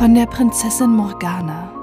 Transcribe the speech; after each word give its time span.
von 0.00 0.14
der 0.14 0.24
Prinzessin 0.24 0.96
Morgana. 0.96 1.79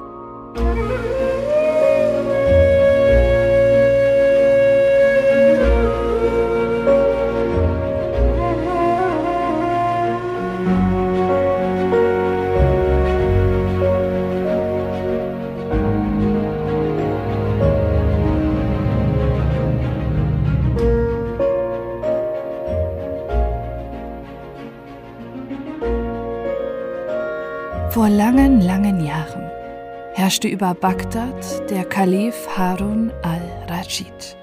Herrschte 30.28 30.50
über 30.50 30.74
Bagdad 30.74 31.70
der 31.70 31.86
Kalif 31.86 32.50
Harun 32.58 33.14
al-Rashid, 33.24 34.36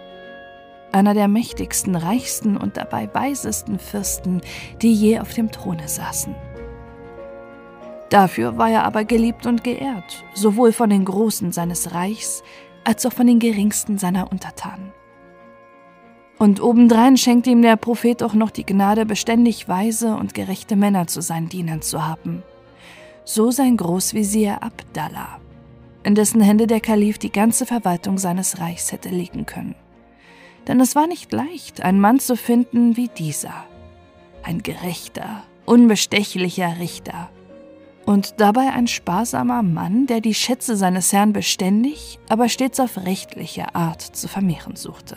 einer 0.93 1.13
der 1.13 1.29
mächtigsten, 1.29 1.95
reichsten 1.95 2.57
und 2.57 2.79
dabei 2.79 3.11
weisesten 3.13 3.79
Fürsten, 3.79 4.41
die 4.81 4.95
je 4.95 5.19
auf 5.19 5.35
dem 5.35 5.53
Throne 5.53 5.87
saßen. 5.87 6.35
Dafür 8.09 8.57
war 8.57 8.71
er 8.71 8.85
aber 8.85 9.05
geliebt 9.05 9.45
und 9.45 9.63
geehrt, 9.63 10.25
sowohl 10.33 10.73
von 10.73 10.89
den 10.89 11.05
Großen 11.05 11.53
seines 11.53 11.93
Reichs 11.93 12.43
als 12.85 13.05
auch 13.05 13.13
von 13.13 13.27
den 13.27 13.39
geringsten 13.39 13.99
seiner 13.99 14.33
Untertanen. 14.33 14.91
Und 16.39 16.63
obendrein 16.63 17.19
schenkte 17.19 17.51
ihm 17.51 17.61
der 17.61 17.77
Prophet 17.77 18.23
auch 18.23 18.33
noch 18.33 18.51
die 18.51 18.65
Gnade, 18.65 19.05
beständig 19.05 19.69
weise 19.69 20.17
und 20.17 20.33
gerechte 20.33 20.77
Männer 20.77 21.09
zu 21.09 21.21
seinen 21.21 21.51
Dienern 21.51 21.83
zu 21.83 22.07
haben– 22.07 22.43
so 23.25 23.51
sein 23.51 23.79
Großvezier 23.79 24.63
Abdallah, 24.63 25.41
in 26.05 26.15
dessen 26.15 26.41
Hände 26.41 26.67
der 26.67 26.81
Kalif 26.81 27.19
die 27.19 27.33
ganze 27.33 27.67
Verwaltung 27.67 28.19
seines 28.19 28.61
Reichs 28.61 28.93
hätte 28.93 29.09
legen 29.09 29.47
können. 29.47 29.75
Denn 30.69 30.81
es 30.81 30.95
war 30.95 31.07
nicht 31.07 31.33
leicht, 31.33 31.83
einen 31.83 32.01
Mann 32.01 32.21
zu 32.21 32.37
finden 32.37 32.97
wie 32.97 33.09
dieser. 33.09 33.65
Ein 34.43 34.63
gerechter, 34.63 35.43
unbestechlicher 35.67 36.79
Richter. 36.79 37.31
Und 38.07 38.35
dabei 38.39 38.71
ein 38.73 38.87
sparsamer 38.87 39.63
Mann, 39.63 40.07
der 40.07 40.21
die 40.21 40.35
Schätze 40.35 40.77
seines 40.77 41.13
Herrn 41.13 41.33
beständig, 41.33 42.19
aber 42.29 42.51
stets 42.51 42.79
auf 42.79 42.99
rechtliche 42.99 43.75
Art 43.75 44.03
zu 44.03 44.29
vermehren 44.29 44.77
suchte. 44.77 45.17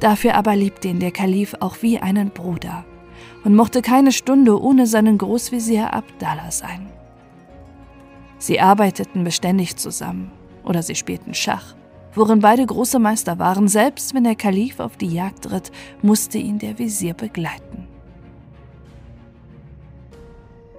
Dafür 0.00 0.34
aber 0.34 0.56
liebte 0.56 0.88
ihn 0.88 1.00
der 1.00 1.12
Kalif 1.12 1.54
auch 1.60 1.82
wie 1.82 1.98
einen 1.98 2.30
Bruder 2.30 2.84
und 3.44 3.54
mochte 3.54 3.82
keine 3.82 4.12
Stunde 4.12 4.60
ohne 4.60 4.86
seinen 4.86 5.18
Großvezier 5.18 5.92
Abdallah 5.92 6.50
sein. 6.50 6.88
Sie 8.38 8.60
arbeiteten 8.60 9.24
beständig 9.24 9.76
zusammen 9.76 10.30
oder 10.64 10.82
sie 10.82 10.94
spielten 10.94 11.34
Schach, 11.34 11.74
worin 12.14 12.40
beide 12.40 12.64
große 12.64 12.98
Meister 12.98 13.38
waren. 13.38 13.68
Selbst 13.68 14.14
wenn 14.14 14.24
der 14.24 14.36
Kalif 14.36 14.80
auf 14.80 14.96
die 14.96 15.12
Jagd 15.12 15.50
ritt, 15.50 15.72
musste 16.02 16.38
ihn 16.38 16.58
der 16.58 16.78
Visier 16.78 17.14
begleiten. 17.14 17.88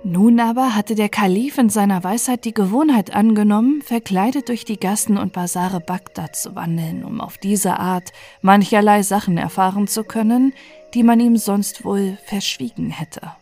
Nun 0.04 0.40
aber 0.40 0.76
hatte 0.76 0.96
der 0.96 1.10
Kalif 1.10 1.58
in 1.58 1.70
seiner 1.70 2.06
Weisheit 2.06 2.46
die 2.46 2.54
Gewohnheit 2.54 3.14
angenommen, 3.14 3.82
verkleidet 3.82 4.48
durch 4.48 4.64
die 4.64 4.80
Gassen 4.80 5.18
und 5.18 5.34
Basare 5.34 5.82
Bagdad 5.82 6.38
zu 6.38 6.56
wandeln, 6.56 7.04
um 7.04 7.20
auf 7.20 7.38
diese 7.38 7.78
Art 7.78 8.14
mancherlei 8.42 9.04
Sachen 9.04 9.38
erfahren 9.38 9.88
zu 9.88 10.06
können, 10.06 10.54
die 10.94 11.04
man 11.04 11.20
ihm 11.20 11.36
sonst 11.36 11.84
wohl 11.84 12.18
verschwiegen 12.26 12.92
hätte. 12.92 13.34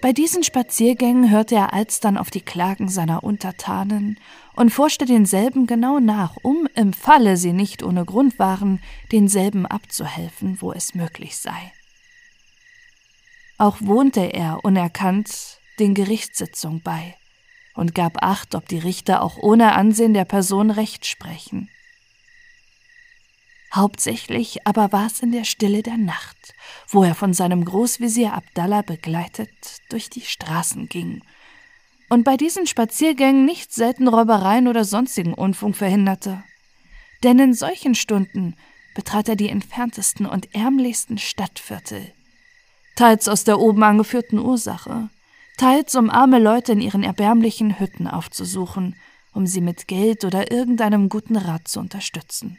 Bei 0.00 0.12
diesen 0.12 0.44
Spaziergängen 0.44 1.28
hörte 1.28 1.56
er 1.56 1.72
alsdann 1.72 2.16
auf 2.16 2.30
die 2.30 2.40
Klagen 2.40 2.88
seiner 2.88 3.24
Untertanen 3.24 4.20
und 4.54 4.70
forschte 4.70 5.06
denselben 5.06 5.66
genau 5.66 5.98
nach, 5.98 6.36
um, 6.42 6.68
im 6.76 6.92
Falle 6.92 7.36
sie 7.36 7.52
nicht 7.52 7.82
ohne 7.82 8.04
Grund 8.04 8.38
waren, 8.38 8.80
denselben 9.10 9.66
abzuhelfen, 9.66 10.60
wo 10.60 10.72
es 10.72 10.94
möglich 10.94 11.36
sei. 11.36 11.72
Auch 13.58 13.78
wohnte 13.80 14.20
er 14.20 14.64
unerkannt 14.64 15.58
den 15.80 15.94
Gerichtssitzungen 15.94 16.80
bei 16.80 17.16
und 17.74 17.94
gab 17.94 18.22
Acht, 18.22 18.54
ob 18.54 18.68
die 18.68 18.78
Richter 18.78 19.20
auch 19.20 19.36
ohne 19.36 19.72
Ansehen 19.72 20.14
der 20.14 20.24
Person 20.24 20.70
Recht 20.70 21.06
sprechen. 21.06 21.68
Hauptsächlich 23.72 24.66
aber 24.66 24.92
war 24.92 25.06
es 25.06 25.20
in 25.20 25.32
der 25.32 25.44
Stille 25.44 25.82
der 25.82 25.98
Nacht, 25.98 26.54
wo 26.88 27.04
er 27.04 27.14
von 27.14 27.34
seinem 27.34 27.64
Großvezier 27.64 28.32
Abdallah 28.32 28.82
begleitet 28.82 29.50
durch 29.90 30.08
die 30.08 30.22
Straßen 30.22 30.88
ging 30.88 31.22
und 32.08 32.24
bei 32.24 32.36
diesen 32.36 32.66
Spaziergängen 32.66 33.44
nicht 33.44 33.72
selten 33.72 34.08
Räubereien 34.08 34.68
oder 34.68 34.84
sonstigen 34.84 35.34
Unfug 35.34 35.76
verhinderte. 35.76 36.42
Denn 37.22 37.38
in 37.38 37.52
solchen 37.52 37.94
Stunden 37.94 38.56
betrat 38.94 39.28
er 39.28 39.36
die 39.36 39.48
entferntesten 39.48 40.26
und 40.26 40.54
ärmlichsten 40.54 41.18
Stadtviertel, 41.18 42.12
teils 42.96 43.28
aus 43.28 43.44
der 43.44 43.60
oben 43.60 43.82
angeführten 43.82 44.38
Ursache, 44.38 45.10
teils 45.56 45.94
um 45.94 46.10
arme 46.10 46.38
Leute 46.38 46.72
in 46.72 46.80
ihren 46.80 47.02
erbärmlichen 47.02 47.78
Hütten 47.78 48.06
aufzusuchen, 48.06 48.96
um 49.34 49.46
sie 49.46 49.60
mit 49.60 49.86
Geld 49.88 50.24
oder 50.24 50.50
irgendeinem 50.50 51.08
guten 51.08 51.36
Rat 51.36 51.68
zu 51.68 51.80
unterstützen. 51.80 52.58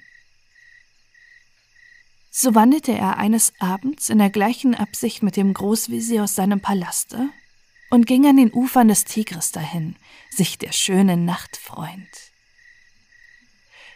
So 2.31 2.53
wandelte 2.56 2.91
er 2.91 3.17
eines 3.17 3.53
Abends 3.59 4.09
in 4.09 4.19
der 4.19 4.29
gleichen 4.29 4.75
Absicht 4.75 5.23
mit 5.23 5.35
dem 5.35 5.53
Großvezier 5.53 6.23
aus 6.23 6.35
seinem 6.35 6.62
Palaste 6.62 7.29
und 7.90 8.06
ging 8.06 8.28
an 8.28 8.38
den 8.38 8.53
Ufern 8.53 8.88
des 8.88 9.03
Tigris 9.03 9.51
dahin, 9.51 9.95
sich 10.29 10.57
der 10.57 10.72
schönen 10.72 11.25
Nacht 11.25 11.57
freuend. 11.57 12.31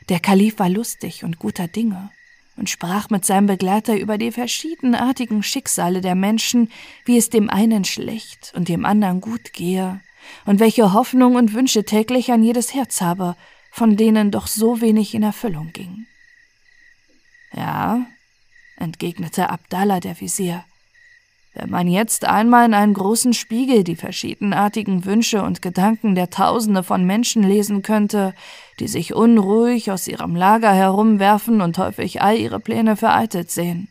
Der 0.09 0.19
Kalif 0.19 0.59
war 0.59 0.69
lustig 0.69 1.23
und 1.23 1.39
guter 1.39 1.67
Dinge 1.67 2.11
und 2.57 2.69
sprach 2.69 3.09
mit 3.09 3.25
seinem 3.25 3.47
Begleiter 3.47 3.97
über 3.97 4.17
die 4.17 4.31
verschiedenartigen 4.31 5.43
Schicksale 5.43 6.01
der 6.01 6.15
Menschen, 6.15 6.71
wie 7.05 7.17
es 7.17 7.29
dem 7.29 7.49
einen 7.49 7.85
schlecht 7.85 8.51
und 8.55 8.67
dem 8.67 8.85
anderen 8.85 9.21
gut 9.21 9.53
gehe, 9.53 10.01
und 10.45 10.59
welche 10.59 10.93
Hoffnung 10.93 11.35
und 11.35 11.53
Wünsche 11.53 11.83
täglich 11.83 12.31
an 12.31 12.43
jedes 12.43 12.73
Herz 12.73 13.01
habe, 13.01 13.35
von 13.71 13.97
denen 13.97 14.31
doch 14.31 14.47
so 14.47 14.81
wenig 14.81 15.15
in 15.15 15.23
Erfüllung 15.23 15.73
ging. 15.73 16.05
Ja, 17.53 18.05
entgegnete 18.77 19.49
Abdallah 19.49 19.99
der 19.99 20.19
Visier. 20.19 20.63
Wenn 21.53 21.69
man 21.69 21.87
jetzt 21.87 22.25
einmal 22.25 22.65
in 22.65 22.73
einen 22.73 22.95
großen 22.95 23.33
Spiegel 23.33 23.83
die 23.83 23.95
verschiedenartigen 23.95 25.05
Wünsche 25.05 25.43
und 25.43 25.61
Gedanken 25.61 26.15
der 26.15 26.31
Tausende 26.31 26.81
von 26.81 27.05
Menschen 27.05 27.43
lesen 27.43 27.83
könnte, 27.83 28.33
die 28.79 28.87
sich 28.87 29.13
unruhig 29.13 29.91
aus 29.91 30.07
ihrem 30.07 30.35
Lager 30.35 30.73
herumwerfen 30.73 31.61
und 31.61 31.77
häufig 31.77 32.23
all 32.23 32.37
ihre 32.37 32.59
Pläne 32.59 32.95
vereitelt 32.95 33.51
sehen. 33.51 33.87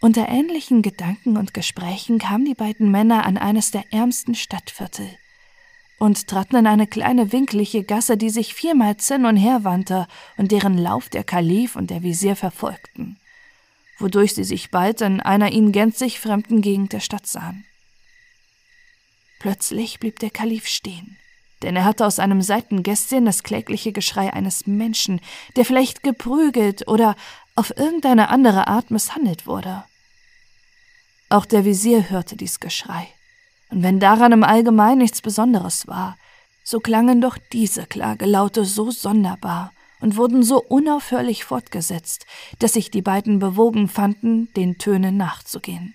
Unter 0.00 0.28
ähnlichen 0.28 0.82
Gedanken 0.82 1.36
und 1.36 1.54
Gesprächen 1.54 2.18
kamen 2.18 2.44
die 2.44 2.54
beiden 2.54 2.90
Männer 2.90 3.24
an 3.24 3.38
eines 3.38 3.70
der 3.70 3.84
ärmsten 3.92 4.34
Stadtviertel 4.34 5.08
und 6.02 6.26
traten 6.26 6.56
in 6.56 6.66
eine 6.66 6.88
kleine 6.88 7.30
winklige 7.30 7.84
Gasse, 7.84 8.16
die 8.16 8.30
sich 8.30 8.54
viermals 8.54 9.06
hin 9.06 9.24
und 9.24 9.36
her 9.36 9.62
wandte 9.62 10.08
und 10.36 10.50
deren 10.50 10.76
Lauf 10.76 11.08
der 11.08 11.22
Kalif 11.22 11.76
und 11.76 11.90
der 11.90 12.02
Visier 12.02 12.34
verfolgten, 12.34 13.20
wodurch 14.00 14.34
sie 14.34 14.42
sich 14.42 14.72
bald 14.72 15.00
in 15.00 15.20
einer 15.20 15.52
ihnen 15.52 15.70
gänzlich 15.70 16.18
fremden 16.18 16.60
Gegend 16.60 16.92
der 16.92 16.98
Stadt 16.98 17.28
sahen. 17.28 17.64
Plötzlich 19.38 20.00
blieb 20.00 20.18
der 20.18 20.30
Kalif 20.30 20.66
stehen, 20.66 21.18
denn 21.62 21.76
er 21.76 21.84
hatte 21.84 22.04
aus 22.04 22.18
einem 22.18 22.42
Seitengässchen 22.42 23.24
das 23.24 23.44
klägliche 23.44 23.92
Geschrei 23.92 24.32
eines 24.32 24.66
Menschen, 24.66 25.20
der 25.54 25.64
vielleicht 25.64 26.02
geprügelt 26.02 26.88
oder 26.88 27.14
auf 27.54 27.76
irgendeine 27.76 28.28
andere 28.28 28.66
Art 28.66 28.90
misshandelt 28.90 29.46
wurde. 29.46 29.84
Auch 31.28 31.46
der 31.46 31.64
Visier 31.64 32.10
hörte 32.10 32.34
dies 32.34 32.58
Geschrei 32.58 33.06
und 33.72 33.82
wenn 33.82 34.00
daran 34.00 34.32
im 34.32 34.44
Allgemeinen 34.44 34.98
nichts 34.98 35.22
Besonderes 35.22 35.86
war, 35.86 36.18
so 36.62 36.78
klangen 36.78 37.22
doch 37.22 37.38
diese 37.52 37.86
Klagelaute 37.86 38.66
so 38.66 38.90
sonderbar 38.90 39.72
und 40.00 40.18
wurden 40.18 40.42
so 40.42 40.62
unaufhörlich 40.62 41.44
fortgesetzt, 41.44 42.26
dass 42.58 42.74
sich 42.74 42.90
die 42.90 43.00
beiden 43.00 43.38
bewogen 43.38 43.88
fanden, 43.88 44.52
den 44.54 44.76
Tönen 44.76 45.16
nachzugehen. 45.16 45.94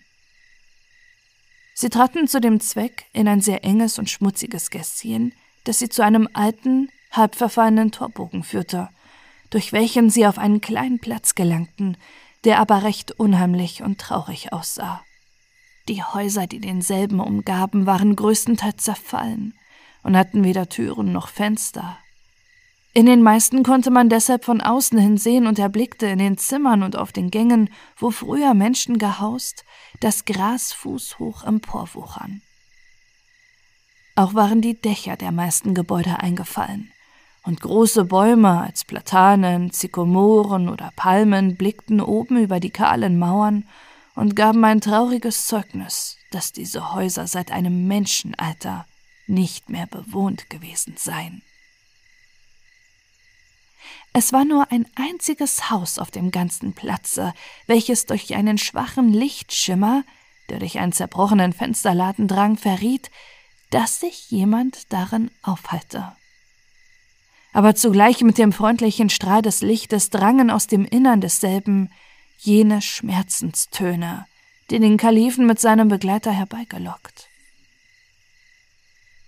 Sie 1.75 1.89
traten 1.89 2.27
zu 2.27 2.41
dem 2.41 2.59
Zweck 2.59 3.05
in 3.13 3.27
ein 3.27 3.41
sehr 3.41 3.63
enges 3.63 3.99
und 3.99 4.09
schmutziges 4.09 4.71
Gässchen, 4.71 5.33
das 5.63 5.77
sie 5.77 5.89
zu 5.89 6.01
einem 6.03 6.27
alten, 6.33 6.89
halb 7.11 7.35
verfallenen 7.35 7.91
Torbogen 7.91 8.41
führte, 8.41 8.89
durch 9.51 9.71
welchen 9.71 10.09
sie 10.09 10.25
auf 10.25 10.39
einen 10.39 10.61
kleinen 10.61 10.97
Platz 10.99 11.35
gelangten, 11.35 11.95
der 12.43 12.59
aber 12.59 12.81
recht 12.81 13.11
unheimlich 13.11 13.83
und 13.83 13.99
traurig 13.99 14.51
aussah. 14.51 15.03
Die 15.87 16.03
Häuser, 16.03 16.47
die 16.47 16.59
denselben 16.59 17.19
umgaben, 17.19 17.85
waren 17.85 18.15
größtenteils 18.15 18.83
zerfallen 18.83 19.53
und 20.03 20.17
hatten 20.17 20.43
weder 20.43 20.67
Türen 20.67 21.13
noch 21.13 21.29
Fenster. 21.29 21.97
In 22.93 23.05
den 23.05 23.21
meisten 23.21 23.63
konnte 23.63 23.91
man 23.91 24.09
deshalb 24.09 24.43
von 24.43 24.59
außen 24.59 24.97
hin 24.97 25.17
sehen 25.17 25.45
und 25.45 25.59
erblickte 25.59 26.07
in 26.07 26.19
den 26.19 26.37
Zimmern 26.37 26.83
und 26.83 26.95
auf 26.95 27.11
den 27.11 27.29
Gängen, 27.29 27.69
wo 27.95 28.11
früher 28.11 28.53
Menschen 28.53 28.97
gehaust, 28.97 29.65
das 29.99 30.25
Gras 30.25 30.73
fußhoch 30.73 31.43
emporwuchern. 31.43 32.41
Auch 34.15 34.33
waren 34.33 34.61
die 34.61 34.81
Dächer 34.81 35.15
der 35.15 35.31
meisten 35.31 35.75
Gebäude 35.75 36.19
eingefallen, 36.19 36.91
und 37.43 37.61
große 37.61 38.05
Bäume 38.05 38.61
als 38.61 38.83
Platanen, 38.83 39.69
Sykomoren 39.69 40.67
oder 40.67 40.91
Palmen 40.95 41.55
blickten 41.55 42.01
oben 42.01 42.37
über 42.37 42.59
die 42.59 42.71
kahlen 42.71 43.19
Mauern 43.19 43.63
und 44.17 44.35
gaben 44.35 44.65
ein 44.65 44.81
trauriges 44.81 45.45
Zeugnis, 45.45 46.17
dass 46.31 46.51
diese 46.51 46.93
Häuser 46.93 47.27
seit 47.27 47.51
einem 47.51 47.87
Menschenalter 47.87 48.87
nicht 49.27 49.69
mehr 49.69 49.85
bewohnt 49.85 50.49
gewesen 50.49 50.95
seien. 50.97 51.43
Es 54.13 54.33
war 54.33 54.43
nur 54.43 54.71
ein 54.71 54.87
einziges 54.95 55.69
Haus 55.69 55.99
auf 55.99 56.09
dem 56.09 56.31
ganzen 56.31 56.73
Platze, 56.73 57.35
welches 57.67 58.07
durch 58.07 58.33
einen 58.33 58.57
schwachen 58.57 59.13
Lichtschimmer, 59.13 60.03
der 60.49 60.57
durch 60.57 60.79
einen 60.79 60.93
zerbrochenen 60.93 61.53
Fensterladen 61.53 62.27
drang, 62.27 62.57
verriet, 62.57 63.11
dass 63.69 63.99
sich 63.99 64.31
jemand 64.31 64.91
darin 64.91 65.29
aufhalte. 65.43 66.15
Aber 67.53 67.75
zugleich 67.75 68.21
mit 68.21 68.39
dem 68.39 68.51
freundlichen 68.51 69.11
Strahl 69.11 69.43
des 69.43 69.61
Lichtes 69.61 70.09
drangen 70.09 70.49
aus 70.49 70.65
dem 70.65 70.85
Innern 70.85 71.21
desselben 71.21 71.91
jene 72.37 72.81
Schmerzenstöne, 72.81 74.25
die 74.69 74.79
den 74.79 74.97
Kalifen 74.97 75.45
mit 75.45 75.59
seinem 75.59 75.87
Begleiter 75.87 76.31
herbeigelockt. 76.31 77.27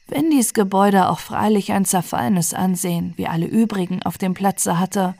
Wenn 0.07 0.31
dies 0.31 0.53
Gebäude 0.53 1.09
auch 1.09 1.19
freilich 1.19 1.71
ein 1.71 1.85
zerfallenes 1.85 2.53
Ansehen 2.53 3.13
wie 3.15 3.27
alle 3.27 3.45
übrigen 3.45 4.01
auf 4.03 4.17
dem 4.17 4.33
Platze 4.33 4.79
hatte, 4.79 5.15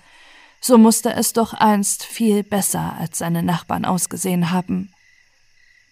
so 0.62 0.78
musste 0.78 1.14
es 1.14 1.34
doch 1.34 1.54
einst 1.54 2.04
viel 2.04 2.44
besser 2.44 2.96
als 3.00 3.20
seine 3.20 3.44
Nachbarn 3.44 3.86
ausgesehen 3.86 4.52
haben. 4.52 4.92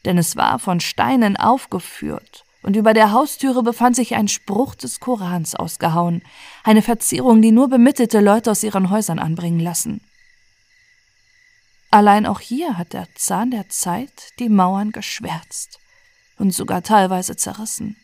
Denn 0.06 0.18
es 0.18 0.36
war 0.36 0.60
von 0.60 0.80
Steinen 0.80 1.38
aufgeführt, 1.38 2.44
und 2.64 2.76
über 2.76 2.94
der 2.94 3.12
Haustüre 3.12 3.64
befand 3.64 3.96
sich 3.96 4.16
ein 4.16 4.28
Spruch 4.28 4.76
des 4.76 5.00
Korans 5.00 5.56
ausgehauen, 5.56 6.22
eine 6.64 6.82
Verzierung, 6.82 7.42
die 7.42 7.52
nur 7.52 7.70
bemittelte 7.70 8.20
Leute 8.20 8.52
aus 8.52 8.64
ihren 8.64 8.90
Häusern 8.90 9.20
anbringen 9.20 9.60
lassen. 9.60 10.02
Allein 11.89 12.25
auch 12.25 12.39
hier 12.39 12.78
hat 12.78 12.94
der 12.94 13.07
Zahn 13.16 13.51
der 13.51 13.69
Zeit 13.69 14.34
die 14.39 14.50
Mauern 14.50 14.92
geschwärzt 14.92 15.80
und 16.38 16.51
sogar 16.51 16.84
teilweise 16.84 17.36
zerrissen. 17.36 17.98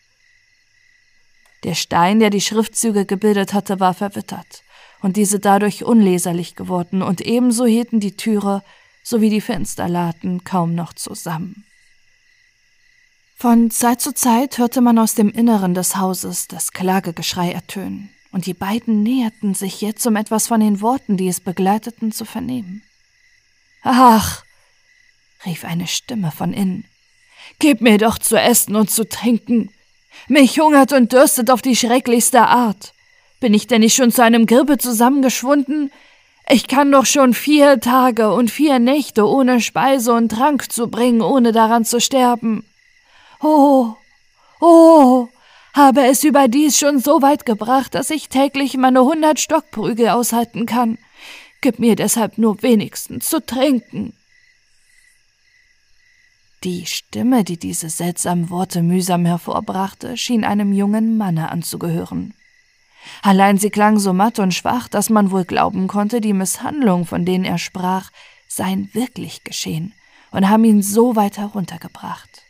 Der 1.63 1.75
Stein, 1.75 2.19
der 2.19 2.29
die 2.29 2.41
Schriftzüge 2.41 3.05
gebildet 3.05 3.53
hatte, 3.53 3.79
war 3.79 3.93
verwittert 3.93 4.63
und 5.03 5.17
diese 5.17 5.39
dadurch 5.39 5.83
unleserlich 5.83 6.55
geworden, 6.55 7.01
und 7.01 7.21
ebenso 7.21 7.65
hielten 7.65 7.99
die 7.99 8.15
Türe 8.15 8.63
sowie 9.03 9.29
die 9.29 9.41
Fensterladen 9.41 10.45
kaum 10.45 10.75
noch 10.75 10.93
zusammen. 10.93 11.65
Von 13.35 13.69
Zeit 13.69 13.99
zu 13.99 14.13
Zeit 14.13 14.57
hörte 14.57 14.79
man 14.79 14.97
aus 14.97 15.15
dem 15.15 15.29
Inneren 15.29 15.73
des 15.73 15.97
Hauses 15.97 16.47
das 16.47 16.71
Klagegeschrei 16.71 17.51
ertönen, 17.51 18.09
und 18.31 18.45
die 18.45 18.53
beiden 18.53 19.03
näherten 19.03 19.53
sich 19.53 19.81
jetzt, 19.81 20.07
um 20.07 20.15
etwas 20.15 20.47
von 20.47 20.61
den 20.61 20.79
Worten, 20.79 21.17
die 21.17 21.27
es 21.27 21.41
begleiteten, 21.41 22.13
zu 22.13 22.23
vernehmen. 22.23 22.81
Ach, 23.83 24.43
rief 25.45 25.65
eine 25.65 25.87
Stimme 25.87 26.31
von 26.31 26.53
innen, 26.53 26.85
gib 27.59 27.81
mir 27.81 27.97
doch 27.97 28.17
zu 28.17 28.39
essen 28.39 28.75
und 28.75 28.89
zu 28.89 29.07
trinken. 29.07 29.69
Mich 30.27 30.59
hungert 30.59 30.93
und 30.93 31.11
dürstet 31.11 31.51
auf 31.51 31.61
die 31.61 31.75
schrecklichste 31.75 32.41
Art. 32.41 32.93
Bin 33.39 33.53
ich 33.53 33.67
denn 33.67 33.81
nicht 33.81 33.95
schon 33.95 34.11
zu 34.11 34.23
einem 34.23 34.45
Girbe 34.45 34.77
zusammengeschwunden? 34.77 35.91
Ich 36.47 36.67
kann 36.67 36.91
doch 36.91 37.05
schon 37.05 37.33
vier 37.33 37.79
Tage 37.79 38.33
und 38.33 38.51
vier 38.51 38.79
Nächte 38.79 39.27
ohne 39.27 39.59
Speise 39.59 40.13
und 40.13 40.29
Trank 40.29 40.71
zubringen, 40.71 41.21
ohne 41.21 41.51
daran 41.51 41.83
zu 41.83 41.99
sterben. 41.99 42.65
Oh, 43.41 43.93
oh, 44.61 45.27
habe 45.73 46.05
es 46.05 46.23
überdies 46.23 46.77
schon 46.77 46.99
so 46.99 47.21
weit 47.21 47.45
gebracht, 47.45 47.95
dass 47.95 48.09
ich 48.09 48.29
täglich 48.29 48.77
meine 48.77 49.03
hundert 49.03 49.39
Stockprügel 49.39 50.09
aushalten 50.09 50.65
kann. 50.65 50.97
Gib 51.63 51.79
mir 51.79 51.95
deshalb 51.95 52.37
nur 52.37 52.61
wenigstens 52.61 53.29
zu 53.29 53.39
trinken. 53.39 54.11
Die 56.65 56.85
Stimme, 56.85 57.45
die 57.45 57.57
diese 57.57 57.89
seltsamen 57.89 58.49
Worte 58.49 58.81
mühsam 58.83 59.23
hervorbrachte, 59.23 60.17
schien 60.17 60.43
einem 60.43 60.73
jungen 60.73 61.15
Manne 61.15 61.49
anzugehören. 61.49 62.33
Allein 63.21 63.57
sie 63.57 63.69
klang 63.69 63.97
so 63.97 64.11
matt 64.11 64.39
und 64.39 64.53
schwach, 64.53 64.89
dass 64.89 65.09
man 65.09 65.31
wohl 65.31 65.45
glauben 65.45 65.87
konnte, 65.87 66.19
die 66.19 66.33
Misshandlung, 66.33 67.05
von 67.05 67.23
denen 67.23 67.45
er 67.45 67.57
sprach, 67.57 68.11
seien 68.49 68.93
wirklich 68.93 69.45
geschehen 69.45 69.93
und 70.31 70.49
haben 70.49 70.65
ihn 70.65 70.83
so 70.83 71.15
weit 71.15 71.37
heruntergebracht. 71.37 72.41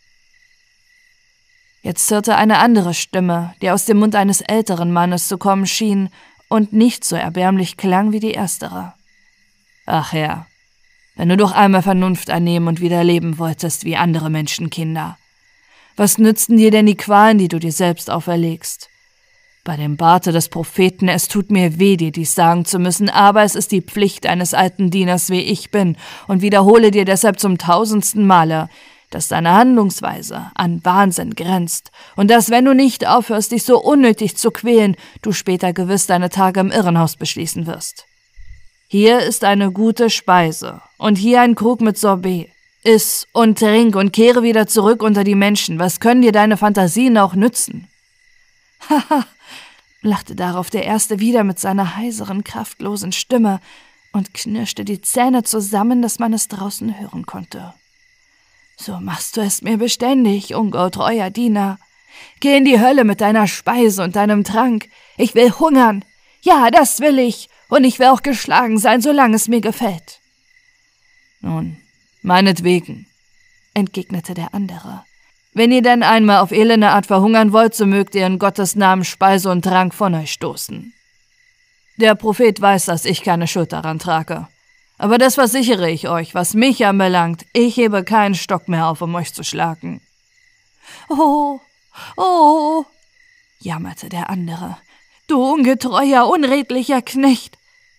Jetzt 1.83 2.09
hörte 2.09 2.35
eine 2.35 2.57
andere 2.57 2.95
Stimme, 2.95 3.53
die 3.61 3.69
aus 3.69 3.85
dem 3.85 3.99
Mund 3.99 4.15
eines 4.15 4.41
älteren 4.41 4.91
Mannes 4.91 5.27
zu 5.27 5.37
kommen 5.37 5.67
schien 5.67 6.09
und 6.49 6.73
nicht 6.73 7.05
so 7.05 7.15
erbärmlich 7.15 7.77
klang 7.77 8.11
wie 8.11 8.19
die 8.19 8.31
erstere. 8.31 8.95
Ach 9.85 10.13
Herr, 10.13 10.47
wenn 11.15 11.29
du 11.29 11.37
doch 11.37 11.51
einmal 11.51 11.81
Vernunft 11.81 12.29
annehmen 12.29 12.67
und 12.67 12.79
wieder 12.79 13.03
leben 13.03 13.37
wolltest 13.37 13.83
wie 13.83 13.97
andere 13.97 14.29
Menschenkinder. 14.29 15.17
Was 15.95 16.17
nützten 16.17 16.57
dir 16.57 16.71
denn 16.71 16.85
die 16.85 16.95
Qualen, 16.95 17.37
die 17.37 17.49
du 17.49 17.59
dir 17.59 17.71
selbst 17.71 18.09
auferlegst? 18.09 18.89
Bei 19.65 19.77
dem 19.77 19.95
Barte 19.95 20.31
des 20.31 20.49
Propheten, 20.49 21.07
es 21.07 21.27
tut 21.27 21.51
mir 21.51 21.79
weh, 21.79 21.97
dir 21.97 22.11
dies 22.11 22.33
sagen 22.33 22.65
zu 22.65 22.79
müssen, 22.79 23.09
aber 23.09 23.43
es 23.43 23.55
ist 23.55 23.71
die 23.71 23.81
Pflicht 23.81 24.25
eines 24.25 24.53
alten 24.53 24.89
Dieners, 24.89 25.29
wie 25.29 25.41
ich 25.41 25.69
bin, 25.69 25.95
und 26.27 26.41
wiederhole 26.41 26.91
dir 26.91 27.05
deshalb 27.05 27.39
zum 27.39 27.57
tausendsten 27.57 28.25
Male, 28.25 28.69
dass 29.09 29.27
deine 29.27 29.53
Handlungsweise 29.53 30.51
an 30.55 30.83
Wahnsinn 30.83 31.35
grenzt 31.35 31.91
und 32.15 32.31
dass, 32.31 32.49
wenn 32.49 32.65
du 32.65 32.73
nicht 32.73 33.07
aufhörst, 33.07 33.51
dich 33.51 33.63
so 33.63 33.81
unnötig 33.81 34.35
zu 34.35 34.51
quälen, 34.51 34.95
du 35.21 35.31
später 35.31 35.71
gewiss 35.71 36.07
deine 36.07 36.29
Tage 36.29 36.59
im 36.59 36.71
Irrenhaus 36.71 37.15
beschließen 37.15 37.67
wirst. 37.67 38.05
Hier 38.87 39.19
ist 39.19 39.43
eine 39.43 39.71
gute 39.71 40.09
Speise 40.09 40.81
und 40.97 41.17
hier 41.17 41.41
ein 41.41 41.55
Krug 41.55 41.81
mit 41.81 41.97
Sorbet. 41.97 42.49
Iss 42.83 43.27
und 43.31 43.59
trink 43.59 43.95
und 43.95 44.11
kehre 44.11 44.43
wieder 44.43 44.67
zurück 44.67 45.03
unter 45.03 45.23
die 45.23 45.35
Menschen. 45.35 45.79
Was 45.79 45.99
können 45.99 46.21
dir 46.21 46.33
deine 46.33 46.57
Fantasien 46.57 47.17
auch 47.17 47.33
nützen? 47.33 47.87
Haha, 48.89 49.25
lachte 50.01 50.35
darauf 50.35 50.69
der 50.69 50.83
Erste 50.83 51.19
wieder 51.19 51.43
mit 51.43 51.59
seiner 51.59 51.95
heiseren, 51.95 52.43
kraftlosen 52.43 53.13
Stimme 53.13 53.61
und 54.11 54.33
knirschte 54.33 54.83
die 54.85 55.01
Zähne 55.01 55.43
zusammen, 55.43 56.01
dass 56.01 56.19
man 56.19 56.33
es 56.33 56.49
draußen 56.49 56.99
hören 56.99 57.25
konnte. 57.25 57.73
So 58.75 58.99
machst 58.99 59.37
du 59.37 59.41
es 59.41 59.61
mir 59.61 59.77
beständig, 59.77 60.53
ungetreuer 60.55 61.29
Diener. 61.29 61.79
Geh 62.41 62.57
in 62.57 62.65
die 62.65 62.79
Hölle 62.79 63.05
mit 63.05 63.21
deiner 63.21 63.47
Speise 63.47 64.03
und 64.03 64.15
deinem 64.15 64.43
Trank. 64.43 64.89
Ich 65.17 65.35
will 65.35 65.51
hungern. 65.51 66.03
Ja, 66.41 66.69
das 66.69 66.99
will 66.99 67.17
ich 67.17 67.49
und 67.69 67.83
ich 67.83 67.99
will 67.99 68.07
auch 68.07 68.21
geschlagen 68.21 68.77
sein, 68.77 69.01
solange 69.01 69.35
es 69.35 69.47
mir 69.47 69.61
gefällt. 69.61 70.19
Nun, 71.41 71.77
meinetwegen, 72.21 73.07
entgegnete 73.73 74.33
der 74.33 74.53
andere. 74.53 75.03
Wenn 75.53 75.71
ihr 75.71 75.81
denn 75.81 76.01
einmal 76.01 76.39
auf 76.39 76.51
elende 76.51 76.89
Art 76.89 77.05
verhungern 77.05 77.51
wollt, 77.51 77.75
so 77.75 77.85
mögt 77.85 78.15
ihr 78.15 78.25
in 78.25 78.39
Gottes 78.39 78.75
Namen 78.75 79.05
Speise 79.05 79.51
und 79.51 79.63
Trank 79.63 79.93
von 79.93 80.15
euch 80.15 80.31
stoßen. 80.31 80.93
Der 81.97 82.15
Prophet 82.15 82.59
weiß, 82.59 82.85
dass 82.85 83.05
ich 83.05 83.21
keine 83.21 83.47
Schuld 83.47 83.71
daran 83.71 83.99
trage. 83.99 84.47
Aber 84.97 85.17
das 85.17 85.35
versichere 85.35 85.89
ich 85.89 86.07
euch, 86.07 86.33
was 86.33 86.53
mich 86.53 86.85
anbelangt, 86.85 87.45
ich 87.53 87.77
hebe 87.77 88.03
keinen 88.03 88.35
Stock 88.35 88.67
mehr 88.67 88.87
auf, 88.87 89.01
um 89.01 89.13
euch 89.15 89.33
zu 89.33 89.43
schlagen. 89.43 90.01
Oh, 91.09 91.59
oh, 92.17 92.85
jammerte 93.59 94.09
der 94.09 94.29
andere. 94.29 94.77
Du 95.27 95.41
ungetreuer, 95.41 96.27
unredlicher 96.27 97.01
Knecht. 97.01 97.57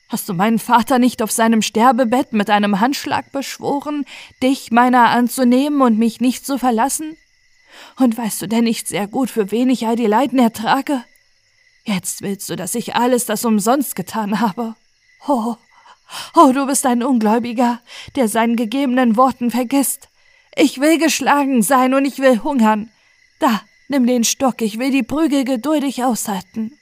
Hast 0.09 0.29
du 0.29 0.35
meinen 0.35 0.59
Vater 0.59 0.99
nicht 0.99 1.23
auf 1.23 1.33
seinem 1.33 1.63
Sterbebett 1.63 2.35
mit 2.35 2.51
einem 2.51 2.81
Handschlag 2.81 3.33
beschworen, 3.33 4.05
dich 4.43 4.71
meiner 4.71 5.09
anzunehmen 5.09 5.81
und 5.81 5.99
mich 5.99 6.21
nicht 6.21 6.45
zu 6.45 6.59
verlassen? 6.59 7.17
Und 7.97 8.17
weißt 8.17 8.43
du 8.43 8.47
denn 8.47 8.65
nicht 8.65 8.89
sehr 8.89 9.07
gut, 9.07 9.31
für 9.31 9.51
wen 9.51 9.71
ich 9.71 9.87
all 9.87 9.97
die 9.97 10.07
Leiden 10.07 10.39
ertrage? 10.39 11.03
Jetzt 11.85 12.21
willst 12.23 12.49
du, 12.51 12.57
dass 12.57 12.75
ich 12.75 12.95
alles 12.95 13.25
das 13.25 13.45
umsonst 13.45 13.97
getan 13.97 14.41
habe. 14.41 14.75
Oh, 15.27 15.57
oh, 16.35 16.53
du 16.53 16.67
bist 16.67 16.85
ein 16.85 17.03
Ungläubiger, 17.03 17.81
der 18.17 18.29
seinen 18.29 18.57
gegebenen 18.57 19.17
Worten 19.17 19.51
vergisst. 19.51 20.09
Ich 20.55 20.79
will 20.79 20.99
geschlagen 20.99 21.63
sein 21.63 21.95
und 21.95 22.05
ich 22.05 22.19
will 22.19 22.43
hungern. 22.43 22.91
Da, 23.39 23.63
nimm 23.89 24.07
den 24.07 24.25
Stock, 24.25 24.61
ich 24.61 24.79
will 24.79 24.91
die 24.91 25.03
Prügel 25.03 25.45
geduldig 25.45 26.05
aushalten. 26.05 26.79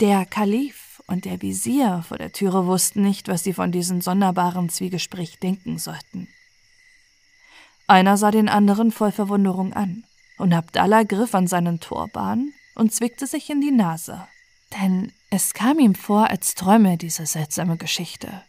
Der 0.00 0.24
Kalif 0.24 1.02
und 1.08 1.26
der 1.26 1.42
Visier 1.42 2.02
vor 2.08 2.16
der 2.16 2.32
Türe 2.32 2.66
wussten 2.66 3.02
nicht, 3.02 3.28
was 3.28 3.44
sie 3.44 3.52
von 3.52 3.70
diesem 3.70 4.00
sonderbaren 4.00 4.70
Zwiegespräch 4.70 5.38
denken 5.40 5.78
sollten. 5.78 6.26
Einer 7.86 8.16
sah 8.16 8.30
den 8.30 8.48
anderen 8.48 8.92
voll 8.92 9.12
Verwunderung 9.12 9.74
an, 9.74 10.04
und 10.38 10.54
Abdallah 10.54 11.02
griff 11.02 11.34
an 11.34 11.46
seinen 11.46 11.80
Turban 11.80 12.50
und 12.74 12.94
zwickte 12.94 13.26
sich 13.26 13.50
in 13.50 13.60
die 13.60 13.72
Nase, 13.72 14.26
Denn 14.80 15.12
es 15.28 15.52
kam 15.52 15.78
ihm 15.78 15.94
vor, 15.94 16.30
als 16.30 16.54
träume 16.54 16.96
diese 16.96 17.26
seltsame 17.26 17.76
Geschichte. 17.76 18.42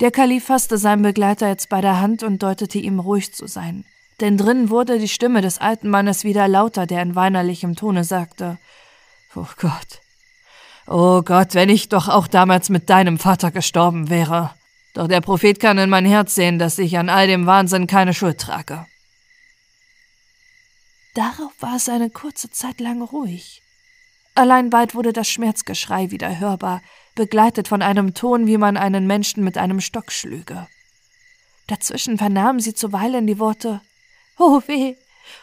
Der 0.00 0.10
Kalif 0.10 0.46
fasste 0.46 0.78
seinen 0.78 1.02
Begleiter 1.02 1.48
jetzt 1.48 1.68
bei 1.68 1.82
der 1.82 2.00
Hand 2.00 2.22
und 2.22 2.42
deutete 2.42 2.78
ihm 2.78 2.98
ruhig 2.98 3.34
zu 3.34 3.46
sein, 3.46 3.84
denn 4.20 4.38
drinnen 4.38 4.70
wurde 4.70 4.98
die 4.98 5.08
Stimme 5.08 5.42
des 5.42 5.58
alten 5.58 5.90
Mannes 5.90 6.24
wieder 6.24 6.48
lauter, 6.48 6.86
der 6.86 7.02
in 7.02 7.14
weinerlichem 7.14 7.76
Tone 7.76 8.04
sagte 8.04 8.56
Oh 9.34 9.46
Gott, 9.56 10.00
oh 10.86 11.22
Gott, 11.22 11.54
wenn 11.54 11.68
ich 11.68 11.88
doch 11.88 12.08
auch 12.08 12.26
damals 12.26 12.68
mit 12.68 12.90
deinem 12.90 13.18
Vater 13.18 13.50
gestorben 13.50 14.10
wäre. 14.10 14.54
Doch 14.94 15.08
der 15.08 15.22
Prophet 15.22 15.58
kann 15.58 15.78
in 15.78 15.88
mein 15.88 16.04
Herz 16.04 16.34
sehen, 16.34 16.58
dass 16.58 16.78
ich 16.78 16.98
an 16.98 17.08
all 17.08 17.26
dem 17.26 17.46
Wahnsinn 17.46 17.86
keine 17.86 18.12
Schuld 18.12 18.38
trage. 18.38 18.86
Darauf 21.14 21.52
war 21.60 21.76
es 21.76 21.88
eine 21.88 22.10
kurze 22.10 22.50
Zeit 22.50 22.80
lang 22.80 23.02
ruhig. 23.02 23.62
Allein 24.34 24.70
bald 24.70 24.94
wurde 24.94 25.12
das 25.12 25.28
Schmerzgeschrei 25.28 26.10
wieder 26.10 26.38
hörbar, 26.38 26.82
begleitet 27.14 27.68
von 27.68 27.82
einem 27.82 28.14
Ton, 28.14 28.46
wie 28.46 28.56
man 28.56 28.76
einen 28.76 29.06
Menschen 29.06 29.44
mit 29.44 29.58
einem 29.58 29.80
Stock 29.80 30.10
schlüge. 30.10 30.66
Dazwischen 31.66 32.18
vernahmen 32.18 32.60
sie 32.60 32.74
zuweilen 32.74 33.26
die 33.26 33.38
Worte 33.38 33.80
Oh 34.38 34.62
weh, 34.66 34.96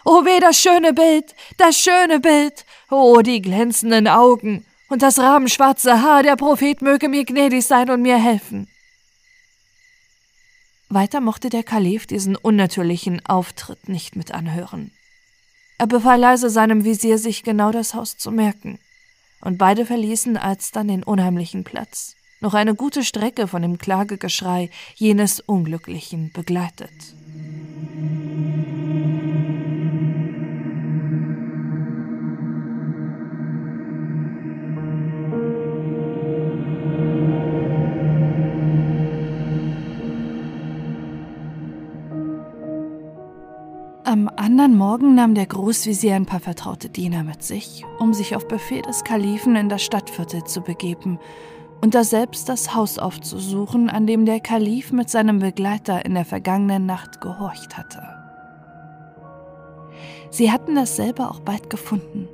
oh 0.05 0.25
weh, 0.25 0.39
das 0.39 0.59
schöne 0.59 0.93
Bild, 0.93 1.35
das 1.57 1.77
schöne 1.77 2.19
Bild, 2.19 2.65
oh 2.89 3.21
die 3.21 3.41
glänzenden 3.41 4.07
Augen 4.07 4.65
und 4.89 5.01
das 5.01 5.19
rabenschwarze 5.19 6.01
Haar, 6.01 6.23
der 6.23 6.35
Prophet 6.35 6.81
möge 6.81 7.09
mir 7.09 7.25
gnädig 7.25 7.65
sein 7.65 7.89
und 7.89 8.01
mir 8.01 8.17
helfen. 8.17 8.67
Weiter 10.89 11.21
mochte 11.21 11.49
der 11.49 11.63
Kalif 11.63 12.07
diesen 12.07 12.35
unnatürlichen 12.35 13.23
Auftritt 13.25 13.87
nicht 13.87 14.15
mit 14.15 14.33
anhören. 14.33 14.91
Er 15.77 15.85
befahl 15.85 16.19
leise 16.19 16.49
seinem 16.49 16.83
Visier, 16.83 17.19
sich 17.19 17.43
genau 17.43 17.71
das 17.71 17.93
Haus 17.93 18.17
zu 18.17 18.31
merken, 18.31 18.79
und 19.41 19.57
beide 19.57 19.85
verließen 19.85 20.35
alsdann 20.35 20.87
den 20.87 21.03
unheimlichen 21.03 21.63
Platz, 21.63 22.15
noch 22.41 22.55
eine 22.55 22.73
gute 22.73 23.03
Strecke 23.03 23.47
von 23.47 23.61
dem 23.61 23.77
Klagegeschrei 23.77 24.71
jenes 24.95 25.39
Unglücklichen 25.39 26.31
begleitet. 26.33 26.91
Anderen 44.39 44.77
Morgen 44.77 45.15
nahm 45.15 45.35
der 45.35 45.45
Großvisier 45.45 46.15
ein 46.15 46.25
paar 46.25 46.39
vertraute 46.39 46.89
Diener 46.89 47.23
mit 47.23 47.43
sich, 47.43 47.83
um 47.99 48.13
sich 48.13 48.37
auf 48.37 48.47
Befehl 48.47 48.81
des 48.81 49.03
Kalifen 49.03 49.57
in 49.57 49.67
das 49.67 49.83
Stadtviertel 49.83 50.45
zu 50.45 50.61
begeben 50.61 51.19
und 51.81 51.93
daselbst 51.93 52.47
das 52.47 52.73
Haus 52.73 52.99
aufzusuchen, 52.99 53.89
an 53.89 54.07
dem 54.07 54.25
der 54.25 54.39
Kalif 54.39 54.93
mit 54.93 55.09
seinem 55.09 55.39
Begleiter 55.39 56.05
in 56.05 56.13
der 56.13 56.23
vergangenen 56.23 56.85
Nacht 56.85 57.19
gehorcht 57.19 57.77
hatte. 57.77 58.01
Sie 60.29 60.51
hatten 60.51 60.75
dasselbe 60.75 61.29
auch 61.29 61.41
bald 61.41 61.69
gefunden 61.69 62.29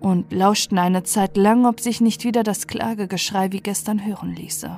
und 0.00 0.32
lauschten 0.32 0.78
eine 0.78 1.02
Zeit 1.02 1.36
lang, 1.36 1.66
ob 1.66 1.80
sich 1.80 2.00
nicht 2.00 2.24
wieder 2.24 2.44
das 2.44 2.66
Klagegeschrei 2.66 3.52
wie 3.52 3.60
gestern 3.60 4.06
hören 4.06 4.34
ließe. 4.34 4.70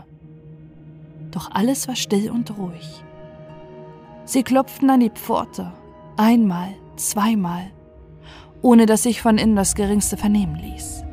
Doch 1.31 1.53
alles 1.53 1.87
war 1.87 1.97
still 1.97 2.33
und 2.33 2.59
ruhig. 2.59 3.05
Sie 4.25 4.43
klopften 4.43 4.91
an 4.91 5.01
die 5.01 5.11
Pforte 5.11 5.73
Einmal, 6.21 6.75
zweimal, 6.97 7.71
ohne 8.61 8.87
dass 8.87 9.05
sich 9.05 9.23
von 9.23 9.39
innen 9.39 9.55
das 9.55 9.77
geringste 9.77 10.17
vernehmen 10.17 10.57
ließ. 10.57 11.05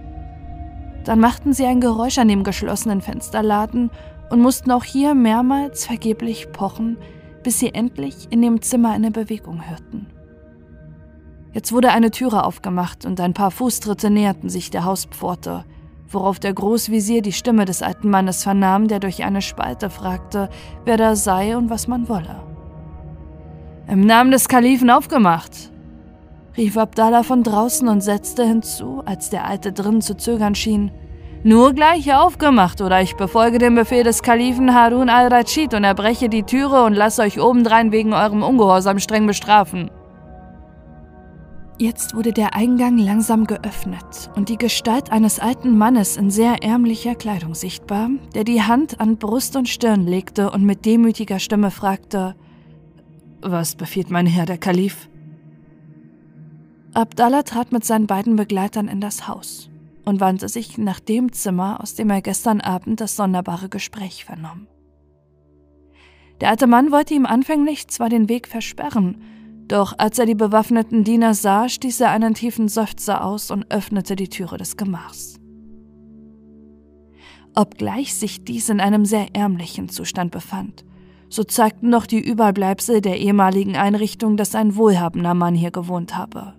Dann 1.03 1.19
machten 1.19 1.53
sie 1.53 1.67
ein 1.67 1.79
Geräusch 1.79 2.17
an 2.17 2.27
dem 2.27 2.43
geschlossenen 2.43 3.01
Fensterladen 3.01 3.91
und 4.31 4.41
mussten 4.41 4.71
auch 4.71 4.83
hier 4.83 5.13
mehrmals 5.13 5.85
vergeblich 5.85 6.51
pochen, 6.51 6.97
bis 7.43 7.59
sie 7.59 7.71
endlich 7.71 8.29
in 8.31 8.41
dem 8.41 8.63
Zimmer 8.63 8.93
eine 8.93 9.12
Bewegung 9.12 9.69
hörten. 9.69 10.07
Jetzt 11.53 11.71
wurde 11.71 11.91
eine 11.91 12.09
Türe 12.09 12.43
aufgemacht 12.43 13.05
und 13.05 13.19
ein 13.21 13.35
paar 13.35 13.51
Fußtritte 13.51 14.09
näherten 14.09 14.50
sich 14.50 14.71
der 14.71 14.85
Hauspforte, 14.85 15.65
worauf 16.09 16.39
der 16.39 16.55
Großvisier 16.55 17.21
die 17.21 17.31
Stimme 17.31 17.65
des 17.65 17.83
alten 17.83 18.09
Mannes 18.09 18.41
vernahm, 18.41 18.88
der 18.88 19.00
durch 19.00 19.24
eine 19.24 19.43
Spalte 19.43 19.91
fragte, 19.91 20.50
wer 20.83 20.97
da 20.97 21.15
sei 21.15 21.55
und 21.55 21.69
was 21.69 21.88
man 21.88 22.09
wolle. 22.09 22.54
Im 23.87 24.01
Namen 24.01 24.31
des 24.31 24.47
Kalifen 24.47 24.89
aufgemacht, 24.89 25.71
rief 26.57 26.75
Abdallah 26.75 27.21
von 27.21 27.43
draußen 27.43 27.87
und 27.87 28.01
setzte 28.01 28.43
hinzu, 28.43 29.03
als 29.05 29.29
der 29.29 29.45
Alte 29.45 29.71
drinnen 29.71 30.01
zu 30.01 30.17
zögern 30.17 30.55
schien. 30.55 30.91
Nur 31.43 31.73
gleich 31.73 32.11
aufgemacht, 32.11 32.81
oder 32.81 33.01
ich 33.01 33.15
befolge 33.15 33.59
den 33.59 33.75
Befehl 33.75 34.03
des 34.03 34.23
Kalifen 34.23 34.73
Harun 34.73 35.09
al-Rashid 35.09 35.75
und 35.75 35.83
erbreche 35.83 36.29
die 36.29 36.41
Türe 36.41 36.83
und 36.83 36.93
lasse 36.93 37.21
euch 37.21 37.39
obendrein 37.39 37.91
wegen 37.91 38.13
eurem 38.13 38.41
Ungehorsam 38.41 38.97
streng 38.97 39.27
bestrafen. 39.27 39.91
Jetzt 41.77 42.15
wurde 42.15 42.33
der 42.33 42.55
Eingang 42.55 42.97
langsam 42.97 43.45
geöffnet 43.45 44.31
und 44.35 44.49
die 44.49 44.57
Gestalt 44.57 45.11
eines 45.11 45.39
alten 45.39 45.77
Mannes 45.77 46.17
in 46.17 46.31
sehr 46.31 46.63
ärmlicher 46.63 47.13
Kleidung 47.13 47.53
sichtbar, 47.53 48.09
der 48.33 48.45
die 48.45 48.63
Hand 48.63 48.99
an 48.99 49.17
Brust 49.17 49.55
und 49.55 49.69
Stirn 49.69 50.07
legte 50.07 50.49
und 50.49 50.63
mit 50.63 50.85
demütiger 50.85 51.37
Stimme 51.37 51.69
fragte, 51.69 52.33
was 53.51 53.75
befiehlt 53.75 54.09
mein 54.09 54.25
Herr, 54.25 54.45
der 54.45 54.57
Kalif? 54.57 55.09
Abdallah 56.93 57.43
trat 57.43 57.71
mit 57.71 57.83
seinen 57.83 58.07
beiden 58.07 58.35
Begleitern 58.35 58.87
in 58.87 59.01
das 59.01 59.27
Haus 59.27 59.69
und 60.05 60.19
wandte 60.19 60.47
sich 60.47 60.77
nach 60.77 60.99
dem 60.99 61.33
Zimmer, 61.33 61.81
aus 61.81 61.95
dem 61.95 62.09
er 62.09 62.21
gestern 62.21 62.61
Abend 62.61 63.01
das 63.01 63.15
sonderbare 63.15 63.69
Gespräch 63.69 64.23
vernommen. 64.23 64.67
Der 66.41 66.49
alte 66.49 66.67
Mann 66.67 66.91
wollte 66.91 67.13
ihm 67.13 67.25
anfänglich 67.25 67.87
zwar 67.87 68.09
den 68.09 68.29
Weg 68.29 68.47
versperren, 68.47 69.21
doch 69.67 69.97
als 69.97 70.19
er 70.19 70.25
die 70.25 70.35
bewaffneten 70.35 71.03
Diener 71.03 71.33
sah, 71.33 71.69
stieß 71.69 72.01
er 72.01 72.11
einen 72.11 72.33
tiefen 72.33 72.67
Seufzer 72.67 73.23
aus 73.23 73.51
und 73.51 73.71
öffnete 73.71 74.15
die 74.15 74.29
Türe 74.29 74.57
des 74.57 74.77
Gemachs. 74.77 75.39
Obgleich 77.55 78.13
sich 78.13 78.43
dies 78.43 78.69
in 78.69 78.79
einem 78.79 79.05
sehr 79.05 79.33
ärmlichen 79.33 79.89
Zustand 79.89 80.31
befand, 80.31 80.85
so 81.29 81.44
zeigten 81.44 81.89
noch 81.89 82.05
die 82.05 82.20
Überbleibsel 82.20 83.01
der 83.01 83.20
ehemaligen 83.20 83.75
Einrichtung, 83.75 84.38
dass 84.38 84.55
ein 84.55 84.75
wohlhabender 84.75 85.34
Mann 85.34 85.55
hier 85.55 85.72
gewohnt 85.72 86.17
habe. 86.17 86.53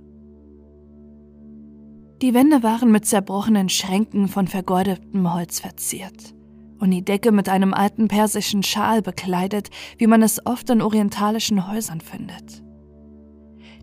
Die 2.23 2.33
Wände 2.33 2.63
waren 2.63 2.91
mit 2.91 3.05
zerbrochenen 3.05 3.69
Schränken 3.69 4.29
von 4.29 4.49
vergoldetem 4.49 5.33
Holz 5.35 5.61
verziert 5.61 6.35
und 6.79 6.91
die 6.91 7.05
Decke 7.05 7.33
mit 7.33 7.49
einem 7.49 7.75
alten 7.75 8.09
persischen 8.09 8.63
Schal 8.63 9.03
bekleidet, 9.03 9.71
wie 9.99 10.07
man 10.07 10.23
es 10.23 10.45
oft 10.47 10.69
in 10.71 10.83
orientalischen 10.83 11.71
Häusern 11.71 12.01
findet. 12.01 12.63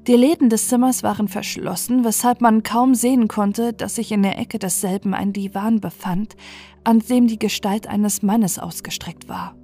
Die 0.07 0.15
Läden 0.15 0.49
des 0.49 0.67
Zimmers 0.67 1.01
waren 1.01 1.27
verschlossen, 1.27 2.03
weshalb 2.03 2.41
man 2.41 2.63
kaum 2.63 2.93
sehen 2.93 3.27
konnte, 3.27 3.71
dass 3.71 3.95
sich 3.95 4.11
in 4.11 4.21
der 4.21 4.37
Ecke 4.37 4.59
desselben 4.59 5.13
ein 5.13 5.31
Divan 5.31 5.79
befand, 5.79 6.35
an 6.83 6.99
dem 6.99 7.27
die 7.27 7.39
Gestalt 7.39 7.87
eines 7.87 8.21
Mannes 8.21 8.59
ausgestreckt 8.59 9.29
war. 9.29 9.55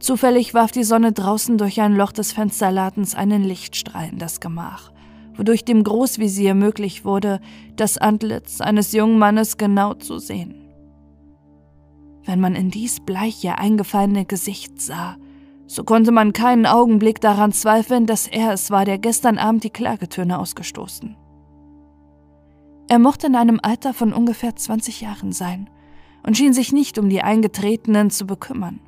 Zufällig 0.00 0.54
warf 0.54 0.70
die 0.70 0.84
Sonne 0.84 1.12
draußen 1.12 1.58
durch 1.58 1.80
ein 1.80 1.96
Loch 1.96 2.12
des 2.12 2.32
Fensterladens 2.32 3.14
einen 3.14 3.42
Lichtstrahl 3.42 4.08
in 4.10 4.18
das 4.18 4.40
Gemach, 4.40 4.92
wodurch 5.34 5.64
dem 5.64 5.82
Großvisier 5.82 6.54
möglich 6.54 7.04
wurde, 7.04 7.40
das 7.76 7.98
Antlitz 7.98 8.60
eines 8.60 8.92
jungen 8.92 9.18
Mannes 9.18 9.56
genau 9.56 9.94
zu 9.94 10.18
sehen. 10.18 10.54
Wenn 12.24 12.40
man 12.40 12.54
in 12.54 12.70
dies 12.70 13.00
bleiche, 13.00 13.58
eingefallene 13.58 14.24
Gesicht 14.24 14.80
sah, 14.80 15.16
so 15.66 15.82
konnte 15.82 16.12
man 16.12 16.32
keinen 16.32 16.66
Augenblick 16.66 17.20
daran 17.20 17.52
zweifeln, 17.52 18.06
dass 18.06 18.26
er 18.26 18.52
es 18.52 18.70
war, 18.70 18.84
der 18.84 18.98
gestern 18.98 19.38
Abend 19.38 19.64
die 19.64 19.70
Klagetöne 19.70 20.38
ausgestoßen. 20.38 21.16
Er 22.88 22.98
mochte 22.98 23.26
in 23.26 23.34
einem 23.36 23.60
Alter 23.62 23.92
von 23.92 24.14
ungefähr 24.14 24.56
20 24.56 25.02
Jahren 25.02 25.32
sein 25.32 25.68
und 26.22 26.36
schien 26.36 26.54
sich 26.54 26.72
nicht 26.72 26.98
um 26.98 27.10
die 27.10 27.22
Eingetretenen 27.22 28.10
zu 28.10 28.26
bekümmern. 28.26 28.80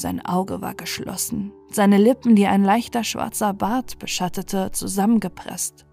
Sein 0.00 0.24
Auge 0.24 0.62
war 0.62 0.72
geschlossen, 0.72 1.52
seine 1.70 1.98
Lippen, 1.98 2.34
die 2.34 2.46
ein 2.46 2.64
leichter 2.64 3.04
schwarzer 3.04 3.52
Bart 3.52 3.98
beschattete, 3.98 4.70
zusammengepresst. 4.72 5.84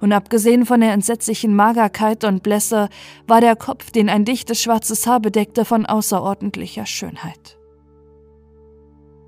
Und 0.00 0.12
abgesehen 0.12 0.66
von 0.66 0.80
der 0.80 0.92
entsetzlichen 0.92 1.54
Magerkeit 1.54 2.24
und 2.24 2.42
Blässe 2.42 2.88
war 3.28 3.40
der 3.40 3.54
Kopf, 3.54 3.92
den 3.92 4.08
ein 4.08 4.24
dichtes 4.24 4.60
schwarzes 4.60 5.06
Haar 5.06 5.20
bedeckte, 5.20 5.64
von 5.64 5.86
außerordentlicher 5.86 6.86
Schönheit. 6.86 7.56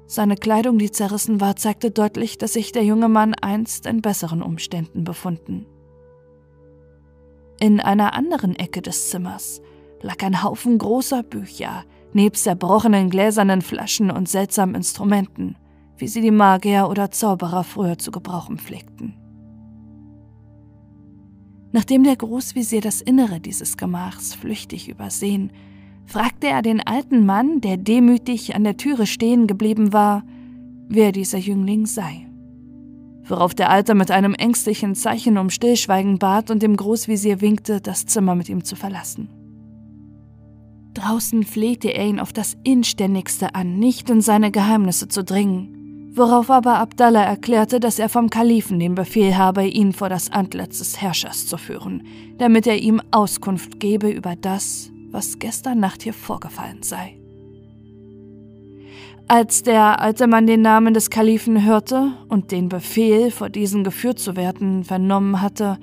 Seine 0.08 0.34
Kleidung, 0.34 0.78
die 0.78 0.90
zerrissen 0.90 1.40
war, 1.40 1.54
zeigte 1.54 1.92
deutlich, 1.92 2.38
dass 2.38 2.54
sich 2.54 2.72
der 2.72 2.82
junge 2.82 3.08
Mann 3.08 3.34
einst 3.34 3.86
in 3.86 4.02
besseren 4.02 4.42
Umständen 4.42 5.04
befunden. 5.04 5.64
In 7.60 7.78
einer 7.78 8.14
anderen 8.14 8.56
Ecke 8.56 8.82
des 8.82 9.10
Zimmers 9.10 9.62
lag 10.00 10.20
ein 10.24 10.42
Haufen 10.42 10.78
großer 10.78 11.22
Bücher, 11.22 11.84
nebst 12.14 12.44
zerbrochenen 12.44 13.10
gläsernen 13.10 13.62
Flaschen 13.62 14.10
und 14.10 14.28
seltsamen 14.28 14.74
Instrumenten, 14.74 15.56
wie 15.96 16.08
sie 16.08 16.20
die 16.20 16.30
Magier 16.30 16.88
oder 16.88 17.10
Zauberer 17.10 17.64
früher 17.64 17.98
zu 17.98 18.10
gebrauchen 18.10 18.58
pflegten. 18.58 19.14
Nachdem 21.72 22.04
der 22.04 22.16
Großvisier 22.16 22.82
das 22.82 23.00
Innere 23.00 23.40
dieses 23.40 23.76
Gemachs 23.76 24.34
flüchtig 24.34 24.88
übersehen, 24.88 25.52
fragte 26.04 26.48
er 26.48 26.60
den 26.60 26.80
alten 26.80 27.24
Mann, 27.24 27.60
der 27.60 27.78
demütig 27.78 28.54
an 28.54 28.64
der 28.64 28.76
Türe 28.76 29.06
stehen 29.06 29.46
geblieben 29.46 29.92
war, 29.92 30.24
wer 30.88 31.12
dieser 31.12 31.38
Jüngling 31.38 31.86
sei. 31.86 32.26
Worauf 33.24 33.54
der 33.54 33.70
Alte 33.70 33.94
mit 33.94 34.10
einem 34.10 34.34
ängstlichen 34.34 34.94
Zeichen 34.94 35.38
um 35.38 35.48
Stillschweigen 35.48 36.18
bat 36.18 36.50
und 36.50 36.62
dem 36.62 36.76
Großvisier 36.76 37.40
winkte, 37.40 37.80
das 37.80 38.04
Zimmer 38.04 38.34
mit 38.34 38.48
ihm 38.48 38.64
zu 38.64 38.76
verlassen. 38.76 39.30
Draußen 40.94 41.44
flehte 41.44 41.88
er 41.88 42.06
ihn 42.06 42.20
auf 42.20 42.32
das 42.32 42.56
Inständigste 42.64 43.54
an, 43.54 43.78
nicht 43.78 44.10
in 44.10 44.20
seine 44.20 44.50
Geheimnisse 44.50 45.08
zu 45.08 45.24
dringen, 45.24 46.10
worauf 46.14 46.50
aber 46.50 46.78
Abdallah 46.78 47.24
erklärte, 47.24 47.80
dass 47.80 47.98
er 47.98 48.10
vom 48.10 48.28
Kalifen 48.28 48.78
den 48.78 48.94
Befehl 48.94 49.36
habe, 49.36 49.66
ihn 49.66 49.92
vor 49.92 50.10
das 50.10 50.30
Antlitz 50.30 50.78
des 50.78 51.00
Herrschers 51.00 51.46
zu 51.46 51.56
führen, 51.56 52.04
damit 52.36 52.66
er 52.66 52.76
ihm 52.76 53.00
Auskunft 53.10 53.80
gebe 53.80 54.10
über 54.10 54.36
das, 54.36 54.90
was 55.10 55.38
gestern 55.38 55.80
Nacht 55.80 56.02
hier 56.02 56.14
vorgefallen 56.14 56.82
sei. 56.82 57.16
Als 59.28 59.62
der 59.62 60.00
alte 60.00 60.26
Mann 60.26 60.46
den 60.46 60.60
Namen 60.60 60.92
des 60.92 61.08
Kalifen 61.08 61.64
hörte 61.64 62.12
und 62.28 62.52
den 62.52 62.68
Befehl, 62.68 63.30
vor 63.30 63.48
diesen 63.48 63.82
geführt 63.82 64.18
zu 64.18 64.36
werden, 64.36 64.84
vernommen 64.84 65.40
hatte, 65.40 65.78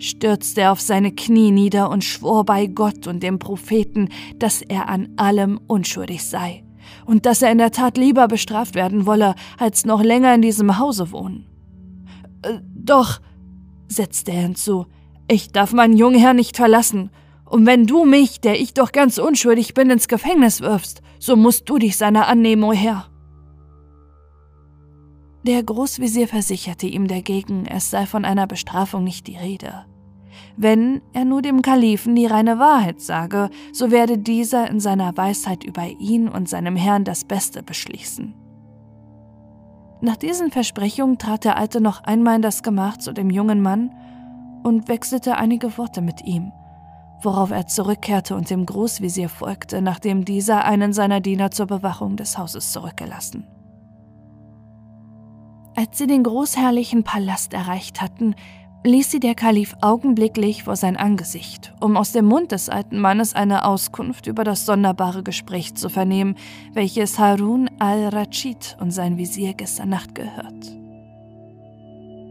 stürzte 0.00 0.62
er 0.62 0.72
auf 0.72 0.80
seine 0.80 1.12
Knie 1.12 1.50
nieder 1.50 1.90
und 1.90 2.04
schwor 2.04 2.44
bei 2.44 2.66
Gott 2.66 3.06
und 3.06 3.22
dem 3.22 3.38
Propheten, 3.38 4.08
dass 4.38 4.62
er 4.62 4.88
an 4.88 5.10
allem 5.16 5.60
unschuldig 5.66 6.24
sei 6.24 6.64
und 7.06 7.26
dass 7.26 7.42
er 7.42 7.52
in 7.52 7.58
der 7.58 7.70
Tat 7.70 7.96
lieber 7.96 8.28
bestraft 8.28 8.74
werden 8.74 9.06
wolle, 9.06 9.34
als 9.58 9.84
noch 9.84 10.02
länger 10.02 10.34
in 10.34 10.42
diesem 10.42 10.78
Hause 10.78 11.12
wohnen. 11.12 11.46
Äh, 12.42 12.58
doch, 12.74 13.20
setzte 13.88 14.32
er 14.32 14.42
hinzu, 14.42 14.86
ich 15.28 15.52
darf 15.52 15.72
meinen 15.72 15.96
jungen 15.96 16.36
nicht 16.36 16.56
verlassen, 16.56 17.10
und 17.44 17.66
wenn 17.66 17.84
du 17.84 18.04
mich, 18.04 18.40
der 18.40 18.60
ich 18.60 18.74
doch 18.74 18.92
ganz 18.92 19.18
unschuldig 19.18 19.74
bin, 19.74 19.90
ins 19.90 20.06
Gefängnis 20.06 20.60
wirfst, 20.60 21.02
so 21.18 21.34
musst 21.34 21.68
du 21.68 21.78
dich 21.78 21.96
seiner 21.96 22.28
annehmen, 22.28 22.62
o 22.62 22.72
Herr. 22.72 23.08
Der 25.42 25.60
Großvezier 25.62 26.28
versicherte 26.28 26.86
ihm 26.86 27.08
dagegen, 27.08 27.66
es 27.66 27.90
sei 27.90 28.06
von 28.06 28.24
einer 28.24 28.46
Bestrafung 28.46 29.02
nicht 29.02 29.26
die 29.26 29.36
Rede. 29.36 29.84
Wenn 30.56 31.00
er 31.12 31.24
nur 31.24 31.42
dem 31.42 31.62
Kalifen 31.62 32.14
die 32.14 32.26
reine 32.26 32.58
Wahrheit 32.58 33.00
sage, 33.00 33.50
so 33.72 33.90
werde 33.90 34.18
dieser 34.18 34.68
in 34.70 34.80
seiner 34.80 35.16
Weisheit 35.16 35.64
über 35.64 35.86
ihn 35.86 36.28
und 36.28 36.48
seinem 36.48 36.76
Herrn 36.76 37.04
das 37.04 37.24
Beste 37.24 37.62
beschließen. 37.62 38.34
Nach 40.02 40.16
diesen 40.16 40.50
Versprechungen 40.50 41.18
trat 41.18 41.44
der 41.44 41.56
Alte 41.56 41.80
noch 41.80 42.04
einmal 42.04 42.36
in 42.36 42.42
das 42.42 42.62
Gemach 42.62 42.96
zu 42.96 43.12
dem 43.12 43.28
jungen 43.28 43.60
Mann 43.60 43.94
und 44.62 44.88
wechselte 44.88 45.36
einige 45.36 45.76
Worte 45.76 46.00
mit 46.00 46.24
ihm, 46.24 46.52
worauf 47.22 47.50
er 47.50 47.66
zurückkehrte 47.66 48.34
und 48.34 48.48
dem 48.48 48.64
Großvezier 48.64 49.28
folgte, 49.28 49.82
nachdem 49.82 50.24
dieser 50.24 50.64
einen 50.64 50.92
seiner 50.92 51.20
Diener 51.20 51.50
zur 51.50 51.66
Bewachung 51.66 52.16
des 52.16 52.38
Hauses 52.38 52.72
zurückgelassen. 52.72 53.46
Als 55.76 55.98
sie 55.98 56.06
den 56.06 56.24
großherrlichen 56.24 57.04
Palast 57.04 57.54
erreicht 57.54 58.00
hatten, 58.00 58.34
ließ 58.82 59.10
sie 59.10 59.20
der 59.20 59.34
Kalif 59.34 59.76
augenblicklich 59.82 60.64
vor 60.64 60.76
sein 60.76 60.96
Angesicht, 60.96 61.74
um 61.80 61.96
aus 61.96 62.12
dem 62.12 62.24
Mund 62.24 62.52
des 62.52 62.68
alten 62.68 62.98
Mannes 62.98 63.34
eine 63.34 63.64
Auskunft 63.66 64.26
über 64.26 64.42
das 64.42 64.64
sonderbare 64.64 65.22
Gespräch 65.22 65.74
zu 65.74 65.90
vernehmen, 65.90 66.36
welches 66.72 67.18
Harun 67.18 67.68
al-Rashid 67.78 68.76
und 68.80 68.90
sein 68.90 69.18
Visier 69.18 69.52
gestern 69.52 69.90
Nacht 69.90 70.14
gehört. 70.14 70.80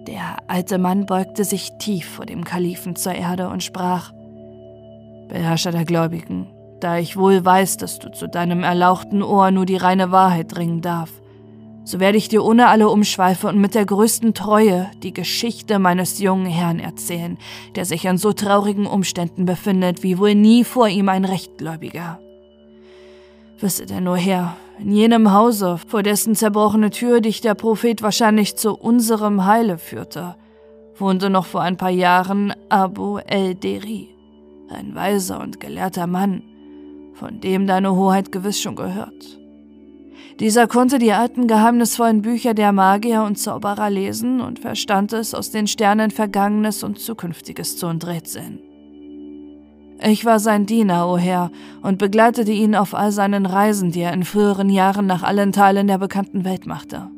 Der 0.07 0.37
alte 0.47 0.79
Mann 0.79 1.05
beugte 1.05 1.43
sich 1.43 1.77
tief 1.77 2.09
vor 2.09 2.25
dem 2.25 2.43
Kalifen 2.43 2.95
zur 2.95 3.13
Erde 3.13 3.49
und 3.49 3.61
sprach: 3.61 4.11
Beherrscher 5.27 5.71
der 5.71 5.85
Gläubigen, 5.85 6.47
da 6.79 6.97
ich 6.97 7.15
wohl 7.15 7.45
weiß, 7.45 7.77
dass 7.77 7.99
du 7.99 8.11
zu 8.11 8.27
deinem 8.27 8.63
erlauchten 8.63 9.21
Ohr 9.21 9.51
nur 9.51 9.67
die 9.67 9.77
reine 9.77 10.11
Wahrheit 10.11 10.55
dringen 10.55 10.81
darf, 10.81 11.11
so 11.89 11.99
werde 11.99 12.19
ich 12.19 12.29
dir 12.29 12.43
ohne 12.45 12.67
alle 12.67 12.87
Umschweife 12.87 13.47
und 13.47 13.59
mit 13.59 13.73
der 13.73 13.83
größten 13.83 14.35
Treue 14.35 14.91
die 15.01 15.11
Geschichte 15.11 15.79
meines 15.79 16.19
jungen 16.19 16.45
Herrn 16.45 16.79
erzählen, 16.79 17.39
der 17.73 17.83
sich 17.83 18.05
in 18.05 18.19
so 18.19 18.31
traurigen 18.31 18.85
Umständen 18.85 19.45
befindet, 19.45 20.03
wie 20.03 20.19
wohl 20.19 20.35
nie 20.35 20.63
vor 20.63 20.87
ihm 20.87 21.09
ein 21.09 21.25
Rechtgläubiger. 21.25 22.19
Wisse 23.59 23.87
denn 23.87 24.03
nur 24.03 24.17
her, 24.17 24.55
in 24.77 24.91
jenem 24.91 25.33
Hause, 25.33 25.79
vor 25.87 26.03
dessen 26.03 26.35
zerbrochene 26.35 26.91
Tür 26.91 27.21
dich 27.21 27.41
der 27.41 27.55
Prophet 27.55 28.03
wahrscheinlich 28.03 28.55
zu 28.55 28.75
unserem 28.75 29.45
Heile 29.47 29.79
führte, 29.79 30.35
wohnte 30.95 31.31
noch 31.31 31.47
vor 31.47 31.61
ein 31.61 31.77
paar 31.77 31.89
Jahren 31.89 32.53
Abu 32.69 33.17
el-Deri, 33.17 34.09
ein 34.69 34.93
weiser 34.93 35.41
und 35.41 35.59
gelehrter 35.59 36.05
Mann, 36.05 36.43
von 37.15 37.41
dem 37.41 37.65
deine 37.65 37.95
Hoheit 37.95 38.31
gewiss 38.31 38.61
schon 38.61 38.75
gehört. 38.75 39.38
Dieser 40.39 40.67
konnte 40.67 40.99
die 40.99 41.11
alten 41.11 41.47
geheimnisvollen 41.47 42.21
Bücher 42.21 42.53
der 42.53 42.71
Magier 42.71 43.23
und 43.23 43.37
Zauberer 43.37 43.89
lesen 43.89 44.39
und 44.39 44.59
verstand 44.59 45.11
es, 45.11 45.33
aus 45.33 45.51
den 45.51 45.67
Sternen 45.67 46.11
Vergangenes 46.11 46.81
und 46.83 46.97
Zukünftiges 46.97 47.75
zu 47.75 47.87
enträtseln. 47.87 48.59
Ich 50.01 50.23
war 50.23 50.39
sein 50.39 50.65
Diener, 50.65 51.07
o 51.07 51.15
oh 51.15 51.17
Herr, 51.17 51.51
und 51.81 51.97
begleitete 51.97 52.53
ihn 52.53 52.73
auf 52.73 52.95
all 52.95 53.11
seinen 53.11 53.45
Reisen, 53.45 53.91
die 53.91 53.99
er 53.99 54.13
in 54.13 54.23
früheren 54.23 54.69
Jahren 54.69 55.07
nach 55.07 55.23
allen 55.23 55.51
Teilen 55.51 55.87
der 55.87 55.97
bekannten 55.97 56.45
Welt 56.45 56.65
machte. 56.65 57.09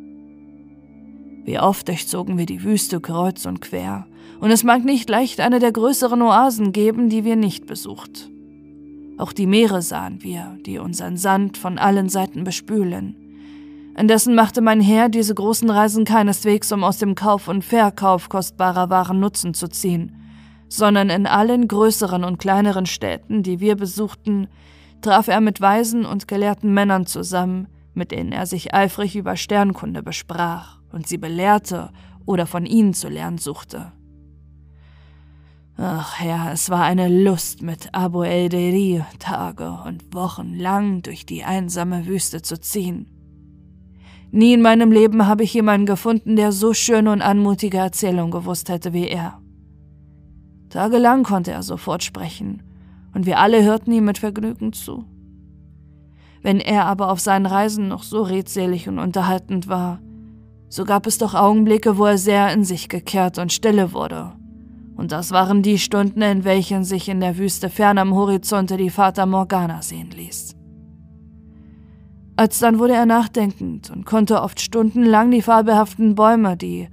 Wie 1.45 1.59
oft 1.59 1.87
durchzogen 1.87 2.39
wir 2.39 2.47
die 2.47 2.63
Wüste 2.63 2.99
kreuz 2.99 3.45
und 3.45 3.61
quer, 3.61 4.07
und 4.39 4.49
es 4.49 4.63
mag 4.63 4.83
nicht 4.83 5.07
leicht 5.11 5.41
eine 5.41 5.59
der 5.59 5.71
größeren 5.71 6.23
Oasen 6.23 6.71
geben, 6.71 7.09
die 7.09 7.23
wir 7.23 7.35
nicht 7.35 7.67
besucht. 7.67 8.30
Auch 9.17 9.33
die 9.33 9.47
Meere 9.47 9.81
sahen 9.81 10.23
wir, 10.23 10.57
die 10.65 10.79
unseren 10.79 11.17
Sand 11.17 11.57
von 11.57 11.77
allen 11.77 12.09
Seiten 12.09 12.43
bespülen. 12.43 13.15
Indessen 13.97 14.35
machte 14.35 14.61
mein 14.61 14.81
Herr 14.81 15.09
diese 15.09 15.35
großen 15.35 15.69
Reisen 15.69 16.05
keineswegs, 16.05 16.71
um 16.71 16.83
aus 16.83 16.97
dem 16.97 17.13
Kauf 17.15 17.47
und 17.47 17.63
Verkauf 17.63 18.29
kostbarer 18.29 18.89
Waren 18.89 19.19
Nutzen 19.19 19.53
zu 19.53 19.67
ziehen, 19.67 20.15
sondern 20.69 21.09
in 21.09 21.27
allen 21.27 21.67
größeren 21.67 22.23
und 22.23 22.39
kleineren 22.39 22.85
Städten, 22.85 23.43
die 23.43 23.59
wir 23.59 23.75
besuchten, 23.75 24.47
traf 25.01 25.27
er 25.27 25.41
mit 25.41 25.59
weisen 25.59 26.05
und 26.05 26.27
gelehrten 26.27 26.73
Männern 26.73 27.05
zusammen, 27.05 27.67
mit 27.93 28.11
denen 28.11 28.31
er 28.31 28.45
sich 28.45 28.73
eifrig 28.73 29.15
über 29.15 29.35
Sternkunde 29.35 30.01
besprach 30.01 30.79
und 30.91 31.07
sie 31.07 31.17
belehrte 31.17 31.89
oder 32.25 32.45
von 32.47 32.65
ihnen 32.65 32.93
zu 32.93 33.09
lernen 33.09 33.37
suchte. 33.37 33.91
Ach 35.83 36.21
ja, 36.23 36.51
es 36.51 36.69
war 36.69 36.83
eine 36.83 37.07
Lust, 37.07 37.63
mit 37.63 37.89
Abu 37.91 38.21
el-Deri 38.21 39.03
Tage 39.17 39.79
und 39.83 40.13
Wochen 40.13 40.53
lang 40.53 41.01
durch 41.01 41.25
die 41.25 41.43
einsame 41.43 42.05
Wüste 42.05 42.43
zu 42.43 42.61
ziehen. 42.61 43.07
Nie 44.29 44.53
in 44.53 44.61
meinem 44.61 44.91
Leben 44.91 45.25
habe 45.25 45.43
ich 45.43 45.55
jemanden 45.55 45.87
gefunden, 45.87 46.35
der 46.35 46.51
so 46.51 46.75
schöne 46.75 47.11
und 47.11 47.23
anmutige 47.23 47.79
Erzählungen 47.79 48.29
gewusst 48.29 48.69
hätte 48.69 48.93
wie 48.93 49.07
er. 49.07 49.41
Tagelang 50.69 51.23
konnte 51.23 51.49
er 51.49 51.63
sofort 51.63 52.03
sprechen, 52.03 52.61
und 53.15 53.25
wir 53.25 53.39
alle 53.39 53.63
hörten 53.63 53.91
ihm 53.91 54.05
mit 54.05 54.19
Vergnügen 54.19 54.73
zu. 54.73 55.05
Wenn 56.43 56.59
er 56.59 56.85
aber 56.85 57.09
auf 57.09 57.19
seinen 57.19 57.47
Reisen 57.47 57.87
noch 57.87 58.03
so 58.03 58.21
redselig 58.21 58.87
und 58.87 58.99
unterhaltend 58.99 59.67
war, 59.67 59.99
so 60.69 60.85
gab 60.85 61.07
es 61.07 61.17
doch 61.17 61.33
Augenblicke, 61.33 61.97
wo 61.97 62.05
er 62.05 62.19
sehr 62.19 62.53
in 62.53 62.65
sich 62.65 62.87
gekehrt 62.87 63.39
und 63.39 63.51
stille 63.51 63.93
wurde 63.93 64.33
und 65.01 65.11
das 65.11 65.31
waren 65.31 65.63
die 65.63 65.79
Stunden, 65.79 66.21
in 66.21 66.43
welchen 66.43 66.83
sich 66.83 67.09
in 67.09 67.21
der 67.21 67.39
Wüste 67.39 67.71
fern 67.71 67.97
am 67.97 68.13
Horizonte 68.13 68.77
die 68.77 68.91
Fata 68.91 69.25
Morgana 69.25 69.81
sehen 69.81 70.11
ließ. 70.11 70.55
Alsdann 72.35 72.77
wurde 72.77 72.93
er 72.93 73.07
nachdenkend 73.07 73.89
und 73.89 74.05
konnte 74.05 74.39
oft 74.43 74.61
stundenlang 74.61 75.31
die 75.31 75.41
fabelhaften 75.41 76.13
Bäume, 76.13 76.55
die 76.55 76.87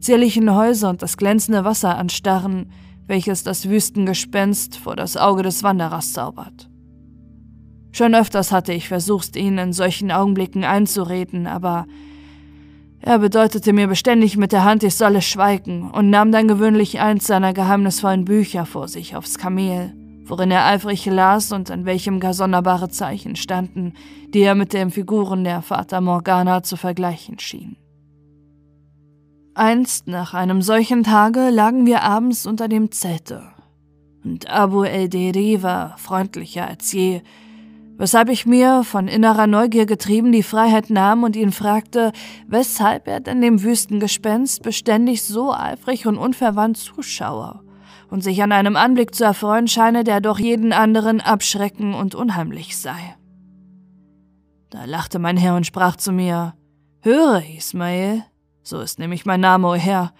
zierlichen 0.00 0.52
Häuser 0.52 0.90
und 0.90 1.02
das 1.02 1.16
glänzende 1.16 1.64
Wasser 1.64 1.96
anstarren, 1.96 2.72
welches 3.06 3.44
das 3.44 3.68
Wüstengespenst 3.68 4.76
vor 4.76 4.96
das 4.96 5.16
Auge 5.16 5.44
des 5.44 5.62
Wanderers 5.62 6.12
zaubert. 6.12 6.68
Schon 7.92 8.16
öfters 8.16 8.50
hatte 8.50 8.72
ich 8.72 8.88
versucht, 8.88 9.36
ihn 9.36 9.56
in 9.58 9.72
solchen 9.72 10.10
Augenblicken 10.10 10.64
einzureden, 10.64 11.46
aber 11.46 11.86
er 13.02 13.18
bedeutete 13.18 13.72
mir 13.72 13.88
beständig 13.88 14.36
mit 14.36 14.52
der 14.52 14.64
Hand, 14.64 14.84
ich 14.84 14.94
solle 14.94 15.22
schweigen 15.22 15.90
und 15.90 16.08
nahm 16.08 16.30
dann 16.30 16.48
gewöhnlich 16.48 17.00
eins 17.00 17.26
seiner 17.26 17.52
geheimnisvollen 17.52 18.24
Bücher 18.24 18.64
vor 18.64 18.86
sich 18.86 19.16
aufs 19.16 19.38
Kamel, 19.38 19.92
worin 20.24 20.52
er 20.52 20.66
eifrig 20.66 21.04
las 21.06 21.52
und 21.52 21.70
an 21.70 21.84
welchem 21.84 22.20
gar 22.20 22.32
sonderbare 22.32 22.88
Zeichen 22.88 23.34
standen, 23.34 23.94
die 24.28 24.42
er 24.42 24.54
mit 24.54 24.72
den 24.72 24.90
Figuren 24.90 25.42
der 25.42 25.62
Fata 25.62 26.00
Morgana 26.00 26.62
zu 26.62 26.76
vergleichen 26.76 27.40
schien. 27.40 27.76
Einst 29.54 30.06
nach 30.06 30.32
einem 30.32 30.62
solchen 30.62 31.02
Tage 31.02 31.50
lagen 31.50 31.84
wir 31.84 32.02
abends 32.02 32.46
unter 32.46 32.68
dem 32.68 32.90
Zelte, 32.92 33.42
und 34.24 34.48
Abu 34.48 34.84
el-Deri 34.84 35.62
war 35.62 35.98
freundlicher 35.98 36.68
als 36.68 36.92
je, 36.92 37.20
weshalb 38.02 38.30
ich 38.30 38.46
mir, 38.46 38.82
von 38.82 39.06
innerer 39.06 39.46
Neugier 39.46 39.86
getrieben, 39.86 40.32
die 40.32 40.42
Freiheit 40.42 40.90
nahm 40.90 41.22
und 41.22 41.36
ihn 41.36 41.52
fragte, 41.52 42.10
weshalb 42.48 43.06
er 43.06 43.20
denn 43.20 43.40
dem 43.40 43.62
Wüstengespenst 43.62 44.64
beständig 44.64 45.22
so 45.22 45.54
eifrig 45.54 46.08
und 46.08 46.18
unverwandt 46.18 46.78
zuschaue 46.78 47.60
und 48.10 48.24
sich 48.24 48.42
an 48.42 48.50
einem 48.50 48.74
Anblick 48.74 49.14
zu 49.14 49.22
erfreuen 49.22 49.68
scheine, 49.68 50.02
der 50.02 50.20
doch 50.20 50.40
jeden 50.40 50.72
anderen 50.72 51.20
abschrecken 51.20 51.94
und 51.94 52.16
unheimlich 52.16 52.76
sei. 52.76 53.14
Da 54.70 54.84
lachte 54.84 55.20
mein 55.20 55.36
Herr 55.36 55.54
und 55.54 55.64
sprach 55.64 55.94
zu 55.94 56.10
mir, 56.10 56.54
Höre, 57.02 57.44
Ismael, 57.56 58.24
so 58.64 58.80
ist 58.80 58.98
nämlich 58.98 59.26
mein 59.26 59.40
Name, 59.40 59.68
o 59.68 59.74
Herr, 59.74 60.12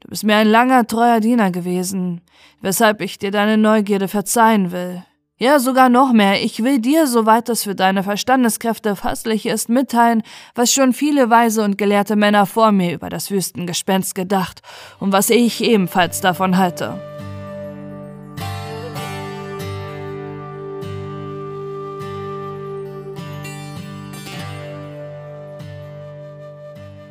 du 0.00 0.08
bist 0.08 0.24
mir 0.24 0.36
ein 0.36 0.48
langer, 0.48 0.86
treuer 0.86 1.20
Diener 1.20 1.50
gewesen, 1.50 2.20
weshalb 2.60 3.00
ich 3.00 3.16
dir 3.16 3.30
deine 3.30 3.56
Neugierde 3.56 4.06
verzeihen 4.06 4.70
will. 4.70 5.02
Ja, 5.38 5.58
sogar 5.58 5.90
noch 5.90 6.14
mehr. 6.14 6.42
Ich 6.42 6.64
will 6.64 6.78
dir, 6.78 7.06
soweit 7.06 7.50
es 7.50 7.64
für 7.64 7.74
deine 7.74 8.02
Verstandeskräfte 8.02 8.96
fasslich 8.96 9.44
ist, 9.44 9.68
mitteilen, 9.68 10.22
was 10.54 10.72
schon 10.72 10.94
viele 10.94 11.28
weise 11.28 11.62
und 11.62 11.76
gelehrte 11.76 12.16
Männer 12.16 12.46
vor 12.46 12.72
mir 12.72 12.94
über 12.94 13.10
das 13.10 13.30
Wüstengespenst 13.30 14.14
gedacht 14.14 14.62
und 14.98 15.12
was 15.12 15.28
ich 15.28 15.62
ebenfalls 15.62 16.22
davon 16.22 16.56
halte. 16.56 16.98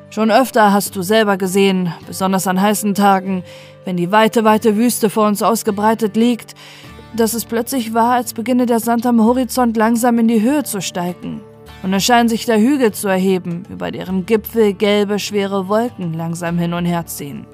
Schon 0.09 0.31
öfter 0.31 0.73
hast 0.73 0.95
du 0.95 1.03
selber 1.03 1.37
gesehen, 1.37 1.93
besonders 2.07 2.47
an 2.47 2.59
heißen 2.59 2.95
Tagen, 2.95 3.43
wenn 3.83 3.97
die 3.97 4.11
weite, 4.11 4.43
weite 4.43 4.77
Wüste 4.77 5.11
vor 5.11 5.27
uns 5.27 5.43
ausgebreitet 5.43 6.15
liegt, 6.15 6.55
dass 7.19 7.33
es 7.33 7.45
plötzlich 7.45 7.93
war, 7.93 8.13
als 8.13 8.33
beginne 8.33 8.65
der 8.65 8.79
Sand 8.79 9.05
am 9.05 9.21
Horizont 9.21 9.77
langsam 9.77 10.19
in 10.19 10.27
die 10.27 10.41
Höhe 10.41 10.63
zu 10.63 10.81
steigen. 10.81 11.41
Und 11.83 11.93
es 11.93 12.03
scheinen 12.03 12.29
sich 12.29 12.45
da 12.45 12.55
Hügel 12.55 12.93
zu 12.93 13.07
erheben, 13.07 13.63
über 13.69 13.91
deren 13.91 14.25
Gipfel 14.25 14.73
gelbe, 14.73 15.19
schwere 15.19 15.67
Wolken 15.67 16.13
langsam 16.13 16.57
hin 16.57 16.73
und 16.73 16.85
her 16.85 17.05
ziehen. 17.05 17.45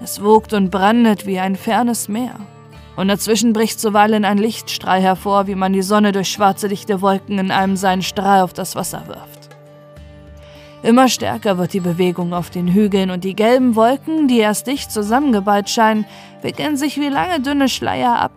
Es 0.00 0.22
wogt 0.22 0.52
und 0.52 0.70
brandet 0.70 1.26
wie 1.26 1.38
ein 1.38 1.56
fernes 1.56 2.08
Meer. 2.08 2.34
Und 2.96 3.08
dazwischen 3.08 3.52
bricht 3.52 3.80
zuweilen 3.80 4.24
ein 4.24 4.38
Lichtstrahl 4.38 5.00
hervor, 5.00 5.46
wie 5.46 5.56
man 5.56 5.72
die 5.72 5.82
Sonne 5.82 6.12
durch 6.12 6.28
schwarze, 6.28 6.68
dichte 6.68 7.00
Wolken 7.00 7.38
in 7.38 7.50
einem 7.50 7.76
seinen 7.76 8.02
Strahl 8.02 8.42
auf 8.42 8.52
das 8.52 8.76
Wasser 8.76 9.08
wirft. 9.08 9.48
Immer 10.82 11.08
stärker 11.08 11.58
wird 11.58 11.72
die 11.72 11.80
Bewegung 11.80 12.34
auf 12.34 12.50
den 12.50 12.68
Hügeln 12.68 13.10
und 13.10 13.24
die 13.24 13.34
gelben 13.34 13.74
Wolken, 13.74 14.28
die 14.28 14.38
erst 14.38 14.66
dicht 14.66 14.92
zusammengeballt 14.92 15.70
scheinen, 15.70 16.04
wickeln 16.42 16.76
sich 16.76 17.00
wie 17.00 17.08
lange 17.08 17.40
dünne 17.40 17.68
Schleier 17.68 18.20
ab 18.20 18.32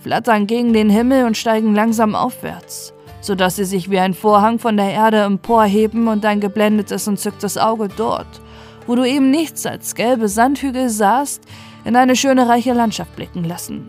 flattern 0.00 0.46
gegen 0.46 0.72
den 0.72 0.90
Himmel 0.90 1.24
und 1.24 1.36
steigen 1.36 1.74
langsam 1.74 2.14
aufwärts, 2.14 2.94
sodass 3.20 3.56
sie 3.56 3.64
sich 3.64 3.90
wie 3.90 3.98
ein 3.98 4.14
Vorhang 4.14 4.58
von 4.58 4.76
der 4.76 4.90
Erde 4.90 5.22
emporheben 5.22 6.08
und 6.08 6.24
dein 6.24 6.40
geblendetes, 6.40 7.06
entzücktes 7.06 7.58
Auge 7.58 7.88
dort, 7.88 8.40
wo 8.86 8.94
du 8.94 9.04
eben 9.04 9.30
nichts 9.30 9.66
als 9.66 9.94
gelbe 9.94 10.28
Sandhügel 10.28 10.88
sahst, 10.88 11.42
in 11.84 11.96
eine 11.96 12.16
schöne 12.16 12.48
reiche 12.48 12.72
Landschaft 12.72 13.14
blicken 13.16 13.44
lassen. 13.44 13.88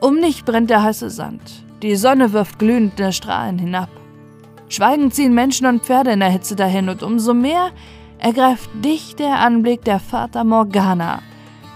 Um 0.00 0.20
dich 0.20 0.44
brennt 0.44 0.70
der 0.70 0.82
heiße 0.82 1.10
Sand, 1.10 1.64
die 1.82 1.96
Sonne 1.96 2.32
wirft 2.32 2.58
glühende 2.58 3.12
Strahlen 3.12 3.58
hinab. 3.58 3.88
Schweigend 4.68 5.14
ziehen 5.14 5.34
Menschen 5.34 5.66
und 5.66 5.82
Pferde 5.82 6.12
in 6.12 6.20
der 6.20 6.30
Hitze 6.30 6.56
dahin 6.56 6.88
und 6.88 7.02
umso 7.02 7.34
mehr 7.34 7.70
ergreift 8.18 8.70
dich 8.84 9.16
der 9.16 9.40
Anblick 9.40 9.84
der 9.84 9.98
Vater 9.98 10.44
Morgana, 10.44 11.20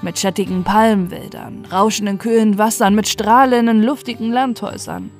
mit 0.04 0.18
schattigen 0.18 0.62
Palmwäldern, 0.62 1.66
rauschenden 1.72 2.18
kühlen 2.18 2.58
Wassern, 2.58 2.94
mit 2.94 3.08
strahlenden, 3.08 3.82
luftigen 3.82 4.30
Landhäusern. 4.30 5.10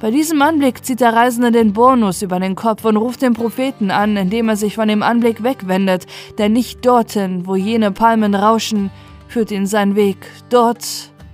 Bei 0.00 0.12
diesem 0.12 0.40
Anblick 0.40 0.84
zieht 0.84 1.00
der 1.00 1.12
Reisende 1.12 1.50
den 1.50 1.72
Bonus 1.72 2.22
über 2.22 2.38
den 2.38 2.54
Kopf 2.54 2.84
und 2.84 2.96
ruft 2.96 3.20
den 3.20 3.34
Propheten 3.34 3.90
an, 3.90 4.16
indem 4.16 4.48
er 4.48 4.56
sich 4.56 4.76
von 4.76 4.86
dem 4.86 5.02
Anblick 5.02 5.42
wegwendet, 5.42 6.06
denn 6.38 6.52
nicht 6.52 6.86
dorthin, 6.86 7.46
wo 7.46 7.56
jene 7.56 7.90
Palmen 7.90 8.36
rauschen, 8.36 8.90
führt 9.26 9.50
ihn 9.50 9.66
sein 9.66 9.96
Weg. 9.96 10.18
Dort 10.48 10.84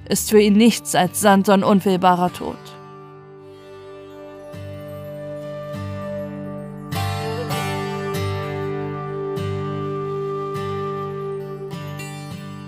ist 0.08 0.30
für 0.30 0.40
ihn 0.40 0.54
nichts 0.54 0.94
als 0.94 1.20
Sand 1.20 1.50
und 1.50 1.62
unfehlbarer 1.62 2.32
Tod. 2.32 2.56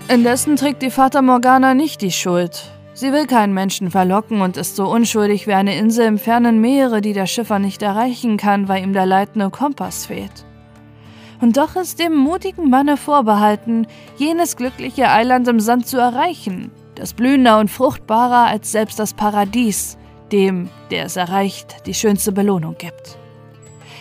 Indessen 0.09 0.55
trägt 0.55 0.81
die 0.83 0.89
Fata 0.89 1.21
Morgana 1.21 1.73
nicht 1.73 2.01
die 2.01 2.13
Schuld. 2.13 2.71
Sie 2.93 3.11
will 3.11 3.27
keinen 3.27 3.53
Menschen 3.53 3.91
verlocken 3.91 4.39
und 4.39 4.55
ist 4.55 4.77
so 4.77 4.87
unschuldig 4.87 5.47
wie 5.47 5.53
eine 5.53 5.77
Insel 5.77 6.05
im 6.05 6.17
fernen 6.17 6.61
Meere, 6.61 7.01
die 7.01 7.11
der 7.11 7.25
Schiffer 7.25 7.59
nicht 7.59 7.81
erreichen 7.81 8.37
kann, 8.37 8.69
weil 8.69 8.83
ihm 8.83 8.93
der 8.93 9.05
leitende 9.05 9.49
Kompass 9.49 10.05
fehlt. 10.05 10.45
Und 11.41 11.57
doch 11.57 11.75
ist 11.75 11.99
dem 11.99 12.15
mutigen 12.15 12.69
Manne 12.69 12.95
vorbehalten, 12.95 13.85
jenes 14.15 14.55
glückliche 14.55 15.09
Eiland 15.09 15.45
im 15.49 15.59
Sand 15.59 15.87
zu 15.87 15.97
erreichen, 15.97 16.71
das 16.95 17.13
blühender 17.13 17.59
und 17.59 17.69
fruchtbarer 17.69 18.47
als 18.47 18.71
selbst 18.71 18.99
das 18.99 19.13
Paradies, 19.13 19.97
dem, 20.31 20.69
der 20.89 21.03
es 21.05 21.17
erreicht, 21.17 21.85
die 21.85 21.93
schönste 21.93 22.31
Belohnung 22.31 22.75
gibt. 22.77 23.16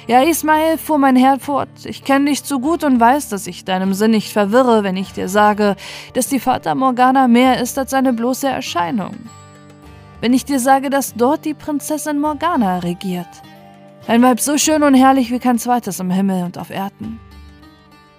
Ja, 0.08 0.22
Ismail, 0.22 0.78
fuhr 0.78 0.98
mein 0.98 1.16
Herr 1.16 1.40
fort, 1.40 1.68
ich 1.84 2.04
kenne 2.04 2.30
dich 2.30 2.44
zu 2.44 2.60
gut 2.60 2.84
und 2.84 3.00
weiß, 3.00 3.28
dass 3.28 3.48
ich 3.48 3.64
deinem 3.64 3.92
Sinn 3.92 4.12
nicht 4.12 4.32
verwirre, 4.32 4.84
wenn 4.84 4.96
ich 4.96 5.12
dir 5.12 5.28
sage, 5.28 5.74
dass 6.14 6.28
die 6.28 6.38
Fata 6.38 6.76
Morgana 6.76 7.26
mehr 7.26 7.60
ist 7.60 7.76
als 7.76 7.92
eine 7.92 8.12
bloße 8.12 8.46
Erscheinung. 8.46 9.16
Wenn 10.20 10.32
ich 10.32 10.44
dir 10.44 10.60
sage, 10.60 10.90
dass 10.90 11.14
dort 11.14 11.44
die 11.44 11.54
Prinzessin 11.54 12.20
Morgana 12.20 12.78
regiert. 12.78 13.26
Ein 14.06 14.22
Weib 14.22 14.38
so 14.38 14.56
schön 14.58 14.84
und 14.84 14.94
herrlich 14.94 15.32
wie 15.32 15.40
kein 15.40 15.58
zweites 15.58 15.98
im 15.98 16.12
Himmel 16.12 16.44
und 16.44 16.56
auf 16.56 16.70
Erden. 16.70 17.18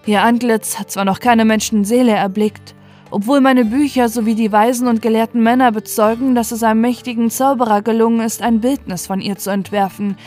Ihr 0.05 0.23
Antlitz 0.23 0.77
hat 0.77 0.91
zwar 0.91 1.05
noch 1.05 1.21
keine 1.21 1.45
Menschenseele 1.45 2.11
erblickt, 2.11 2.75
obwohl 3.11 3.39
meine 3.39 3.63
Bücher 3.63 4.09
sowie 4.09 4.35
die 4.35 4.51
weisen 4.51 4.89
und 4.89 5.01
gelehrten 5.01 5.41
Männer 5.41 5.71
bezeugen, 5.71 6.35
dass 6.35 6.51
es 6.51 6.63
einem 6.63 6.81
mächtigen 6.81 7.29
Zauberer 7.29 7.81
gelungen 7.81 8.19
ist, 8.19 8.41
ein 8.41 8.59
Bildnis 8.59 9.07
von 9.07 9.21
ihr 9.21 9.37
zu 9.37 9.51
entwerfen, 9.51 10.17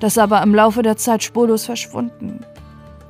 das 0.00 0.18
aber 0.18 0.42
im 0.42 0.54
Laufe 0.54 0.82
der 0.82 0.96
Zeit 0.96 1.22
spurlos 1.22 1.66
verschwunden. 1.66 2.44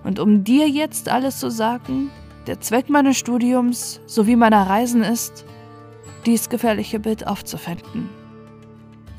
Und 0.05 0.19
um 0.19 0.45
dir 0.45 0.69
jetzt 0.69 1.09
alles 1.09 1.39
zu 1.39 1.51
sagen, 1.51 2.11
der 2.47 2.61
Zweck 2.61 2.89
meines 2.89 3.19
Studiums 3.19 4.01
sowie 4.07 4.37
meiner 4.37 4.67
Reisen 4.69 5.03
ist, 5.03 5.45
dies 6.25 6.49
gefährliche 6.49 6.99
Bild 6.99 7.27
aufzufinden. 7.27 8.09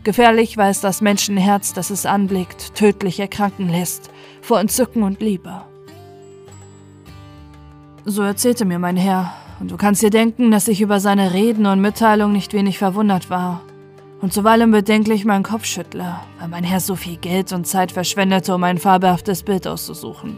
Gefährlich, 0.03 0.57
weil 0.57 0.71
es 0.71 0.81
das 0.81 1.01
Menschenherz, 1.01 1.73
das 1.73 1.89
es 1.89 2.05
anblickt, 2.05 2.73
tödlich 2.73 3.19
erkranken 3.19 3.69
lässt, 3.69 4.09
vor 4.41 4.59
Entzücken 4.59 5.03
und 5.03 5.21
Liebe. 5.21 5.61
So 8.05 8.23
erzählte 8.23 8.65
mir 8.65 8.79
mein 8.79 8.97
Herr, 8.97 9.33
und 9.59 9.69
du 9.71 9.77
kannst 9.77 10.01
dir 10.01 10.09
denken, 10.09 10.51
dass 10.51 10.69
ich 10.69 10.81
über 10.81 11.01
seine 11.01 11.33
Reden 11.33 11.65
und 11.65 11.81
Mitteilungen 11.81 12.33
nicht 12.33 12.53
wenig 12.53 12.79
verwundert 12.79 13.29
war 13.29 13.61
und 14.21 14.33
zuweilen 14.33 14.71
bedenklich 14.71 15.25
meinen 15.25 15.43
Kopf 15.43 15.65
schüttle, 15.65 16.19
weil 16.39 16.47
mein 16.49 16.63
Herr 16.63 16.79
so 16.79 16.95
viel 16.95 17.17
Geld 17.17 17.53
und 17.53 17.65
Zeit 17.65 17.91
verschwendete, 17.91 18.53
um 18.53 18.63
ein 18.63 18.77
fabelhaftes 18.77 19.43
Bild 19.43 19.67
auszusuchen. 19.67 20.37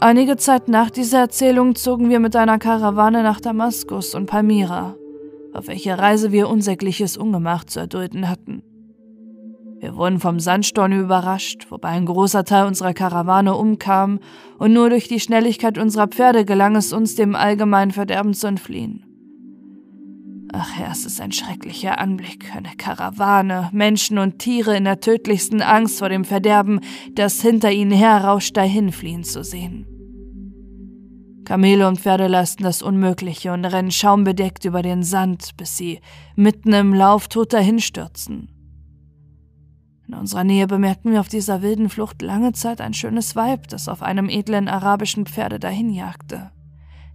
Einige 0.00 0.36
Zeit 0.36 0.68
nach 0.68 0.90
dieser 0.90 1.20
Erzählung 1.20 1.74
zogen 1.76 2.10
wir 2.10 2.20
mit 2.20 2.36
einer 2.36 2.58
Karawane 2.58 3.22
nach 3.22 3.40
Damaskus 3.40 4.14
und 4.14 4.26
Palmyra, 4.26 4.96
auf 5.54 5.68
welcher 5.68 5.98
Reise 5.98 6.32
wir 6.32 6.48
unsägliches 6.48 7.16
Ungemach 7.16 7.64
zu 7.64 7.80
erdulden 7.80 8.28
hatten. 8.28 8.62
Wir 9.78 9.96
wurden 9.96 10.18
vom 10.18 10.40
Sandsturm 10.40 10.92
überrascht, 10.92 11.66
wobei 11.70 11.88
ein 11.88 12.06
großer 12.06 12.44
Teil 12.44 12.66
unserer 12.66 12.94
Karawane 12.94 13.54
umkam, 13.54 14.18
und 14.58 14.72
nur 14.72 14.88
durch 14.88 15.08
die 15.08 15.20
Schnelligkeit 15.20 15.78
unserer 15.78 16.08
Pferde 16.08 16.44
gelang 16.44 16.74
es 16.76 16.92
uns, 16.92 17.16
dem 17.16 17.34
allgemeinen 17.34 17.90
Verderben 17.90 18.34
zu 18.34 18.46
entfliehen. 18.46 19.13
Ach 20.56 20.76
Herr, 20.76 20.92
es 20.92 21.04
ist 21.04 21.20
ein 21.20 21.32
schrecklicher 21.32 21.98
Anblick, 21.98 22.54
eine 22.54 22.76
Karawane, 22.76 23.70
Menschen 23.72 24.18
und 24.18 24.38
Tiere 24.38 24.76
in 24.76 24.84
der 24.84 25.00
tödlichsten 25.00 25.60
Angst 25.60 25.98
vor 25.98 26.08
dem 26.08 26.24
Verderben, 26.24 26.78
das 27.12 27.42
hinter 27.42 27.72
ihnen 27.72 27.90
herrauscht, 27.90 28.56
dahinfliehen 28.56 29.24
zu 29.24 29.42
sehen. 29.42 29.84
Kamele 31.44 31.88
und 31.88 31.98
Pferde 31.98 32.28
leisten 32.28 32.62
das 32.62 32.82
Unmögliche 32.82 33.52
und 33.52 33.64
rennen 33.64 33.90
schaumbedeckt 33.90 34.64
über 34.64 34.82
den 34.82 35.02
Sand, 35.02 35.56
bis 35.56 35.76
sie 35.76 35.98
mitten 36.36 36.72
im 36.72 36.94
Lauf 36.94 37.26
tot 37.26 37.52
dahinstürzen. 37.52 38.48
In 40.06 40.14
unserer 40.14 40.44
Nähe 40.44 40.68
bemerkten 40.68 41.10
wir 41.10 41.18
auf 41.18 41.28
dieser 41.28 41.62
wilden 41.62 41.88
Flucht 41.88 42.22
lange 42.22 42.52
Zeit 42.52 42.80
ein 42.80 42.94
schönes 42.94 43.34
Weib, 43.34 43.66
das 43.68 43.88
auf 43.88 44.02
einem 44.02 44.28
edlen 44.28 44.68
arabischen 44.68 45.26
Pferde 45.26 45.58
dahinjagte. 45.58 46.52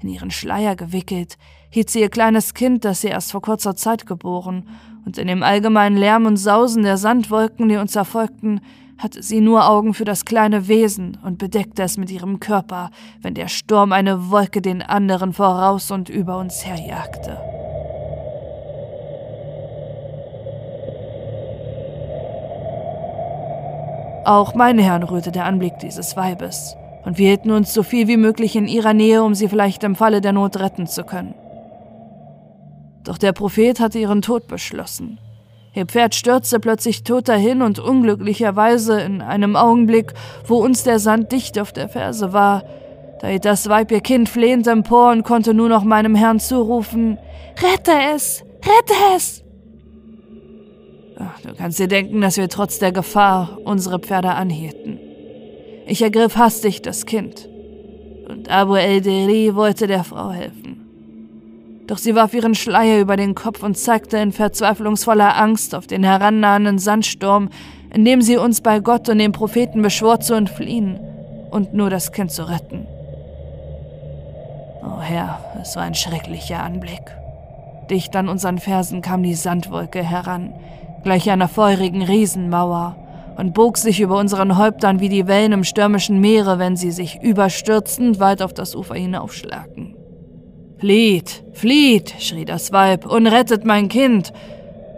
In 0.02 0.10
ihren 0.10 0.32
Schleier 0.32 0.76
gewickelt, 0.76 1.38
hielt 1.70 1.90
sie 1.90 2.00
ihr 2.00 2.10
kleines 2.10 2.54
Kind, 2.54 2.86
das 2.86 3.02
sie 3.02 3.10
erst 3.10 3.32
vor 3.32 3.42
kurzer 3.42 3.76
Zeit 3.76 4.06
geboren, 4.06 4.68
und 5.06 5.18
in 5.18 5.28
dem 5.28 5.44
allgemeinen 5.44 5.98
Lärm 5.98 6.26
und 6.26 6.38
Sausen 6.38 6.84
der 6.84 6.98
Sandwolken, 6.98 7.68
die 7.68 7.78
uns 7.78 7.96
erfolgten, 7.96 8.62
hatte 8.98 9.24
sie 9.24 9.42
nur 9.42 9.68
Augen 9.68 9.94
für 9.94 10.06
das 10.06 10.26
kleine 10.26 10.68
Wesen 10.68 11.18
und 11.24 11.38
bedeckte 11.38 11.84
es 11.84 11.98
mit 11.98 12.12
ihrem 12.12 12.40
Körper, 12.40 12.92
wenn 13.22 13.34
der 13.34 13.48
Sturm 13.48 13.94
eine 13.94 14.30
Wolke 14.30 14.62
den 14.62 14.82
anderen 14.82 15.34
voraus 15.34 15.90
und 15.90 16.10
über 16.10 16.38
uns 16.38 16.66
herjagte. 16.66 17.38
Auch 24.26 24.54
meine 24.54 24.84
Herren 24.84 25.04
rührte 25.04 25.32
der 25.32 25.46
Anblick 25.46 25.80
dieses 25.80 26.16
Weibes, 26.16 26.76
und 27.06 27.18
wir 27.18 27.30
hielten 27.30 27.52
uns 27.52 27.74
so 27.74 27.84
viel 27.84 28.08
wie 28.08 28.18
möglich 28.18 28.56
in 28.56 28.68
ihrer 28.68 28.94
Nähe, 28.94 29.24
um 29.24 29.36
sie 29.36 29.48
vielleicht 29.48 29.84
im 29.84 29.96
Falle 29.96 30.22
der 30.22 30.34
Not 30.34 30.60
retten 30.60 30.88
zu 30.88 31.04
können. 31.04 31.34
Doch 33.04 33.18
der 33.18 33.32
Prophet 33.32 33.80
hatte 33.80 34.00
ihren 34.00 34.22
Tod 34.22 34.48
beschlossen. 34.48 35.20
Ihr 35.74 35.86
Pferd 35.86 36.16
stürzte 36.16 36.60
plötzlich 36.60 37.04
tot 37.04 37.30
dahin 37.30 37.62
und 37.62 37.80
unglücklicherweise 37.80 39.00
in 39.02 39.22
einem 39.22 39.56
Augenblick, 39.56 40.14
wo 40.46 40.58
uns 40.58 40.84
der 40.84 41.00
Sand 41.00 41.32
dicht 41.32 41.60
auf 41.60 41.72
der 41.72 41.90
Ferse 41.90 42.34
war, 42.34 42.64
da 43.20 43.28
hielt 43.28 43.46
das 43.46 43.68
Weib 43.68 43.92
ihr 43.92 44.00
Kind 44.00 44.30
flehend 44.30 44.66
empor 44.68 45.12
und 45.12 45.24
konnte 45.24 45.54
nur 45.54 45.68
noch 45.68 45.84
meinem 45.84 46.16
Herrn 46.16 46.40
zurufen, 46.40 47.18
Rette 47.62 47.92
es! 48.14 48.44
Rette 48.62 48.94
es! 49.16 49.44
Du 51.44 51.54
kannst 51.56 51.80
dir 51.80 51.90
denken, 51.90 52.22
dass 52.22 52.38
wir 52.38 52.48
trotz 52.48 52.80
der 52.80 52.94
Gefahr 52.94 53.58
unsere 53.66 54.00
Pferde 54.00 54.30
anhielten. 54.30 55.00
Ich 55.90 56.04
ergriff 56.04 56.38
hastig 56.38 56.84
das 56.84 57.08
Kind, 57.08 57.50
und 58.30 58.48
Abu 58.48 58.76
el-Deri 58.76 59.56
wollte 59.56 59.88
der 59.88 60.04
Frau 60.04 60.30
helfen. 60.30 60.86
Doch 61.88 61.98
sie 61.98 62.14
warf 62.14 62.36
ihren 62.36 62.54
Schleier 62.54 63.00
über 63.00 63.18
den 63.18 63.34
Kopf 63.34 63.64
und 63.64 63.76
zeigte 63.76 64.18
in 64.18 64.32
verzweiflungsvoller 64.32 65.36
Angst 65.36 65.74
auf 65.74 65.88
den 65.88 66.04
herannahenden 66.04 66.78
Sandsturm, 66.78 67.50
indem 67.92 68.22
sie 68.22 68.38
uns 68.38 68.62
bei 68.62 68.80
Gott 68.80 69.10
und 69.10 69.18
dem 69.18 69.32
Propheten 69.32 69.82
beschwor 69.82 70.20
zu 70.20 70.36
entfliehen 70.36 71.00
und 71.50 71.74
nur 71.74 71.90
das 71.90 72.12
Kind 72.12 72.32
zu 72.32 72.48
retten. 72.48 72.86
Oh 74.84 75.02
Herr, 75.02 75.40
es 75.60 75.76
war 75.76 75.82
ein 75.82 75.96
schrecklicher 75.96 76.62
Anblick. 76.62 77.02
Dicht 77.90 78.16
an 78.16 78.30
unseren 78.30 78.60
Fersen 78.60 79.02
kam 79.02 79.24
die 79.24 79.34
Sandwolke 79.34 80.04
heran, 80.04 80.54
gleich 81.04 81.32
einer 81.32 81.48
feurigen 81.48 82.04
Riesenmauer, 82.04 82.96
und 83.40 83.54
bog 83.54 83.78
sich 83.78 84.02
über 84.02 84.18
unseren 84.18 84.58
Häuptern 84.58 85.00
wie 85.00 85.08
die 85.08 85.26
Wellen 85.26 85.54
im 85.54 85.64
stürmischen 85.64 86.20
Meere, 86.20 86.60
wenn 86.60 86.76
sie 86.76 86.92
sich 86.92 87.22
überstürzend 87.22 88.20
weit 88.20 88.42
auf 88.42 88.54
das 88.54 88.76
Ufer 88.76 88.96
hinaufschlagen. 88.96 89.96
Flieht, 90.78 91.46
flieht, 91.54 92.16
schrie 92.20 92.44
das 92.44 92.74
Weib, 92.74 93.06
und 93.06 93.28
rettet 93.28 93.64
mein 93.64 93.88
Kind, 93.88 94.34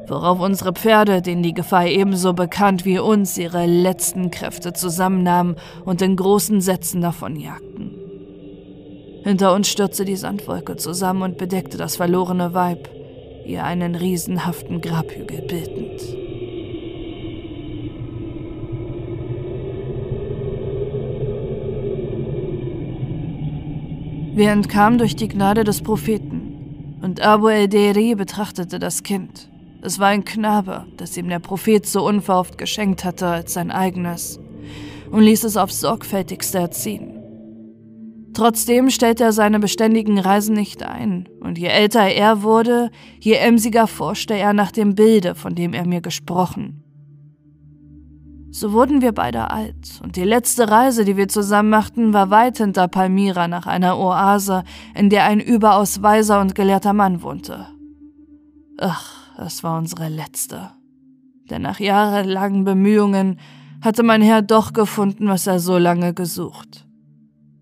worauf 0.07 0.39
unsere 0.39 0.73
Pferde, 0.73 1.21
denen 1.21 1.43
die 1.43 1.53
Gefahr 1.53 1.85
ebenso 1.85 2.33
bekannt 2.33 2.83
wie 2.83 2.97
uns, 2.97 3.37
ihre 3.37 3.67
letzten 3.67 4.31
Kräfte 4.31 4.73
zusammennahmen 4.73 5.55
und 5.85 6.01
in 6.01 6.15
großen 6.15 6.61
Sätzen 6.61 7.01
davonjagten. 7.01 7.91
Hinter 9.23 9.53
uns 9.53 9.67
stürzte 9.67 10.03
die 10.03 10.15
Sandwolke 10.15 10.77
zusammen 10.77 11.21
und 11.21 11.37
bedeckte 11.37 11.77
das 11.77 11.95
verlorene 11.95 12.55
Weib, 12.55 12.89
ihr 13.45 13.63
einen 13.63 13.93
riesenhaften 13.93 14.81
Grabhügel 14.81 15.43
bildend. 15.43 16.30
Wir 24.33 24.51
entkamen 24.51 24.97
durch 24.97 25.17
die 25.17 25.27
Gnade 25.27 25.65
des 25.65 25.81
Propheten, 25.81 26.97
und 27.01 27.19
Abu 27.19 27.49
el-Deri 27.49 28.15
betrachtete 28.15 28.79
das 28.79 29.03
Kind. 29.03 29.49
Es 29.81 29.99
war 29.99 30.07
ein 30.07 30.23
Knabe, 30.23 30.85
das 30.95 31.17
ihm 31.17 31.27
der 31.27 31.39
Prophet 31.39 31.85
so 31.85 32.07
unverhofft 32.07 32.57
geschenkt 32.57 33.03
hatte 33.03 33.27
als 33.27 33.53
sein 33.53 33.71
eigenes, 33.71 34.39
und 35.11 35.23
ließ 35.23 35.43
es 35.43 35.57
aufs 35.57 35.81
sorgfältigste 35.81 36.59
erziehen. 36.59 37.19
Trotzdem 38.33 38.89
stellte 38.89 39.25
er 39.25 39.33
seine 39.33 39.59
beständigen 39.59 40.17
Reisen 40.17 40.55
nicht 40.55 40.81
ein, 40.81 41.27
und 41.41 41.57
je 41.57 41.67
älter 41.67 42.07
er 42.07 42.41
wurde, 42.41 42.89
je 43.19 43.33
emsiger 43.33 43.85
forschte 43.85 44.35
er 44.35 44.53
nach 44.53 44.71
dem 44.71 44.95
Bilde, 44.95 45.35
von 45.35 45.55
dem 45.55 45.73
er 45.73 45.85
mir 45.85 45.99
gesprochen. 45.99 46.85
So 48.51 48.73
wurden 48.73 49.01
wir 49.01 49.13
beide 49.13 49.49
alt, 49.49 50.01
und 50.03 50.17
die 50.17 50.23
letzte 50.23 50.69
Reise, 50.69 51.05
die 51.05 51.17
wir 51.17 51.27
zusammen 51.27 51.69
machten, 51.69 52.13
war 52.13 52.29
weit 52.29 52.57
hinter 52.57 52.87
Palmyra 52.87 53.47
nach 53.47 53.65
einer 53.65 53.97
Oase, 53.97 54.63
in 54.93 55.09
der 55.09 55.23
ein 55.23 55.39
überaus 55.39 56.01
weiser 56.01 56.41
und 56.41 56.53
gelehrter 56.53 56.93
Mann 56.93 57.21
wohnte. 57.21 57.67
Ach, 58.77 59.37
es 59.39 59.63
war 59.63 59.77
unsere 59.77 60.09
letzte. 60.09 60.71
Denn 61.49 61.61
nach 61.61 61.79
jahrelangen 61.79 62.65
Bemühungen 62.65 63.39
hatte 63.81 64.03
mein 64.03 64.21
Herr 64.21 64.41
doch 64.41 64.73
gefunden, 64.73 65.27
was 65.27 65.47
er 65.47 65.59
so 65.59 65.77
lange 65.77 66.13
gesucht 66.13 66.85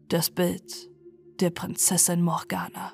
das 0.10 0.32
Bild 0.32 0.89
der 1.39 1.52
Prinzessin 1.52 2.23
Morgana. 2.23 2.93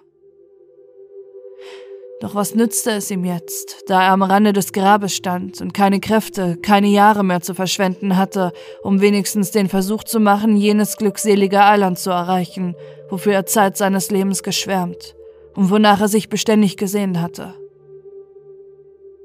Doch 2.22 2.34
was 2.34 2.56
nützte 2.56 2.92
es 2.92 3.12
ihm 3.12 3.26
jetzt, 3.26 3.84
da 3.88 4.04
er 4.04 4.14
am 4.14 4.24
Rande 4.24 4.54
des 4.54 4.72
Grabes 4.72 5.14
stand 5.14 5.60
und 5.60 5.74
keine 5.74 6.00
Kräfte, 6.00 6.56
keine 6.56 6.88
Jahre 6.88 7.26
mehr 7.26 7.42
zu 7.42 7.54
verschwenden 7.54 8.16
hatte, 8.16 8.54
um 8.84 9.02
wenigstens 9.02 9.52
den 9.52 9.68
Versuch 9.68 10.04
zu 10.04 10.22
machen, 10.22 10.56
jenes 10.56 10.96
glückselige 10.96 11.62
Eiland 11.62 12.00
zu 12.00 12.12
erreichen, 12.12 12.76
wofür 13.10 13.34
er 13.34 13.46
Zeit 13.46 13.76
seines 13.76 14.12
Lebens 14.12 14.44
geschwärmt 14.44 15.16
und 15.56 15.70
wonach 15.70 16.00
er 16.00 16.08
sich 16.08 16.30
beständig 16.30 16.78
gesehnt 16.78 17.20
hatte. 17.20 17.54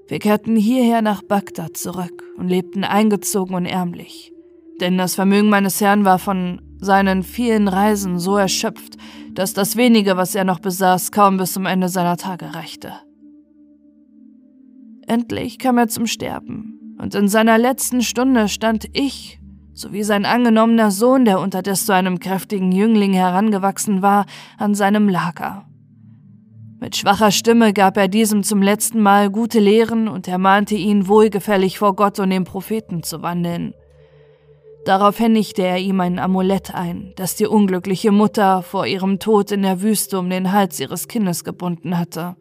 Wir 0.09 0.18
kehrten 0.18 0.57
hierher 0.57 1.00
nach 1.00 1.22
Bagdad 1.22 1.76
zurück 1.76 2.24
und 2.37 2.48
lebten 2.48 2.83
eingezogen 2.83 3.55
und 3.55 3.66
ärmlich, 3.66 4.33
denn 4.81 4.98
das 4.98 5.14
Vermögen 5.14 5.48
meines 5.48 5.81
Herrn 5.81 6.05
war 6.05 6.18
von 6.18 6.61
seinen 6.81 7.23
vielen 7.23 7.69
Reisen 7.69 8.19
so 8.19 8.37
erschöpft, 8.37 8.97
dass 9.35 9.53
das 9.53 9.77
wenige, 9.77 10.16
was 10.16 10.35
er 10.35 10.45
noch 10.45 10.61
besaß, 10.61 11.12
kaum 11.12 11.37
bis 11.37 11.53
zum 11.53 11.66
Ende 11.66 11.88
seiner 11.88 12.16
Tage 12.16 12.55
reichte. 12.55 12.93
Endlich 15.07 15.59
kam 15.59 15.79
er 15.79 15.88
zum 15.88 16.07
Sterben, 16.07 16.97
und 16.99 17.14
in 17.14 17.29
seiner 17.29 17.59
letzten 17.59 18.03
Stunde 18.03 18.49
stand 18.49 18.87
ich, 18.93 19.40
sowie 19.73 20.03
sein 20.03 20.25
angenommener 20.25 20.90
Sohn, 20.90 21.25
der 21.25 21.40
unterdessen 21.40 21.87
zu 21.87 21.95
einem 21.95 22.21
kräftigen 22.21 22.71
Jüngling 22.73 23.12
herangewachsen 23.12 24.03
war, 24.03 24.27
an 24.59 24.75
seinem 24.75 25.09
Lager. 25.09 25.66
Mit 26.81 26.97
schwacher 26.97 27.31
Stimme 27.31 27.73
gab 27.75 27.97
er 27.97 28.09
diesem 28.09 28.43
zum 28.43 28.62
letzten 28.62 29.01
Mal 29.01 29.31
gute 29.31 29.61
Lehren 29.61 30.09
und 30.09 30.27
ermahnte 30.29 30.77
ihn, 30.77 31.09
wohlgefällig 31.09 31.79
vor 31.79 31.95
Gott 31.95 32.19
und 32.19 32.31
dem 32.31 32.45
Propheten 32.45 33.03
zu 33.03 33.21
wandeln. 33.21 33.75
Darauf 34.85 35.19
händigte 35.19 35.62
er 35.62 35.79
ihm 35.79 36.01
ein 36.01 36.19
Amulett 36.19 36.75
ein, 36.75 37.12
das 37.16 37.37
die 37.37 37.47
unglückliche 37.47 38.12
Mutter 38.12 38.62
vor 38.62 38.87
ihrem 38.87 39.19
Tod 39.19 39.53
in 39.53 39.62
der 39.62 39.83
Wüste 39.83 40.19
um 40.19 40.31
den 40.31 40.53
Hals 40.53 40.81
ihres 40.81 41.07
Kindes 41.07 41.45
gebunden 41.45 41.99
hatte. 41.99 42.37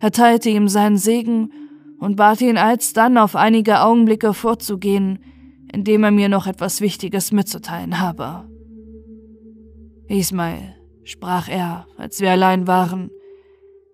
Er 0.00 0.10
teilte 0.10 0.48
ihm 0.48 0.68
seinen 0.68 0.96
Segen 0.96 1.52
und 1.98 2.16
bat 2.16 2.40
ihn 2.40 2.58
alsdann 2.58 3.18
auf 3.18 3.36
einige 3.36 3.80
Augenblicke 3.80 4.34
vorzugehen, 4.34 5.18
indem 5.72 6.04
er 6.04 6.10
mir 6.10 6.28
noch 6.28 6.46
etwas 6.46 6.80
Wichtiges 6.80 7.32
mitzuteilen 7.32 8.00
habe. 8.00 8.48
Ismail, 10.08 10.76
sprach 11.04 11.48
er, 11.48 11.86
als 11.96 12.20
wir 12.20 12.30
allein 12.30 12.66
waren, 12.66 13.10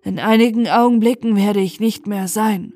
in 0.03 0.19
einigen 0.19 0.67
Augenblicken 0.67 1.35
werde 1.35 1.61
ich 1.61 1.79
nicht 1.79 2.07
mehr 2.07 2.27
sein, 2.27 2.73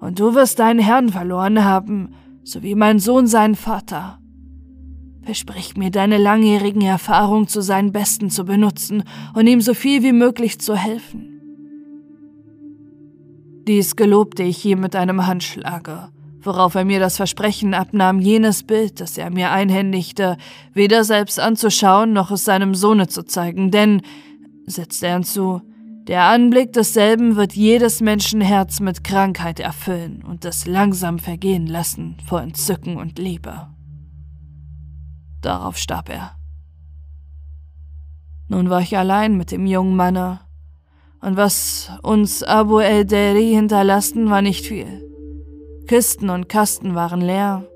und 0.00 0.20
du 0.20 0.34
wirst 0.34 0.58
deinen 0.58 0.80
Herrn 0.80 1.08
verloren 1.08 1.64
haben, 1.64 2.14
so 2.44 2.62
wie 2.62 2.74
mein 2.74 2.98
Sohn 2.98 3.26
seinen 3.26 3.54
Vater. 3.54 4.17
Versprich 5.28 5.76
mir 5.76 5.90
deine 5.90 6.16
langjährigen 6.16 6.80
Erfahrungen 6.80 7.48
zu 7.48 7.60
seinen 7.60 7.92
Besten 7.92 8.30
zu 8.30 8.46
benutzen 8.46 9.04
und 9.34 9.46
ihm 9.46 9.60
so 9.60 9.74
viel 9.74 10.02
wie 10.02 10.12
möglich 10.12 10.58
zu 10.58 10.74
helfen. 10.74 11.42
Dies 13.66 13.94
gelobte 13.94 14.42
ich 14.42 14.64
ihm 14.64 14.80
mit 14.80 14.96
einem 14.96 15.26
Handschlage, 15.26 16.08
worauf 16.40 16.76
er 16.76 16.86
mir 16.86 16.98
das 16.98 17.18
Versprechen 17.18 17.74
abnahm, 17.74 18.20
jenes 18.20 18.62
Bild, 18.62 19.00
das 19.00 19.18
er 19.18 19.28
mir 19.28 19.50
einhändigte, 19.50 20.38
weder 20.72 21.04
selbst 21.04 21.38
anzuschauen 21.38 22.14
noch 22.14 22.30
es 22.30 22.46
seinem 22.46 22.74
Sohne 22.74 23.08
zu 23.08 23.22
zeigen, 23.22 23.70
denn, 23.70 24.00
setzte 24.64 25.08
er 25.08 25.14
hinzu, 25.16 25.60
der 26.06 26.22
Anblick 26.22 26.72
desselben 26.72 27.36
wird 27.36 27.52
jedes 27.52 28.00
Menschenherz 28.00 28.80
mit 28.80 29.04
Krankheit 29.04 29.60
erfüllen 29.60 30.24
und 30.26 30.46
es 30.46 30.66
langsam 30.66 31.18
vergehen 31.18 31.66
lassen 31.66 32.16
vor 32.26 32.40
Entzücken 32.40 32.96
und 32.96 33.18
Liebe. 33.18 33.68
Darauf 35.40 35.76
starb 35.76 36.08
er. 36.08 36.32
Nun 38.48 38.70
war 38.70 38.80
ich 38.80 38.96
allein 38.96 39.36
mit 39.36 39.50
dem 39.50 39.66
jungen 39.66 39.96
Manne, 39.96 40.40
und 41.20 41.36
was 41.36 41.90
uns 42.02 42.42
Abu 42.42 42.78
el-Deri 42.78 43.52
hinterlassen, 43.52 44.30
war 44.30 44.40
nicht 44.40 44.64
viel. 44.64 45.04
Kisten 45.86 46.30
und 46.30 46.48
Kasten 46.48 46.94
waren 46.94 47.20
leer, 47.20 47.68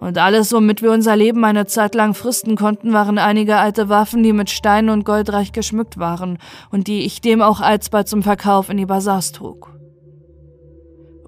und 0.00 0.16
alles, 0.16 0.52
womit 0.52 0.80
wir 0.80 0.92
unser 0.92 1.16
Leben 1.16 1.44
eine 1.44 1.66
Zeit 1.66 1.94
lang 1.96 2.14
fristen 2.14 2.56
konnten, 2.56 2.92
waren 2.92 3.18
einige 3.18 3.56
alte 3.56 3.88
Waffen, 3.88 4.22
die 4.22 4.32
mit 4.32 4.48
Steinen 4.48 4.90
und 4.90 5.04
Goldreich 5.04 5.50
geschmückt 5.50 5.98
waren 5.98 6.38
und 6.70 6.86
die 6.86 7.00
ich 7.00 7.20
dem 7.20 7.42
auch 7.42 7.60
alsbald 7.60 8.06
zum 8.06 8.22
Verkauf 8.22 8.70
in 8.70 8.76
die 8.76 8.86
Bazars 8.86 9.32
trug. 9.32 9.74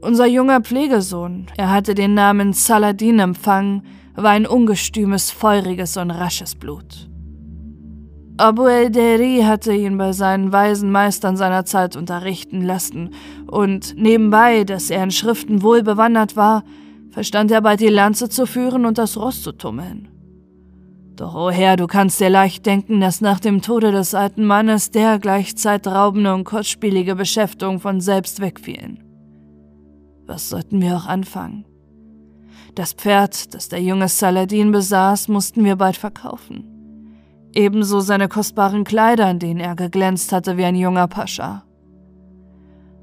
Unser 0.01 0.27
junger 0.27 0.61
Pflegesohn, 0.61 1.47
er 1.57 1.71
hatte 1.71 1.95
den 1.95 2.15
Namen 2.15 2.53
Saladin 2.53 3.19
empfangen, 3.19 3.83
war 4.23 4.31
ein 4.31 4.47
ungestümes, 4.47 5.31
feuriges 5.31 5.97
und 5.97 6.11
rasches 6.11 6.55
Blut. 6.55 7.09
Abu 8.37 8.67
el-Deri 8.67 9.43
hatte 9.45 9.75
ihn 9.75 9.99
bei 9.99 10.13
seinen 10.13 10.51
weisen 10.51 10.91
Meistern 10.91 11.37
seiner 11.37 11.67
Zeit 11.67 11.95
unterrichten 11.95 12.63
lassen, 12.63 13.11
und 13.47 13.97
nebenbei, 13.97 14.65
dass 14.65 14.89
er 14.91 15.05
in 15.05 15.11
Schriften 15.11 15.63
wohl 15.63 15.83
bewandert 15.83 16.37
war, 16.37 16.65
verstand 17.11 17.51
er 17.51 17.61
bald 17.61 17.81
die 17.81 17.89
Lanze 17.89 18.29
zu 18.29 18.47
führen 18.47 18.87
und 18.87 18.97
das 18.97 19.17
Ross 19.19 19.43
zu 19.43 19.53
tummeln. 19.53 20.09
Doch, 21.17 21.35
o 21.35 21.49
oh 21.49 21.51
Herr, 21.51 21.77
du 21.77 21.87
kannst 21.87 22.19
dir 22.19 22.31
leicht 22.31 22.65
denken, 22.65 23.01
dass 23.03 23.21
nach 23.21 23.41
dem 23.41 23.61
Tode 23.61 23.93
des 23.93 24.15
alten 24.15 24.47
Mannes 24.47 24.91
dergleich 24.91 25.55
zeitraubende 25.55 26.33
und 26.33 26.45
kurzspielige 26.45 27.15
Beschäftigungen 27.15 27.79
von 27.79 28.01
selbst 28.01 28.41
wegfielen. 28.41 29.05
Was 30.25 30.49
sollten 30.49 30.81
wir 30.81 30.97
auch 30.97 31.07
anfangen? 31.07 31.67
Das 32.75 32.93
Pferd, 32.93 33.55
das 33.55 33.69
der 33.69 33.83
junge 33.83 34.09
Saladin 34.09 34.71
besaß, 34.71 35.29
mussten 35.29 35.65
wir 35.65 35.77
bald 35.77 35.97
verkaufen. 35.97 36.65
Ebenso 37.53 38.01
seine 38.01 38.29
kostbaren 38.29 38.85
Kleider, 38.85 39.29
in 39.31 39.39
denen 39.41 39.61
er 39.61 39.75
geglänzt 39.75 40.33
hatte 40.33 40.57
wie 40.57 40.65
ein 40.65 40.77
junger 40.77 41.09
Pascha. 41.09 41.65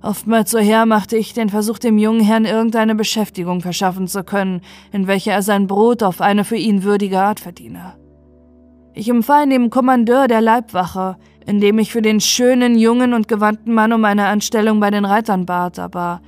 Oftmals 0.02 0.52
so 0.52 0.60
her 0.60 0.86
machte 0.86 1.18
ich 1.18 1.34
den 1.34 1.50
Versuch, 1.50 1.80
dem 1.80 1.98
jungen 1.98 2.22
Herrn 2.22 2.46
irgendeine 2.46 2.96
Beschäftigung 2.96 3.62
verschaffen 3.62 4.08
zu 4.08 4.24
können, 4.24 4.62
in 4.92 5.08
welcher 5.08 5.34
er 5.34 5.42
sein 5.42 5.68
Brot 5.68 6.02
auf 6.04 6.22
eine 6.22 6.46
für 6.46 6.56
ihn 6.56 6.84
würdige 6.84 7.20
Art 7.20 7.40
verdiene. 7.40 7.96
Ich 8.94 9.10
empfahl 9.10 9.50
dem 9.50 9.70
Kommandeur 9.70 10.28
der 10.28 10.42
Leibwache, 10.42 11.18
indem 11.46 11.80
ich 11.80 11.92
für 11.92 12.02
den 12.02 12.22
schönen, 12.22 12.78
jungen 12.78 13.14
und 13.14 13.28
gewandten 13.28 13.74
Mann 13.74 13.92
um 13.92 14.06
eine 14.06 14.28
Anstellung 14.28 14.80
bei 14.80 14.92
den 14.92 15.06
Reitern 15.06 15.46
bat, 15.46 15.78
aber 15.78 16.22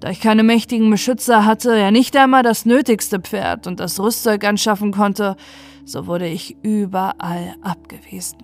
da 0.00 0.10
ich 0.10 0.20
keine 0.20 0.42
mächtigen 0.42 0.90
Beschützer 0.90 1.44
hatte, 1.44 1.74
er 1.76 1.90
nicht 1.90 2.16
einmal 2.16 2.42
das 2.42 2.66
nötigste 2.66 3.20
Pferd 3.20 3.66
und 3.66 3.80
das 3.80 3.98
Rüstzeug 3.98 4.44
anschaffen 4.44 4.92
konnte, 4.92 5.36
so 5.84 6.06
wurde 6.06 6.26
ich 6.26 6.56
überall 6.62 7.54
abgewiesen. 7.62 8.38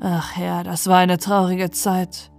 Ach 0.00 0.36
ja, 0.36 0.62
das 0.62 0.86
war 0.86 0.98
eine 0.98 1.18
traurige 1.18 1.70
Zeit. 1.70 2.30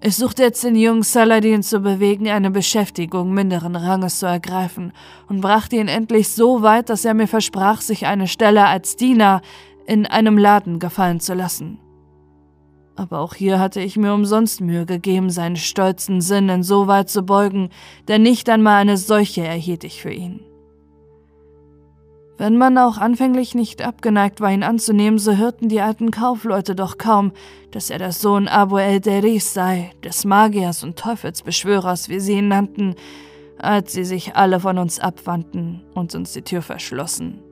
Ich 0.00 0.16
suchte 0.16 0.44
jetzt 0.44 0.62
den 0.62 0.76
jungen 0.76 1.02
Saladin 1.02 1.62
zu 1.62 1.80
bewegen, 1.80 2.28
eine 2.28 2.50
Beschäftigung 2.50 3.34
minderen 3.34 3.74
Ranges 3.74 4.20
zu 4.20 4.26
ergreifen 4.26 4.92
und 5.28 5.40
brachte 5.40 5.76
ihn 5.76 5.88
endlich 5.88 6.28
so 6.28 6.62
weit, 6.62 6.88
dass 6.88 7.04
er 7.04 7.14
mir 7.14 7.26
versprach, 7.26 7.80
sich 7.80 8.06
eine 8.06 8.28
Stelle 8.28 8.66
als 8.66 8.94
Diener 8.94 9.42
in 9.86 10.06
einem 10.06 10.38
Laden 10.38 10.78
gefallen 10.78 11.18
zu 11.18 11.34
lassen. 11.34 11.80
Aber 12.98 13.20
auch 13.20 13.34
hier 13.34 13.60
hatte 13.60 13.80
ich 13.80 13.96
mir 13.96 14.12
umsonst 14.12 14.60
Mühe 14.60 14.84
gegeben, 14.84 15.30
seinen 15.30 15.54
stolzen 15.54 16.20
Sinn 16.20 16.48
insoweit 16.48 17.08
zu 17.08 17.22
beugen, 17.22 17.68
denn 18.08 18.22
nicht 18.22 18.50
einmal 18.50 18.80
eine 18.80 18.96
solche 18.96 19.46
erhielt 19.46 19.84
ich 19.84 20.02
für 20.02 20.10
ihn. 20.10 20.40
Wenn 22.38 22.56
man 22.56 22.76
auch 22.76 22.98
anfänglich 22.98 23.54
nicht 23.54 23.82
abgeneigt 23.82 24.40
war, 24.40 24.50
ihn 24.50 24.64
anzunehmen, 24.64 25.20
so 25.20 25.36
hörten 25.36 25.68
die 25.68 25.80
alten 25.80 26.10
Kaufleute 26.10 26.74
doch 26.74 26.98
kaum, 26.98 27.30
dass 27.70 27.90
er 27.90 27.98
der 27.98 28.10
Sohn 28.10 28.48
Abu 28.48 28.78
el-Deris 28.78 29.54
sei, 29.54 29.92
des 30.02 30.24
Magiers 30.24 30.82
und 30.82 30.98
Teufelsbeschwörers, 30.98 32.08
wie 32.08 32.18
sie 32.18 32.38
ihn 32.38 32.48
nannten, 32.48 32.96
als 33.58 33.92
sie 33.92 34.04
sich 34.04 34.34
alle 34.34 34.58
von 34.58 34.76
uns 34.76 34.98
abwandten 34.98 35.82
und 35.94 36.16
uns 36.16 36.32
die 36.32 36.42
Tür 36.42 36.62
verschlossen. 36.62 37.42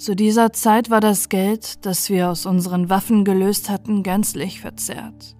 Zu 0.00 0.16
dieser 0.16 0.54
Zeit 0.54 0.88
war 0.88 1.02
das 1.02 1.28
Geld, 1.28 1.84
das 1.84 2.08
wir 2.08 2.30
aus 2.30 2.46
unseren 2.46 2.88
Waffen 2.88 3.22
gelöst 3.22 3.68
hatten, 3.68 4.02
gänzlich 4.02 4.58
verzehrt. 4.58 5.36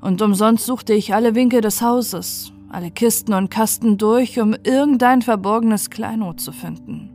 Und 0.00 0.20
umsonst 0.20 0.66
suchte 0.66 0.94
ich 0.94 1.14
alle 1.14 1.36
Winkel 1.36 1.60
des 1.60 1.80
Hauses, 1.80 2.52
alle 2.70 2.90
Kisten 2.90 3.34
und 3.34 3.52
Kasten 3.52 3.98
durch, 3.98 4.40
um 4.40 4.56
irgendein 4.64 5.22
verborgenes 5.22 5.90
Kleinod 5.90 6.40
zu 6.40 6.50
finden. 6.50 7.10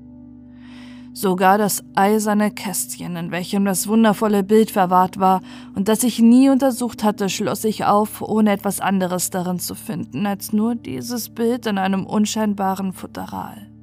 Sogar 1.12 1.58
das 1.58 1.84
eiserne 1.96 2.50
Kästchen, 2.52 3.18
in 3.18 3.30
welchem 3.30 3.66
das 3.66 3.90
wundervolle 3.90 4.44
Bild 4.44 4.72
verwahrt 4.72 5.20
war 5.20 5.42
und 5.76 5.90
das 5.90 6.02
ich 6.02 6.20
nie 6.20 6.48
untersucht 6.50 7.04
hatte, 7.04 7.28
schloss 7.28 7.66
ich 7.66 7.84
auf, 7.84 8.22
ohne 8.22 8.54
etwas 8.54 8.80
anderes 8.80 9.32
darin 9.32 9.60
zu 9.60 9.76
finden, 9.76 10.26
als 10.26 10.54
nur 10.54 10.76
dieses 10.76 11.28
Bild 11.28 11.66
in 11.66 11.78
einem 11.78 12.06
unscheinbaren 12.06 12.94
Futteral. 12.94 13.75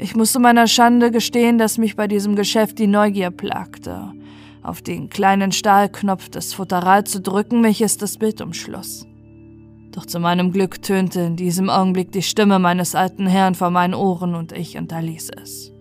Ich 0.00 0.14
musste 0.14 0.38
meiner 0.38 0.68
Schande 0.68 1.10
gestehen, 1.10 1.58
dass 1.58 1.76
mich 1.76 1.96
bei 1.96 2.06
diesem 2.06 2.36
Geschäft 2.36 2.78
die 2.78 2.86
Neugier 2.86 3.32
plagte, 3.32 4.12
auf 4.62 4.80
den 4.80 5.10
kleinen 5.10 5.50
Stahlknopf 5.50 6.28
des 6.28 6.54
Futterals 6.54 7.10
zu 7.10 7.20
drücken, 7.20 7.64
welches 7.64 7.96
das 7.96 8.16
Bild 8.16 8.40
umschloss. 8.40 9.04
Doch 9.90 10.06
zu 10.06 10.20
meinem 10.20 10.52
Glück 10.52 10.82
tönte 10.82 11.22
in 11.22 11.34
diesem 11.34 11.68
Augenblick 11.68 12.12
die 12.12 12.22
Stimme 12.22 12.60
meines 12.60 12.94
alten 12.94 13.26
Herrn 13.26 13.56
vor 13.56 13.70
meinen 13.70 13.94
Ohren 13.94 14.36
und 14.36 14.52
ich 14.52 14.78
unterließ 14.78 15.30
es. 15.42 15.72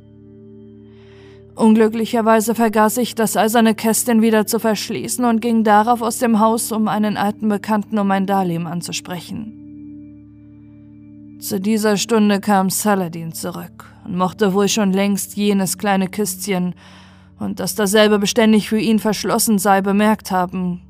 Unglücklicherweise 1.53 2.55
vergaß 2.55 2.97
ich, 2.97 3.13
das 3.13 3.37
eiserne 3.37 3.75
Kästchen 3.75 4.23
wieder 4.23 4.47
zu 4.47 4.57
verschließen 4.59 5.25
und 5.25 5.41
ging 5.41 5.63
darauf 5.63 6.01
aus 6.01 6.17
dem 6.17 6.39
Haus, 6.39 6.71
um 6.71 6.87
einen 6.87 7.17
alten 7.17 7.49
Bekannten 7.49 7.99
um 7.99 8.09
ein 8.09 8.25
Darlehen 8.25 8.65
anzusprechen. 8.65 9.53
Zu 11.39 11.59
dieser 11.59 11.97
Stunde 11.97 12.39
kam 12.39 12.71
Saladin 12.71 13.31
zurück 13.33 13.96
und 14.07 14.17
mochte 14.17 14.53
wohl 14.53 14.69
schon 14.69 14.93
längst 14.93 15.35
jenes 15.35 15.77
kleine 15.77 16.07
Kistchen 16.07 16.73
und 17.37 17.59
dass 17.59 17.75
dasselbe 17.75 18.17
beständig 18.17 18.69
für 18.69 18.79
ihn 18.79 18.97
verschlossen 18.97 19.59
sei, 19.59 19.81
bemerkt 19.81 20.31
haben, 20.31 20.81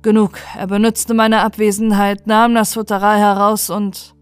Genug, 0.00 0.38
er 0.56 0.68
benutzte 0.68 1.12
meine 1.12 1.40
Abwesenheit, 1.40 2.28
nahm 2.28 2.54
das 2.54 2.74
Futteral 2.74 3.18
heraus 3.18 3.68
und... 3.68 4.14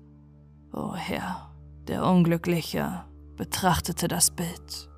Oh 0.72 0.94
Herr, 0.94 1.50
der 1.86 2.04
Unglückliche 2.04 3.04
betrachtete 3.36 4.08
das 4.08 4.30
Bild. 4.30 4.88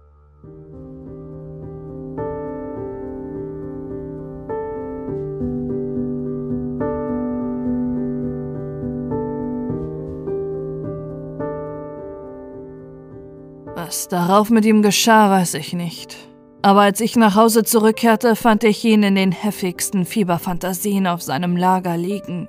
Was 13.88 14.07
darauf 14.07 14.51
mit 14.51 14.66
ihm 14.66 14.83
geschah, 14.83 15.31
weiß 15.31 15.55
ich 15.55 15.72
nicht. 15.72 16.14
Aber 16.61 16.83
als 16.83 17.01
ich 17.01 17.16
nach 17.16 17.37
Hause 17.37 17.64
zurückkehrte, 17.64 18.37
fand 18.37 18.62
ich 18.62 18.85
ihn 18.85 19.03
in 19.03 19.14
den 19.14 19.33
heftigsten 19.33 20.05
Fieberfantasien 20.05 21.07
auf 21.07 21.22
seinem 21.22 21.57
Lager 21.57 21.96
liegen, 21.96 22.48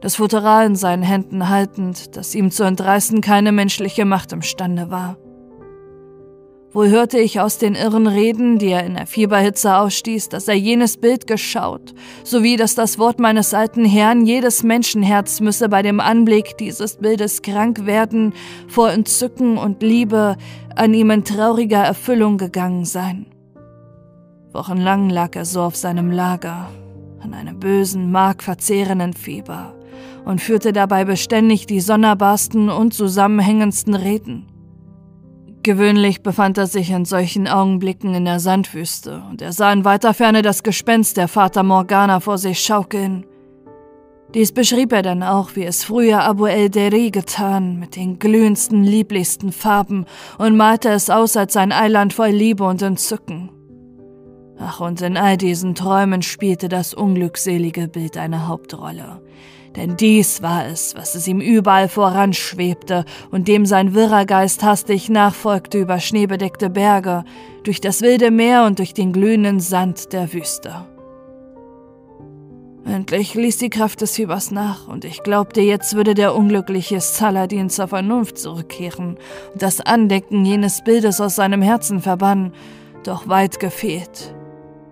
das 0.00 0.16
Futteral 0.16 0.66
in 0.66 0.74
seinen 0.74 1.04
Händen 1.04 1.48
haltend, 1.48 2.16
das 2.16 2.34
ihm 2.34 2.50
zu 2.50 2.64
entreißen 2.64 3.20
keine 3.20 3.52
menschliche 3.52 4.04
Macht 4.04 4.32
imstande 4.32 4.90
war. 4.90 5.16
Wohl 6.74 6.90
hörte 6.90 7.20
ich 7.20 7.38
aus 7.38 7.58
den 7.58 7.76
irren 7.76 8.08
Reden, 8.08 8.58
die 8.58 8.70
er 8.70 8.84
in 8.84 8.94
der 8.94 9.06
Fieberhitze 9.06 9.76
ausstieß, 9.76 10.28
dass 10.28 10.48
er 10.48 10.56
jenes 10.56 10.96
Bild 10.96 11.28
geschaut, 11.28 11.94
sowie 12.24 12.56
dass 12.56 12.74
das 12.74 12.98
Wort 12.98 13.20
meines 13.20 13.54
alten 13.54 13.84
Herrn 13.84 14.26
jedes 14.26 14.64
Menschenherz 14.64 15.38
müsse 15.38 15.68
bei 15.68 15.82
dem 15.82 16.00
Anblick 16.00 16.58
dieses 16.58 16.96
Bildes 16.96 17.42
krank 17.42 17.86
werden, 17.86 18.34
vor 18.66 18.90
Entzücken 18.90 19.56
und 19.56 19.84
Liebe 19.84 20.36
an 20.74 20.94
ihm 20.94 21.12
in 21.12 21.22
trauriger 21.22 21.84
Erfüllung 21.84 22.38
gegangen 22.38 22.84
sein. 22.84 23.26
Wochenlang 24.52 25.10
lag 25.10 25.36
er 25.36 25.44
so 25.44 25.62
auf 25.62 25.76
seinem 25.76 26.10
Lager, 26.10 26.70
an 27.20 27.34
einem 27.34 27.60
bösen, 27.60 28.10
markverzehrenden 28.10 29.12
Fieber 29.12 29.76
und 30.24 30.40
führte 30.40 30.72
dabei 30.72 31.04
beständig 31.04 31.66
die 31.66 31.80
sonderbarsten 31.80 32.68
und 32.68 32.94
zusammenhängendsten 32.94 33.94
Reden. 33.94 34.48
Gewöhnlich 35.64 36.22
befand 36.22 36.58
er 36.58 36.66
sich 36.66 36.90
in 36.90 37.06
solchen 37.06 37.48
Augenblicken 37.48 38.14
in 38.14 38.26
der 38.26 38.38
Sandwüste, 38.38 39.22
und 39.30 39.40
er 39.40 39.52
sah 39.52 39.72
in 39.72 39.86
weiter 39.86 40.12
Ferne 40.12 40.42
das 40.42 40.62
Gespenst 40.62 41.16
der 41.16 41.26
Vater 41.26 41.62
Morgana 41.62 42.20
vor 42.20 42.36
sich 42.36 42.60
schaukeln. 42.60 43.24
Dies 44.34 44.52
beschrieb 44.52 44.92
er 44.92 45.00
dann 45.00 45.22
auch, 45.22 45.56
wie 45.56 45.64
es 45.64 45.82
früher 45.82 46.22
Abu 46.22 46.44
el-Deri 46.44 47.10
getan, 47.10 47.78
mit 47.78 47.96
den 47.96 48.18
glühendsten, 48.18 48.84
lieblichsten 48.84 49.52
Farben 49.52 50.04
und 50.36 50.54
malte 50.54 50.90
es 50.90 51.08
aus 51.08 51.34
als 51.34 51.56
ein 51.56 51.72
Eiland 51.72 52.12
voll 52.12 52.28
Liebe 52.28 52.64
und 52.64 52.82
Entzücken. 52.82 53.50
Ach, 54.58 54.80
und 54.80 55.00
in 55.00 55.16
all 55.16 55.38
diesen 55.38 55.74
Träumen 55.74 56.20
spielte 56.20 56.68
das 56.68 56.92
unglückselige 56.92 57.88
Bild 57.88 58.18
eine 58.18 58.48
Hauptrolle. 58.48 59.22
Denn 59.76 59.96
dies 59.96 60.40
war 60.40 60.66
es, 60.66 60.94
was 60.94 61.14
es 61.14 61.26
ihm 61.26 61.40
überall 61.40 61.88
voranschwebte 61.88 63.04
und 63.30 63.48
dem 63.48 63.66
sein 63.66 63.94
wirrer 63.94 64.24
Geist 64.24 64.62
hastig 64.62 65.08
nachfolgte 65.08 65.78
über 65.78 65.98
schneebedeckte 65.98 66.70
Berge, 66.70 67.24
durch 67.64 67.80
das 67.80 68.02
wilde 68.02 68.30
Meer 68.30 68.64
und 68.64 68.78
durch 68.78 68.94
den 68.94 69.12
glühenden 69.12 69.58
Sand 69.58 70.12
der 70.12 70.32
Wüste. 70.32 70.86
Endlich 72.86 73.34
ließ 73.34 73.56
die 73.56 73.70
Kraft 73.70 74.02
des 74.02 74.14
Fiebers 74.14 74.50
nach, 74.50 74.88
und 74.88 75.06
ich 75.06 75.22
glaubte, 75.22 75.62
jetzt 75.62 75.96
würde 75.96 76.12
der 76.12 76.34
unglückliche 76.34 77.00
Saladin 77.00 77.70
zur 77.70 77.88
Vernunft 77.88 78.36
zurückkehren 78.36 79.16
und 79.52 79.62
das 79.62 79.80
Andenken 79.80 80.44
jenes 80.44 80.84
Bildes 80.84 81.20
aus 81.20 81.36
seinem 81.36 81.62
Herzen 81.62 82.00
verbannen, 82.00 82.52
doch 83.02 83.26
weit 83.26 83.58
gefehlt. 83.58 84.34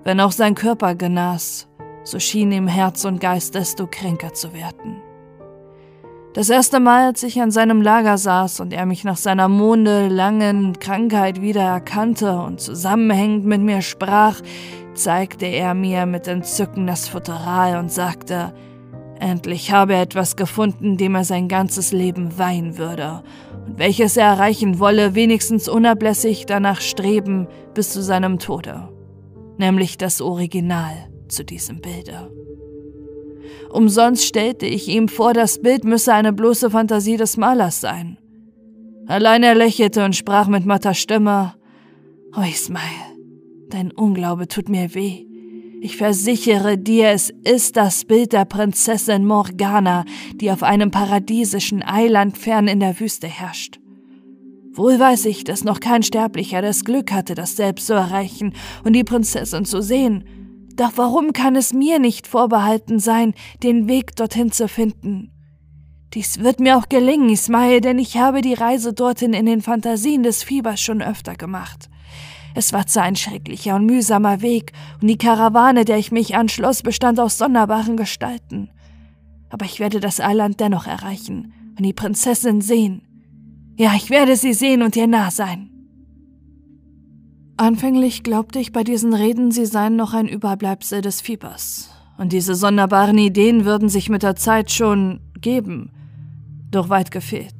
Wenn 0.04 0.20
auch 0.20 0.32
sein 0.32 0.54
Körper 0.54 0.94
genas, 0.94 1.68
so 2.04 2.18
schien 2.18 2.52
ihm 2.52 2.68
Herz 2.68 3.04
und 3.04 3.20
Geist 3.20 3.54
desto 3.54 3.86
kränker 3.86 4.32
zu 4.32 4.52
werden. 4.52 5.00
Das 6.34 6.48
erste 6.48 6.80
Mal, 6.80 7.08
als 7.08 7.22
ich 7.24 7.42
an 7.42 7.50
seinem 7.50 7.82
Lager 7.82 8.16
saß 8.16 8.60
und 8.60 8.72
er 8.72 8.86
mich 8.86 9.04
nach 9.04 9.18
seiner 9.18 9.48
mondelangen 9.48 10.78
Krankheit 10.78 11.42
wieder 11.42 11.60
erkannte 11.60 12.40
und 12.40 12.58
zusammenhängend 12.58 13.44
mit 13.44 13.60
mir 13.60 13.82
sprach, 13.82 14.40
zeigte 14.94 15.44
er 15.44 15.74
mir 15.74 16.06
mit 16.06 16.26
Entzücken 16.28 16.86
das 16.86 17.06
Futteral 17.06 17.78
und 17.78 17.92
sagte, 17.92 18.54
endlich 19.20 19.72
habe 19.72 19.92
er 19.92 20.02
etwas 20.02 20.34
gefunden, 20.36 20.96
dem 20.96 21.14
er 21.14 21.24
sein 21.24 21.48
ganzes 21.48 21.92
Leben 21.92 22.38
weihen 22.38 22.78
würde. 22.78 23.22
Und 23.66 23.78
welches 23.78 24.16
er 24.16 24.28
erreichen 24.28 24.78
wolle, 24.78 25.14
wenigstens 25.14 25.68
unablässig 25.68 26.46
danach 26.46 26.80
streben 26.80 27.46
bis 27.74 27.90
zu 27.90 28.02
seinem 28.02 28.38
Tode, 28.38 28.88
nämlich 29.58 29.98
das 29.98 30.22
Original 30.22 31.11
zu 31.32 31.44
diesem 31.44 31.80
Bilde. 31.80 32.30
Umsonst 33.70 34.24
stellte 34.24 34.66
ich 34.66 34.88
ihm 34.88 35.08
vor, 35.08 35.32
das 35.32 35.60
Bild 35.60 35.84
müsse 35.84 36.12
eine 36.12 36.32
bloße 36.32 36.70
Fantasie 36.70 37.16
des 37.16 37.36
Malers 37.36 37.80
sein. 37.80 38.18
Allein 39.06 39.42
er 39.42 39.54
lächelte 39.54 40.04
und 40.04 40.14
sprach 40.14 40.46
mit 40.46 40.66
matter 40.66 40.94
Stimme, 40.94 41.54
Oh 42.36 42.42
Ismail, 42.42 42.80
dein 43.70 43.90
Unglaube 43.90 44.48
tut 44.48 44.68
mir 44.68 44.94
weh. 44.94 45.26
Ich 45.80 45.96
versichere 45.96 46.78
dir, 46.78 47.08
es 47.08 47.30
ist 47.42 47.76
das 47.76 48.04
Bild 48.04 48.32
der 48.32 48.44
Prinzessin 48.44 49.26
Morgana, 49.26 50.04
die 50.36 50.52
auf 50.52 50.62
einem 50.62 50.92
paradiesischen 50.92 51.82
Eiland 51.82 52.38
fern 52.38 52.68
in 52.68 52.78
der 52.78 53.00
Wüste 53.00 53.26
herrscht. 53.26 53.80
Wohl 54.74 54.98
weiß 54.98 55.26
ich, 55.26 55.44
dass 55.44 55.64
noch 55.64 55.80
kein 55.80 56.02
Sterblicher 56.02 56.62
das 56.62 56.84
Glück 56.84 57.12
hatte, 57.12 57.34
das 57.34 57.56
selbst 57.56 57.88
zu 57.88 57.94
erreichen 57.94 58.54
und 58.84 58.94
die 58.94 59.04
Prinzessin 59.04 59.64
zu 59.64 59.82
sehen. 59.82 60.24
Doch 60.76 60.92
warum 60.96 61.32
kann 61.32 61.56
es 61.56 61.72
mir 61.72 61.98
nicht 61.98 62.26
vorbehalten 62.26 62.98
sein, 62.98 63.34
den 63.62 63.88
Weg 63.88 64.16
dorthin 64.16 64.52
zu 64.52 64.68
finden? 64.68 65.30
Dies 66.14 66.40
wird 66.40 66.60
mir 66.60 66.76
auch 66.76 66.88
gelingen, 66.88 67.30
Ismail, 67.30 67.80
denn 67.80 67.98
ich 67.98 68.18
habe 68.18 68.42
die 68.42 68.54
Reise 68.54 68.92
dorthin 68.92 69.32
in 69.32 69.46
den 69.46 69.62
Fantasien 69.62 70.22
des 70.22 70.42
Fiebers 70.42 70.80
schon 70.80 71.02
öfter 71.02 71.34
gemacht. 71.34 71.88
Es 72.54 72.72
war 72.72 72.86
zwar 72.86 73.04
ein 73.04 73.16
schrecklicher 73.16 73.76
und 73.76 73.86
mühsamer 73.86 74.42
Weg, 74.42 74.72
und 75.00 75.08
die 75.08 75.16
Karawane, 75.16 75.86
der 75.86 75.96
ich 75.96 76.12
mich 76.12 76.36
anschloss, 76.36 76.82
bestand 76.82 77.18
aus 77.18 77.38
sonderbaren 77.38 77.96
Gestalten. 77.96 78.68
Aber 79.48 79.64
ich 79.64 79.80
werde 79.80 80.00
das 80.00 80.20
Eiland 80.20 80.60
dennoch 80.60 80.86
erreichen 80.86 81.54
und 81.78 81.82
die 81.82 81.94
Prinzessin 81.94 82.60
sehen. 82.60 83.02
Ja, 83.78 83.94
ich 83.94 84.10
werde 84.10 84.36
sie 84.36 84.52
sehen 84.52 84.82
und 84.82 84.96
ihr 84.96 85.06
nah 85.06 85.30
sein. 85.30 85.71
Anfänglich 87.62 88.24
glaubte 88.24 88.58
ich 88.58 88.72
bei 88.72 88.82
diesen 88.82 89.14
Reden, 89.14 89.52
sie 89.52 89.66
seien 89.66 89.94
noch 89.94 90.14
ein 90.14 90.26
Überbleibsel 90.26 91.00
des 91.00 91.20
Fiebers. 91.20 91.90
Und 92.18 92.32
diese 92.32 92.56
sonderbaren 92.56 93.18
Ideen 93.18 93.64
würden 93.64 93.88
sich 93.88 94.08
mit 94.08 94.24
der 94.24 94.34
Zeit 94.34 94.72
schon 94.72 95.20
geben. 95.40 95.92
Doch 96.72 96.88
weit 96.88 97.12
gefehlt. 97.12 97.54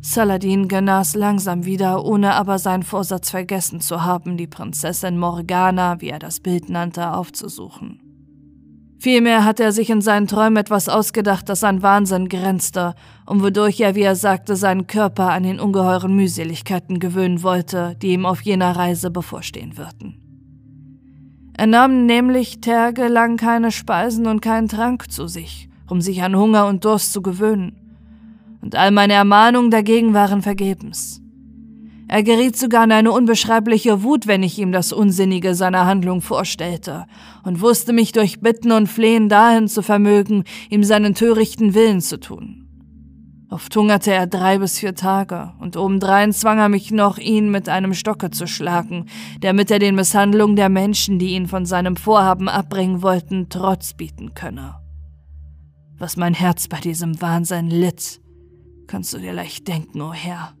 Saladin 0.00 0.66
genas 0.66 1.14
langsam 1.14 1.64
wieder, 1.64 2.04
ohne 2.04 2.34
aber 2.34 2.58
seinen 2.58 2.82
Vorsatz 2.82 3.30
vergessen 3.30 3.80
zu 3.80 4.02
haben, 4.02 4.36
die 4.36 4.48
Prinzessin 4.48 5.18
Morgana, 5.18 6.00
wie 6.00 6.08
er 6.08 6.18
das 6.18 6.40
Bild 6.40 6.68
nannte, 6.68 7.12
aufzusuchen. 7.12 8.05
Vielmehr 8.98 9.44
hatte 9.44 9.62
er 9.62 9.72
sich 9.72 9.90
in 9.90 10.00
seinen 10.00 10.26
Träumen 10.26 10.56
etwas 10.56 10.88
ausgedacht, 10.88 11.48
das 11.48 11.64
an 11.64 11.82
Wahnsinn 11.82 12.28
grenzte 12.28 12.94
und 13.26 13.42
wodurch 13.42 13.80
er, 13.80 13.94
wie 13.94 14.02
er 14.02 14.16
sagte, 14.16 14.56
seinen 14.56 14.86
Körper 14.86 15.30
an 15.30 15.42
den 15.42 15.60
ungeheuren 15.60 16.14
Mühseligkeiten 16.14 16.98
gewöhnen 16.98 17.42
wollte, 17.42 17.96
die 18.00 18.12
ihm 18.12 18.24
auf 18.24 18.40
jener 18.40 18.74
Reise 18.74 19.10
bevorstehen 19.10 19.76
würden. 19.76 20.22
Er 21.58 21.66
nahm 21.66 22.06
nämlich 22.06 22.60
tagelang 22.60 23.36
keine 23.36 23.70
Speisen 23.70 24.26
und 24.26 24.40
keinen 24.40 24.68
Trank 24.68 25.10
zu 25.10 25.26
sich, 25.26 25.68
um 25.88 26.00
sich 26.00 26.22
an 26.22 26.36
Hunger 26.36 26.66
und 26.66 26.84
Durst 26.84 27.12
zu 27.12 27.22
gewöhnen 27.22 27.86
und 28.66 28.74
all 28.74 28.90
meine 28.90 29.12
Ermahnungen 29.12 29.70
dagegen 29.70 30.12
waren 30.12 30.42
vergebens. 30.42 31.22
Er 32.08 32.22
geriet 32.22 32.56
sogar 32.56 32.84
in 32.84 32.92
eine 32.92 33.10
unbeschreibliche 33.10 34.02
Wut, 34.02 34.26
wenn 34.26 34.42
ich 34.42 34.58
ihm 34.58 34.70
das 34.70 34.92
Unsinnige 34.92 35.54
seiner 35.54 35.86
Handlung 35.86 36.20
vorstellte, 36.20 37.06
und 37.42 37.60
wusste 37.60 37.92
mich 37.92 38.12
durch 38.12 38.40
Bitten 38.40 38.72
und 38.72 38.86
Flehen 38.86 39.28
dahin 39.28 39.66
zu 39.66 39.82
vermögen, 39.82 40.44
ihm 40.70 40.84
seinen 40.84 41.14
törichten 41.14 41.74
Willen 41.74 42.00
zu 42.00 42.20
tun. 42.20 42.62
Oft 43.48 43.74
hungerte 43.76 44.12
er 44.12 44.26
drei 44.26 44.58
bis 44.58 44.78
vier 44.78 44.94
Tage, 44.94 45.52
und 45.60 45.76
obendrein 45.76 46.32
zwang 46.32 46.58
er 46.58 46.68
mich 46.68 46.90
noch, 46.90 47.18
ihn 47.18 47.50
mit 47.50 47.68
einem 47.68 47.94
Stocke 47.94 48.30
zu 48.30 48.46
schlagen, 48.46 49.06
damit 49.40 49.70
er 49.70 49.78
den 49.78 49.94
Misshandlungen 49.94 50.56
der 50.56 50.68
Menschen, 50.68 51.18
die 51.18 51.34
ihn 51.34 51.46
von 51.46 51.66
seinem 51.66 51.96
Vorhaben 51.96 52.48
abbringen 52.48 53.02
wollten, 53.02 53.48
Trotz 53.48 53.94
bieten 53.94 54.34
könne. 54.34 54.76
Was 55.98 56.16
mein 56.16 56.34
Herz 56.34 56.68
bei 56.68 56.78
diesem 56.78 57.20
Wahnsinn 57.20 57.70
litt, 57.70 58.20
Kannst 58.86 59.12
du 59.12 59.18
dir 59.18 59.32
leicht 59.32 59.66
denken, 59.66 60.00
o 60.00 60.10
oh 60.10 60.12
Herr. 60.12 60.54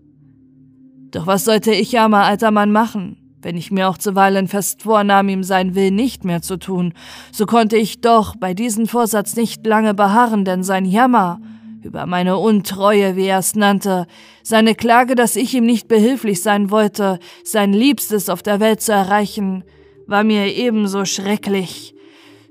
Doch 1.10 1.26
was 1.26 1.44
sollte 1.44 1.72
ich, 1.72 1.98
armer 1.98 2.24
alter 2.24 2.50
Mann, 2.50 2.72
machen? 2.72 3.16
Wenn 3.42 3.56
ich 3.56 3.70
mir 3.70 3.88
auch 3.88 3.98
zuweilen 3.98 4.48
fest 4.48 4.82
vornahm, 4.82 5.28
ihm 5.28 5.44
sein 5.44 5.74
Will 5.74 5.90
nicht 5.90 6.24
mehr 6.24 6.42
zu 6.42 6.56
tun, 6.56 6.94
so 7.32 7.46
konnte 7.46 7.76
ich 7.76 8.00
doch 8.00 8.34
bei 8.36 8.54
diesem 8.54 8.86
Vorsatz 8.86 9.36
nicht 9.36 9.64
lange 9.66 9.94
beharren, 9.94 10.44
denn 10.44 10.62
sein 10.62 10.84
Jammer 10.84 11.40
über 11.86 12.06
meine 12.06 12.38
Untreue, 12.38 13.14
wie 13.14 13.26
er 13.26 13.38
es 13.38 13.54
nannte, 13.54 14.06
seine 14.42 14.74
Klage, 14.74 15.14
dass 15.14 15.36
ich 15.36 15.54
ihm 15.54 15.64
nicht 15.64 15.86
behilflich 15.86 16.42
sein 16.42 16.70
wollte, 16.70 17.20
sein 17.44 17.72
Liebstes 17.72 18.28
auf 18.28 18.42
der 18.42 18.58
Welt 18.58 18.80
zu 18.80 18.92
erreichen, 18.92 19.62
war 20.06 20.24
mir 20.24 20.52
ebenso 20.54 21.04
schrecklich, 21.04 21.94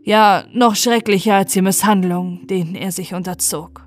ja 0.04 0.46
noch 0.54 0.76
schrecklicher 0.76 1.36
als 1.36 1.54
die 1.54 1.62
Misshandlung, 1.62 2.48
denen 2.48 2.76
er 2.76 2.92
sich 2.92 3.14
unterzog. 3.14 3.85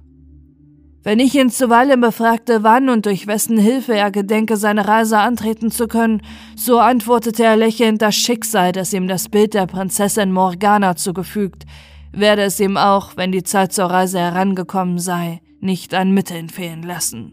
Wenn 1.05 1.21
ich 1.21 1.35
ihn 1.35 1.49
zuweilen 1.49 2.01
befragte, 2.01 2.65
wann 2.65 2.89
und 2.89 3.07
durch 3.07 3.27
wessen 3.27 3.57
Hilfe 3.57 3.95
er 3.95 4.11
gedenke, 4.11 4.57
seine 4.57 4.89
Reise 4.89 5.19
antreten 5.19 5.71
zu 5.71 5.87
können, 5.87 6.23
so 6.57 6.81
antwortete 6.81 7.45
er 7.45 7.57
lächelnd 7.57 8.03
das 8.03 8.17
Schicksal, 8.17 8.73
das 8.73 8.93
ihm 8.93 9.07
das 9.07 9.29
Bild 9.29 9.55
der 9.55 9.67
Prinzessin 9.67 10.33
Morgana 10.33 10.97
zugefügt, 10.97 11.65
werde 12.13 12.43
es 12.43 12.59
ihm 12.59 12.77
auch, 12.77 13.17
wenn 13.17 13.33
die 13.33 13.45
Zeit 13.45 13.73
zur 13.73 13.87
Reise 13.87 14.19
herangekommen 14.19 14.99
sei, 14.99 15.41
nicht 15.61 15.95
an 15.95 16.11
Mitteln 16.11 16.49
fehlen 16.49 16.83
lassen. 16.83 17.33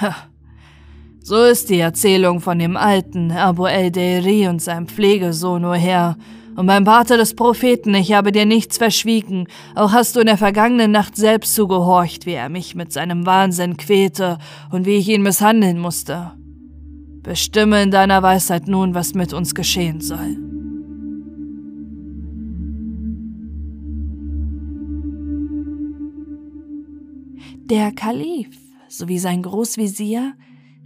Ha. 0.00 0.16
So 1.22 1.42
ist 1.44 1.68
die 1.68 1.80
Erzählung 1.80 2.40
von 2.40 2.58
dem 2.58 2.78
alten 2.78 3.30
Abu 3.30 3.66
el-Deiri 3.66 4.48
und 4.48 4.62
seinem 4.62 4.88
Pflegesohn, 4.88 5.64
o 5.66 5.74
Herr, 5.74 6.16
und 6.60 6.66
beim 6.66 6.84
Vater 6.84 7.16
des 7.16 7.32
Propheten, 7.32 7.94
ich 7.94 8.12
habe 8.12 8.32
dir 8.32 8.44
nichts 8.44 8.76
verschwiegen, 8.76 9.48
auch 9.74 9.92
hast 9.92 10.14
du 10.14 10.20
in 10.20 10.26
der 10.26 10.36
vergangenen 10.36 10.90
Nacht 10.90 11.16
selbst 11.16 11.54
zugehorcht, 11.54 12.26
wie 12.26 12.32
er 12.32 12.50
mich 12.50 12.74
mit 12.74 12.92
seinem 12.92 13.24
Wahnsinn 13.24 13.78
quälte 13.78 14.36
und 14.70 14.84
wie 14.84 14.98
ich 14.98 15.08
ihn 15.08 15.22
misshandeln 15.22 15.78
musste. 15.78 16.32
Bestimme 17.22 17.82
in 17.82 17.90
deiner 17.90 18.22
Weisheit 18.22 18.68
nun, 18.68 18.94
was 18.94 19.14
mit 19.14 19.32
uns 19.32 19.54
geschehen 19.54 20.02
soll. 20.02 20.36
Der 27.70 27.90
Kalif 27.92 28.54
sowie 28.86 29.18
sein 29.18 29.42
Großvisier 29.42 30.34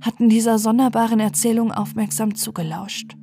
hatten 0.00 0.28
dieser 0.28 0.60
sonderbaren 0.60 1.18
Erzählung 1.18 1.72
aufmerksam 1.72 2.36
zugelauscht 2.36 3.16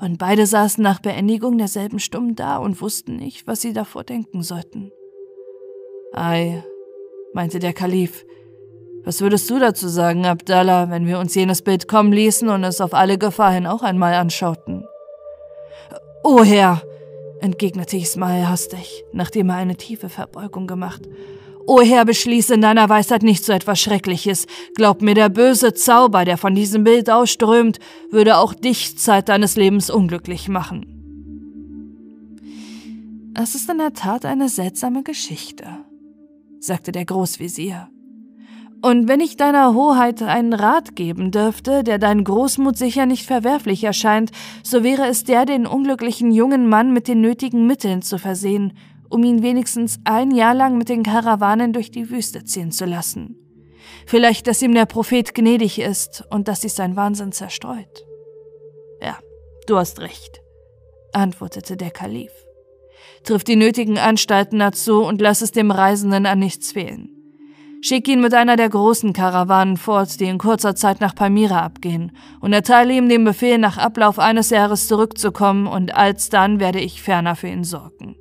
und 0.00 0.18
beide 0.18 0.46
saßen 0.46 0.82
nach 0.82 1.00
Beendigung 1.00 1.58
derselben 1.58 1.98
Stumm 1.98 2.34
da 2.34 2.58
und 2.58 2.80
wussten 2.80 3.16
nicht, 3.16 3.46
was 3.46 3.60
sie 3.60 3.72
davor 3.72 4.04
denken 4.04 4.42
sollten. 4.42 4.92
Ei, 6.12 6.62
meinte 7.34 7.58
der 7.58 7.72
Kalif, 7.72 8.24
was 9.04 9.20
würdest 9.20 9.48
du 9.48 9.58
dazu 9.58 9.88
sagen, 9.88 10.26
Abdallah, 10.26 10.90
wenn 10.90 11.06
wir 11.06 11.18
uns 11.18 11.34
jenes 11.34 11.62
Bild 11.62 11.88
kommen 11.88 12.12
ließen 12.12 12.48
und 12.48 12.64
es 12.64 12.80
auf 12.80 12.94
alle 12.94 13.18
Gefahr 13.18 13.52
hin 13.52 13.66
auch 13.66 13.82
einmal 13.82 14.14
anschauten? 14.14 14.84
O 16.22 16.42
Herr, 16.42 16.82
entgegnete 17.40 17.96
Ismail 17.96 18.48
hastig, 18.48 19.04
nachdem 19.12 19.50
er 19.50 19.56
eine 19.56 19.76
tiefe 19.76 20.08
Verbeugung 20.08 20.66
gemacht 20.66 21.02
O 21.68 21.82
Herr, 21.82 22.06
beschließe 22.06 22.54
in 22.54 22.62
deiner 22.62 22.88
Weisheit 22.88 23.22
nicht 23.22 23.44
so 23.44 23.52
etwas 23.52 23.78
Schreckliches. 23.78 24.46
Glaub 24.74 25.02
mir, 25.02 25.12
der 25.12 25.28
böse 25.28 25.74
Zauber, 25.74 26.24
der 26.24 26.38
von 26.38 26.54
diesem 26.54 26.82
Bild 26.82 27.10
ausströmt, 27.10 27.78
würde 28.10 28.38
auch 28.38 28.54
dich 28.54 28.96
Zeit 28.96 29.28
deines 29.28 29.54
Lebens 29.54 29.90
unglücklich 29.90 30.48
machen. 30.48 30.86
Es 33.38 33.54
ist 33.54 33.68
in 33.68 33.76
der 33.76 33.92
Tat 33.92 34.24
eine 34.24 34.48
seltsame 34.48 35.02
Geschichte, 35.02 35.66
sagte 36.58 36.90
der 36.90 37.04
Großvezier. 37.04 37.90
Und 38.80 39.06
wenn 39.06 39.20
ich 39.20 39.36
deiner 39.36 39.74
Hoheit 39.74 40.22
einen 40.22 40.54
Rat 40.54 40.96
geben 40.96 41.32
dürfte, 41.32 41.84
der 41.84 41.98
dein 41.98 42.24
Großmut 42.24 42.78
sicher 42.78 43.04
nicht 43.04 43.26
verwerflich 43.26 43.84
erscheint, 43.84 44.30
so 44.62 44.82
wäre 44.82 45.06
es 45.06 45.24
der, 45.24 45.44
den 45.44 45.66
unglücklichen 45.66 46.32
jungen 46.32 46.66
Mann 46.66 46.94
mit 46.94 47.08
den 47.08 47.20
nötigen 47.20 47.66
Mitteln 47.66 48.00
zu 48.00 48.16
versehen 48.16 48.72
um 49.10 49.22
ihn 49.24 49.42
wenigstens 49.42 49.98
ein 50.04 50.30
Jahr 50.30 50.54
lang 50.54 50.78
mit 50.78 50.88
den 50.88 51.02
Karawanen 51.02 51.72
durch 51.72 51.90
die 51.90 52.10
Wüste 52.10 52.44
ziehen 52.44 52.72
zu 52.72 52.84
lassen. 52.84 53.36
Vielleicht, 54.06 54.46
dass 54.46 54.62
ihm 54.62 54.74
der 54.74 54.86
Prophet 54.86 55.34
gnädig 55.34 55.78
ist 55.80 56.24
und 56.30 56.48
dass 56.48 56.62
sich 56.62 56.72
sein 56.74 56.96
Wahnsinn 56.96 57.32
zerstreut. 57.32 58.04
Ja, 59.00 59.18
du 59.66 59.76
hast 59.76 60.00
recht, 60.00 60.40
antwortete 61.12 61.76
der 61.76 61.90
Kalif. 61.90 62.32
Triff 63.24 63.44
die 63.44 63.56
nötigen 63.56 63.98
Anstalten 63.98 64.58
dazu 64.58 65.04
und 65.04 65.20
lass 65.20 65.42
es 65.42 65.52
dem 65.52 65.70
Reisenden 65.70 66.26
an 66.26 66.38
nichts 66.38 66.72
fehlen. 66.72 67.10
Schick 67.80 68.08
ihn 68.08 68.20
mit 68.20 68.34
einer 68.34 68.56
der 68.56 68.68
großen 68.68 69.12
Karawanen 69.12 69.76
fort, 69.76 70.18
die 70.18 70.24
in 70.24 70.38
kurzer 70.38 70.74
Zeit 70.74 71.00
nach 71.00 71.14
Palmyra 71.14 71.60
abgehen, 71.60 72.10
und 72.40 72.52
erteile 72.52 72.92
ihm 72.92 73.08
den 73.08 73.24
Befehl, 73.24 73.58
nach 73.58 73.78
Ablauf 73.78 74.18
eines 74.18 74.50
Jahres 74.50 74.88
zurückzukommen, 74.88 75.68
und 75.68 75.94
alsdann 75.94 76.58
werde 76.58 76.80
ich 76.80 77.02
ferner 77.02 77.36
für 77.36 77.46
ihn 77.48 77.62
sorgen. 77.62 78.16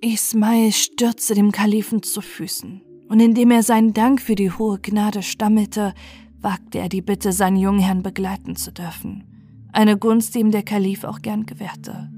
Ismail 0.00 0.70
stürzte 0.70 1.34
dem 1.34 1.50
Kalifen 1.50 2.04
zu 2.04 2.20
Füßen 2.20 2.82
Und 3.08 3.18
indem 3.18 3.50
er 3.50 3.64
seinen 3.64 3.94
Dank 3.94 4.20
für 4.20 4.36
die 4.36 4.52
hohe 4.52 4.78
Gnade 4.78 5.22
stammelte, 5.22 5.92
wagte 6.40 6.78
er 6.78 6.88
die 6.88 7.02
Bitte, 7.02 7.32
seinen 7.32 7.56
Jungherrn 7.56 8.04
begleiten 8.04 8.54
zu 8.54 8.70
dürfen, 8.70 9.24
eine 9.72 9.98
Gunst, 9.98 10.36
die 10.36 10.38
ihm 10.38 10.52
der 10.52 10.62
Kalif 10.62 11.02
auch 11.02 11.20
gern 11.20 11.46
gewährte. 11.46 12.12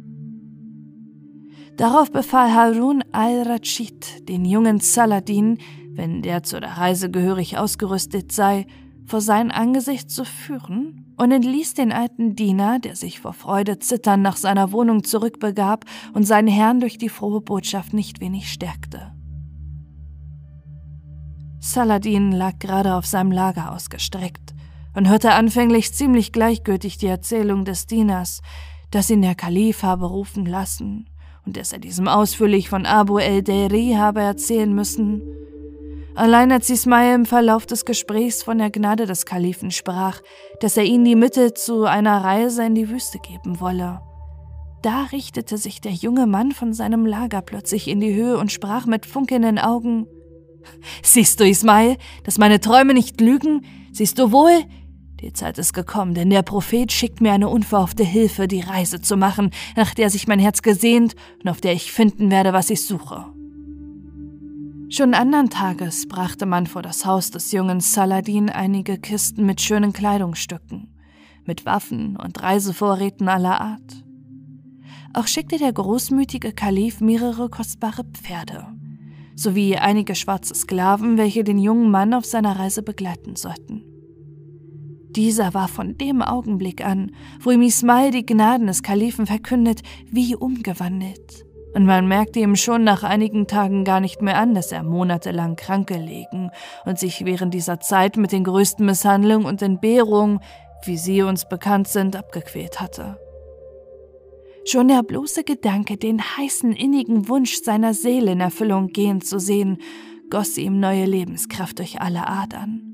Darauf 1.78 2.12
befahl 2.12 2.52
Harun 2.52 3.02
al-Rashid 3.12 4.28
den 4.28 4.44
jungen 4.44 4.80
Saladin, 4.80 5.56
wenn 5.92 6.20
der 6.20 6.42
zu 6.42 6.60
der 6.60 6.76
Reise 6.76 7.10
gehörig 7.10 7.56
ausgerüstet 7.56 8.30
sei, 8.30 8.66
vor 9.11 9.20
sein 9.20 9.50
Angesicht 9.50 10.08
zu 10.08 10.24
führen 10.24 11.14
und 11.16 11.32
entließ 11.32 11.74
den 11.74 11.90
alten 11.90 12.36
Diener, 12.36 12.78
der 12.78 12.94
sich 12.94 13.18
vor 13.18 13.32
Freude 13.32 13.80
zitternd 13.80 14.22
nach 14.22 14.36
seiner 14.36 14.70
Wohnung 14.70 15.02
zurückbegab 15.02 15.84
und 16.14 16.22
seinen 16.22 16.46
Herrn 16.46 16.78
durch 16.78 16.96
die 16.96 17.08
frohe 17.08 17.40
Botschaft 17.40 17.92
nicht 17.92 18.20
wenig 18.20 18.52
stärkte. 18.52 19.12
Saladin 21.58 22.30
lag 22.30 22.61
gerade 22.61 22.94
auf 22.94 23.04
seinem 23.04 23.32
Lager 23.32 23.72
ausgestreckt 23.72 24.54
und 24.94 25.08
hörte 25.08 25.32
anfänglich 25.32 25.92
ziemlich 25.92 26.32
gleichgültig 26.32 26.96
die 26.96 27.08
Erzählung 27.08 27.64
des 27.64 27.86
Dieners, 27.86 28.42
dass 28.92 29.11
ihn 29.11 29.22
der 29.22 29.34
Kalif 29.34 29.82
habe 29.82 30.06
rufen 30.06 30.46
lassen 30.46 31.11
und 31.44 31.56
dass 31.56 31.72
er 31.72 31.80
diesem 31.80 32.06
ausführlich 32.06 32.68
von 32.68 32.86
Abu 32.86 33.18
el-Deri 33.18 33.94
habe 33.96 34.20
erzählen 34.20 34.72
müssen. 34.72 35.22
Allein 36.14 36.50
als 36.52 36.68
Ismail 36.68 37.14
im 37.14 37.26
Verlauf 37.26 37.66
des 37.66 37.84
Gesprächs 37.84 38.42
von 38.42 38.58
der 38.58 38.70
Gnade 38.70 39.06
des 39.06 39.26
Kalifen 39.26 39.70
sprach, 39.70 40.20
dass 40.61 40.76
er 40.76 40.84
ihnen 40.84 41.04
die 41.04 41.14
Mittel 41.14 41.54
zu 41.54 41.84
einer 41.84 42.24
Reise 42.24 42.64
in 42.64 42.74
die 42.74 42.88
Wüste 42.90 43.18
geben 43.18 43.61
wolle. 43.61 44.00
Da 44.82 45.04
richtete 45.12 45.58
sich 45.58 45.80
der 45.80 45.92
junge 45.92 46.26
Mann 46.26 46.52
von 46.52 46.72
seinem 46.72 47.06
Lager 47.06 47.42
plötzlich 47.42 47.86
in 47.86 48.00
die 48.00 48.14
Höhe 48.14 48.38
und 48.38 48.50
sprach 48.50 48.86
mit 48.86 49.06
funkelnden 49.06 49.58
Augen 49.58 50.06
Siehst 51.02 51.40
du, 51.40 51.48
Ismail, 51.48 51.96
dass 52.24 52.38
meine 52.38 52.61
Träume 52.61 52.92
nicht 52.92 53.20
lügen? 53.20 53.64
Siehst 53.92 54.18
du 54.18 54.32
wohl? 54.32 54.64
Die 55.20 55.32
Zeit 55.32 55.58
ist 55.58 55.74
gekommen, 55.74 56.14
denn 56.14 56.30
der 56.30 56.42
Prophet 56.42 56.92
schickt 56.92 57.20
mir 57.20 57.32
eine 57.32 57.48
unverhoffte 57.48 58.04
Hilfe, 58.04 58.48
die 58.48 58.61
Reise 58.61 59.02
zu 59.02 59.16
machen, 59.16 59.50
nach 59.76 59.94
der 59.94 60.08
sich 60.08 60.26
mein 60.26 60.38
Herz 60.38 60.62
gesehnt 60.62 61.14
und 61.42 61.50
auf 61.50 61.61
der 61.61 61.72
ich 61.72 61.92
finden 61.92 62.30
werde, 62.30 62.52
was 62.52 62.70
ich 62.70 62.86
suche. 62.86 63.26
Schon 64.93 65.14
andern 65.14 65.51
Tages 65.51 66.09
brachte 66.09 66.47
man 66.47 66.66
vor 66.66 66.82
das 66.82 67.07
Haus 67.07 67.30
des 67.30 67.53
jungen 67.53 67.78
Saladin 67.78 68.51
einige 68.51 68.99
Kisten 68.99 69.47
mit 69.47 69.61
schönen 69.61 69.93
Kleidungsstücken, 69.93 70.93
mit 71.45 71.64
Waffen 71.64 72.16
und 72.16 72.43
Reisevorräten 72.43 73.28
aller 73.28 73.61
Art. 73.61 74.05
Auch 75.14 75.28
schickte 75.28 75.59
der 75.59 75.72
großmütige 75.72 76.53
Kalif 76.53 77.01
mehrere 77.01 77.49
kostbare 77.49 78.03
Pferde, 78.03 78.66
sowie 79.36 79.76
einige 79.76 80.16
schwarze 80.16 80.57
Sklaven, 80.57 81.18
welche 81.18 81.45
den 81.45 81.61
jungen 81.61 81.93
Mann 81.93 82.12
auf 82.12 82.24
seiner 82.24 82.59
Reise 82.59 82.82
begleiten 82.82 83.36
sollten. 83.36 83.84
Dieser 85.11 85.55
war 85.55 85.68
von 85.68 85.99
dem 85.99 86.20
Augenblick 86.20 86.84
an, 86.84 87.12
wo 87.38 87.53
ihm 87.53 87.62
Ismail 87.62 88.11
die 88.11 88.26
Gnaden 88.26 88.66
des 88.66 88.82
Kalifen 88.82 89.26
verkündet, 89.26 89.82
wie 90.11 90.34
umgewandelt. 90.34 91.47
Und 91.72 91.86
man 91.86 92.08
merkte 92.08 92.40
ihm 92.40 92.56
schon 92.56 92.82
nach 92.82 93.04
einigen 93.04 93.46
Tagen 93.46 93.84
gar 93.84 94.00
nicht 94.00 94.22
mehr 94.22 94.36
an, 94.38 94.54
dass 94.54 94.72
er 94.72 94.82
monatelang 94.82 95.56
krank 95.56 95.88
gelegen 95.88 96.50
und 96.84 96.98
sich 96.98 97.24
während 97.24 97.54
dieser 97.54 97.78
Zeit 97.78 98.16
mit 98.16 98.32
den 98.32 98.44
größten 98.44 98.84
Misshandlungen 98.84 99.46
und 99.46 99.62
Entbehrungen, 99.62 100.40
wie 100.84 100.96
sie 100.96 101.22
uns 101.22 101.48
bekannt 101.48 101.88
sind, 101.88 102.16
abgequält 102.16 102.80
hatte. 102.80 103.18
Schon 104.64 104.88
der 104.88 105.02
bloße 105.02 105.44
Gedanke, 105.44 105.96
den 105.96 106.20
heißen, 106.20 106.72
innigen 106.72 107.28
Wunsch 107.28 107.62
seiner 107.62 107.94
Seele 107.94 108.32
in 108.32 108.40
Erfüllung 108.40 108.88
gehen 108.88 109.20
zu 109.20 109.38
sehen, 109.38 109.78
goss 110.28 110.58
ihm 110.58 110.80
neue 110.80 111.06
Lebenskraft 111.06 111.78
durch 111.78 112.00
alle 112.00 112.26
Adern. 112.26 112.89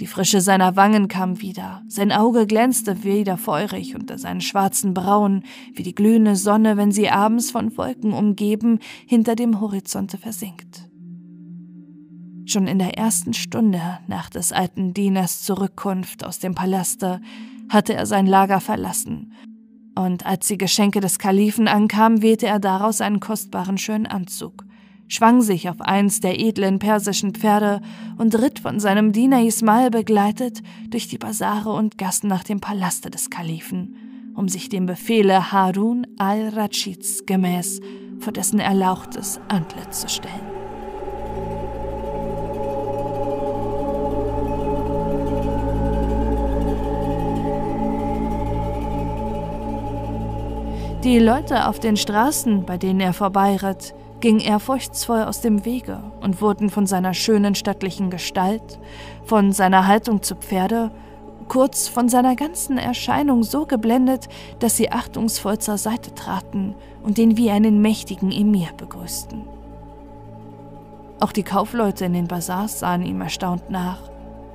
Die 0.00 0.08
Frische 0.08 0.40
seiner 0.40 0.74
Wangen 0.74 1.06
kam 1.06 1.40
wieder, 1.40 1.82
sein 1.86 2.10
Auge 2.10 2.48
glänzte 2.48 3.04
wieder 3.04 3.36
feurig 3.36 3.94
unter 3.94 4.18
seinen 4.18 4.40
schwarzen 4.40 4.92
Brauen, 4.92 5.44
wie 5.72 5.84
die 5.84 5.94
glühende 5.94 6.34
Sonne, 6.34 6.76
wenn 6.76 6.90
sie 6.90 7.10
abends 7.10 7.52
von 7.52 7.76
Wolken 7.76 8.12
umgeben 8.12 8.80
hinter 9.06 9.36
dem 9.36 9.60
Horizonte 9.60 10.18
versinkt. 10.18 10.88
Schon 12.46 12.66
in 12.66 12.80
der 12.80 12.98
ersten 12.98 13.34
Stunde 13.34 13.80
nach 14.08 14.30
des 14.30 14.50
alten 14.50 14.94
Dieners 14.94 15.42
Zurückkunft 15.42 16.24
aus 16.26 16.40
dem 16.40 16.56
Palaste 16.56 17.20
hatte 17.68 17.94
er 17.94 18.06
sein 18.06 18.26
Lager 18.26 18.60
verlassen, 18.60 19.32
und 19.96 20.26
als 20.26 20.48
die 20.48 20.58
Geschenke 20.58 20.98
des 20.98 21.20
Kalifen 21.20 21.68
ankamen, 21.68 22.20
wählte 22.20 22.48
er 22.48 22.58
daraus 22.58 23.00
einen 23.00 23.20
kostbaren 23.20 23.78
schönen 23.78 24.06
Anzug, 24.06 24.64
schwang 25.08 25.42
sich 25.42 25.68
auf 25.68 25.80
eins 25.80 26.20
der 26.20 26.40
edlen 26.40 26.78
persischen 26.78 27.34
Pferde 27.34 27.80
und 28.16 28.34
ritt 28.40 28.58
von 28.58 28.80
seinem 28.80 29.12
Diener 29.12 29.42
Ismail 29.42 29.90
begleitet 29.90 30.62
durch 30.88 31.08
die 31.08 31.18
Basare 31.18 31.72
und 31.72 31.98
Gassen 31.98 32.28
nach 32.28 32.44
dem 32.44 32.60
Palaste 32.60 33.10
des 33.10 33.30
Kalifen, 33.30 34.32
um 34.34 34.48
sich 34.48 34.68
dem 34.68 34.86
Befehle 34.86 35.52
Harun 35.52 36.06
al-Rashids 36.18 37.26
gemäß 37.26 37.80
vor 38.20 38.32
dessen 38.32 38.60
erlauchtes 38.60 39.40
Antlitz 39.48 40.00
zu 40.00 40.08
stellen. 40.08 40.54
Die 51.04 51.18
Leute 51.18 51.68
auf 51.68 51.78
den 51.80 51.98
Straßen, 51.98 52.64
bei 52.64 52.78
denen 52.78 53.00
er 53.00 53.12
vorbeiritt, 53.12 53.94
ging 54.24 54.40
ehrfurchtsvoll 54.40 55.22
aus 55.24 55.42
dem 55.42 55.66
Wege 55.66 56.00
und 56.22 56.40
wurden 56.40 56.70
von 56.70 56.86
seiner 56.86 57.12
schönen 57.12 57.54
stattlichen 57.54 58.08
Gestalt, 58.08 58.78
von 59.26 59.52
seiner 59.52 59.86
Haltung 59.86 60.22
zu 60.22 60.34
Pferde, 60.34 60.92
kurz 61.48 61.88
von 61.88 62.08
seiner 62.08 62.34
ganzen 62.34 62.78
Erscheinung 62.78 63.42
so 63.42 63.66
geblendet, 63.66 64.28
dass 64.60 64.78
sie 64.78 64.90
achtungsvoll 64.90 65.58
zur 65.58 65.76
Seite 65.76 66.14
traten 66.14 66.74
und 67.02 67.18
ihn 67.18 67.36
wie 67.36 67.50
einen 67.50 67.82
mächtigen 67.82 68.32
Emir 68.32 68.70
begrüßten. 68.78 69.42
Auch 71.20 71.32
die 71.32 71.42
Kaufleute 71.42 72.06
in 72.06 72.14
den 72.14 72.26
Bazars 72.26 72.78
sahen 72.78 73.02
ihm 73.02 73.20
erstaunt 73.20 73.68
nach, 73.68 73.98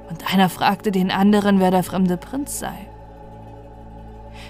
und 0.09 0.33
einer 0.33 0.49
fragte 0.49 0.91
den 0.91 1.11
anderen, 1.11 1.59
wer 1.59 1.69
der 1.69 1.83
fremde 1.83 2.17
Prinz 2.17 2.57
sei. 2.57 2.88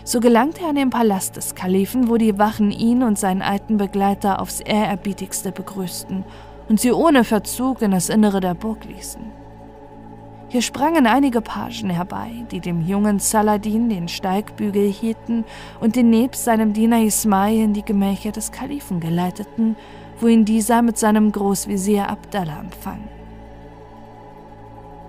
So 0.09 0.19
gelangte 0.19 0.61
er 0.63 0.69
an 0.69 0.75
den 0.75 0.89
Palast 0.89 1.35
des 1.35 1.53
Kalifen, 1.53 2.09
wo 2.09 2.17
die 2.17 2.39
Wachen 2.39 2.71
ihn 2.71 3.03
und 3.03 3.19
seinen 3.19 3.43
alten 3.43 3.77
Begleiter 3.77 4.41
aufs 4.41 4.59
ehrerbietigste 4.59 5.51
begrüßten 5.51 6.23
und 6.67 6.79
sie 6.79 6.91
ohne 6.91 7.23
Verzug 7.23 7.83
in 7.83 7.91
das 7.91 8.09
Innere 8.09 8.39
der 8.39 8.55
Burg 8.55 8.85
ließen. 8.85 9.21
Hier 10.47 10.63
sprangen 10.63 11.05
einige 11.05 11.41
Pagen 11.41 11.91
herbei, 11.91 12.31
die 12.49 12.59
dem 12.59 12.81
jungen 12.81 13.19
Saladin 13.19 13.87
den 13.87 14.07
Steigbügel 14.07 14.91
hielten 14.91 15.45
und 15.79 15.95
den 15.95 16.09
nebst 16.09 16.43
seinem 16.43 16.73
Diener 16.73 17.03
Ismail 17.03 17.65
in 17.65 17.73
die 17.73 17.85
Gemächer 17.85 18.31
des 18.31 18.51
Kalifen 18.51 18.99
geleiteten, 18.99 19.75
wo 20.19 20.25
ihn 20.25 20.43
dieser 20.43 20.81
mit 20.81 20.97
seinem 20.97 21.31
Großvezier 21.31 22.09
Abdallah 22.09 22.61
empfang. 22.61 23.18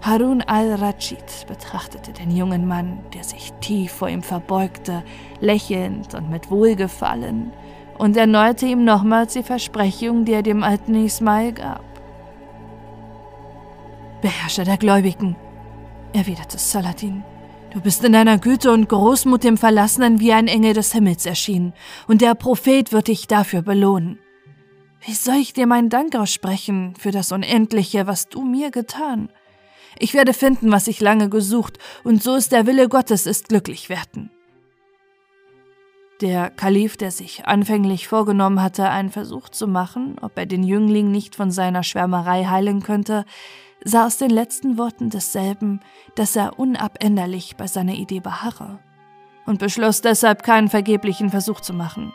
Harun 0.02 0.40
al-Rashid 0.40 1.46
betrachtete 1.46 2.12
den 2.12 2.34
jungen 2.34 2.66
Mann, 2.66 3.00
der 3.12 3.22
sich 3.22 3.52
tief 3.60 3.92
vor 3.92 4.08
ihm 4.08 4.22
verbeugte, 4.22 5.02
lächelnd 5.40 6.14
und 6.14 6.30
mit 6.30 6.50
Wohlgefallen, 6.50 7.52
und 7.98 8.16
erneuerte 8.16 8.64
ihm 8.64 8.84
nochmals 8.84 9.34
die 9.34 9.42
Versprechung, 9.42 10.24
die 10.24 10.32
er 10.32 10.42
dem 10.42 10.62
alten 10.62 10.94
Ismail 10.94 11.52
gab. 11.52 11.84
Beherrscher 14.22 14.64
der 14.64 14.78
Gläubigen, 14.78 15.36
erwiderte 16.14 16.56
Saladin, 16.56 17.22
du 17.70 17.80
bist 17.82 18.02
in 18.02 18.14
deiner 18.14 18.38
Güte 18.38 18.72
und 18.72 18.88
Großmut 18.88 19.44
dem 19.44 19.58
Verlassenen 19.58 20.18
wie 20.18 20.32
ein 20.32 20.48
Engel 20.48 20.72
des 20.72 20.94
Himmels 20.94 21.26
erschienen, 21.26 21.74
und 22.08 22.22
der 22.22 22.34
Prophet 22.34 22.90
wird 22.90 23.08
dich 23.08 23.26
dafür 23.26 23.60
belohnen. 23.60 24.18
Wie 25.02 25.12
soll 25.12 25.36
ich 25.36 25.52
dir 25.52 25.66
meinen 25.66 25.90
Dank 25.90 26.14
aussprechen 26.14 26.94
für 26.98 27.10
das 27.10 27.32
Unendliche, 27.32 28.06
was 28.06 28.28
du 28.28 28.42
mir 28.42 28.70
getan? 28.70 29.28
Ich 29.98 30.14
werde 30.14 30.32
finden, 30.32 30.70
was 30.70 30.86
ich 30.86 31.00
lange 31.00 31.28
gesucht, 31.28 31.78
und 32.04 32.22
so 32.22 32.34
ist 32.36 32.52
der 32.52 32.66
Wille 32.66 32.88
Gottes, 32.88 33.26
ist 33.26 33.48
glücklich 33.48 33.88
werden. 33.88 34.30
Der 36.20 36.50
Kalif, 36.50 36.98
der 36.98 37.10
sich 37.10 37.46
anfänglich 37.46 38.06
vorgenommen 38.06 38.62
hatte, 38.62 38.90
einen 38.90 39.10
Versuch 39.10 39.48
zu 39.48 39.66
machen, 39.66 40.16
ob 40.20 40.36
er 40.36 40.44
den 40.44 40.62
Jüngling 40.62 41.10
nicht 41.10 41.34
von 41.34 41.50
seiner 41.50 41.82
Schwärmerei 41.82 42.44
heilen 42.44 42.82
könnte, 42.82 43.24
sah 43.84 44.06
aus 44.06 44.18
den 44.18 44.30
letzten 44.30 44.76
Worten 44.76 45.08
desselben, 45.08 45.80
dass 46.14 46.36
er 46.36 46.58
unabänderlich 46.58 47.56
bei 47.56 47.66
seiner 47.66 47.94
Idee 47.94 48.20
beharre 48.20 48.78
und 49.46 49.58
beschloss 49.58 50.02
deshalb 50.02 50.42
keinen 50.42 50.68
vergeblichen 50.68 51.30
Versuch 51.30 51.60
zu 51.60 51.72
machen. 51.72 52.12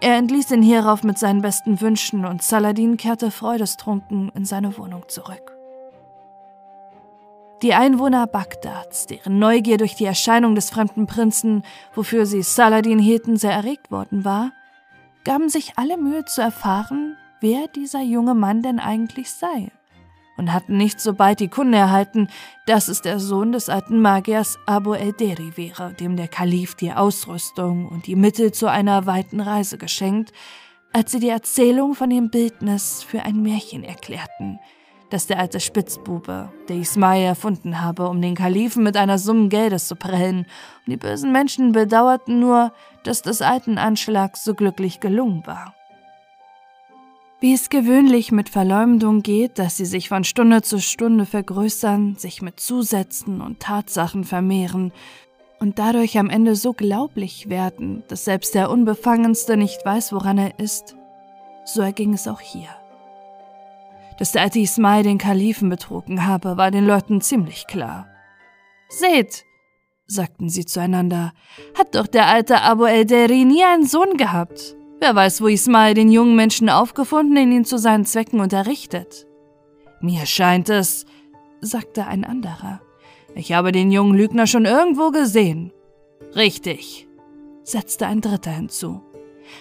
Er 0.00 0.16
entließ 0.16 0.50
ihn 0.50 0.62
hierauf 0.62 1.02
mit 1.02 1.18
seinen 1.18 1.42
besten 1.42 1.80
Wünschen 1.80 2.24
und 2.24 2.42
Saladin 2.42 2.96
kehrte 2.96 3.30
freudestrunken 3.30 4.30
in 4.34 4.44
seine 4.44 4.76
Wohnung 4.76 5.04
zurück. 5.08 5.53
Die 7.64 7.72
Einwohner 7.72 8.26
Bagdads, 8.26 9.06
deren 9.06 9.38
Neugier 9.38 9.78
durch 9.78 9.94
die 9.94 10.04
Erscheinung 10.04 10.54
des 10.54 10.68
fremden 10.68 11.06
Prinzen, 11.06 11.62
wofür 11.94 12.26
sie 12.26 12.42
Saladin 12.42 12.98
hielten, 12.98 13.38
sehr 13.38 13.52
erregt 13.52 13.90
worden 13.90 14.22
war, 14.22 14.52
gaben 15.24 15.48
sich 15.48 15.78
alle 15.78 15.96
Mühe 15.96 16.26
zu 16.26 16.42
erfahren, 16.42 17.16
wer 17.40 17.66
dieser 17.68 18.02
junge 18.02 18.34
Mann 18.34 18.60
denn 18.60 18.78
eigentlich 18.78 19.30
sei. 19.30 19.72
Und 20.36 20.52
hatten 20.52 20.76
nicht 20.76 21.00
so 21.00 21.14
bald 21.14 21.40
die 21.40 21.48
Kunde 21.48 21.78
erhalten, 21.78 22.28
dass 22.66 22.88
es 22.88 23.00
der 23.00 23.18
Sohn 23.18 23.52
des 23.52 23.70
alten 23.70 23.98
Magiers 24.02 24.58
Abu 24.66 24.92
el-Deri 24.92 25.56
wäre, 25.56 25.94
dem 25.94 26.18
der 26.18 26.28
Kalif 26.28 26.74
die 26.74 26.92
Ausrüstung 26.92 27.88
und 27.88 28.06
die 28.06 28.16
Mittel 28.16 28.52
zu 28.52 28.70
einer 28.70 29.06
weiten 29.06 29.40
Reise 29.40 29.78
geschenkt, 29.78 30.34
als 30.92 31.12
sie 31.12 31.18
die 31.18 31.30
Erzählung 31.30 31.94
von 31.94 32.10
dem 32.10 32.28
Bildnis 32.28 33.02
für 33.02 33.22
ein 33.22 33.40
Märchen 33.40 33.84
erklärten, 33.84 34.60
das 35.10 35.26
der 35.26 35.38
alte 35.38 35.60
Spitzbube, 35.60 36.50
der 36.68 36.76
Ismail 36.76 37.24
erfunden 37.24 37.80
habe, 37.80 38.08
um 38.08 38.20
den 38.20 38.34
Kalifen 38.34 38.82
mit 38.82 38.96
einer 38.96 39.18
Summe 39.18 39.48
Geldes 39.48 39.88
zu 39.88 39.96
prellen, 39.96 40.46
und 40.86 40.90
die 40.90 40.96
bösen 40.96 41.32
Menschen 41.32 41.72
bedauerten 41.72 42.40
nur, 42.40 42.72
dass 43.04 43.22
des 43.22 43.42
alten 43.42 43.78
Anschlag 43.78 44.36
so 44.36 44.54
glücklich 44.54 45.00
gelungen 45.00 45.46
war. 45.46 45.74
Wie 47.40 47.52
es 47.52 47.68
gewöhnlich 47.68 48.32
mit 48.32 48.48
Verleumdung 48.48 49.22
geht, 49.22 49.58
dass 49.58 49.76
sie 49.76 49.84
sich 49.84 50.08
von 50.08 50.24
Stunde 50.24 50.62
zu 50.62 50.80
Stunde 50.80 51.26
vergrößern, 51.26 52.16
sich 52.16 52.40
mit 52.40 52.58
Zusätzen 52.58 53.42
und 53.42 53.60
Tatsachen 53.60 54.24
vermehren 54.24 54.92
und 55.60 55.78
dadurch 55.78 56.18
am 56.18 56.30
Ende 56.30 56.56
so 56.56 56.72
glaublich 56.72 57.50
werden, 57.50 58.02
dass 58.08 58.24
selbst 58.24 58.54
der 58.54 58.70
Unbefangenste 58.70 59.56
nicht 59.56 59.84
weiß, 59.84 60.12
woran 60.12 60.38
er 60.38 60.58
ist, 60.58 60.96
so 61.66 61.82
erging 61.82 62.14
es 62.14 62.28
auch 62.28 62.40
hier. 62.40 62.68
Dass 64.18 64.32
der 64.32 64.42
alte 64.42 64.60
Ismail 64.60 65.02
den 65.02 65.18
Kalifen 65.18 65.68
betrogen 65.68 66.26
habe, 66.26 66.56
war 66.56 66.70
den 66.70 66.86
Leuten 66.86 67.20
ziemlich 67.20 67.66
klar. 67.66 68.06
Seht, 68.88 69.44
sagten 70.06 70.48
sie 70.48 70.64
zueinander, 70.64 71.32
hat 71.76 71.94
doch 71.94 72.06
der 72.06 72.26
alte 72.26 72.60
Abu 72.60 72.84
el-Deri 72.84 73.44
nie 73.44 73.64
einen 73.64 73.86
Sohn 73.86 74.16
gehabt. 74.16 74.76
Wer 75.00 75.14
weiß, 75.14 75.42
wo 75.42 75.48
Ismail 75.48 75.94
den 75.94 76.10
jungen 76.10 76.36
Menschen 76.36 76.68
aufgefunden 76.70 77.36
und 77.36 77.52
ihn 77.52 77.64
zu 77.64 77.78
seinen 77.78 78.06
Zwecken 78.06 78.40
unterrichtet. 78.40 79.26
Mir 80.00 80.26
scheint 80.26 80.68
es, 80.68 81.06
sagte 81.60 82.06
ein 82.06 82.24
anderer. 82.24 82.80
Ich 83.34 83.52
habe 83.52 83.72
den 83.72 83.90
jungen 83.90 84.16
Lügner 84.16 84.46
schon 84.46 84.64
irgendwo 84.64 85.10
gesehen. 85.10 85.72
Richtig, 86.36 87.08
setzte 87.64 88.06
ein 88.06 88.20
dritter 88.20 88.52
hinzu. 88.52 89.02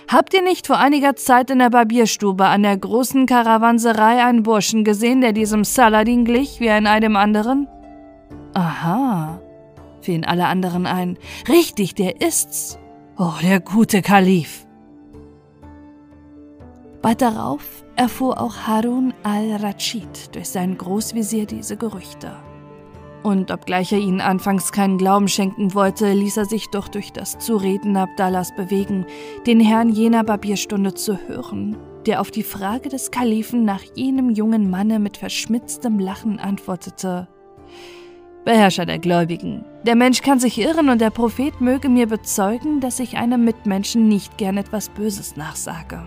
Habt 0.07 0.33
ihr 0.33 0.41
nicht 0.41 0.67
vor 0.67 0.77
einiger 0.77 1.15
Zeit 1.15 1.49
in 1.49 1.59
der 1.59 1.69
Barbierstube 1.69 2.45
an 2.45 2.63
der 2.63 2.77
großen 2.77 3.25
Karawanserei 3.25 4.23
einen 4.23 4.43
Burschen 4.43 4.83
gesehen, 4.83 5.21
der 5.21 5.33
diesem 5.33 5.63
Saladin 5.63 6.25
glich 6.25 6.59
wie 6.59 6.69
ein 6.69 6.87
einem 6.87 7.15
anderen? 7.15 7.67
Aha, 8.53 9.41
fielen 10.01 10.25
alle 10.25 10.45
anderen 10.47 10.85
ein. 10.85 11.17
Richtig, 11.47 11.95
der 11.95 12.21
ist's. 12.21 12.77
Oh, 13.17 13.33
der 13.41 13.59
gute 13.59 14.01
Kalif. 14.01 14.65
Bald 17.01 17.21
darauf 17.21 17.83
erfuhr 17.95 18.39
auch 18.39 18.55
Harun 18.65 19.13
al-Rashid 19.23 20.33
durch 20.33 20.49
seinen 20.49 20.77
Großvisier 20.77 21.45
diese 21.45 21.75
Gerüchte. 21.75 22.31
Und 23.23 23.51
obgleich 23.51 23.93
er 23.93 23.99
ihnen 23.99 24.19
anfangs 24.19 24.73
keinen 24.73 24.97
Glauben 24.97 25.29
schenken 25.29 25.73
wollte, 25.73 26.11
ließ 26.11 26.37
er 26.37 26.45
sich 26.45 26.69
doch 26.69 26.89
durch 26.89 27.13
das 27.13 27.39
Zureden 27.39 27.95
Abdallahs 27.95 28.53
bewegen, 28.53 29.05
den 29.47 29.61
Herrn 29.61 29.89
jener 29.89 30.25
Barbierstunde 30.25 30.93
zu 30.93 31.17
hören, 31.27 31.77
der 32.05 32.19
auf 32.19 32.31
die 32.31 32.43
Frage 32.43 32.89
des 32.89 33.11
Kalifen 33.11 33.63
nach 33.63 33.81
jenem 33.95 34.29
jungen 34.29 34.69
Manne 34.69 34.99
mit 34.99 35.15
verschmitztem 35.15 35.99
Lachen 35.99 36.37
antwortete 36.37 37.29
Beherrscher 38.43 38.85
der 38.85 38.99
Gläubigen, 38.99 39.63
der 39.83 39.95
Mensch 39.95 40.21
kann 40.21 40.37
sich 40.37 40.59
irren 40.59 40.89
und 40.89 40.99
der 40.99 41.11
Prophet 41.11 41.61
möge 41.61 41.87
mir 41.87 42.07
bezeugen, 42.07 42.81
dass 42.81 42.99
ich 42.99 43.15
einem 43.15 43.45
Mitmenschen 43.45 44.09
nicht 44.09 44.37
gern 44.37 44.57
etwas 44.57 44.89
Böses 44.89 45.37
nachsage. 45.37 46.03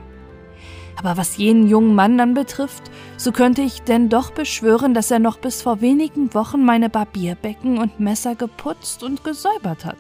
Aber 0.97 1.19
was 1.19 1.37
jenen 1.37 1.69
jungen 1.69 1.95
Mann 1.95 2.17
dann 2.17 2.35
betrifft, 2.35 2.91
so 3.17 3.31
könnte 3.31 3.63
ich 3.63 3.83
denn 3.83 4.09
doch 4.09 4.31
beschwören, 4.31 4.95
dass 4.95 5.11
er 5.11 5.19
noch 5.19 5.39
bis 5.39 5.63
vor 5.63 5.81
wenigen 5.81 6.33
Wochen 6.35 6.65
meine 6.65 6.89
Barbierbecken 6.89 7.79
und 7.79 8.01
Messer 8.01 8.35
geputzt 8.35 9.03
und 9.03 9.23
gesäubert 9.23 9.85
hat. 9.85 9.97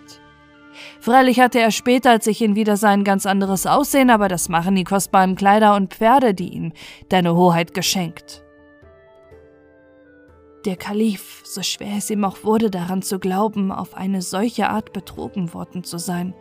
Freilich 1.01 1.40
hatte 1.40 1.61
er 1.61 1.70
später, 1.70 2.11
als 2.11 2.26
ich 2.26 2.40
ihn 2.40 2.55
wieder 2.55 2.76
sah, 2.76 2.90
ein 2.90 3.05
ganz 3.05 3.26
anderes 3.26 3.66
Aussehen, 3.66 4.11
aber 4.11 4.28
das 4.28 4.49
machen 4.49 4.74
die 4.74 4.84
kostbaren 4.84 5.34
Kleider 5.34 5.74
und 5.74 5.94
Pferde, 5.94 6.34
die 6.34 6.49
ihm 6.49 6.72
deine 7.09 7.34
Hoheit 7.34 7.74
geschenkt. 7.74 8.42
Der 10.64 10.76
Kalif, 10.76 11.42
so 11.44 11.62
schwer 11.62 11.97
es 11.99 12.11
ihm 12.11 12.24
auch 12.24 12.42
wurde, 12.42 12.70
daran 12.70 13.01
zu 13.01 13.18
glauben, 13.18 13.70
auf 13.70 13.94
eine 13.94 14.20
solche 14.20 14.68
Art 14.68 14.92
betrogen 14.92 15.55
worden 15.55 15.84
zu 15.84 15.99
sein, 15.99 16.34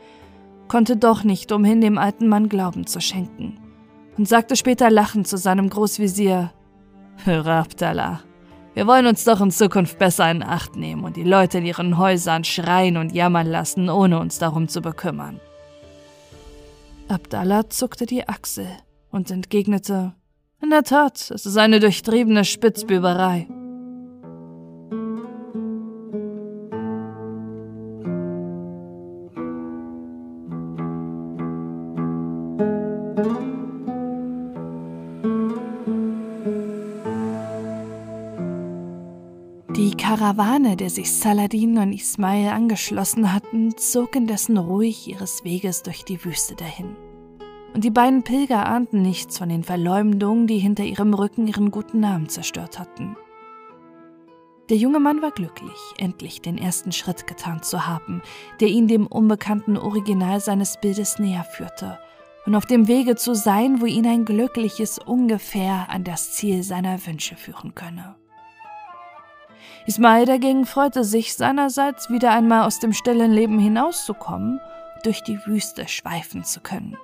konnte 0.67 0.97
doch 0.97 1.23
nicht 1.23 1.51
umhin, 1.51 1.79
dem 1.79 1.97
alten 1.97 2.27
Mann 2.27 2.49
Glauben 2.49 2.87
zu 2.87 2.99
schenken 2.99 3.59
und 4.17 4.27
sagte 4.27 4.55
später 4.55 4.89
lachend 4.89 5.27
zu 5.27 5.37
seinem 5.37 5.69
Großvisier, 5.69 6.51
Höre 7.23 7.47
Abdallah, 7.47 8.21
wir 8.73 8.87
wollen 8.87 9.07
uns 9.07 9.23
doch 9.23 9.39
in 9.39 9.51
Zukunft 9.51 9.97
besser 9.97 10.29
in 10.29 10.43
Acht 10.43 10.75
nehmen 10.75 11.05
und 11.05 11.15
die 11.15 11.23
Leute 11.23 11.59
in 11.59 11.65
ihren 11.65 11.97
Häusern 11.97 12.43
schreien 12.43 12.97
und 12.97 13.13
jammern 13.13 13.47
lassen, 13.47 13.89
ohne 13.89 14.19
uns 14.19 14.37
darum 14.37 14.67
zu 14.67 14.81
bekümmern. 14.81 15.39
Abdallah 17.07 17.69
zuckte 17.69 18.05
die 18.05 18.27
Achsel 18.27 18.67
und 19.11 19.31
entgegnete, 19.31 20.13
in 20.61 20.69
der 20.71 20.83
Tat, 20.83 21.31
es 21.31 21.45
ist 21.45 21.57
eine 21.57 21.79
durchtriebene 21.79 22.43
Spitzbüberei. 22.43 23.47
Karawane, 40.25 40.75
der 40.75 40.89
sich 40.89 41.11
Saladin 41.11 41.77
und 41.77 41.93
Ismail 41.93 42.49
angeschlossen 42.49 43.31
hatten, 43.31 43.77
zog 43.77 44.15
indessen 44.15 44.57
ruhig 44.57 45.07
ihres 45.07 45.43
Weges 45.43 45.83
durch 45.83 46.03
die 46.03 46.25
Wüste 46.25 46.55
dahin. 46.55 46.95
Und 47.75 47.83
die 47.83 47.91
beiden 47.91 48.23
Pilger 48.23 48.65
ahnten 48.65 49.03
nichts 49.03 49.37
von 49.37 49.49
den 49.49 49.63
Verleumdungen, 49.63 50.47
die 50.47 50.57
hinter 50.57 50.83
ihrem 50.83 51.13
Rücken 51.13 51.45
ihren 51.45 51.69
guten 51.69 51.99
Namen 51.99 52.27
zerstört 52.27 52.79
hatten. 52.79 53.15
Der 54.71 54.77
junge 54.77 54.99
Mann 54.99 55.21
war 55.21 55.29
glücklich, 55.29 55.77
endlich 55.99 56.41
den 56.41 56.57
ersten 56.57 56.91
Schritt 56.91 57.27
getan 57.27 57.61
zu 57.61 57.85
haben, 57.85 58.23
der 58.61 58.69
ihn 58.69 58.87
dem 58.87 59.05
unbekannten 59.05 59.77
Original 59.77 60.39
seines 60.39 60.81
Bildes 60.81 61.19
näher 61.19 61.43
führte, 61.43 61.99
und 62.47 62.55
auf 62.55 62.65
dem 62.65 62.87
Wege 62.87 63.15
zu 63.15 63.35
sein, 63.35 63.79
wo 63.79 63.85
ihn 63.85 64.07
ein 64.07 64.25
glückliches 64.25 64.97
ungefähr 64.97 65.85
an 65.89 66.03
das 66.03 66.33
Ziel 66.33 66.63
seiner 66.63 67.05
Wünsche 67.05 67.35
führen 67.35 67.75
könne. 67.75 68.15
Ismail 69.87 70.25
dagegen 70.25 70.65
freute 70.65 71.03
sich 71.03 71.35
seinerseits 71.35 72.09
wieder 72.09 72.31
einmal 72.31 72.65
aus 72.65 72.79
dem 72.79 72.91
stillen 72.91 73.31
Leben 73.31 73.59
hinauszukommen, 73.59 74.59
durch 75.03 75.21
die 75.21 75.37
Wüste 75.45 75.87
schweifen 75.87 76.43
zu 76.43 76.59
können. 76.59 76.97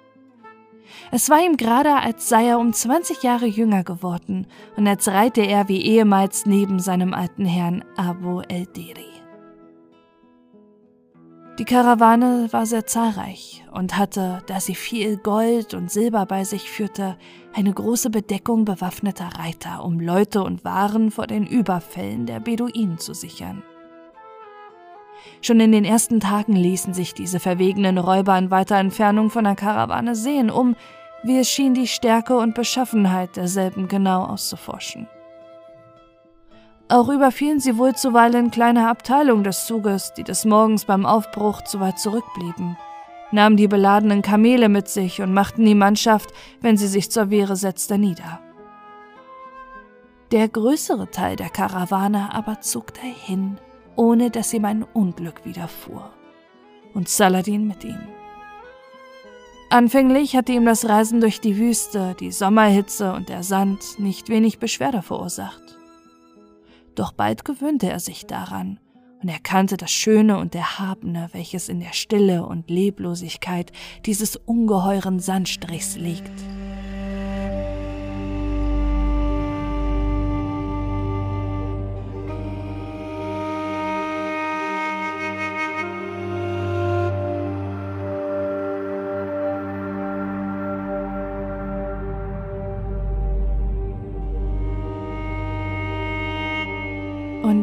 Es 1.11 1.29
war 1.29 1.39
ihm 1.39 1.57
gerade, 1.57 1.95
als 1.95 2.27
sei 2.27 2.47
er 2.47 2.59
um 2.59 2.73
20 2.73 3.23
Jahre 3.23 3.45
jünger 3.45 3.83
geworden 3.83 4.47
und 4.75 4.87
als 4.87 5.07
reite 5.07 5.41
er 5.41 5.67
wie 5.67 5.81
ehemals 5.81 6.45
neben 6.45 6.79
seinem 6.79 7.13
alten 7.13 7.45
Herrn 7.45 7.85
Abu 7.95 8.41
el-Deri. 8.41 9.20
Die 11.61 11.65
Karawane 11.65 12.47
war 12.49 12.65
sehr 12.65 12.87
zahlreich 12.87 13.63
und 13.71 13.95
hatte, 13.95 14.41
da 14.47 14.59
sie 14.59 14.73
viel 14.73 15.17
Gold 15.17 15.75
und 15.75 15.91
Silber 15.91 16.25
bei 16.25 16.43
sich 16.43 16.71
führte, 16.71 17.17
eine 17.53 17.71
große 17.71 18.09
Bedeckung 18.09 18.65
bewaffneter 18.65 19.29
Reiter, 19.37 19.85
um 19.85 19.99
Leute 19.99 20.41
und 20.41 20.65
Waren 20.65 21.11
vor 21.11 21.27
den 21.27 21.45
Überfällen 21.45 22.25
der 22.25 22.39
Beduinen 22.39 22.97
zu 22.97 23.13
sichern. 23.13 23.61
Schon 25.43 25.59
in 25.59 25.71
den 25.71 25.85
ersten 25.85 26.19
Tagen 26.19 26.55
ließen 26.55 26.95
sich 26.95 27.13
diese 27.13 27.39
verwegenen 27.39 27.99
Räuber 27.99 28.35
in 28.39 28.49
weiter 28.49 28.77
Entfernung 28.77 29.29
von 29.29 29.43
der 29.43 29.55
Karawane 29.55 30.15
sehen, 30.15 30.49
um, 30.49 30.75
wie 31.21 31.37
es 31.37 31.47
schien, 31.47 31.75
die 31.75 31.85
Stärke 31.85 32.37
und 32.37 32.55
Beschaffenheit 32.55 33.37
derselben 33.37 33.87
genau 33.87 34.23
auszuforschen. 34.23 35.07
Auch 36.91 37.07
überfielen 37.07 37.61
sie 37.61 37.77
wohl 37.77 37.95
zuweilen 37.95 38.51
kleine 38.51 38.89
Abteilungen 38.89 39.45
des 39.45 39.65
Zuges, 39.65 40.11
die 40.11 40.25
des 40.25 40.43
Morgens 40.43 40.83
beim 40.83 41.05
Aufbruch 41.05 41.61
zu 41.61 41.79
weit 41.79 41.97
zurückblieben, 41.97 42.77
nahmen 43.31 43.55
die 43.55 43.69
beladenen 43.69 44.21
Kamele 44.21 44.67
mit 44.67 44.89
sich 44.89 45.21
und 45.21 45.33
machten 45.33 45.63
die 45.63 45.73
Mannschaft, 45.73 46.33
wenn 46.59 46.75
sie 46.75 46.87
sich 46.87 47.09
zur 47.09 47.29
Wehre 47.29 47.55
setzte, 47.55 47.97
nieder. 47.97 48.41
Der 50.33 50.49
größere 50.49 51.09
Teil 51.09 51.37
der 51.37 51.49
Karawane 51.49 52.33
aber 52.33 52.59
zog 52.59 52.93
dahin, 52.93 53.57
ohne 53.95 54.29
dass 54.29 54.53
ihm 54.53 54.65
ein 54.65 54.83
Unglück 54.83 55.45
widerfuhr. 55.45 56.09
Und 56.93 57.07
Saladin 57.07 57.69
mit 57.69 57.85
ihm. 57.85 58.01
Anfänglich 59.69 60.35
hatte 60.35 60.51
ihm 60.51 60.65
das 60.65 60.89
Reisen 60.89 61.21
durch 61.21 61.39
die 61.39 61.57
Wüste, 61.57 62.17
die 62.19 62.33
Sommerhitze 62.33 63.13
und 63.13 63.29
der 63.29 63.43
Sand 63.43 63.97
nicht 63.97 64.27
wenig 64.27 64.59
Beschwerde 64.59 65.01
verursacht. 65.01 65.80
Doch 67.01 67.13
bald 67.13 67.45
gewöhnte 67.45 67.89
er 67.89 67.99
sich 67.99 68.27
daran 68.27 68.79
und 69.23 69.29
erkannte 69.29 69.75
das 69.75 69.89
Schöne 69.89 70.37
und 70.37 70.53
Erhabene, 70.53 71.29
welches 71.31 71.67
in 71.67 71.79
der 71.79 71.93
Stille 71.93 72.45
und 72.45 72.69
Leblosigkeit 72.69 73.71
dieses 74.05 74.35
ungeheuren 74.35 75.19
Sandstrichs 75.19 75.95
liegt. 75.95 76.29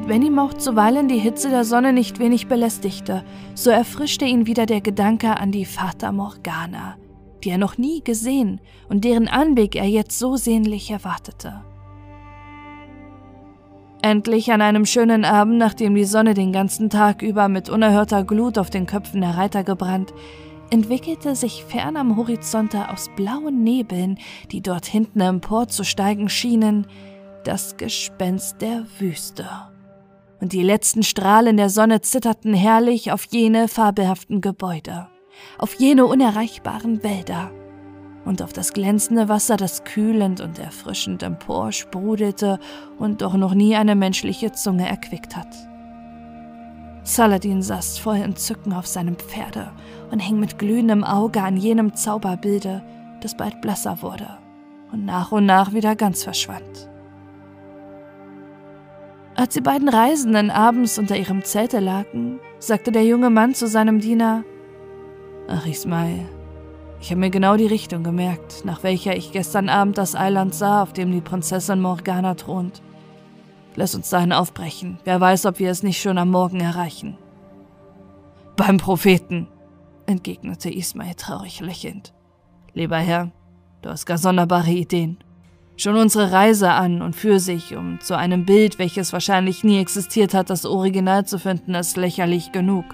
Wenn 0.09 0.23
ihm 0.23 0.39
auch 0.39 0.55
zuweilen 0.55 1.07
die 1.07 1.19
Hitze 1.19 1.51
der 1.51 1.65
Sonne 1.65 1.93
nicht 1.93 2.19
wenig 2.19 2.47
belästigte, 2.47 3.25
so 3.55 3.69
erfrischte 3.69 4.25
ihn 4.25 4.47
wieder 4.47 4.65
der 4.65 4.81
Gedanke 4.81 5.39
an 5.39 5.53
die 5.53 5.67
Fata 5.67 6.13
Morgana, 6.13 6.97
die 7.45 7.51
er 7.51 7.59
noch 7.59 7.77
nie 7.77 8.03
gesehen 8.03 8.61
und 8.89 9.05
deren 9.05 9.29
Anblick 9.29 9.77
er 9.77 9.85
jetzt 9.85 10.19
so 10.19 10.37
sehnlich 10.37 10.91
erwartete. 10.91 11.63
Endlich 14.01 14.51
an 14.51 14.63
einem 14.63 14.87
schönen 14.87 15.27
Abend, 15.27 15.59
nachdem 15.59 15.95
die 15.95 16.05
Sonne 16.05 16.33
den 16.33 16.53
ganzen 16.53 16.89
Tag 16.89 17.21
über 17.21 17.49
mit 17.49 17.69
unerhörter 17.69 18.25
Glut 18.25 18.57
auf 18.57 18.71
den 18.71 18.87
Köpfen 18.87 19.21
der 19.21 19.37
Reiter 19.37 19.63
gebrannt, 19.63 20.15
entwickelte 20.71 21.35
sich 21.35 21.65
fern 21.65 21.97
am 21.99 22.17
Horizonte 22.17 22.91
aus 22.91 23.11
blauen 23.15 23.63
Nebeln, 23.63 24.19
die 24.53 24.63
dort 24.63 24.87
hinten 24.87 25.21
emporzusteigen 25.21 26.31
schienen, 26.31 26.87
das 27.45 27.77
Gespenst 27.77 28.63
der 28.63 28.87
Wüste. 28.99 29.68
Und 30.41 30.53
die 30.53 30.63
letzten 30.63 31.03
Strahlen 31.03 31.57
der 31.57 31.69
Sonne 31.69 32.01
zitterten 32.01 32.55
herrlich 32.55 33.11
auf 33.13 33.25
jene 33.31 33.69
fabelhaften 33.69 34.41
Gebäude, 34.41 35.09
auf 35.59 35.75
jene 35.75 36.07
unerreichbaren 36.07 37.03
Wälder 37.03 37.51
und 38.25 38.43
auf 38.43 38.53
das 38.53 38.73
glänzende 38.73 39.29
Wasser, 39.29 39.57
das 39.57 39.85
kühlend 39.85 40.41
und 40.41 40.59
erfrischend 40.59 41.23
emporsprudelte 41.23 42.61
und 42.99 43.23
doch 43.23 43.35
noch 43.35 43.55
nie 43.55 43.75
eine 43.75 43.97
menschliche 43.97 44.53
Zunge 44.53 44.89
erquickt 44.89 45.37
hat. 45.37 45.55
Saladin 47.03 47.63
saß 47.63 47.99
voll 47.99 48.19
Entzücken 48.19 48.75
auf 48.75 48.87
seinem 48.87 49.17
Pferde 49.17 49.73
und 50.11 50.21
hing 50.21 50.39
mit 50.39 50.59
glühendem 50.59 51.05
Auge 51.05 51.43
an 51.43 51.57
jenem 51.57 51.95
Zauberbilde, 51.95 52.83
das 53.23 53.37
bald 53.37 53.61
blasser 53.61 54.03
wurde 54.03 54.39
und 54.93 55.05
nach 55.05 55.33
und 55.33 55.47
nach 55.47 55.73
wieder 55.73 55.97
ganz 55.97 56.23
verschwand. 56.23 56.89
Als 59.39 59.55
die 59.55 59.61
beiden 59.61 59.89
Reisenden 59.89 60.51
abends 60.51 60.99
unter 60.99 61.17
ihrem 61.17 61.45
Zelte 61.45 61.79
lagen, 61.79 62.41
sagte 62.59 62.91
der 62.91 63.05
junge 63.05 63.31
Mann 63.31 63.55
zu 63.55 63.69
seinem 63.69 64.01
Diener, 64.01 64.43
Ach 65.47 65.65
Ismail, 65.65 66.29
ich 67.01 67.11
habe 67.11 67.21
mir 67.21 67.31
genau 67.31 67.57
die 67.57 67.69
Richtung 67.69 68.03
gemerkt, 68.03 68.65
nach 68.65 68.83
welcher 68.83 69.17
ich 69.17 69.31
gestern 69.31 69.69
Abend 69.69 69.97
das 69.97 70.17
Eiland 70.17 70.57
sah, 70.57 70.83
auf 70.83 70.93
dem 70.93 71.13
die 71.13 71.21
Prinzessin 71.21 71.81
Morgana 71.81 72.35
thront. 72.35 72.83
Lass 73.77 73.95
uns 73.95 74.11
dahin 74.11 74.33
aufbrechen. 74.33 74.99
Wer 75.05 75.21
weiß, 75.21 75.47
ob 75.47 75.61
wir 75.61 75.71
es 75.71 75.85
nicht 75.85 76.03
schon 76.03 76.19
am 76.19 76.33
Morgen 76.33 76.59
erreichen. 76.59 77.17
Beim 78.57 78.79
Propheten, 78.79 79.47
entgegnete 80.07 80.69
Ismail 80.69 81.15
traurig 81.15 81.61
lächelnd. 81.61 82.13
Lieber 82.75 82.99
Herr, 82.99 83.31
du 83.83 83.91
hast 83.91 84.05
gar 84.05 84.19
sonderbare 84.19 84.73
Ideen. 84.73 85.19
Schon 85.79 85.95
unsere 85.95 86.33
Reise 86.33 86.73
an 86.73 87.03
und 87.03 87.15
für 87.15 87.39
sich, 87.39 87.77
um 87.77 88.01
zu 88.01 88.17
einem 88.17 88.45
Bild, 88.45 88.81
welches 88.81 89.13
wahrscheinlich 89.13 89.63
nie 89.63 89.79
existiert 89.79 90.35
hat, 90.35 90.51
das 90.51 90.67
Original 90.67 91.25
zu 91.25 91.39
finden, 91.39 91.77
ist 91.77 91.97
lächerlich 91.97 92.51
genug. 92.51 92.85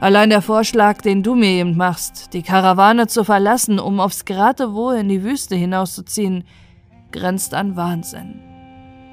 Allein 0.00 0.28
der 0.28 0.42
Vorschlag, 0.42 1.02
den 1.02 1.22
du 1.22 1.36
mir 1.36 1.50
eben 1.50 1.76
machst, 1.76 2.32
die 2.32 2.42
Karawane 2.42 3.06
zu 3.06 3.22
verlassen, 3.22 3.78
um 3.78 4.00
aufs 4.00 4.24
Geratewohl 4.24 4.96
in 4.96 5.08
die 5.08 5.22
Wüste 5.22 5.54
hinauszuziehen, 5.54 6.42
grenzt 7.12 7.54
an 7.54 7.76
Wahnsinn. 7.76 8.40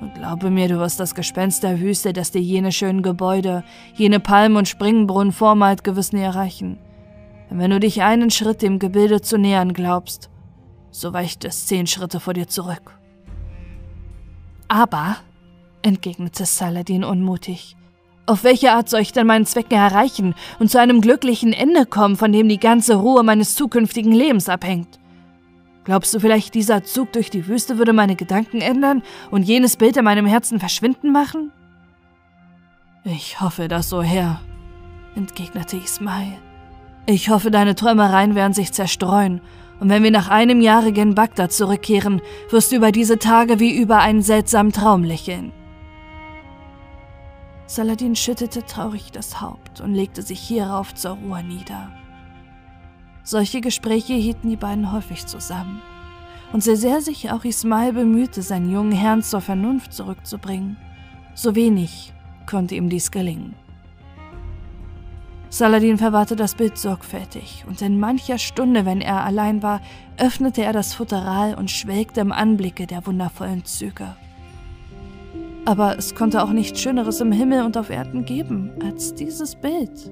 Und 0.01 0.15
glaube 0.15 0.49
mir, 0.49 0.67
du 0.67 0.79
wirst 0.79 0.99
das 0.99 1.13
Gespenst 1.13 1.61
der 1.61 1.79
Wüste, 1.79 2.13
das 2.13 2.31
dir 2.31 2.41
jene 2.41 2.71
schönen 2.71 3.03
Gebäude, 3.03 3.63
jene 3.93 4.19
Palmen 4.19 4.57
und 4.57 4.67
Springbrunnen 4.67 5.33
vormalt, 5.33 5.83
gewiss 5.83 6.13
nie 6.13 6.21
erreichen. 6.21 6.79
Denn 7.51 7.59
wenn 7.59 7.69
du 7.69 7.79
dich 7.79 8.01
einen 8.01 8.31
Schritt 8.31 8.63
dem 8.63 8.79
Gebilde 8.79 9.21
zu 9.21 9.37
nähern 9.37 9.73
glaubst, 9.73 10.31
so 10.91 11.13
weicht 11.13 11.45
es 11.45 11.67
zehn 11.67 11.87
Schritte 11.87 12.19
vor 12.19 12.33
dir 12.33 12.47
zurück. 12.47 12.97
Aber, 14.67 15.17
entgegnete 15.81 16.45
Saladin 16.45 17.03
unmutig, 17.03 17.77
auf 18.25 18.43
welche 18.43 18.73
Art 18.73 18.89
soll 18.89 18.99
ich 18.99 19.13
denn 19.13 19.25
meinen 19.25 19.45
Zwecken 19.45 19.77
erreichen 19.77 20.35
und 20.59 20.69
zu 20.69 20.79
einem 20.79 20.99
glücklichen 20.99 21.53
Ende 21.53 21.85
kommen, 21.85 22.17
von 22.17 22.33
dem 22.33 22.49
die 22.49 22.59
ganze 22.59 22.95
Ruhe 22.95 23.23
meines 23.23 23.55
zukünftigen 23.55 24.11
Lebens 24.11 24.49
abhängt? 24.49 24.99
Glaubst 25.85 26.13
du 26.13 26.19
vielleicht, 26.19 26.53
dieser 26.53 26.83
Zug 26.83 27.13
durch 27.13 27.29
die 27.29 27.47
Wüste 27.47 27.77
würde 27.77 27.93
meine 27.93 28.17
Gedanken 28.17 28.59
ändern 28.59 29.01
und 29.31 29.43
jenes 29.43 29.77
Bild 29.77 29.95
in 29.95 30.03
meinem 30.03 30.25
Herzen 30.25 30.59
verschwinden 30.59 31.13
machen? 31.13 31.53
Ich 33.05 33.39
hoffe 33.39 33.69
das 33.69 33.87
so, 33.87 34.03
Herr, 34.03 34.41
entgegnete 35.15 35.77
Ismail. 35.77 36.33
Ich 37.05 37.29
hoffe, 37.29 37.51
deine 37.51 37.75
Träumereien 37.75 38.35
werden 38.35 38.51
sich 38.51 38.73
zerstreuen, 38.73 39.39
und 39.79 39.89
wenn 39.89 40.03
wir 40.03 40.11
nach 40.11 40.29
einem 40.29 40.61
Jahre 40.61 40.91
Bagdad 40.91 41.51
zurückkehren, 41.51 42.21
wirst 42.49 42.71
du 42.71 42.77
über 42.77 42.91
diese 42.91 43.19
Tage 43.19 43.59
wie 43.59 43.77
über 43.77 43.99
einen 43.99 44.21
seltsamen 44.21 44.71
Traum 44.71 45.03
lächeln. 45.03 45.51
Saladin 47.67 48.15
schüttelte 48.15 48.65
traurig 48.65 49.11
das 49.11 49.41
Haupt 49.41 49.81
und 49.81 49.93
legte 49.93 50.21
sich 50.21 50.39
hierauf 50.39 50.95
zur 50.95 51.11
Ruhe 51.11 51.43
nieder. 51.43 51.91
Solche 53.23 53.59
Gespräche 53.59 54.13
hielten 54.13 54.49
die 54.49 54.55
beiden 54.55 54.93
häufig 54.93 55.25
zusammen. 55.25 55.81
Und 56.53 56.63
sehr, 56.63 56.77
sehr 56.77 57.01
sich 57.01 57.29
auch 57.29 57.43
Ismail 57.43 57.91
bemühte, 57.91 58.41
seinen 58.41 58.71
jungen 58.71 58.93
Herrn 58.93 59.21
zur 59.21 59.41
Vernunft 59.41 59.91
zurückzubringen, 59.91 60.77
so 61.33 61.55
wenig 61.55 62.13
konnte 62.45 62.75
ihm 62.75 62.87
dies 62.87 63.11
gelingen. 63.11 63.53
Saladin 65.49 65.97
verwahrte 65.97 66.35
das 66.35 66.55
Bild 66.55 66.77
sorgfältig, 66.77 67.63
und 67.67 67.81
in 67.81 67.99
mancher 67.99 68.37
Stunde, 68.37 68.85
wenn 68.85 69.01
er 69.01 69.23
allein 69.23 69.63
war, 69.63 69.81
öffnete 70.17 70.61
er 70.63 70.73
das 70.73 70.93
Futteral 70.93 71.55
und 71.55 71.71
schwelgte 71.71 72.19
im 72.19 72.31
Anblicke 72.31 72.85
der 72.85 73.05
wundervollen 73.07 73.63
Züge. 73.63 74.15
Aber 75.65 75.97
es 75.97 76.15
konnte 76.15 76.43
auch 76.43 76.51
nichts 76.51 76.81
Schöneres 76.81 77.21
im 77.21 77.31
Himmel 77.31 77.63
und 77.63 77.77
auf 77.77 77.89
Erden 77.89 78.25
geben 78.25 78.71
als 78.83 79.15
dieses 79.15 79.55
Bild. 79.55 80.11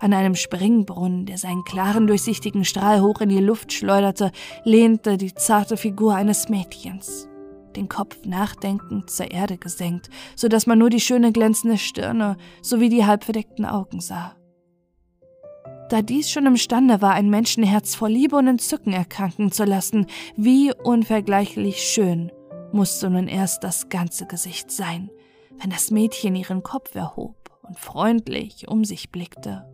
An 0.00 0.12
einem 0.12 0.34
Springbrunnen, 0.34 1.26
der 1.26 1.38
seinen 1.38 1.64
klaren, 1.64 2.06
durchsichtigen 2.06 2.64
Strahl 2.64 3.00
hoch 3.00 3.20
in 3.20 3.28
die 3.28 3.40
Luft 3.40 3.72
schleuderte, 3.72 4.32
lehnte 4.64 5.16
die 5.16 5.34
zarte 5.34 5.76
Figur 5.76 6.14
eines 6.14 6.48
Mädchens, 6.48 7.28
den 7.76 7.88
Kopf 7.88 8.24
nachdenkend 8.24 9.10
zur 9.10 9.30
Erde 9.30 9.56
gesenkt, 9.56 10.10
so 10.36 10.48
dass 10.48 10.66
man 10.66 10.78
nur 10.78 10.90
die 10.90 11.00
schöne 11.00 11.32
glänzende 11.32 11.78
Stirne 11.78 12.36
sowie 12.62 12.88
die 12.88 13.04
halbverdeckten 13.04 13.64
Augen 13.64 14.00
sah. 14.00 14.36
Da 15.90 16.02
dies 16.02 16.30
schon 16.30 16.46
imstande 16.46 17.02
war, 17.02 17.12
ein 17.12 17.28
Menschenherz 17.28 17.94
vor 17.94 18.08
Liebe 18.08 18.36
und 18.36 18.48
Entzücken 18.48 18.92
erkranken 18.92 19.52
zu 19.52 19.64
lassen, 19.64 20.06
wie 20.36 20.72
unvergleichlich 20.72 21.82
schön 21.82 22.32
musste 22.74 23.08
nun 23.08 23.28
erst 23.28 23.62
das 23.62 23.88
ganze 23.88 24.26
Gesicht 24.26 24.70
sein, 24.70 25.10
wenn 25.60 25.70
das 25.70 25.90
Mädchen 25.90 26.34
ihren 26.34 26.62
Kopf 26.62 26.94
erhob 26.96 27.36
und 27.62 27.78
freundlich 27.78 28.66
um 28.68 28.84
sich 28.84 29.10
blickte. 29.10 29.64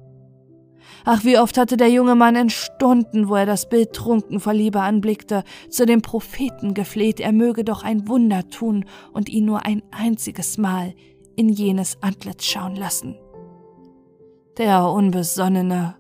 Ach, 1.05 1.25
wie 1.25 1.39
oft 1.39 1.57
hatte 1.57 1.77
der 1.77 1.89
junge 1.89 2.15
Mann 2.15 2.37
in 2.37 2.51
Stunden, 2.51 3.29
wo 3.29 3.35
er 3.35 3.47
das 3.47 3.69
Bild 3.69 3.93
trunken 3.93 4.41
vor 4.41 4.53
Liebe 4.53 4.81
anblickte, 4.81 5.45
zu 5.69 5.87
dem 5.87 6.03
Propheten 6.03 6.75
gefleht, 6.75 7.21
er 7.21 7.33
möge 7.33 7.65
doch 7.65 7.83
ein 7.83 8.07
Wunder 8.09 8.49
tun 8.49 8.85
und 9.13 9.29
ihn 9.29 9.47
nur 9.47 9.65
ein 9.65 9.83
einziges 9.91 10.59
Mal 10.59 10.95
in 11.37 11.49
jenes 11.49 11.99
Antlitz 12.03 12.45
schauen 12.45 12.77
lassen. 12.77 13.17
Der 14.59 14.91
Unbesonnene. 14.91 15.97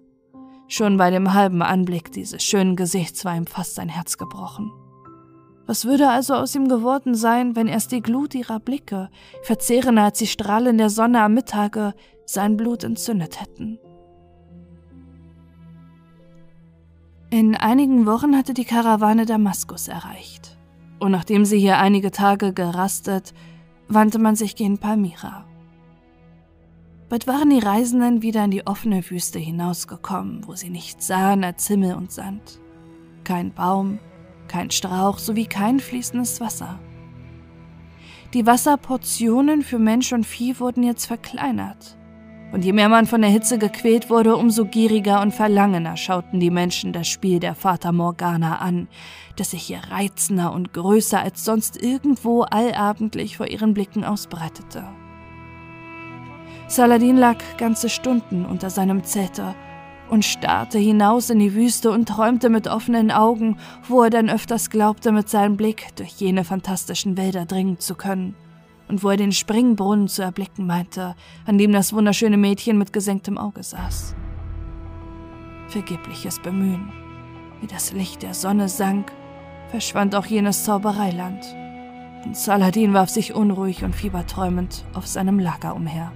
Schon 0.69 0.99
bei 0.99 1.11
dem 1.11 1.33
halben 1.35 1.63
Anblick 1.63 2.13
dieses 2.13 2.43
schönen 2.43 2.77
Gesichts 2.77 3.25
war 3.25 3.37
ihm 3.37 3.47
fast 3.47 3.75
sein 3.75 3.89
Herz 3.89 4.19
gebrochen. 4.19 4.71
Was 5.67 5.85
würde 5.85 6.09
also 6.09 6.35
aus 6.35 6.55
ihm 6.55 6.69
geworden 6.69 7.15
sein, 7.15 7.57
wenn 7.57 7.69
erst 7.69 7.93
die 7.93 8.03
Glut 8.03 8.35
ihrer 8.35 8.61
Blicke, 8.61 9.09
verzehrender 9.43 10.05
als 10.05 10.19
die 10.19 10.27
Strahlen 10.27 10.79
der 10.79 10.91
Sonne 10.91 11.23
am 11.23 11.35
Mittage, 11.35 11.95
sein 12.27 12.57
Blut 12.57 12.85
entzündet 12.85 13.41
hätten? 13.41 13.79
In 17.33 17.55
einigen 17.55 18.07
Wochen 18.07 18.37
hatte 18.37 18.55
die 18.55 18.65
Karawane 18.65 19.25
Damaskus 19.25 19.87
erreicht. 19.87 20.59
Und 20.99 21.13
nachdem 21.13 21.45
sie 21.45 21.61
hier 21.61 21.79
einige 21.79 22.11
Tage 22.11 22.53
gerastet, 22.53 23.35
wandte 23.87 24.19
man 24.19 24.35
sich 24.35 24.57
gegen 24.57 24.79
Palmyra. 24.79 25.47
Bald 27.09 27.29
waren 27.29 27.51
die 27.51 27.61
Reisenden 27.61 28.23
wieder 28.23 28.45
in 28.45 28.51
die 28.51 28.67
offene 28.67 29.09
Wüste 29.09 29.39
hinausgekommen, 29.39 30.47
wo 30.49 30.57
sie 30.57 30.71
nichts 30.71 31.07
sahen 31.07 31.45
als 31.45 31.69
Himmel 31.69 31.95
und 31.95 32.11
Sand. 32.11 32.59
Kein 33.23 33.53
Baum, 33.53 34.01
kein 34.49 34.73
Strauch 34.73 35.19
sowie 35.19 35.47
kein 35.47 35.79
fließendes 35.79 36.41
Wasser. 36.41 36.81
Die 38.35 38.45
Wasserportionen 38.45 39.63
für 39.63 39.79
Mensch 39.79 40.13
und 40.13 40.27
Vieh 40.27 40.59
wurden 40.59 40.83
jetzt 40.83 41.07
verkleinert. 41.07 41.97
Und 42.53 42.65
je 42.65 42.73
mehr 42.73 42.89
man 42.89 43.07
von 43.07 43.21
der 43.21 43.31
Hitze 43.31 43.59
gequält 43.59 44.11
wurde, 44.11 44.37
umso 44.37 44.65
gieriger 44.65 45.23
und 45.23 45.33
verlangener 45.33 45.97
schauten 45.97 46.41
die 46.41 46.51
Menschen 46.51 46.93
das 46.93 47.07
Spiel 47.07 47.39
der 47.39 47.55
Fata 47.55 47.93
Morgana 47.93 48.59
an, 48.59 48.89
das 49.37 49.53
sich 49.53 49.63
hier 49.63 49.81
reizender 49.91 50.53
und 50.53 50.73
größer 50.73 51.21
als 51.21 51.45
sonst 51.45 51.81
irgendwo 51.81 52.43
allabendlich 52.43 53.37
vor 53.37 53.47
ihren 53.47 53.73
Blicken 53.73 54.05
ausbreitete. 54.05 54.85
Saladin 56.67 57.17
lag 57.17 57.37
ganze 57.57 57.89
Stunden 57.89 58.45
unter 58.45 58.71
seinem 58.71 59.05
Zelte 59.05 59.55
und 60.09 60.25
starrte 60.25 60.79
hinaus 60.79 61.31
in 61.31 61.39
die 61.39 61.55
Wüste 61.55 61.93
und 61.93 62.09
träumte 62.09 62.49
mit 62.49 62.67
offenen 62.67 63.13
Augen, 63.13 63.59
wo 63.89 64.03
er 64.03 64.11
dann 64.11 64.29
öfters 64.29 64.71
glaubte, 64.71 65.13
mit 65.13 65.29
seinem 65.29 65.57
Blick 65.57 65.87
durch 65.95 66.11
jene 66.11 66.43
fantastischen 66.43 67.17
Wälder 67.17 67.47
dringen 67.47 67.79
zu 67.79 67.95
können 67.95 68.35
und 68.91 69.05
wo 69.05 69.11
er 69.11 69.17
den 69.17 69.33
Springbrunnen 69.33 70.09
zu 70.09 70.23
erblicken 70.23 70.67
meinte, 70.67 71.15
an 71.47 71.59
dem 71.59 71.73
das 71.73 71.93
wunderschöne 71.93 72.37
Mädchen 72.37 72.77
mit 72.77 72.93
gesenktem 72.93 73.39
Auge 73.39 73.63
saß. 73.63 74.17
Vergebliches 75.69 76.41
Bemühen. 76.41 76.93
Wie 77.61 77.69
das 77.69 77.93
Licht 77.93 78.23
der 78.23 78.35
Sonne 78.35 78.69
sank, 78.69 79.13
verschwand 79.69 80.15
auch 80.17 80.27
jenes 80.27 80.65
Zaubereiland, 80.65 81.45
und 82.25 82.37
Saladin 82.37 82.93
warf 82.93 83.09
sich 83.09 83.33
unruhig 83.33 83.85
und 83.85 83.95
fieberträumend 83.95 84.85
auf 84.93 85.07
seinem 85.07 85.39
Lager 85.39 85.75
umher. 85.75 86.13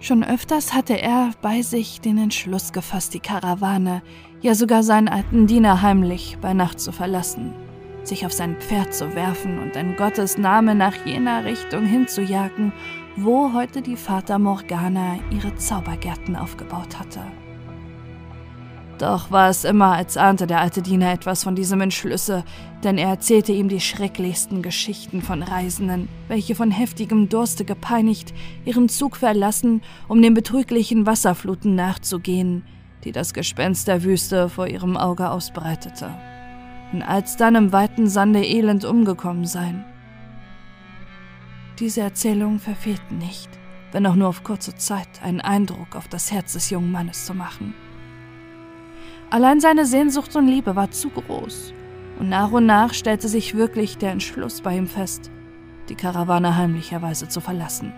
Schon 0.00 0.24
öfters 0.24 0.74
hatte 0.74 1.00
er 1.00 1.30
bei 1.42 1.62
sich 1.62 2.00
den 2.00 2.18
Entschluss 2.18 2.72
gefasst, 2.72 3.14
die 3.14 3.20
Karawane, 3.20 4.02
ja 4.40 4.54
sogar 4.56 4.82
seinen 4.82 5.08
alten 5.08 5.46
Diener 5.46 5.82
heimlich 5.82 6.38
bei 6.40 6.54
Nacht 6.54 6.80
zu 6.80 6.90
verlassen 6.90 7.52
sich 8.04 8.26
auf 8.26 8.32
sein 8.32 8.56
Pferd 8.56 8.94
zu 8.94 9.14
werfen 9.14 9.58
und 9.58 9.76
in 9.76 9.96
Gottes 9.96 10.38
Name 10.38 10.74
nach 10.74 10.94
jener 11.06 11.44
Richtung 11.44 11.84
hinzujagen, 11.84 12.72
wo 13.16 13.52
heute 13.52 13.82
die 13.82 13.96
Vater 13.96 14.38
Morgana 14.38 15.18
ihre 15.30 15.54
Zaubergärten 15.56 16.36
aufgebaut 16.36 16.98
hatte. 16.98 17.20
Doch 18.98 19.30
war 19.30 19.48
es 19.48 19.64
immer, 19.64 19.92
als 19.92 20.16
ahnte 20.16 20.46
der 20.46 20.60
alte 20.60 20.80
Diener 20.80 21.12
etwas 21.12 21.42
von 21.42 21.56
diesem 21.56 21.80
Entschlüsse, 21.80 22.44
denn 22.84 22.98
er 22.98 23.08
erzählte 23.08 23.52
ihm 23.52 23.68
die 23.68 23.80
schrecklichsten 23.80 24.62
Geschichten 24.62 25.22
von 25.22 25.42
Reisenden, 25.42 26.08
welche 26.28 26.54
von 26.54 26.70
heftigem 26.70 27.28
Durste 27.28 27.64
gepeinigt 27.64 28.32
ihren 28.64 28.88
Zug 28.88 29.16
verlassen, 29.16 29.82
um 30.06 30.22
den 30.22 30.34
betrüglichen 30.34 31.04
Wasserfluten 31.04 31.74
nachzugehen, 31.74 32.64
die 33.02 33.12
das 33.12 33.34
Gespenst 33.34 33.88
der 33.88 34.04
Wüste 34.04 34.48
vor 34.48 34.68
ihrem 34.68 34.96
Auge 34.96 35.30
ausbreitete 35.30 36.10
und 36.92 37.02
alsdann 37.02 37.54
im 37.54 37.72
weiten 37.72 38.08
Sande 38.08 38.44
elend 38.44 38.84
umgekommen 38.84 39.46
sein. 39.46 39.84
Diese 41.78 42.02
Erzählungen 42.02 42.58
verfehlten 42.58 43.18
nicht, 43.18 43.48
wenn 43.92 44.06
auch 44.06 44.14
nur 44.14 44.28
auf 44.28 44.44
kurze 44.44 44.74
Zeit, 44.74 45.22
einen 45.22 45.40
Eindruck 45.40 45.96
auf 45.96 46.08
das 46.08 46.30
Herz 46.30 46.52
des 46.52 46.70
jungen 46.70 46.92
Mannes 46.92 47.26
zu 47.26 47.34
machen. 47.34 47.74
Allein 49.30 49.60
seine 49.60 49.86
Sehnsucht 49.86 50.36
und 50.36 50.46
Liebe 50.46 50.76
war 50.76 50.90
zu 50.90 51.08
groß, 51.08 51.72
und 52.18 52.28
nach 52.28 52.52
und 52.52 52.66
nach 52.66 52.92
stellte 52.92 53.28
sich 53.28 53.54
wirklich 53.54 53.96
der 53.96 54.12
Entschluss 54.12 54.60
bei 54.60 54.76
ihm 54.76 54.86
fest, 54.86 55.30
die 55.88 55.94
Karawane 55.94 56.56
heimlicherweise 56.56 57.28
zu 57.28 57.40
verlassen. 57.40 57.92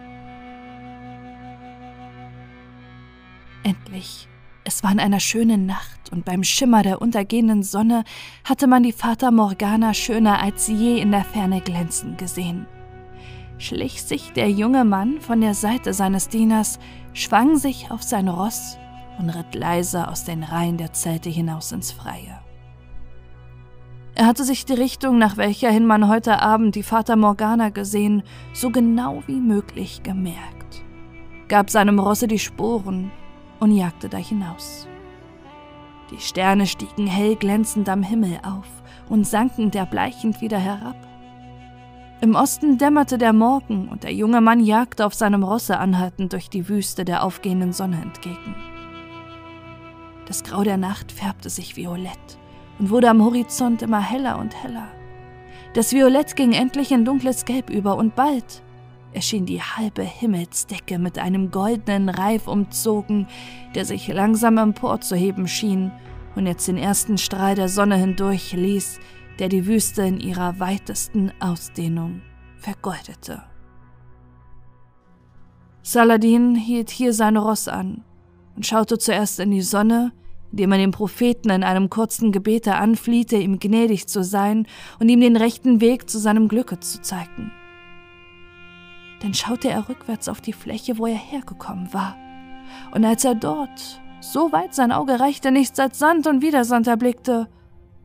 Endlich 3.64 4.28
es 4.64 4.82
war 4.82 4.92
in 4.92 5.00
einer 5.00 5.20
schönen 5.20 5.66
Nacht 5.66 6.10
und 6.10 6.24
beim 6.24 6.42
Schimmer 6.42 6.82
der 6.82 7.02
untergehenden 7.02 7.62
Sonne 7.62 8.04
hatte 8.44 8.66
man 8.66 8.82
die 8.82 8.92
Fata 8.92 9.30
Morgana 9.30 9.92
schöner 9.92 10.40
als 10.40 10.68
je 10.68 10.98
in 11.00 11.12
der 11.12 11.24
Ferne 11.24 11.60
glänzen 11.60 12.16
gesehen. 12.16 12.66
Schlich 13.58 14.02
sich 14.02 14.32
der 14.32 14.50
junge 14.50 14.84
Mann 14.84 15.20
von 15.20 15.40
der 15.40 15.54
Seite 15.54 15.92
seines 15.92 16.28
Dieners, 16.28 16.78
schwang 17.12 17.56
sich 17.56 17.90
auf 17.90 18.02
sein 18.02 18.28
Ross 18.28 18.78
und 19.18 19.30
ritt 19.30 19.54
leise 19.54 20.08
aus 20.08 20.24
den 20.24 20.42
Reihen 20.42 20.78
der 20.78 20.92
Zelte 20.92 21.28
hinaus 21.28 21.70
ins 21.70 21.92
Freie. 21.92 22.40
Er 24.16 24.26
hatte 24.26 24.44
sich 24.44 24.64
die 24.64 24.74
Richtung, 24.74 25.18
nach 25.18 25.36
welcher 25.36 25.70
hin 25.70 25.86
man 25.86 26.08
heute 26.08 26.40
Abend 26.40 26.74
die 26.74 26.82
Fata 26.82 27.16
Morgana 27.16 27.68
gesehen, 27.68 28.22
so 28.54 28.70
genau 28.70 29.22
wie 29.26 29.40
möglich 29.40 30.02
gemerkt, 30.02 30.82
gab 31.48 31.68
seinem 31.68 31.98
Rosse 31.98 32.28
die 32.28 32.38
Sporen 32.38 33.10
und 33.64 33.72
jagte 33.72 34.10
da 34.10 34.18
hinaus. 34.18 34.86
Die 36.10 36.20
Sterne 36.20 36.66
stiegen 36.66 37.06
hell 37.06 37.34
glänzend 37.34 37.88
am 37.88 38.02
Himmel 38.02 38.38
auf 38.42 38.68
und 39.08 39.26
sanken 39.26 39.70
derbleichend 39.70 40.42
wieder 40.42 40.58
herab. 40.58 40.96
Im 42.20 42.34
Osten 42.34 42.76
dämmerte 42.76 43.16
der 43.16 43.32
Morgen 43.32 43.88
und 43.88 44.04
der 44.04 44.12
junge 44.12 44.42
Mann 44.42 44.60
jagte 44.60 45.06
auf 45.06 45.14
seinem 45.14 45.42
Rosse 45.42 45.78
anhaltend 45.78 46.34
durch 46.34 46.50
die 46.50 46.68
Wüste 46.68 47.06
der 47.06 47.24
aufgehenden 47.24 47.72
Sonne 47.72 48.02
entgegen. 48.02 48.54
Das 50.26 50.44
Grau 50.44 50.62
der 50.62 50.76
Nacht 50.76 51.10
färbte 51.10 51.48
sich 51.48 51.74
violett 51.74 52.38
und 52.78 52.90
wurde 52.90 53.08
am 53.08 53.24
Horizont 53.24 53.80
immer 53.80 54.00
heller 54.00 54.38
und 54.38 54.62
heller. 54.62 54.88
Das 55.72 55.92
Violett 55.92 56.36
ging 56.36 56.52
endlich 56.52 56.92
in 56.92 57.06
dunkles 57.06 57.46
Gelb 57.46 57.70
über 57.70 57.96
und 57.96 58.14
bald 58.14 58.62
erschien 59.14 59.46
die 59.46 59.62
halbe 59.62 60.02
Himmelsdecke 60.02 60.98
mit 60.98 61.18
einem 61.18 61.50
goldenen 61.50 62.08
Reif 62.08 62.48
umzogen, 62.48 63.26
der 63.74 63.84
sich 63.84 64.08
langsam 64.08 64.58
emporzuheben 64.58 65.48
schien 65.48 65.92
und 66.34 66.46
jetzt 66.46 66.68
den 66.68 66.76
ersten 66.76 67.16
Strahl 67.16 67.54
der 67.54 67.68
Sonne 67.68 67.96
hindurch 67.96 68.52
ließ, 68.52 68.98
der 69.38 69.48
die 69.48 69.66
Wüste 69.66 70.02
in 70.02 70.20
ihrer 70.20 70.58
weitesten 70.60 71.32
Ausdehnung 71.40 72.22
vergoldete. 72.58 73.42
Saladin 75.82 76.54
hielt 76.54 76.90
hier 76.90 77.12
sein 77.12 77.36
Ross 77.36 77.68
an 77.68 78.04
und 78.56 78.66
schaute 78.66 78.98
zuerst 78.98 79.38
in 79.38 79.50
die 79.50 79.62
Sonne, 79.62 80.12
indem 80.50 80.72
er 80.72 80.78
den 80.78 80.92
Propheten 80.92 81.50
in 81.50 81.62
einem 81.64 81.90
kurzen 81.90 82.32
Gebete 82.32 82.76
anflehte, 82.76 83.36
ihm 83.36 83.58
gnädig 83.58 84.06
zu 84.06 84.22
sein 84.22 84.66
und 84.98 85.08
ihm 85.08 85.20
den 85.20 85.36
rechten 85.36 85.80
Weg 85.80 86.08
zu 86.08 86.18
seinem 86.18 86.48
Glücke 86.48 86.80
zu 86.80 87.02
zeigen. 87.02 87.52
Dann 89.24 89.32
schaute 89.32 89.70
er 89.70 89.88
rückwärts 89.88 90.28
auf 90.28 90.42
die 90.42 90.52
Fläche, 90.52 90.98
wo 90.98 91.06
er 91.06 91.16
hergekommen 91.16 91.94
war. 91.94 92.14
Und 92.92 93.06
als 93.06 93.24
er 93.24 93.34
dort, 93.34 94.02
so 94.20 94.52
weit 94.52 94.74
sein 94.74 94.92
Auge 94.92 95.18
reichte, 95.18 95.50
nichts 95.50 95.80
als 95.80 95.98
Sand 95.98 96.26
und 96.26 96.42
wieder 96.42 96.66
Sand 96.66 96.88
erblickte, 96.88 97.48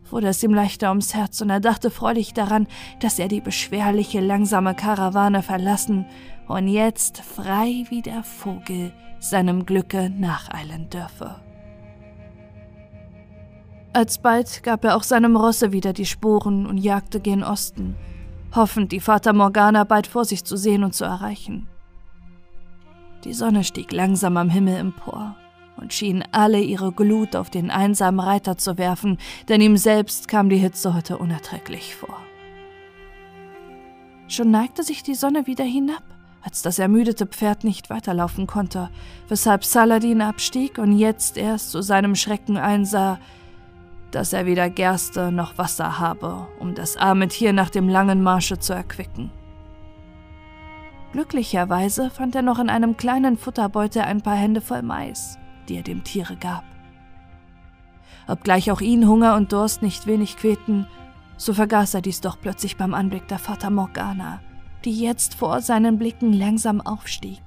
wurde 0.09 0.30
es 0.30 0.41
ihm 0.43 0.53
leichter 0.53 0.88
ums 0.88 1.13
Herz 1.13 1.41
und 1.41 1.49
er 1.49 1.59
dachte 1.59 1.89
freudig 1.89 2.34
daran, 2.34 2.67
dass 3.01 3.20
er 3.20 3.28
die 3.28 3.41
beschwerliche, 3.41 4.22
langsame 4.22 4.74
Karawane 4.74 5.43
verlassen 5.43 6.05
und 6.47 6.70
jetzt 6.70 7.17
frei 7.17 7.84
wie 7.89 8.01
der 8.01 8.24
Vogel 8.24 8.93
seinem 9.20 9.65
Glücke 9.65 10.09
nacheilen 10.09 10.89
dürfe. 10.89 11.36
Alsbald 13.91 14.63
gab 14.63 14.86
er 14.86 14.95
auch 14.95 15.03
seinem 15.03 15.36
Rosse 15.36 15.74
wieder 15.74 15.91
die 15.91 16.05
Sporen 16.05 16.65
und 16.65 16.78
jagte 16.78 17.20
gen 17.20 17.43
Osten, 17.43 17.97
hoffend 18.56 18.91
die 18.91 19.00
Fata 19.00 19.34
Morgana 19.34 19.84
bald 19.84 20.08
vor 20.08 20.26
sich 20.26 20.43
zu 20.43 20.58
sehen 20.58 20.84
und 20.84 20.93
zu 20.93 21.06
erreichen. 21.06 21.68
Die 23.24 23.34
Sonne 23.34 23.64
stieg 23.64 23.91
langsam 23.91 24.38
am 24.38 24.50
Himmel 24.50 24.78
empor 24.78 25.36
und 25.78 25.93
schien 25.93 26.24
alle 26.32 26.60
ihre 26.60 26.91
Glut 26.91 27.36
auf 27.36 27.50
den 27.50 27.72
einsamen 27.72 28.20
Reiter 28.20 28.58
zu 28.58 28.78
werfen, 28.78 29.18
denn 29.47 29.62
ihm 29.62 29.78
selbst 29.78 30.28
kam 30.28 30.50
die 30.50 30.58
Hitze 30.58 30.93
heute 30.93 31.18
unerträglich 31.18 31.95
vor. 31.95 32.18
Schon 34.28 34.52
neigte 34.52 34.84
sich 34.84 35.04
die 35.04 35.16
Sonne 35.16 35.47
wieder 35.47 35.66
hinab, 35.66 36.04
als 36.41 36.62
das 36.62 36.80
ermüdete 36.80 37.26
Pferd 37.26 37.64
nicht 37.64 37.89
weiterlaufen 37.89 38.47
konnte, 38.47 38.89
weshalb 39.28 39.66
Saladin 39.66 40.22
abstieg 40.22 40.78
und 40.78 40.97
jetzt 40.97 41.38
erst 41.38 41.72
zu 41.72 41.82
seinem 41.82 42.16
Schrecken 42.16 42.58
einsah, 42.58 43.20
dass 44.12 44.34
er 44.34 44.45
weder 44.45 44.70
Gerste 44.70 45.32
noch 45.32 45.57
Wasser 45.57 45.99
habe, 45.99 46.47
um 46.60 46.76
das 46.76 46.97
arme 46.97 47.28
Tier 47.28 47.53
nach 47.53 47.70
dem 47.70 47.88
langen 47.88 48.24
Marsche 48.24 48.60
zu 48.60 48.74
erquicken. 48.74 49.32
Glücklicherweise 51.12 52.10
fand 52.10 52.36
er 52.36 52.43
noch 52.43 52.60
in 52.60 52.70
einem 52.70 52.97
kleinen 52.97 53.38
Futterbeutel 53.38 54.03
ein 54.03 54.22
paar 54.22 54.36
Hände 54.36 54.62
voll 54.62 54.84
Mais, 54.84 55.38
die 55.68 55.78
er 55.78 55.84
dem 55.84 56.03
Tiere 56.03 56.36
gab. 56.36 56.64
Obgleich 58.28 58.70
auch 58.72 58.82
ihn 58.82 59.07
Hunger 59.07 59.36
und 59.36 59.51
Durst 59.51 59.82
nicht 59.82 60.05
wenig 60.05 60.38
quälten, 60.38 60.88
so 61.36 61.53
vergaß 61.53 61.95
er 61.95 62.01
dies 62.01 62.22
doch 62.22 62.39
plötzlich 62.39 62.78
beim 62.78 62.93
Anblick 62.93 63.28
der 63.28 63.39
Fata 63.39 63.72
Morgana, 63.72 64.39
die 64.86 64.99
jetzt 64.99 65.34
vor 65.34 65.62
seinen 65.62 65.97
Blicken 65.97 66.34
langsam 66.34 66.80
aufstieg. 66.80 67.41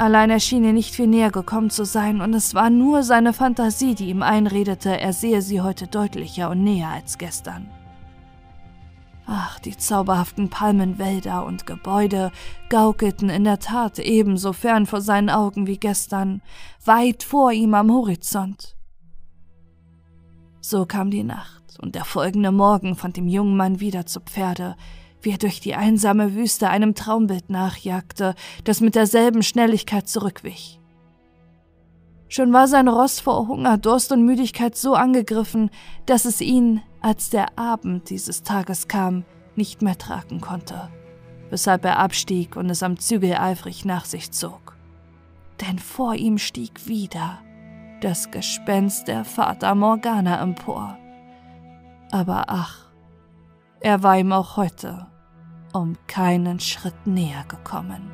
Allein 0.00 0.30
er 0.30 0.40
schien 0.40 0.64
ihr 0.64 0.72
nicht 0.72 0.94
viel 0.94 1.06
näher 1.06 1.30
gekommen 1.30 1.68
zu 1.68 1.84
sein, 1.84 2.22
und 2.22 2.32
es 2.32 2.54
war 2.54 2.70
nur 2.70 3.02
seine 3.02 3.34
Fantasie, 3.34 3.94
die 3.94 4.08
ihm 4.08 4.22
einredete, 4.22 4.98
er 4.98 5.12
sehe 5.12 5.42
sie 5.42 5.60
heute 5.60 5.88
deutlicher 5.88 6.48
und 6.48 6.64
näher 6.64 6.88
als 6.88 7.18
gestern. 7.18 7.68
Ach, 9.26 9.58
die 9.58 9.76
zauberhaften 9.76 10.48
Palmenwälder 10.48 11.44
und 11.44 11.66
Gebäude 11.66 12.32
gaukelten 12.70 13.28
in 13.28 13.44
der 13.44 13.58
Tat 13.58 13.98
ebenso 13.98 14.54
fern 14.54 14.86
vor 14.86 15.02
seinen 15.02 15.28
Augen 15.28 15.66
wie 15.66 15.76
gestern, 15.76 16.40
weit 16.82 17.22
vor 17.22 17.52
ihm 17.52 17.74
am 17.74 17.92
Horizont. 17.92 18.76
So 20.62 20.86
kam 20.86 21.10
die 21.10 21.24
Nacht, 21.24 21.78
und 21.78 21.94
der 21.94 22.06
folgende 22.06 22.52
Morgen 22.52 22.96
fand 22.96 23.18
dem 23.18 23.28
jungen 23.28 23.54
Mann 23.54 23.80
wieder 23.80 24.06
zu 24.06 24.20
Pferde, 24.20 24.76
wie 25.22 25.30
er 25.30 25.38
durch 25.38 25.60
die 25.60 25.74
einsame 25.74 26.34
Wüste 26.34 26.68
einem 26.70 26.94
Traumbild 26.94 27.50
nachjagte, 27.50 28.34
das 28.64 28.80
mit 28.80 28.94
derselben 28.94 29.42
Schnelligkeit 29.42 30.08
zurückwich. 30.08 30.80
Schon 32.28 32.52
war 32.52 32.68
sein 32.68 32.86
Ross 32.86 33.18
vor 33.18 33.48
Hunger, 33.48 33.76
Durst 33.76 34.12
und 34.12 34.24
Müdigkeit 34.24 34.76
so 34.76 34.94
angegriffen, 34.94 35.68
dass 36.06 36.24
es 36.24 36.40
ihn, 36.40 36.80
als 37.00 37.28
der 37.28 37.58
Abend 37.58 38.08
dieses 38.08 38.44
Tages 38.44 38.86
kam, 38.86 39.24
nicht 39.56 39.82
mehr 39.82 39.98
tragen 39.98 40.40
konnte, 40.40 40.90
weshalb 41.50 41.84
er 41.84 41.98
abstieg 41.98 42.54
und 42.54 42.70
es 42.70 42.84
am 42.84 42.98
Zügel 42.98 43.34
eifrig 43.34 43.84
nach 43.84 44.04
sich 44.04 44.30
zog. 44.30 44.76
Denn 45.60 45.80
vor 45.80 46.14
ihm 46.14 46.38
stieg 46.38 46.86
wieder 46.86 47.40
das 48.00 48.30
Gespenst 48.30 49.08
der 49.08 49.24
Vater 49.24 49.74
Morgana 49.74 50.40
empor. 50.40 50.96
Aber 52.12 52.44
ach, 52.46 52.86
er 53.80 54.02
war 54.02 54.16
ihm 54.18 54.32
auch 54.32 54.56
heute 54.56 55.09
um 55.72 55.96
keinen 56.06 56.60
Schritt 56.60 57.06
näher 57.06 57.44
gekommen. 57.48 58.10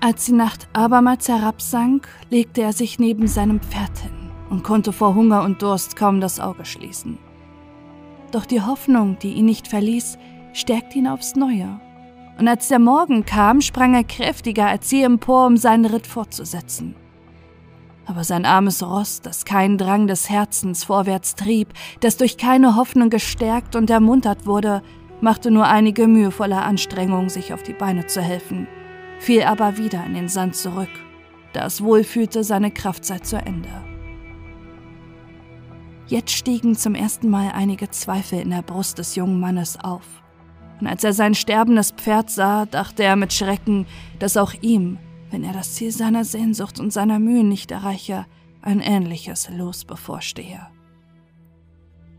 Als 0.00 0.24
die 0.24 0.32
Nacht 0.32 0.68
abermals 0.72 1.28
herabsank, 1.28 2.08
legte 2.30 2.62
er 2.62 2.72
sich 2.72 2.98
neben 2.98 3.26
seinem 3.26 3.60
Pferd 3.60 3.98
hin 3.98 4.30
und 4.48 4.62
konnte 4.62 4.92
vor 4.92 5.14
Hunger 5.14 5.42
und 5.42 5.60
Durst 5.60 5.96
kaum 5.96 6.20
das 6.20 6.40
Auge 6.40 6.64
schließen. 6.64 7.18
Doch 8.30 8.46
die 8.46 8.62
Hoffnung, 8.62 9.18
die 9.18 9.32
ihn 9.32 9.46
nicht 9.46 9.68
verließ, 9.68 10.18
stärkte 10.52 10.98
ihn 10.98 11.06
aufs 11.06 11.34
Neue. 11.34 11.80
Und 12.38 12.46
als 12.46 12.68
der 12.68 12.78
Morgen 12.78 13.24
kam, 13.24 13.60
sprang 13.60 13.94
er 13.94 14.04
kräftiger 14.04 14.68
als 14.68 14.90
je 14.90 15.02
empor, 15.02 15.46
um 15.46 15.56
seinen 15.56 15.86
Ritt 15.86 16.06
fortzusetzen. 16.06 16.94
Aber 18.06 18.24
sein 18.24 18.44
armes 18.44 18.82
Ross, 18.82 19.20
das 19.20 19.44
keinen 19.44 19.76
Drang 19.76 20.06
des 20.06 20.30
Herzens 20.30 20.84
vorwärts 20.84 21.34
trieb, 21.34 21.74
das 22.00 22.16
durch 22.16 22.36
keine 22.36 22.76
Hoffnung 22.76 23.10
gestärkt 23.10 23.76
und 23.76 23.90
ermuntert 23.90 24.46
wurde, 24.46 24.82
machte 25.20 25.50
nur 25.50 25.66
einige 25.66 26.06
mühevolle 26.06 26.62
Anstrengungen, 26.62 27.28
sich 27.28 27.52
auf 27.52 27.62
die 27.62 27.74
Beine 27.74 28.06
zu 28.06 28.22
helfen 28.22 28.68
fiel 29.18 29.42
aber 29.42 29.76
wieder 29.76 30.04
in 30.06 30.14
den 30.14 30.28
Sand 30.28 30.56
zurück, 30.56 30.88
da 31.52 31.66
es 31.66 31.82
wohl 31.82 32.04
fühlte, 32.04 32.44
seine 32.44 32.70
Kraft 32.70 33.04
sei 33.04 33.18
zu 33.18 33.36
Ende. 33.36 33.87
Jetzt 36.08 36.30
stiegen 36.30 36.74
zum 36.74 36.94
ersten 36.94 37.28
Mal 37.28 37.52
einige 37.52 37.90
Zweifel 37.90 38.40
in 38.40 38.48
der 38.48 38.62
Brust 38.62 38.96
des 38.96 39.14
jungen 39.14 39.38
Mannes 39.40 39.78
auf. 39.78 40.22
Und 40.80 40.86
als 40.86 41.04
er 41.04 41.12
sein 41.12 41.34
sterbendes 41.34 41.90
Pferd 41.90 42.30
sah, 42.30 42.64
dachte 42.64 43.02
er 43.02 43.14
mit 43.14 43.34
Schrecken, 43.34 43.84
dass 44.18 44.38
auch 44.38 44.54
ihm, 44.62 44.98
wenn 45.30 45.44
er 45.44 45.52
das 45.52 45.74
Ziel 45.74 45.92
seiner 45.92 46.24
Sehnsucht 46.24 46.80
und 46.80 46.94
seiner 46.94 47.18
Mühen 47.18 47.50
nicht 47.50 47.70
erreiche, 47.70 48.24
ein 48.62 48.80
ähnliches 48.80 49.50
Los 49.50 49.84
bevorstehe. 49.84 50.66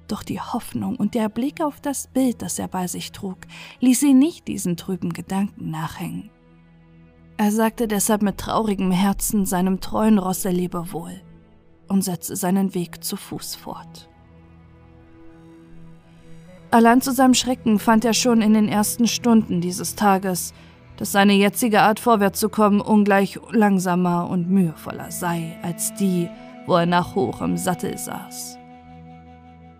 Doch 0.08 0.22
die 0.22 0.40
Hoffnung 0.40 0.96
und 0.96 1.16
der 1.16 1.28
Blick 1.28 1.60
auf 1.60 1.82
das 1.82 2.08
Bild, 2.08 2.44
das 2.44 2.60
er 2.60 2.68
bei 2.68 2.86
sich 2.86 3.12
trug, 3.12 3.38
ließ 3.80 4.04
ihn 4.04 4.20
nicht 4.20 4.48
diesen 4.48 4.78
trüben 4.78 5.14
Gedanken 5.14 5.72
nachhängen. 5.72 6.30
Er 7.38 7.52
sagte 7.52 7.88
deshalb 7.88 8.22
mit 8.22 8.38
traurigem 8.38 8.92
Herzen 8.92 9.48
seinem 9.48 9.80
treuen 9.80 10.20
Rosse 10.20 10.50
Lebewohl 10.50 11.22
und 11.90 12.04
setzte 12.04 12.36
seinen 12.36 12.74
Weg 12.74 13.04
zu 13.04 13.18
Fuß 13.18 13.56
fort. 13.56 14.10
Allein 16.72 17.02
zu 17.02 17.12
seinem 17.12 17.34
Schrecken 17.34 17.80
fand 17.80 18.06
er 18.06 18.14
schon 18.14 18.42
in 18.42 18.54
den 18.54 18.70
ersten 18.70 19.08
Stunden 19.08 19.60
dieses 19.60 19.96
Tages, 19.96 20.54
dass 20.98 21.12
seine 21.12 21.34
jetzige 21.34 21.82
Art 21.82 22.00
vorwärts 22.00 22.40
zu 22.40 22.50
kommen 22.50 22.80
ungleich 22.80 23.40
langsamer 23.52 24.30
und 24.30 24.50
mühevoller 24.50 25.12
sei 25.12 25.58
als 25.64 25.94
die, 25.96 26.30
wo 26.68 26.76
er 26.76 26.86
nach 26.86 27.16
hoch 27.16 27.42
im 27.42 27.58
Sattel 27.58 27.98
saß. 27.98 28.58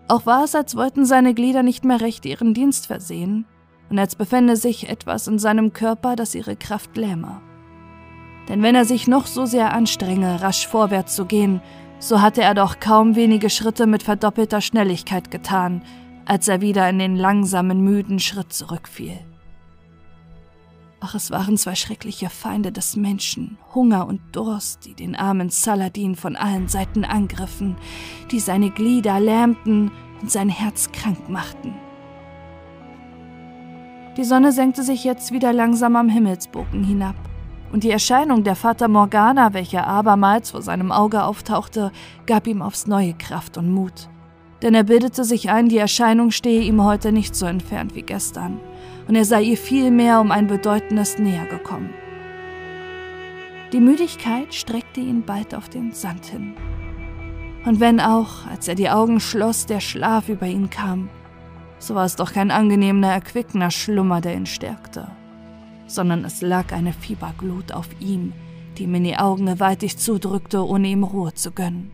Auch 0.08 0.26
war 0.26 0.44
es, 0.44 0.56
als 0.56 0.74
wollten 0.74 1.04
seine 1.04 1.34
Glieder 1.34 1.62
nicht 1.62 1.84
mehr 1.84 2.00
recht 2.00 2.26
ihren 2.26 2.54
Dienst 2.54 2.88
versehen 2.88 3.46
und 3.88 3.98
als 3.98 4.16
befände 4.16 4.56
sich 4.56 4.88
etwas 4.88 5.28
in 5.28 5.38
seinem 5.38 5.72
Körper, 5.72 6.16
das 6.16 6.34
ihre 6.34 6.56
Kraft 6.56 6.96
lähme 6.96 7.40
denn 8.50 8.64
wenn 8.64 8.74
er 8.74 8.84
sich 8.84 9.06
noch 9.06 9.26
so 9.26 9.46
sehr 9.46 9.72
anstrenge, 9.72 10.42
rasch 10.42 10.66
vorwärts 10.66 11.14
zu 11.14 11.24
gehen, 11.24 11.62
so 12.00 12.20
hatte 12.20 12.42
er 12.42 12.54
doch 12.54 12.80
kaum 12.80 13.14
wenige 13.14 13.50
Schritte 13.50 13.86
mit 13.86 14.02
verdoppelter 14.02 14.60
Schnelligkeit 14.60 15.30
getan, 15.30 15.82
als 16.24 16.48
er 16.48 16.60
wieder 16.60 16.88
in 16.88 16.98
den 16.98 17.14
langsamen, 17.14 17.82
müden 17.82 18.18
Schritt 18.18 18.52
zurückfiel. 18.52 19.18
Ach, 20.98 21.14
es 21.14 21.30
waren 21.30 21.56
zwei 21.56 21.74
schreckliche 21.74 22.28
Feinde 22.28 22.72
des 22.72 22.96
Menschen, 22.96 23.58
Hunger 23.74 24.06
und 24.06 24.20
Durst, 24.32 24.86
die 24.86 24.94
den 24.94 25.14
armen 25.14 25.48
Saladin 25.48 26.14
von 26.14 26.36
allen 26.36 26.68
Seiten 26.68 27.04
angriffen, 27.04 27.76
die 28.30 28.40
seine 28.40 28.70
Glieder 28.70 29.20
lähmten 29.20 29.90
und 30.20 30.30
sein 30.30 30.48
Herz 30.48 30.92
krank 30.92 31.28
machten. 31.28 31.74
Die 34.16 34.24
Sonne 34.24 34.52
senkte 34.52 34.82
sich 34.82 35.04
jetzt 35.04 35.32
wieder 35.32 35.52
langsam 35.52 35.96
am 35.96 36.08
Himmelsbogen 36.08 36.84
hinab 36.84 37.29
und 37.72 37.84
die 37.84 37.90
Erscheinung 37.90 38.42
der 38.42 38.56
Fata 38.56 38.88
Morgana, 38.88 39.52
welche 39.52 39.84
abermals 39.84 40.50
vor 40.50 40.62
seinem 40.62 40.90
Auge 40.90 41.22
auftauchte, 41.22 41.92
gab 42.26 42.46
ihm 42.46 42.62
aufs 42.62 42.86
neue 42.86 43.14
Kraft 43.14 43.56
und 43.56 43.70
Mut. 43.70 44.08
Denn 44.62 44.74
er 44.74 44.84
bildete 44.84 45.24
sich 45.24 45.50
ein, 45.50 45.68
die 45.68 45.78
Erscheinung 45.78 46.30
stehe 46.30 46.62
ihm 46.62 46.84
heute 46.84 47.12
nicht 47.12 47.34
so 47.34 47.46
entfernt 47.46 47.94
wie 47.94 48.02
gestern, 48.02 48.60
und 49.08 49.14
er 49.14 49.24
sei 49.24 49.42
ihr 49.42 49.56
vielmehr 49.56 50.20
um 50.20 50.30
ein 50.30 50.46
bedeutendes 50.46 51.18
näher 51.18 51.46
gekommen. 51.46 51.90
Die 53.72 53.80
Müdigkeit 53.80 54.52
streckte 54.52 55.00
ihn 55.00 55.22
bald 55.22 55.54
auf 55.54 55.68
den 55.68 55.92
Sand 55.92 56.26
hin. 56.26 56.54
Und 57.64 57.78
wenn 57.78 58.00
auch, 58.00 58.46
als 58.50 58.66
er 58.68 58.74
die 58.74 58.90
Augen 58.90 59.20
schloss, 59.20 59.66
der 59.66 59.80
Schlaf 59.80 60.28
über 60.28 60.46
ihn 60.46 60.70
kam, 60.70 61.08
so 61.78 61.94
war 61.94 62.04
es 62.04 62.16
doch 62.16 62.32
kein 62.32 62.50
angenehmer, 62.50 63.12
erquickender 63.12 63.70
Schlummer, 63.70 64.20
der 64.20 64.34
ihn 64.34 64.46
stärkte 64.46 65.08
sondern 65.90 66.24
es 66.24 66.40
lag 66.40 66.72
eine 66.72 66.92
Fieberglut 66.92 67.72
auf 67.72 67.88
ihm, 68.00 68.32
die 68.78 68.86
mir 68.86 69.00
die 69.00 69.16
Augen 69.16 69.46
gewaltig 69.46 69.98
zudrückte, 69.98 70.66
ohne 70.66 70.88
ihm 70.88 71.04
Ruhe 71.04 71.34
zu 71.34 71.50
gönnen. 71.50 71.90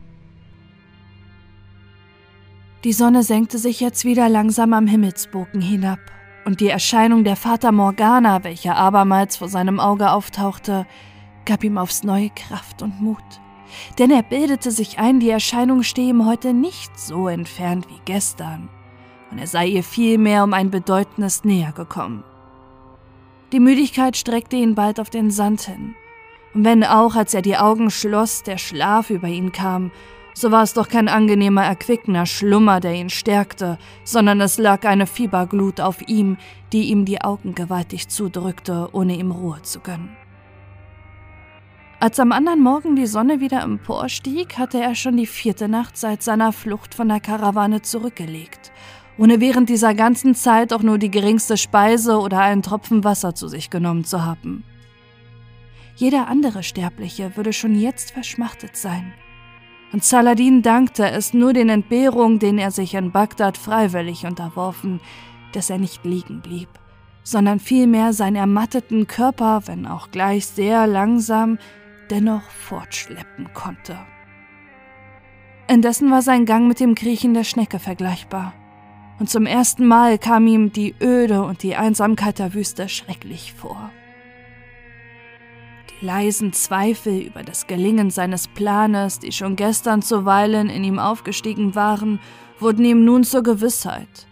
Die 2.84 2.92
Sonne 2.92 3.22
senkte 3.22 3.58
sich 3.58 3.80
jetzt 3.80 4.04
wieder 4.04 4.28
langsam 4.28 4.72
am 4.72 4.86
Himmelsbogen 4.86 5.60
hinab, 5.60 5.98
und 6.44 6.60
die 6.60 6.68
Erscheinung 6.68 7.24
der 7.24 7.34
Vater 7.34 7.72
Morgana, 7.72 8.44
welche 8.44 8.76
abermals 8.76 9.36
vor 9.36 9.48
seinem 9.48 9.80
Auge 9.80 10.12
auftauchte, 10.12 10.86
gab 11.44 11.64
ihm 11.64 11.76
aufs 11.78 12.04
neue 12.04 12.30
Kraft 12.30 12.82
und 12.82 13.00
Mut. 13.00 13.24
Denn 13.98 14.12
er 14.12 14.22
bildete 14.22 14.70
sich 14.70 15.00
ein, 15.00 15.18
die 15.18 15.30
Erscheinung 15.30 15.82
stehe 15.82 16.10
ihm 16.10 16.24
heute 16.24 16.52
nicht 16.52 16.96
so 17.00 17.26
entfernt 17.26 17.88
wie 17.88 18.00
gestern, 18.04 18.68
und 19.32 19.38
er 19.38 19.48
sei 19.48 19.66
ihr 19.66 19.82
vielmehr 19.82 20.44
um 20.44 20.54
ein 20.54 20.70
bedeutendes 20.70 21.42
näher 21.42 21.72
gekommen. 21.72 22.22
Die 23.52 23.60
Müdigkeit 23.60 24.16
streckte 24.16 24.56
ihn 24.56 24.74
bald 24.74 24.98
auf 24.98 25.08
den 25.08 25.30
Sand 25.30 25.62
hin. 25.62 25.94
Und 26.52 26.64
wenn 26.64 26.82
auch, 26.82 27.14
als 27.14 27.32
er 27.32 27.42
die 27.42 27.56
Augen 27.56 27.90
schloss, 27.90 28.42
der 28.42 28.58
Schlaf 28.58 29.10
über 29.10 29.28
ihn 29.28 29.52
kam, 29.52 29.92
so 30.34 30.50
war 30.50 30.64
es 30.64 30.74
doch 30.74 30.88
kein 30.88 31.08
angenehmer, 31.08 31.64
erquickender 31.64 32.26
Schlummer, 32.26 32.80
der 32.80 32.94
ihn 32.94 33.08
stärkte, 33.08 33.78
sondern 34.04 34.40
es 34.40 34.58
lag 34.58 34.84
eine 34.84 35.06
Fieberglut 35.06 35.80
auf 35.80 36.06
ihm, 36.08 36.38
die 36.72 36.90
ihm 36.90 37.04
die 37.04 37.20
Augen 37.22 37.54
gewaltig 37.54 38.08
zudrückte, 38.08 38.88
ohne 38.92 39.16
ihm 39.16 39.30
Ruhe 39.30 39.62
zu 39.62 39.80
gönnen. 39.80 40.16
Als 42.00 42.20
am 42.20 42.32
anderen 42.32 42.62
Morgen 42.62 42.96
die 42.96 43.06
Sonne 43.06 43.40
wieder 43.40 43.62
emporstieg, 43.62 44.58
hatte 44.58 44.80
er 44.80 44.94
schon 44.94 45.16
die 45.16 45.26
vierte 45.26 45.68
Nacht 45.68 45.96
seit 45.96 46.22
seiner 46.22 46.52
Flucht 46.52 46.94
von 46.94 47.08
der 47.08 47.20
Karawane 47.20 47.80
zurückgelegt 47.80 48.72
ohne 49.18 49.40
während 49.40 49.68
dieser 49.68 49.94
ganzen 49.94 50.34
Zeit 50.34 50.72
auch 50.72 50.82
nur 50.82 50.98
die 50.98 51.10
geringste 51.10 51.56
Speise 51.56 52.18
oder 52.18 52.40
einen 52.40 52.62
Tropfen 52.62 53.04
Wasser 53.04 53.34
zu 53.34 53.48
sich 53.48 53.70
genommen 53.70 54.04
zu 54.04 54.24
haben. 54.24 54.64
Jeder 55.96 56.28
andere 56.28 56.62
Sterbliche 56.62 57.36
würde 57.36 57.54
schon 57.54 57.74
jetzt 57.74 58.10
verschmachtet 58.10 58.76
sein. 58.76 59.14
Und 59.92 60.04
Saladin 60.04 60.60
dankte 60.60 61.08
es 61.10 61.32
nur 61.32 61.54
den 61.54 61.70
Entbehrungen, 61.70 62.38
denen 62.38 62.58
er 62.58 62.70
sich 62.70 62.94
in 62.94 63.12
Bagdad 63.12 63.56
freiwillig 63.56 64.26
unterworfen, 64.26 65.00
dass 65.52 65.70
er 65.70 65.78
nicht 65.78 66.04
liegen 66.04 66.42
blieb, 66.42 66.68
sondern 67.22 67.60
vielmehr 67.60 68.12
seinen 68.12 68.36
ermatteten 68.36 69.06
Körper, 69.06 69.62
wenn 69.66 69.86
auch 69.86 70.10
gleich 70.10 70.46
sehr 70.46 70.86
langsam, 70.86 71.58
dennoch 72.10 72.42
fortschleppen 72.50 73.54
konnte. 73.54 73.96
Indessen 75.68 76.10
war 76.10 76.20
sein 76.20 76.44
Gang 76.44 76.68
mit 76.68 76.78
dem 76.78 76.94
Kriechen 76.94 77.32
der 77.32 77.44
Schnecke 77.44 77.78
vergleichbar 77.78 78.52
und 79.18 79.30
zum 79.30 79.46
ersten 79.46 79.86
Mal 79.86 80.18
kam 80.18 80.46
ihm 80.46 80.72
die 80.72 80.94
Öde 81.00 81.42
und 81.42 81.62
die 81.62 81.76
Einsamkeit 81.76 82.38
der 82.38 82.54
Wüste 82.54 82.88
schrecklich 82.88 83.54
vor. 83.54 83.90
Die 85.90 86.04
leisen 86.04 86.52
Zweifel 86.52 87.20
über 87.20 87.42
das 87.42 87.66
Gelingen 87.66 88.10
seines 88.10 88.48
Planes, 88.48 89.18
die 89.18 89.32
schon 89.32 89.56
gestern 89.56 90.02
zuweilen 90.02 90.68
in 90.68 90.84
ihm 90.84 90.98
aufgestiegen 90.98 91.74
waren, 91.74 92.20
wurden 92.58 92.84
ihm 92.84 93.04
nun 93.04 93.24
zur 93.24 93.42
Gewissheit. 93.42 94.26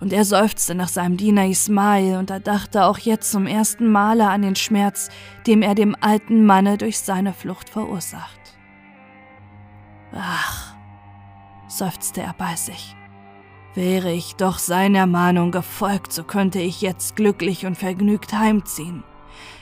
Und 0.00 0.12
er 0.12 0.24
seufzte 0.24 0.74
nach 0.74 0.88
seinem 0.88 1.16
Diener 1.16 1.46
Ismail 1.46 2.16
und 2.16 2.30
er 2.30 2.40
dachte 2.40 2.84
auch 2.84 2.98
jetzt 2.98 3.30
zum 3.30 3.46
ersten 3.46 3.86
Male 3.86 4.28
an 4.28 4.42
den 4.42 4.56
Schmerz, 4.56 5.10
dem 5.46 5.60
er 5.60 5.74
dem 5.74 5.94
alten 6.00 6.44
Manne 6.46 6.78
durch 6.78 6.98
seine 6.98 7.34
Flucht 7.34 7.68
verursacht. 7.68 8.40
Ach, 10.12 10.74
seufzte 11.68 12.22
er 12.22 12.34
bei 12.36 12.56
sich. 12.56 12.96
Wäre 13.74 14.12
ich 14.12 14.34
doch 14.34 14.58
seiner 14.58 15.00
Ermahnung 15.00 15.52
gefolgt, 15.52 16.12
so 16.12 16.24
könnte 16.24 16.58
ich 16.58 16.80
jetzt 16.80 17.14
glücklich 17.14 17.66
und 17.66 17.76
vergnügt 17.76 18.32
heimziehen. 18.32 19.04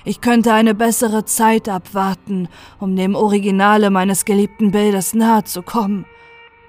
Ich 0.05 0.23
könnte 0.23 0.55
eine 0.55 0.75
bessere 0.75 1.27
Zeit 1.27 1.69
abwarten, 1.69 2.49
um 2.79 2.97
dem 2.97 3.15
Originale 3.15 3.91
meines 3.91 4.25
geliebten 4.25 4.71
Bildes 4.71 5.13
nahe 5.13 5.45
zu 5.45 5.63
kommen, 5.63 6.07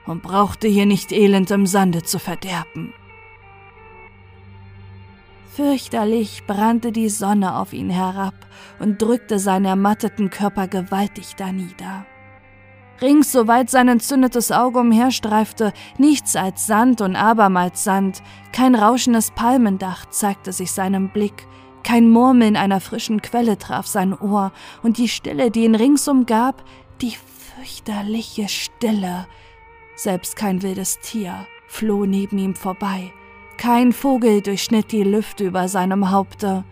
und 0.06 0.24
brauchte 0.24 0.68
hier 0.68 0.86
nicht 0.86 1.12
elend 1.12 1.52
im 1.52 1.66
Sande 1.66 2.04
zu 2.04 2.20
verderben. 2.20 2.94
Fürchterlich 5.56 6.44
brannte 6.48 6.92
die 6.92 7.10
Sonne 7.10 7.56
auf 7.58 7.74
ihn 7.74 7.90
herab 7.90 8.34
und 8.80 9.02
drückte 9.02 9.40
seinen 9.40 9.66
ermatteten 9.66 10.30
Körper 10.30 10.68
gewaltig 10.68 11.36
danieder. 11.36 12.06
Rings, 13.02 13.32
soweit 13.32 13.70
sein 13.70 13.88
entzündetes 13.88 14.52
Auge 14.52 14.80
umherstreifte, 14.80 15.72
nichts 15.98 16.36
als 16.36 16.68
Sand 16.68 17.00
und 17.00 17.16
abermals 17.16 17.84
Sand, 17.84 18.22
kein 18.52 18.76
rauschendes 18.76 19.32
Palmendach 19.32 20.06
zeigte 20.08 20.52
sich 20.52 20.72
seinem 20.72 21.10
Blick, 21.10 21.48
kein 21.84 22.10
Murmeln 22.10 22.58
einer 22.58 22.82
frischen 22.82 23.22
Quelle 23.22 23.58
traf 23.58 23.88
sein 23.88 24.14
Ohr, 24.14 24.52
und 24.84 24.98
die 24.98 25.08
Stille, 25.08 25.50
die 25.50 25.64
ihn 25.64 25.76
rings 25.76 26.10
umgab, 26.10 26.64
die 27.02 27.16
fürchterliche 27.56 28.50
Stille. 28.50 29.28
Selbst 29.96 30.36
kein 30.36 30.62
wildes 30.62 31.00
Tier 31.00 31.48
floh 31.68 32.06
neben 32.06 32.38
ihm 32.38 32.56
vorbei, 32.56 33.14
kein 33.58 33.94
Vogel 33.94 34.42
durchschnitt 34.42 34.92
die 34.92 35.04
Lüfte 35.04 35.46
über 35.46 35.70
seinem 35.70 36.12
Haupte, 36.12 36.66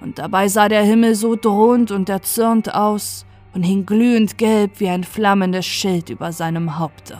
und 0.00 0.18
dabei 0.18 0.48
sah 0.48 0.68
der 0.68 0.82
Himmel 0.82 1.14
so 1.14 1.36
drohend 1.36 1.92
und 1.92 2.08
erzürnt 2.08 2.74
aus 2.74 3.24
und 3.54 3.62
hing 3.62 3.86
glühend 3.86 4.38
gelb 4.38 4.80
wie 4.80 4.88
ein 4.88 5.04
flammendes 5.04 5.66
Schild 5.66 6.10
über 6.10 6.32
seinem 6.32 6.78
Haupte. 6.78 7.18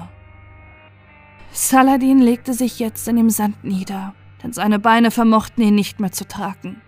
Saladin 1.53 2.21
legte 2.21 2.55
sich 2.55 2.79
jetzt 2.79 3.07
in 3.09 3.17
dem 3.17 3.31
Sand 3.31 3.63
nieder, 3.63 4.15
denn 4.43 4.53
seine 4.53 4.79
Beine 4.79 5.11
vermochten 5.11 5.63
ihn 5.63 5.75
nicht 5.75 6.01
mehr 6.01 6.13
zu 6.13 6.27
tragen. 6.27 6.81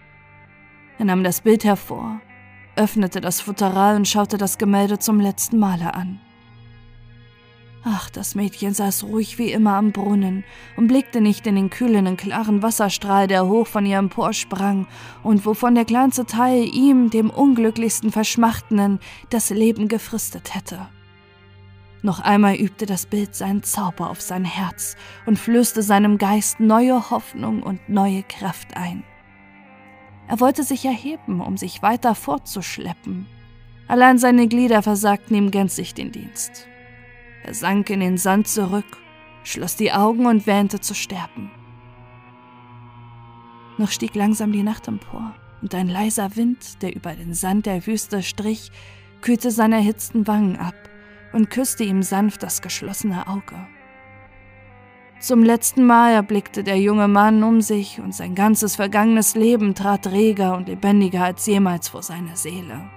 Er 0.99 1.05
nahm 1.05 1.23
das 1.25 1.43
Bild 1.43 1.65
hervor, 1.65 2.21
öffnete 2.77 3.21
das 3.21 3.41
Futteral 3.41 3.97
und 3.97 4.09
schaute 4.09 4.39
das 4.39 4.57
Gemälde 4.57 4.99
zum 4.99 5.21
letzten 5.21 5.59
Male 5.59 5.95
an. 5.95 6.21
Ach, 7.87 8.09
das 8.09 8.35
Mädchen 8.35 8.73
saß 8.73 9.05
ruhig 9.05 9.37
wie 9.37 9.53
immer 9.53 9.75
am 9.75 9.93
Brunnen 9.93 10.43
und 10.75 10.87
blickte 10.87 11.21
nicht 11.21 11.47
in 11.47 11.55
den 11.55 11.69
kühlenden, 11.69 12.17
klaren 12.17 12.63
Wasserstrahl, 12.63 13.27
der 13.27 13.47
hoch 13.47 13.67
von 13.67 13.85
ihr 13.85 13.99
emporsprang 13.99 14.87
und 15.23 15.45
wovon 15.45 15.75
der 15.75 15.85
kleinste 15.85 16.25
Teil 16.25 16.65
ihm, 16.65 17.11
dem 17.11 17.29
unglücklichsten 17.29 18.11
Verschmachtenden, 18.11 19.01
das 19.29 19.51
Leben 19.51 19.89
gefristet 19.89 20.55
hätte. 20.55 20.89
Noch 22.01 22.21
einmal 22.21 22.55
übte 22.55 22.87
das 22.87 23.05
Bild 23.05 23.35
seinen 23.35 23.63
Zauber 23.63 24.09
auf 24.09 24.23
sein 24.23 24.47
Herz 24.47 24.97
und 25.27 25.39
flößte 25.39 25.83
seinem 25.83 26.17
Geist 26.17 26.61
neue 26.61 27.11
Hoffnung 27.11 27.63
und 27.63 27.87
neue 27.91 28.23
Kraft 28.23 28.79
ein. 28.79 29.05
Er 30.27 30.41
wollte 30.41 30.63
sich 30.63 30.87
erheben, 30.87 31.43
um 31.43 31.59
sich 31.59 31.83
weiter 31.83 32.15
fortzuschleppen. 32.15 33.27
Allein 33.89 34.17
seine 34.17 34.49
Glieder 34.49 34.83
versagten 34.83 35.37
ihm 35.37 35.51
gänzlich 35.51 35.93
den 35.93 36.13
Dienst. 36.13 36.67
Er 37.45 37.53
sank 37.53 37.91
in 37.91 38.01
den 38.01 38.17
Sand 38.17 38.49
zurück, 38.49 38.87
schloss 39.43 39.77
die 39.77 39.93
Augen 39.93 40.25
und 40.25 40.47
wähnte 40.47 40.81
zu 40.81 40.95
sterben. 40.95 41.51
Noch 43.77 43.91
stieg 43.91 44.15
langsam 44.15 44.51
die 44.51 44.63
Nacht 44.63 44.89
empor, 44.89 45.35
und 45.61 45.75
ein 45.75 45.89
leiser 45.89 46.37
Wind, 46.37 46.83
der 46.83 46.97
über 46.97 47.15
den 47.15 47.35
Sand 47.35 47.67
der 47.67 47.87
Wüste 47.87 48.23
strich, 48.23 48.73
kühlte 49.21 49.51
seine 49.51 49.77
erhitzten 49.77 50.27
Wangen 50.27 50.57
ab 50.57 50.75
und 51.35 51.51
küsste 51.51 51.85
ihm 51.85 52.03
sanft 52.03 52.43
das 52.43 52.63
geschlossene 52.63 53.27
Auge. 53.27 53.67
Zum 55.21 55.43
letzten 55.43 55.85
Mal 55.85 56.13
erblickte 56.13 56.65
der 56.65 56.79
junge 56.79 57.09
Mann 57.09 57.43
um 57.43 57.61
sich 57.61 58.01
und 58.01 58.15
sein 58.15 58.35
ganzes 58.35 58.77
vergangenes 58.77 59.35
Leben 59.35 59.75
trat 59.75 60.07
reger 60.07 60.57
und 60.57 60.69
lebendiger 60.69 61.25
als 61.25 61.45
jemals 61.47 61.89
vor 61.89 62.03
seine 62.03 62.37
Seele. 62.37 62.91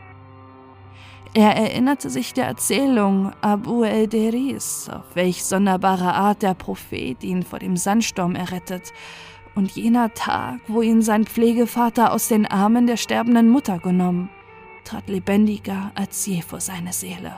Er 1.38 1.56
erinnerte 1.56 2.10
sich 2.10 2.34
der 2.34 2.48
Erzählung 2.48 3.32
Abu 3.42 3.84
el-Deris, 3.84 4.90
auf 4.90 5.06
welch 5.14 5.46
sonderbare 5.46 6.16
Art 6.16 6.42
der 6.42 6.56
Prophet 6.56 7.24
ihn 7.24 7.44
vor 7.44 7.60
dem 7.60 7.78
Sandsturm 7.78 8.34
errettet, 8.34 8.92
und 9.54 9.70
jener 9.70 10.12
Tag, 10.16 10.62
wo 10.68 10.82
ihn 10.82 11.04
sein 11.04 11.26
Pflegevater 11.26 12.12
aus 12.12 12.28
den 12.28 12.48
Armen 12.48 12.88
der 12.88 12.98
sterbenden 12.98 13.50
Mutter 13.50 13.78
genommen, 13.78 14.32
trat 14.84 15.10
lebendiger 15.10 15.92
als 15.94 16.26
je 16.26 16.42
vor 16.42 16.60
seine 16.60 16.92
Seele. 16.92 17.36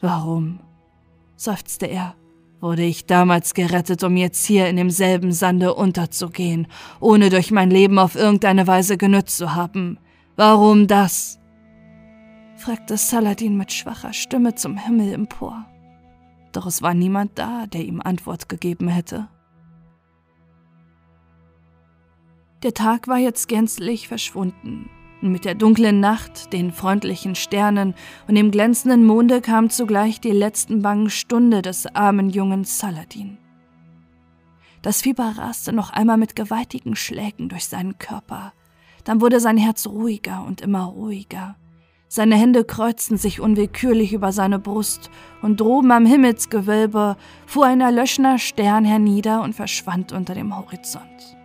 Warum, 0.00 0.60
seufzte 1.34 1.86
er, 1.86 2.14
wurde 2.60 2.84
ich 2.84 3.06
damals 3.06 3.54
gerettet, 3.54 4.04
um 4.04 4.16
jetzt 4.16 4.46
hier 4.46 4.68
in 4.68 4.76
demselben 4.76 5.32
Sande 5.32 5.74
unterzugehen, 5.74 6.68
ohne 7.00 7.28
durch 7.28 7.50
mein 7.50 7.72
Leben 7.72 7.98
auf 7.98 8.14
irgendeine 8.14 8.68
Weise 8.68 8.96
genützt 8.96 9.36
zu 9.36 9.56
haben? 9.56 9.98
Warum 10.36 10.86
das? 10.86 11.40
Fragte 12.66 12.96
Saladin 12.96 13.56
mit 13.56 13.72
schwacher 13.72 14.12
Stimme 14.12 14.56
zum 14.56 14.76
Himmel 14.76 15.12
empor. 15.12 15.66
Doch 16.50 16.66
es 16.66 16.82
war 16.82 16.94
niemand 16.94 17.38
da, 17.38 17.68
der 17.68 17.84
ihm 17.84 18.00
Antwort 18.00 18.48
gegeben 18.48 18.88
hätte. 18.88 19.28
Der 22.64 22.74
Tag 22.74 23.06
war 23.06 23.18
jetzt 23.18 23.46
gänzlich 23.46 24.08
verschwunden, 24.08 24.90
und 25.22 25.30
mit 25.30 25.44
der 25.44 25.54
dunklen 25.54 26.00
Nacht, 26.00 26.52
den 26.52 26.72
freundlichen 26.72 27.36
Sternen 27.36 27.94
und 28.26 28.34
dem 28.34 28.50
glänzenden 28.50 29.04
Monde 29.04 29.40
kam 29.40 29.70
zugleich 29.70 30.20
die 30.20 30.32
letzten 30.32 30.82
bangen 30.82 31.08
Stunde 31.08 31.62
des 31.62 31.86
armen 31.94 32.30
jungen 32.30 32.64
Saladin. 32.64 33.38
Das 34.82 35.02
Fieber 35.02 35.34
raste 35.38 35.72
noch 35.72 35.90
einmal 35.90 36.16
mit 36.16 36.34
gewaltigen 36.34 36.96
Schlägen 36.96 37.48
durch 37.48 37.66
seinen 37.66 37.98
Körper, 37.98 38.52
dann 39.04 39.20
wurde 39.20 39.38
sein 39.38 39.56
Herz 39.56 39.86
ruhiger 39.86 40.44
und 40.44 40.62
immer 40.62 40.82
ruhiger, 40.82 41.54
seine 42.08 42.36
Hände 42.36 42.64
kreuzten 42.64 43.16
sich 43.16 43.40
unwillkürlich 43.40 44.12
über 44.12 44.32
seine 44.32 44.58
Brust, 44.58 45.10
und 45.42 45.60
droben 45.60 45.90
am 45.92 46.06
Himmelsgewölbe 46.06 47.16
fuhr 47.46 47.66
ein 47.66 47.80
erlöschener 47.80 48.38
Stern 48.38 48.84
hernieder 48.84 49.42
und 49.42 49.54
verschwand 49.54 50.12
unter 50.12 50.34
dem 50.34 50.56
Horizont. 50.56 51.36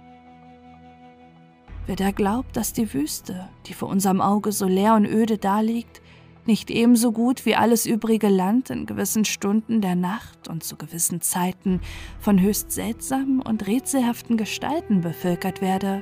Wer 1.87 1.95
da 1.95 2.11
glaubt, 2.11 2.55
dass 2.55 2.73
die 2.73 2.93
Wüste, 2.93 3.49
die 3.65 3.73
vor 3.73 3.89
unserem 3.89 4.21
Auge 4.21 4.51
so 4.51 4.65
leer 4.65 4.95
und 4.95 5.05
öde 5.05 5.37
daliegt, 5.37 6.01
nicht 6.45 6.71
ebenso 6.71 7.11
gut 7.11 7.45
wie 7.45 7.55
alles 7.55 7.85
übrige 7.85 8.29
Land 8.29 8.69
in 8.69 8.85
gewissen 8.85 9.25
Stunden 9.25 9.81
der 9.81 9.95
Nacht 9.95 10.47
und 10.47 10.63
zu 10.63 10.75
gewissen 10.75 11.21
Zeiten 11.21 11.81
von 12.19 12.41
höchst 12.41 12.71
seltsamen 12.71 13.41
und 13.41 13.67
rätselhaften 13.67 14.37
Gestalten 14.37 15.01
bevölkert 15.01 15.61
werde, 15.61 16.01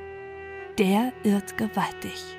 der 0.78 1.12
irrt 1.24 1.58
gewaltig. 1.58 2.39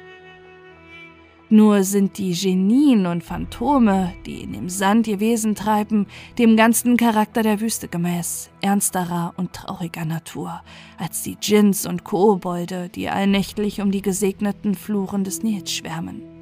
Nur 1.52 1.82
sind 1.82 2.16
die 2.18 2.32
Genien 2.32 3.06
und 3.06 3.24
Phantome, 3.24 4.14
die 4.24 4.42
in 4.42 4.52
dem 4.52 4.68
Sand 4.68 5.08
ihr 5.08 5.18
Wesen 5.18 5.56
treiben, 5.56 6.06
dem 6.38 6.56
ganzen 6.56 6.96
Charakter 6.96 7.42
der 7.42 7.60
Wüste 7.60 7.88
gemäß, 7.88 8.50
ernsterer 8.60 9.34
und 9.36 9.52
trauriger 9.52 10.04
Natur, 10.04 10.62
als 10.96 11.24
die 11.24 11.34
Djinns 11.34 11.86
und 11.86 12.04
Kobolde, 12.04 12.88
die 12.88 13.08
allnächtlich 13.08 13.80
um 13.80 13.90
die 13.90 14.00
gesegneten 14.00 14.76
Fluren 14.76 15.24
des 15.24 15.42
Nils 15.42 15.72
schwärmen. 15.72 16.39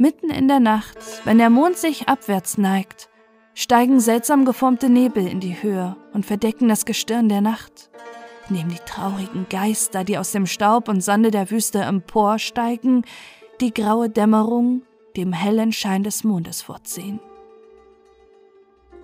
Mitten 0.00 0.30
in 0.30 0.46
der 0.46 0.60
Nacht, 0.60 0.96
wenn 1.24 1.38
der 1.38 1.50
Mond 1.50 1.76
sich 1.76 2.08
abwärts 2.08 2.56
neigt, 2.56 3.08
steigen 3.54 3.98
seltsam 3.98 4.44
geformte 4.44 4.88
Nebel 4.88 5.26
in 5.26 5.40
die 5.40 5.60
Höhe 5.60 5.96
und 6.12 6.24
verdecken 6.24 6.68
das 6.68 6.84
Gestirn 6.84 7.28
der 7.28 7.40
Nacht, 7.40 7.90
indem 8.48 8.68
die 8.68 8.78
traurigen 8.86 9.46
Geister, 9.50 10.04
die 10.04 10.16
aus 10.16 10.30
dem 10.30 10.46
Staub 10.46 10.88
und 10.88 11.00
Sande 11.00 11.32
der 11.32 11.50
Wüste 11.50 11.80
emporsteigen, 11.80 13.04
die 13.60 13.74
graue 13.74 14.08
Dämmerung 14.08 14.82
dem 15.16 15.32
hellen 15.32 15.72
Schein 15.72 16.04
des 16.04 16.22
Mondes 16.22 16.62
vorziehen. 16.62 17.18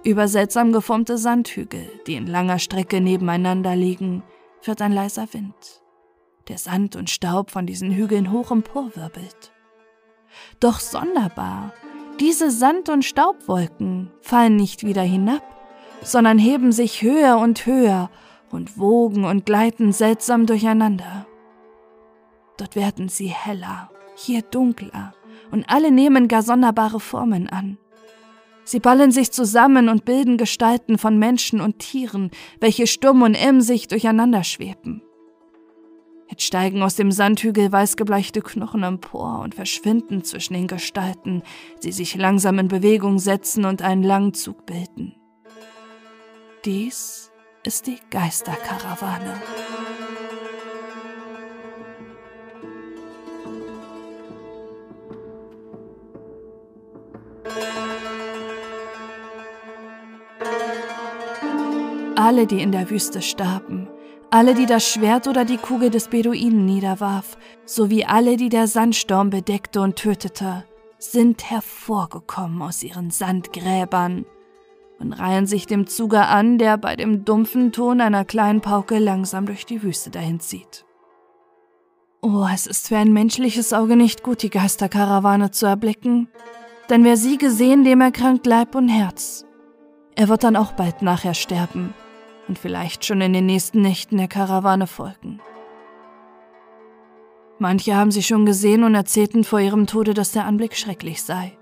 Über 0.05 0.29
seltsam 0.29 0.73
geformte 0.73 1.19
Sandhügel, 1.19 1.91
die 2.07 2.15
in 2.15 2.29
langer 2.29 2.61
Strecke 2.61 3.01
nebeneinander 3.01 3.75
liegen, 3.75 4.23
fährt 4.61 4.81
ein 4.81 4.93
leiser 4.93 5.27
Wind, 5.33 5.83
der 6.47 6.59
Sand 6.59 6.95
und 6.95 7.11
Staub 7.11 7.51
von 7.51 7.67
diesen 7.67 7.91
Hügeln 7.91 8.31
hoch 8.31 8.53
emporwirbelt. 8.53 9.54
Doch 10.61 10.81
sonderbar, 10.81 11.73
Diese 12.21 12.53
Sand- 12.53 12.91
und 12.91 13.05
Staubwolken 13.05 14.13
fallen 14.21 14.55
nicht 14.55 14.87
wieder 14.87 15.03
hinab, 15.03 15.43
sondern 16.03 16.39
heben 16.39 16.71
sich 16.71 17.03
höher 17.03 17.39
und 17.39 17.67
höher 17.67 18.09
und 18.53 18.79
wogen 18.79 19.25
und 19.25 19.47
gleiten 19.47 19.93
seltsam 19.93 20.47
durcheinander. 20.47 21.27
Dort 22.57 22.77
werden 22.77 23.09
sie 23.09 23.27
heller, 23.27 23.91
hier 24.15 24.43
dunkler, 24.43 25.13
und 25.51 25.69
alle 25.69 25.91
nehmen 25.91 26.29
gar 26.29 26.43
sonderbare 26.43 27.01
Formen 27.01 27.49
an. 27.49 27.79
Sie 28.65 28.81
ballen 28.81 29.11
sich 29.11 29.33
zusammen 29.33 29.89
und 29.89 30.05
bilden 30.05 30.39
Gestalten 30.39 30.99
von 30.99 31.19
Menschen 31.19 31.61
und 31.61 31.81
Tieren, 31.81 32.31
welche 32.61 32.87
stumm 32.87 33.23
und 33.23 33.35
emsig 33.35 33.89
durcheinander 33.89 34.45
schweben. 34.45 35.03
Jetzt 36.29 36.43
steigen 36.43 36.83
aus 36.83 36.97
dem 36.97 37.13
Sandhügel 37.13 37.71
weißgebleichte 37.71 38.41
Knochen 38.41 38.83
empor 38.83 39.41
und 39.41 39.55
verschwinden 39.55 40.25
zwischen 40.25 40.55
den 40.55 40.67
Gestalten, 40.67 41.43
die 41.83 41.93
sich 41.93 42.15
langsam 42.17 42.59
in 42.59 42.69
Bewegung 42.69 43.19
setzen 43.19 43.65
und 43.65 43.83
einen 43.83 44.03
langen 44.03 44.35
Zug 44.35 44.65
bilden. 44.67 45.15
Dies 46.65 47.31
ist 47.63 47.87
die 47.87 47.99
Geisterkarawane. 48.11 49.41
Alle, 62.17 62.47
die 62.47 62.63
in 62.63 62.73
der 62.73 62.89
Wüste 62.89 63.21
starben, 63.21 63.84
alle, 64.35 64.55
die 64.55 64.67
das 64.67 64.85
Schwert 64.85 65.29
oder 65.29 65.45
die 65.45 65.59
Kugel 65.59 65.91
des 65.91 66.09
Beduinen 66.09 66.67
niederwarf, 66.67 67.39
sowie 67.67 68.05
alle, 68.05 68.37
die 68.37 68.49
der 68.49 68.67
Sandsturm 68.67 69.31
bedeckte 69.31 69.81
und 69.81 69.95
tötete, 69.95 70.65
sind 70.99 71.49
hervorgekommen 71.49 72.61
aus 72.61 72.83
ihren 72.83 73.13
Sandgräbern 73.13 74.27
und 74.99 75.13
reihen 75.13 75.47
sich 75.47 75.67
dem 75.67 75.87
Zuge 75.87 76.27
an, 76.27 76.59
der 76.59 76.79
bei 76.79 76.97
dem 76.97 77.25
dumpfen 77.25 77.71
Ton 77.71 78.01
einer 78.01 78.25
kleinen 78.25 78.61
Pauke 78.61 78.99
langsam 78.99 79.47
durch 79.47 79.67
die 79.67 79.85
Wüste 79.85 80.11
dahin 80.11 80.41
zieht. 80.41 80.85
Oh, 82.21 82.45
es 82.53 82.67
ist 82.67 82.89
für 82.89 82.97
ein 82.97 83.13
menschliches 83.13 83.73
Auge 83.73 83.95
nicht 83.95 84.25
gut, 84.25 84.43
die 84.43 84.51
Geisterkarawane 84.51 85.53
zu 85.53 85.67
erblicken, 85.67 86.27
denn 86.91 87.05
wer 87.05 87.17
sie 87.17 87.39
gesehen, 87.39 87.85
dem 87.85 88.01
erkrankt 88.01 88.47
Leib 88.47 88.75
und 88.75 88.89
Herz. 88.89 89.45
Er 90.17 90.29
wird 90.29 90.43
dann 90.43 90.57
auch 90.57 90.73
bald 90.73 91.03
nachher 91.03 91.35
sterben 91.35 91.95
und 92.49 92.59
vielleicht 92.59 93.05
schon 93.05 93.21
in 93.21 93.33
den 93.33 93.47
nächsten 93.47 93.83
Nächten 93.83 94.17
der 94.17 94.29
Karawane 94.29 94.87
folgen. 94.87 95.41
Manche 97.59 97.97
haben 97.97 98.11
sie 98.11 98.23
schon 98.23 98.47
gesehen 98.47 98.85
und 98.85 98.95
erzählten 98.95 99.45
vor 99.45 99.61
ihrem 99.61 99.87
Tode, 99.87 100.13
dass 100.13 100.33
der 100.33 100.45
Anblick 100.45 100.77
schrecklich 100.77 101.23
sei 101.23 101.57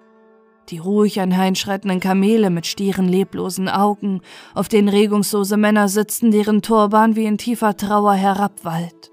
die 0.69 0.79
ruhig 0.79 1.21
einherschreitenden 1.21 2.01
Kamele 2.01 2.51
mit 2.51 2.67
stieren, 2.67 3.09
leblosen 3.09 3.69
Augen, 3.69 4.21
auf 4.55 4.69
denen 4.69 4.89
regungslose 4.89 5.57
Männer 5.57 5.89
sitzen, 5.89 6.31
deren 6.31 6.63
Turban 6.63 7.17
wie 7.17 7.25
in 7.25 7.39
tiefer 7.39 7.77
Trauer 7.77 8.15
herabwallt 8.15 9.11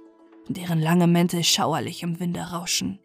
und 0.48 0.58
deren 0.58 0.80
lange 0.80 1.08
Mäntel 1.08 1.44
schauerlich 1.44 2.04
im 2.04 2.20
Winde 2.20 2.41
rauschen. 2.41 3.00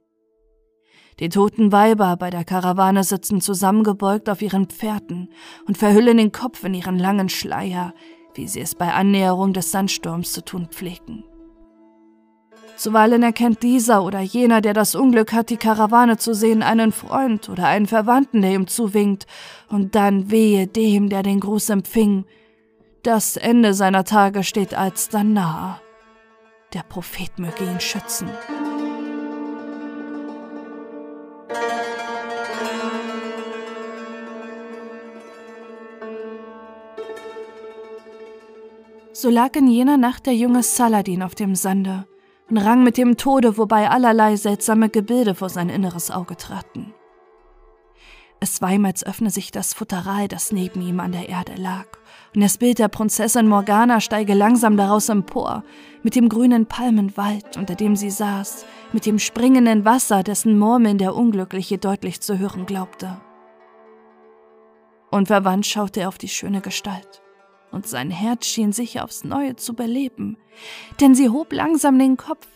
Die 1.21 1.29
toten 1.29 1.71
Weiber 1.71 2.17
bei 2.17 2.31
der 2.31 2.45
Karawane 2.45 3.05
sitzen 3.05 3.41
zusammengebeugt 3.41 4.29
auf 4.29 4.43
ihren 4.43 4.67
Pferden 4.67 5.31
und 5.67 5.79
verhüllen 5.79 6.17
den 6.17 6.33
Kopf 6.33 6.65
in 6.65 6.75
ihren 6.75 6.99
langen 6.99 7.29
Schleier, 7.29 7.95
wie 8.35 8.49
sie 8.49 8.61
es 8.61 8.75
bei 8.75 8.93
Annäherung 8.93 9.53
des 9.53 9.71
Sandsturms 9.71 10.33
zu 10.33 10.45
tun 10.45 10.69
pflegen. 10.71 11.25
Zuweilen 12.77 13.23
erkennt 13.23 13.63
dieser 13.63 14.03
oder 14.03 14.21
jener, 14.21 14.61
der 14.61 14.75
das 14.75 14.95
Unglück 14.95 15.33
hat, 15.33 15.51
die 15.51 15.57
Karawane 15.57 16.17
zu 16.17 16.35
sehen, 16.35 16.63
einen 16.63 16.93
Freund 16.93 17.49
oder 17.49 17.67
einen 17.69 17.87
Verwandten, 17.87 18.43
der 18.43 18.53
ihm 18.53 18.67
zuwinkt, 18.67 19.27
und 19.69 19.95
dann 19.95 20.31
wehe 20.31 20.67
dem, 20.67 21.09
der 21.09 21.23
den 21.23 21.41
Gruß 21.41 21.71
empfing. 21.71 22.25
Das 23.03 23.37
Ende 23.37 23.75
seiner 23.75 24.05
Tage 24.05 24.43
steht 24.43 24.75
alsdann 24.75 25.35
nahe. 25.35 25.81
Der 26.73 26.83
Prophet 26.83 27.39
möge 27.39 27.65
ihn 27.65 27.81
schützen. 27.81 28.29
So 39.17 39.31
lag 39.31 39.55
in 39.55 39.69
jener 39.69 39.97
Nacht 39.97 40.27
der 40.27 40.35
junge 40.35 40.65
Saladin 40.65 41.23
auf 41.23 41.37
dem 41.37 41.55
Sande 41.55 42.05
und 42.51 42.59
rang 42.59 42.83
mit 42.83 42.97
dem 42.97 43.17
Tode, 43.17 43.57
wobei 43.57 43.89
allerlei 43.89 44.35
seltsame 44.35 44.89
Gebilde 44.89 45.37
vor 45.37 45.49
sein 45.49 45.69
inneres 45.69 46.11
Auge 46.11 46.37
traten. 46.37 46.93
Es 48.41 48.61
war 48.61 48.73
ihm, 48.73 48.85
als 48.85 49.07
öffne 49.07 49.31
sich 49.31 49.53
das 49.53 49.73
Futteral, 49.73 50.27
das 50.27 50.51
neben 50.51 50.83
ihm 50.83 50.99
an 50.99 51.13
der 51.13 51.29
Erde 51.29 51.55
lag, 51.55 51.87
und 52.35 52.43
das 52.43 52.59
Bild 52.59 52.81
der 52.81 52.89
Prinzessin 52.89 53.47
Morgana 53.47 54.01
steige 54.01 54.35
langsam 54.35 54.77
daraus 54.77 55.09
empor, 55.09 55.63
mit 56.03 56.17
dem 56.17 56.29
grünen 56.29 56.67
Palmenwald, 56.67 57.57
unter 57.57 57.77
dem 57.77 57.95
sie 57.95 58.11
saß, 58.11 58.67
mit 58.93 59.07
dem 59.07 59.21
springenden 59.21 59.85
Wasser, 59.85 60.25
dessen 60.25 60.59
Murmeln 60.59 60.99
der 60.99 61.15
Unglückliche 61.15 61.79
deutlich 61.79 62.21
zu 62.21 62.41
hören 62.41 62.67
glaubte. 62.67 63.21
Unverwandt 65.13 65.67
schaute 65.67 66.01
er 66.01 66.09
auf 66.09 66.19
die 66.19 66.29
schöne 66.29 66.61
Gestalt 66.61 67.24
und 67.75 67.87
sein 67.87 68.11
Herz 68.11 68.47
schien 68.47 68.73
sich 68.73 69.01
aufs 69.01 69.25
Neue 69.25 69.57
zu 69.57 69.75
beleben, 69.75 70.39
denn 71.01 71.15
sie 71.15 71.29
hob 71.29 71.53
langsam 71.53 71.99
den 71.99 72.17
Kopf, 72.17 72.47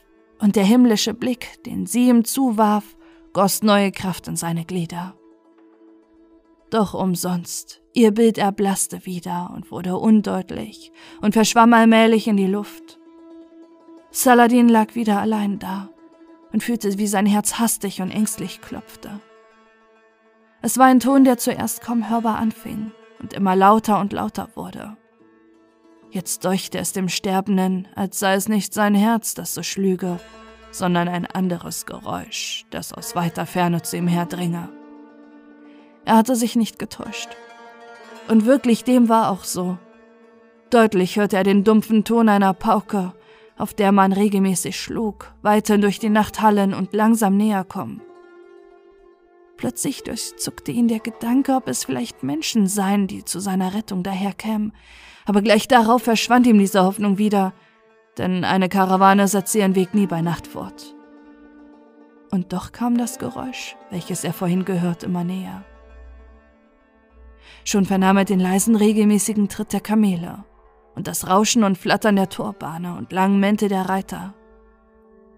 und 0.40 0.57
der 0.57 0.65
himmlische 0.65 1.15
Blick, 1.15 1.62
den 1.65 1.86
sie 1.86 2.09
ihm 2.09 2.24
zuwarf, 2.24 2.97
goss 3.32 3.62
neue 3.62 3.90
Kraft 3.93 4.28
in 4.28 4.36
seine 4.36 4.65
Glieder. 4.65 5.15
Doch 6.70 6.95
umsonst, 6.95 7.82
ihr 7.93 8.12
Bild 8.12 8.39
erblasste 8.39 9.05
wieder 9.07 9.51
und 9.55 9.70
wurde 9.70 9.97
undeutlich 9.97 10.93
und 11.20 11.32
verschwamm 11.32 11.73
allmählich 11.73 12.28
in 12.28 12.36
die 12.36 12.47
Luft. 12.47 12.99
Saladin 14.11 14.69
lag 14.69 14.95
wieder 14.95 15.20
allein 15.20 15.59
da 15.59 15.90
und 16.53 16.62
fühlte, 16.62 16.99
wie 16.99 17.07
sein 17.07 17.27
Herz 17.27 17.59
hastig 17.59 18.01
und 18.01 18.11
ängstlich 18.11 18.61
klopfte. 18.61 19.20
Es 20.61 20.77
war 20.78 20.86
ein 20.86 21.01
Ton, 21.01 21.24
der 21.24 21.39
zuerst 21.39 21.81
kaum 21.81 22.11
hörbar 22.11 22.36
anfing 22.36 22.93
und 23.20 23.32
immer 23.32 23.57
lauter 23.57 23.99
und 24.01 24.12
lauter 24.12 24.51
wurde. 24.55 24.98
Jetzt 26.11 26.45
deuchte 26.45 26.79
es 26.79 26.93
dem 26.93 27.09
Sterbenden, 27.09 27.87
als 27.95 28.19
sei 28.19 28.35
es 28.35 28.49
nicht 28.49 28.73
sein 28.73 28.95
Herz, 28.95 29.35
das 29.35 29.55
so 29.55 29.63
schlüge, 29.63 30.19
sondern 30.71 31.09
ein 31.09 31.27
anderes 31.27 31.85
Geräusch, 31.85 32.65
das 32.71 32.93
aus 32.93 33.15
weiter 33.15 33.45
Ferne 33.45 33.83
zu 33.83 33.97
ihm 33.97 34.09
herdringe. 34.09 34.71
Er 36.05 36.17
hatte 36.17 36.37
sich 36.37 36.57
nicht 36.57 36.79
getäuscht. 36.79 37.29
Und 38.29 38.47
wirklich 38.47 38.85
dem 38.85 39.09
war 39.09 39.31
auch 39.31 39.45
so. 39.45 39.79
Deutlich 40.71 41.17
hörte 41.17 41.37
er 41.37 41.45
den 41.45 41.65
dumpfen 41.65 42.05
Ton 42.05 42.29
einer 42.29 42.55
Pauke, 42.55 43.13
auf 43.59 43.75
der 43.75 43.93
man 43.93 44.13
regelmäßig 44.13 44.81
schlug, 44.81 45.33
weiter 45.43 45.77
durch 45.79 45.99
die 45.99 46.11
Nacht 46.11 46.41
hallen 46.41 46.73
und 46.73 46.95
langsam 46.95 47.37
näher 47.37 47.65
kommen. 47.65 48.01
Plötzlich 49.57 50.05
durchzuckte 50.05 50.71
ihn 50.71 50.89
der 50.89 51.01
Gedanke, 51.01 51.55
ob 51.55 51.69
es 51.69 51.85
vielleicht 51.85 52.23
Menschen 52.23 52.69
seien, 52.69 53.09
die 53.09 53.25
zu 53.25 53.41
seiner 53.41 53.75
Rettung 53.75 54.03
daherkämen, 54.03 54.73
aber 55.29 55.43
gleich 55.43 55.69
darauf 55.69 56.03
verschwand 56.03 56.47
ihm 56.47 56.59
diese 56.59 56.83
Hoffnung 56.83 57.19
wieder, 57.19 57.53
denn 58.17 58.45
eine 58.45 58.71
Karawane 58.71 59.29
setzte 59.29 59.59
ihren 59.59 59.75
Weg 59.75 59.93
nie 59.93 60.07
bei 60.07 60.23
Nacht 60.23 60.47
fort. 60.47 60.97
Und 62.31 62.55
doch 62.55 62.73
kam 62.73 62.97
das 62.97 63.19
Geräusch, 63.19 63.77
welches 63.91 64.25
er 64.25 64.33
vorhin 64.33 64.65
gehört, 64.65 65.03
immer 65.03 65.25
näher. 65.25 65.67
Schon 67.63 67.85
vernahm 67.85 68.17
er 68.17 68.25
den 68.25 68.41
leisen, 68.41 68.75
regelmäßigen 68.75 69.51
Tritt 69.51 69.75
der 69.75 69.81
Kamele 69.81 70.45
und 70.95 71.07
das 71.07 71.29
Rauschen 71.29 71.63
und 71.63 71.77
Flattern 71.77 72.17
der 72.17 72.31
Torbahne 72.31 72.97
und 72.97 73.13
langen 73.13 73.39
Mäntel 73.39 73.69
der 73.69 73.87
Reiter. 73.87 74.35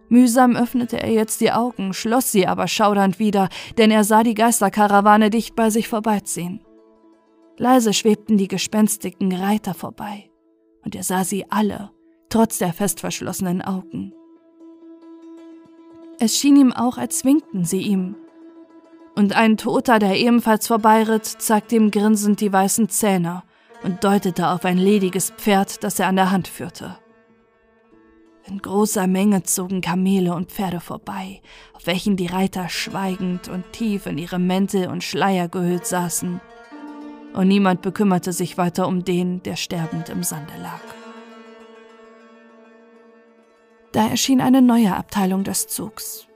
Mühsam 0.08 0.54
öffnete 0.54 1.02
er 1.02 1.10
jetzt 1.10 1.40
die 1.40 1.50
Augen, 1.50 1.94
schloss 1.94 2.30
sie 2.30 2.46
aber 2.46 2.68
schaudernd 2.68 3.18
wieder, 3.18 3.48
denn 3.76 3.90
er 3.90 4.04
sah 4.04 4.22
die 4.22 4.34
Geisterkarawane 4.34 5.30
dicht 5.30 5.56
bei 5.56 5.68
sich 5.70 5.88
vorbeiziehen. 5.88 6.60
Leise 7.60 7.92
schwebten 7.92 8.38
die 8.38 8.48
gespenstigen 8.48 9.34
Reiter 9.34 9.74
vorbei, 9.74 10.30
und 10.82 10.94
er 10.94 11.02
sah 11.02 11.24
sie 11.24 11.44
alle, 11.50 11.90
trotz 12.30 12.56
der 12.56 12.72
fest 12.72 13.00
verschlossenen 13.00 13.60
Augen. 13.60 14.14
Es 16.18 16.38
schien 16.38 16.56
ihm 16.56 16.72
auch, 16.72 16.96
als 16.96 17.22
winkten 17.26 17.66
sie 17.66 17.82
ihm. 17.82 18.16
Und 19.14 19.36
ein 19.36 19.58
Toter, 19.58 19.98
der 19.98 20.16
ebenfalls 20.16 20.68
vorbeiritt, 20.68 21.26
zeigte 21.26 21.76
ihm 21.76 21.90
grinsend 21.90 22.40
die 22.40 22.50
weißen 22.50 22.88
Zähne 22.88 23.42
und 23.82 24.04
deutete 24.04 24.48
auf 24.48 24.64
ein 24.64 24.78
lediges 24.78 25.28
Pferd, 25.28 25.84
das 25.84 25.98
er 25.98 26.06
an 26.06 26.16
der 26.16 26.30
Hand 26.30 26.48
führte. 26.48 26.96
In 28.46 28.62
großer 28.62 29.06
Menge 29.06 29.42
zogen 29.42 29.82
Kamele 29.82 30.32
und 30.34 30.50
Pferde 30.50 30.80
vorbei, 30.80 31.42
auf 31.74 31.86
welchen 31.86 32.16
die 32.16 32.26
Reiter 32.26 32.70
schweigend 32.70 33.50
und 33.50 33.70
tief 33.72 34.06
in 34.06 34.16
ihre 34.16 34.38
Mäntel 34.38 34.88
und 34.88 35.04
Schleier 35.04 35.48
gehüllt 35.48 35.84
saßen 35.84 36.40
und 37.34 37.48
niemand 37.48 37.82
bekümmerte 37.82 38.32
sich 38.32 38.58
weiter 38.58 38.88
um 38.88 39.04
den, 39.04 39.42
der 39.42 39.56
sterbend 39.56 40.08
im 40.08 40.22
Sande 40.22 40.52
lag. 40.60 40.80
Da 43.92 44.06
erschien 44.06 44.40
eine 44.40 44.62
neue 44.62 44.94
Abteilung 44.94 45.44
des 45.44 45.66
Zugs. 45.66 46.26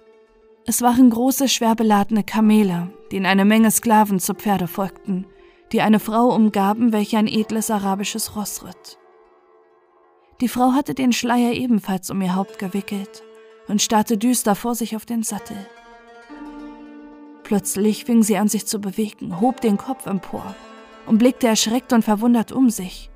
Es 0.66 0.82
waren 0.82 1.10
große, 1.10 1.48
schwer 1.48 1.74
beladene 1.74 2.24
Kamele, 2.24 2.90
denen 3.12 3.26
eine 3.26 3.44
Menge 3.44 3.70
Sklaven 3.70 4.18
zu 4.18 4.34
Pferde 4.34 4.66
folgten, 4.66 5.26
die 5.72 5.80
eine 5.82 6.00
Frau 6.00 6.34
umgaben, 6.34 6.92
welche 6.92 7.18
ein 7.18 7.28
edles 7.28 7.70
arabisches 7.70 8.34
Ross 8.34 8.64
ritt. 8.64 8.98
Die 10.40 10.48
Frau 10.48 10.72
hatte 10.72 10.94
den 10.94 11.12
Schleier 11.12 11.52
ebenfalls 11.52 12.10
um 12.10 12.20
ihr 12.22 12.34
Haupt 12.34 12.58
gewickelt 12.58 13.22
und 13.68 13.82
starrte 13.82 14.18
düster 14.18 14.54
vor 14.54 14.74
sich 14.74 14.96
auf 14.96 15.06
den 15.06 15.22
Sattel. 15.22 15.56
Plötzlich 17.44 18.04
fing 18.04 18.22
sie 18.22 18.36
an, 18.36 18.48
sich 18.48 18.66
zu 18.66 18.80
bewegen, 18.80 19.40
hob 19.40 19.60
den 19.60 19.76
Kopf 19.76 20.06
empor 20.06 20.56
und 21.06 21.18
blickte 21.18 21.47
erschreckt 21.47 21.93
und 21.93 22.02
verwundert 22.02 22.52
um 22.52 22.70
sich. 22.70 23.10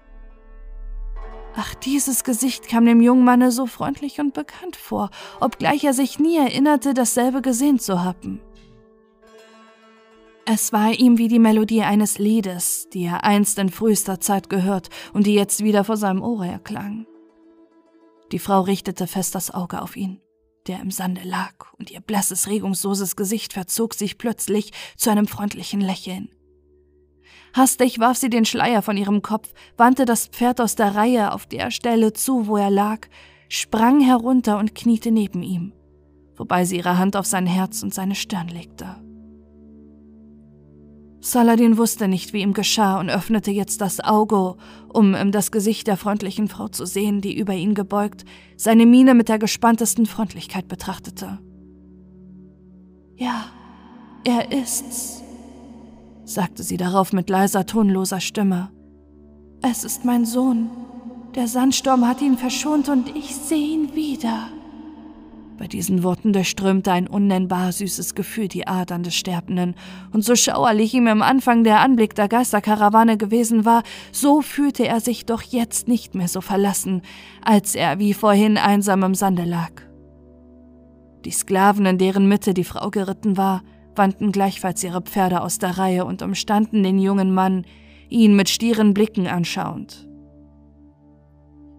Ach, 1.57 1.75
dieses 1.75 2.23
Gesicht 2.23 2.69
kam 2.69 2.87
dem 2.87 3.01
jungen 3.01 3.25
Manne 3.25 3.51
so 3.51 3.67
freundlich 3.67 4.21
und 4.21 4.33
bekannt 4.33 4.77
vor, 4.77 5.11
obgleich 5.41 5.83
er 5.83 5.93
sich 5.93 6.19
nie 6.19 6.37
erinnerte, 6.37 6.95
dasselbe 6.95 7.43
gesehen 7.43 7.81
zu 7.81 8.05
haben. 8.05 8.41
Es 10.45 10.73
war 10.73 10.93
ihm 10.93 11.19
wie 11.19 11.29
die 11.29 11.41
Melodie 11.41 11.83
eines 11.83 12.19
Liedes, 12.19 12.89
die 12.91 13.05
er 13.05 13.25
einst 13.25 13.59
in 13.59 13.69
frühester 13.69 14.21
Zeit 14.21 14.49
gehört 14.49 14.89
und 15.13 15.27
die 15.27 15.35
jetzt 15.35 15.63
wieder 15.63 15.85
vor 15.85 15.97
seinem 15.97 16.23
Ohre 16.23 16.47
erklang. 16.47 17.07
Die 18.33 18.39
Frau 18.39 18.61
richtete 18.61 19.07
fest 19.07 19.35
das 19.35 19.51
Auge 19.51 19.83
auf 19.83 19.97
ihn, 19.97 20.21
der 20.67 20.81
im 20.81 20.91
Sande 20.91 21.23
lag, 21.25 21.73
und 21.79 21.91
ihr 21.91 22.01
blasses, 22.01 22.47
regungsloses 22.47 23.17
Gesicht 23.17 23.53
verzog 23.53 23.95
sich 23.95 24.17
plötzlich 24.17 24.73
zu 24.97 25.11
einem 25.11 25.27
freundlichen 25.27 25.81
Lächeln. 25.81 26.31
Hastig 27.55 27.99
warf 27.99 28.17
sie 28.17 28.31
den 28.31 28.45
Schleier 28.45 28.83
von 28.83 28.97
ihrem 28.97 29.23
Kopf, 29.23 29.53
wandte 29.77 30.05
das 30.05 30.27
Pferd 30.27 30.61
aus 30.61 30.75
der 30.75 30.95
Reihe 30.95 31.33
auf 31.33 31.47
der 31.47 31.71
Stelle 31.71 32.13
zu, 32.13 32.47
wo 32.47 32.57
er 32.57 32.71
lag, 32.71 33.07
sprang 33.49 34.01
herunter 34.01 34.59
und 34.59 34.75
kniete 34.75 35.11
neben 35.11 35.43
ihm, 35.43 35.73
wobei 36.37 36.65
sie 36.65 36.77
ihre 36.77 36.99
Hand 36.99 37.17
auf 37.17 37.27
sein 37.27 37.47
Herz 37.47 37.83
und 37.83 37.95
seine 37.95 38.15
Stirn 38.15 38.49
legte. 38.49 38.97
Saladin 41.21 41.77
wusste 41.77 42.07
nicht, 42.07 42.33
wie 42.33 42.43
ihm 42.43 42.53
geschah 42.53 43.01
und 43.01 43.11
öffnete 43.11 43.51
jetzt 43.51 43.81
das 43.81 44.01
Auge, 44.01 44.57
um 44.89 45.15
in 45.15 45.33
das 45.33 45.51
Gesicht 45.51 45.87
der 45.87 45.97
freundlichen 45.97 46.49
Frau 46.49 46.69
zu 46.69 46.87
sehen, 46.87 47.21
die 47.21 47.37
über 47.37 47.55
ihn 47.55 47.75
gebeugt 47.75 48.25
seine 48.57 48.87
Miene 48.87 49.15
mit 49.15 49.29
der 49.29 49.39
gespanntesten 49.39 50.07
Freundlichkeit 50.07 50.69
betrachtete. 50.69 51.39
Ja, 53.17 53.47
er 54.25 54.53
ist's, 54.53 55.18
sagte 56.29 56.63
sie 56.63 56.77
darauf 56.77 57.13
mit 57.13 57.31
leiser, 57.31 57.67
tonloser 57.67 58.21
Stimme. 58.21 58.71
Es 59.63 59.85
ist 59.85 60.05
mein 60.05 60.25
Sohn. 60.25 60.71
Der 61.35 61.49
Sandsturm 61.49 62.07
hat 62.07 62.21
ihn 62.23 62.37
verschont 62.37 62.89
und 62.89 63.15
ich 63.17 63.35
sehe 63.35 63.75
ihn 63.75 63.95
wieder. 63.95 64.49
Bei 65.59 65.67
diesen 65.67 66.05
Worten 66.05 66.33
durchströmte 66.33 66.93
ein 66.93 67.09
unnennbar 67.09 67.73
süßes 67.73 68.15
Gefühl 68.15 68.47
die 68.47 68.69
Adern 68.69 69.03
des 69.03 69.17
Sterbenden, 69.17 69.75
und 70.13 70.25
so 70.25 70.37
schauerlich 70.37 70.95
ihm 70.95 71.09
im 71.09 71.21
Anfang 71.21 71.65
der 71.65 71.81
Anblick 71.81 72.15
der 72.15 72.29
Geisterkarawane 72.29 73.17
gewesen 73.17 73.65
war, 73.65 73.83
so 74.13 74.41
fühlte 74.41 74.87
er 74.87 75.01
sich 75.01 75.27
doch 75.27 75.43
jetzt 75.43 75.89
nicht 75.89 76.15
mehr 76.15 76.29
so 76.29 76.41
verlassen, 76.41 77.03
als 77.43 77.75
er 77.75 77.99
wie 77.99 78.15
vorhin 78.15 78.57
einsam 78.57 79.03
im 79.03 79.17
Sande 79.17 79.45
lag. 79.45 79.73
Die 81.25 81.33
Sklaven, 81.33 81.87
in 81.87 81.99
deren 81.99 82.29
Mitte 82.29 82.55
die 82.55 82.65
Frau 82.65 82.91
geritten 82.91 83.37
war, 83.37 83.63
wandten 83.99 84.33
gleichfalls 84.33 84.83
ihre 84.83 85.03
Pferde 85.03 85.43
aus 85.43 85.59
der 85.59 85.77
Reihe 85.77 86.05
und 86.05 86.23
umstanden 86.23 86.83
den 86.83 86.99
jungen 86.99 87.35
Mann, 87.35 87.67
ihn 88.09 88.37
mit 88.37 88.49
stieren 88.49 88.95
Blicken 88.95 89.27
anschauend. 89.27 90.09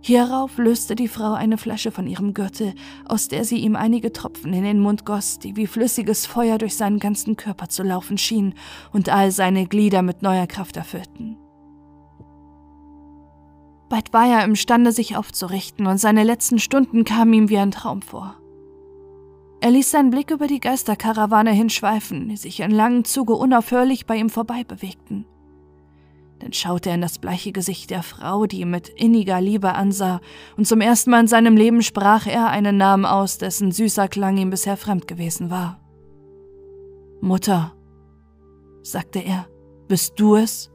Hierauf 0.01 0.57
löste 0.57 0.95
die 0.95 1.09
Frau 1.09 1.33
eine 1.33 1.57
Flasche 1.57 1.91
von 1.91 2.07
ihrem 2.07 2.33
Gürtel, 2.33 2.73
aus 3.05 3.27
der 3.27 3.43
sie 3.43 3.57
ihm 3.57 3.75
einige 3.75 4.13
Tropfen 4.13 4.53
in 4.53 4.63
den 4.63 4.79
Mund 4.79 5.05
goss, 5.05 5.39
die 5.39 5.57
wie 5.57 5.67
flüssiges 5.67 6.25
Feuer 6.25 6.57
durch 6.57 6.75
seinen 6.75 6.99
ganzen 6.99 7.35
Körper 7.35 7.67
zu 7.67 7.83
laufen 7.83 8.17
schienen 8.17 8.53
und 8.93 9.09
all 9.09 9.31
seine 9.31 9.65
Glieder 9.65 10.01
mit 10.01 10.21
neuer 10.21 10.47
Kraft 10.47 10.77
erfüllten. 10.77 11.37
Bald 13.89 14.13
war 14.13 14.27
er 14.27 14.45
imstande, 14.45 14.91
sich 14.91 15.17
aufzurichten, 15.17 15.87
und 15.87 15.97
seine 15.97 16.23
letzten 16.23 16.59
Stunden 16.59 17.03
kamen 17.03 17.33
ihm 17.33 17.49
wie 17.49 17.57
ein 17.57 17.71
Traum 17.71 18.01
vor. 18.01 18.35
Er 19.61 19.71
ließ 19.71 19.91
seinen 19.91 20.09
Blick 20.09 20.31
über 20.31 20.47
die 20.47 20.61
Geisterkarawane 20.61 21.51
hinschweifen, 21.51 22.29
die 22.29 22.37
sich 22.37 22.61
in 22.61 22.71
langen 22.71 23.03
Zuge 23.03 23.33
unaufhörlich 23.33 24.05
bei 24.05 24.15
ihm 24.15 24.29
vorbei 24.29 24.63
bewegten. 24.63 25.25
Dann 26.39 26.53
schaute 26.53 26.89
er 26.89 26.95
in 26.95 27.01
das 27.01 27.19
bleiche 27.19 27.51
Gesicht 27.51 27.89
der 27.89 28.01
Frau, 28.01 28.45
die 28.45 28.61
ihn 28.61 28.69
mit 28.69 28.87
inniger 28.87 29.41
Liebe 29.41 29.73
ansah, 29.73 30.21
und 30.55 30.65
zum 30.65 30.79
ersten 30.79 31.11
Mal 31.11 31.21
in 31.21 31.27
seinem 31.27 31.57
Leben 31.57 31.81
sprach 31.81 32.25
er 32.25 32.47
einen 32.47 32.77
Namen 32.77 33.05
aus, 33.05 33.37
dessen 33.37 33.73
süßer 33.73 34.07
Klang 34.07 34.37
ihm 34.37 34.49
bisher 34.49 34.77
fremd 34.77 35.07
gewesen 35.07 35.49
war. 35.49 35.81
Mutter, 37.19 37.73
sagte 38.81 39.19
er, 39.19 39.47
bist 39.89 40.13
du 40.17 40.37
es? 40.37 40.71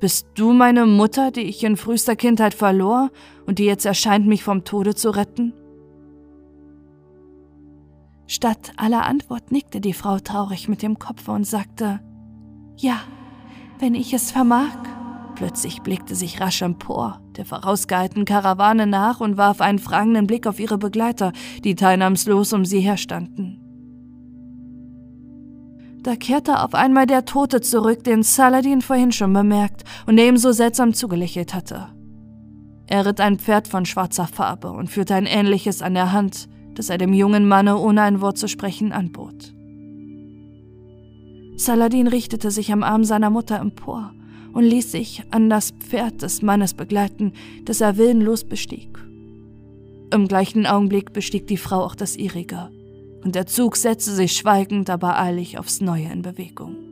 Bist 0.00 0.26
du 0.34 0.52
meine 0.52 0.86
Mutter, 0.86 1.30
die 1.30 1.42
ich 1.42 1.62
in 1.62 1.76
frühester 1.76 2.16
Kindheit 2.16 2.54
verlor 2.54 3.10
und 3.46 3.60
die 3.60 3.64
jetzt 3.64 3.86
erscheint, 3.86 4.26
mich 4.26 4.42
vom 4.42 4.64
Tode 4.64 4.96
zu 4.96 5.10
retten? 5.10 5.54
Statt 8.32 8.72
aller 8.78 9.04
Antwort 9.04 9.52
nickte 9.52 9.78
die 9.78 9.92
Frau 9.92 10.18
traurig 10.18 10.66
mit 10.66 10.80
dem 10.80 10.98
Kopfe 10.98 11.32
und 11.32 11.46
sagte, 11.46 12.00
Ja, 12.78 13.00
wenn 13.78 13.94
ich 13.94 14.14
es 14.14 14.30
vermag. 14.30 14.72
Plötzlich 15.34 15.82
blickte 15.82 16.14
sich 16.14 16.40
rasch 16.40 16.62
empor, 16.62 17.20
der 17.36 17.44
vorausgeeilten 17.44 18.24
Karawane 18.24 18.86
nach 18.86 19.20
und 19.20 19.36
warf 19.36 19.60
einen 19.60 19.78
fragenden 19.78 20.26
Blick 20.26 20.46
auf 20.46 20.60
ihre 20.60 20.78
Begleiter, 20.78 21.34
die 21.62 21.74
teilnahmslos 21.74 22.54
um 22.54 22.64
sie 22.64 22.80
herstanden. 22.80 23.58
Da 26.02 26.16
kehrte 26.16 26.62
auf 26.62 26.72
einmal 26.72 27.04
der 27.04 27.26
Tote 27.26 27.60
zurück, 27.60 28.02
den 28.02 28.22
Saladin 28.22 28.80
vorhin 28.80 29.12
schon 29.12 29.34
bemerkt 29.34 29.82
und 30.06 30.16
der 30.16 30.26
ihm 30.26 30.38
so 30.38 30.52
seltsam 30.52 30.94
zugelächelt 30.94 31.52
hatte. 31.52 31.88
Er 32.86 33.04
ritt 33.04 33.20
ein 33.20 33.38
Pferd 33.38 33.68
von 33.68 33.84
schwarzer 33.84 34.26
Farbe 34.26 34.72
und 34.72 34.88
führte 34.88 35.16
ein 35.16 35.26
ähnliches 35.26 35.82
an 35.82 35.92
der 35.92 36.12
Hand, 36.12 36.48
das 36.74 36.88
er 36.90 36.98
dem 36.98 37.12
jungen 37.12 37.46
Manne 37.46 37.78
ohne 37.78 38.02
ein 38.02 38.20
Wort 38.20 38.38
zu 38.38 38.48
sprechen 38.48 38.92
anbot. 38.92 39.52
Saladin 41.56 42.08
richtete 42.08 42.50
sich 42.50 42.72
am 42.72 42.82
Arm 42.82 43.04
seiner 43.04 43.30
Mutter 43.30 43.58
empor 43.58 44.12
und 44.52 44.64
ließ 44.64 44.90
sich 44.90 45.22
an 45.30 45.48
das 45.48 45.70
Pferd 45.70 46.22
des 46.22 46.42
Mannes 46.42 46.74
begleiten, 46.74 47.32
das 47.64 47.80
er 47.80 47.96
willenlos 47.96 48.44
bestieg. 48.44 48.98
Im 50.12 50.28
gleichen 50.28 50.66
Augenblick 50.66 51.12
bestieg 51.12 51.46
die 51.46 51.56
Frau 51.56 51.82
auch 51.82 51.94
das 51.94 52.16
ihrige, 52.16 52.70
und 53.24 53.34
der 53.34 53.46
Zug 53.46 53.76
setzte 53.76 54.12
sich 54.12 54.32
schweigend, 54.32 54.90
aber 54.90 55.18
eilig 55.18 55.58
aufs 55.58 55.80
Neue 55.80 56.10
in 56.12 56.22
Bewegung. 56.22 56.91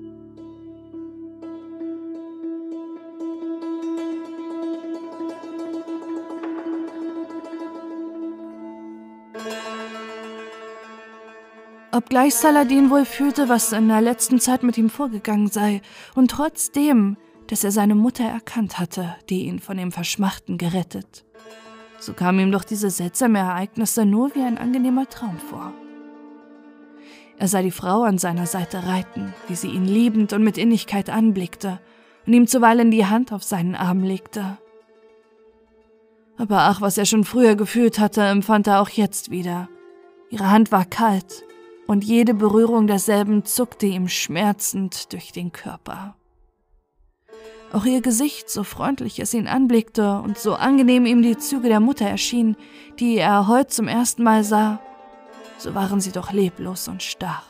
Obgleich 12.00 12.34
Saladin 12.34 12.88
wohl 12.88 13.04
fühlte, 13.04 13.50
was 13.50 13.72
in 13.72 13.88
der 13.88 14.00
letzten 14.00 14.40
Zeit 14.40 14.62
mit 14.62 14.78
ihm 14.78 14.88
vorgegangen 14.88 15.48
sei, 15.48 15.82
und 16.14 16.30
trotzdem, 16.30 17.18
dass 17.48 17.62
er 17.62 17.72
seine 17.72 17.94
Mutter 17.94 18.24
erkannt 18.24 18.78
hatte, 18.78 19.16
die 19.28 19.44
ihn 19.44 19.58
von 19.58 19.76
dem 19.76 19.92
Verschmachten 19.92 20.56
gerettet. 20.56 21.26
So 21.98 22.14
kamen 22.14 22.40
ihm 22.40 22.52
doch 22.52 22.64
diese 22.64 22.88
seltsamen 22.88 23.36
Ereignisse 23.36 24.06
nur 24.06 24.34
wie 24.34 24.40
ein 24.40 24.56
angenehmer 24.56 25.10
Traum 25.10 25.36
vor. 25.36 25.74
Er 27.36 27.48
sah 27.48 27.60
die 27.60 27.70
Frau 27.70 28.04
an 28.04 28.16
seiner 28.16 28.46
Seite 28.46 28.86
reiten, 28.86 29.34
wie 29.48 29.54
sie 29.54 29.68
ihn 29.68 29.84
liebend 29.84 30.32
und 30.32 30.42
mit 30.42 30.56
Innigkeit 30.56 31.10
anblickte 31.10 31.80
und 32.26 32.32
ihm 32.32 32.46
zuweilen 32.46 32.90
die 32.90 33.04
Hand 33.04 33.30
auf 33.30 33.44
seinen 33.44 33.74
Arm 33.74 34.02
legte. 34.02 34.56
Aber 36.38 36.60
ach, 36.60 36.80
was 36.80 36.96
er 36.96 37.04
schon 37.04 37.24
früher 37.24 37.56
gefühlt 37.56 37.98
hatte, 37.98 38.22
empfand 38.22 38.68
er 38.68 38.80
auch 38.80 38.88
jetzt 38.88 39.30
wieder. 39.30 39.68
Ihre 40.30 40.50
Hand 40.50 40.72
war 40.72 40.86
kalt, 40.86 41.44
und 41.90 42.04
jede 42.04 42.34
Berührung 42.34 42.86
derselben 42.86 43.44
zuckte 43.44 43.86
ihm 43.86 44.06
schmerzend 44.06 45.12
durch 45.12 45.32
den 45.32 45.50
Körper. 45.50 46.14
Auch 47.72 47.84
ihr 47.84 48.00
Gesicht, 48.00 48.48
so 48.48 48.62
freundlich 48.62 49.18
es 49.18 49.34
ihn 49.34 49.48
anblickte 49.48 50.20
und 50.20 50.38
so 50.38 50.54
angenehm 50.54 51.04
ihm 51.04 51.20
die 51.20 51.36
Züge 51.36 51.66
der 51.66 51.80
Mutter 51.80 52.06
erschienen, 52.06 52.56
die 53.00 53.16
er 53.16 53.48
heute 53.48 53.70
zum 53.70 53.88
ersten 53.88 54.22
Mal 54.22 54.44
sah, 54.44 54.78
so 55.58 55.74
waren 55.74 56.00
sie 56.00 56.12
doch 56.12 56.30
leblos 56.30 56.86
und 56.86 57.02
starr. 57.02 57.42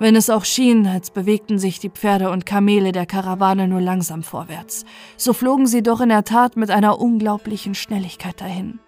Wenn 0.00 0.16
es 0.16 0.30
auch 0.30 0.44
schien, 0.44 0.84
als 0.84 1.12
bewegten 1.12 1.60
sich 1.60 1.78
die 1.78 1.90
Pferde 1.90 2.30
und 2.30 2.44
Kamele 2.44 2.90
der 2.90 3.06
Karawane 3.06 3.68
nur 3.68 3.80
langsam 3.80 4.24
vorwärts, 4.24 4.84
so 5.16 5.32
flogen 5.32 5.68
sie 5.68 5.84
doch 5.84 6.00
in 6.00 6.08
der 6.08 6.24
Tat 6.24 6.56
mit 6.56 6.72
einer 6.72 6.98
unglaublichen 6.98 7.76
Schnelligkeit 7.76 8.40
dahin. 8.40 8.80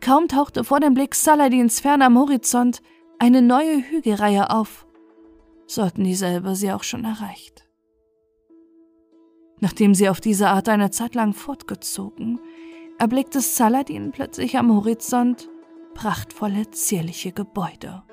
Kaum 0.00 0.28
tauchte 0.28 0.64
vor 0.64 0.80
dem 0.80 0.94
Blick 0.94 1.14
Saladins 1.14 1.80
fern 1.80 2.02
am 2.02 2.18
Horizont 2.18 2.82
eine 3.18 3.42
neue 3.42 3.78
Hügelreihe 3.78 4.50
auf, 4.50 4.86
so 5.66 5.84
hatten 5.84 6.04
dieselbe 6.04 6.54
sie 6.54 6.72
auch 6.72 6.84
schon 6.84 7.04
erreicht. 7.04 7.66
Nachdem 9.60 9.94
sie 9.94 10.08
auf 10.08 10.20
diese 10.20 10.48
Art 10.48 10.68
eine 10.68 10.90
Zeit 10.90 11.14
lang 11.14 11.32
fortgezogen, 11.32 12.38
erblickte 12.98 13.40
Saladin 13.40 14.12
plötzlich 14.12 14.56
am 14.56 14.72
Horizont 14.72 15.48
prachtvolle, 15.94 16.70
zierliche 16.70 17.32
Gebäude. 17.32 18.04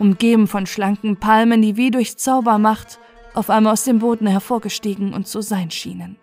umgeben 0.00 0.48
von 0.48 0.66
schlanken 0.66 1.18
Palmen, 1.18 1.62
die 1.62 1.76
wie 1.76 1.90
durch 1.90 2.16
Zaubermacht 2.16 2.98
auf 3.34 3.50
einmal 3.50 3.74
aus 3.74 3.84
dem 3.84 4.00
Boden 4.00 4.26
hervorgestiegen 4.26 5.14
und 5.14 5.28
zu 5.28 5.42
sein 5.42 5.70
schienen. 5.70 6.16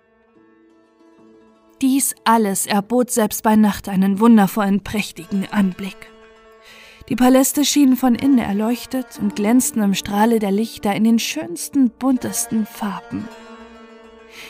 Dies 1.81 2.15
alles 2.23 2.65
erbot 2.65 3.11
selbst 3.11 3.43
bei 3.43 3.55
Nacht 3.55 3.87
einen 3.87 4.19
wundervollen, 4.19 4.81
prächtigen 4.81 5.47
Anblick. 5.51 6.11
Die 7.07 7.15
Paläste 7.15 7.63
schienen 7.65 7.95
von 7.95 8.15
innen 8.15 8.39
erleuchtet 8.39 9.19
und 9.21 9.35
glänzten 9.35 9.83
im 9.83 9.93
Strahle 9.93 10.39
der 10.39 10.49
Lichter 10.49 10.95
in 10.95 11.03
den 11.03 11.19
schönsten, 11.19 11.91
buntesten 11.91 12.65
Farben. 12.65 13.27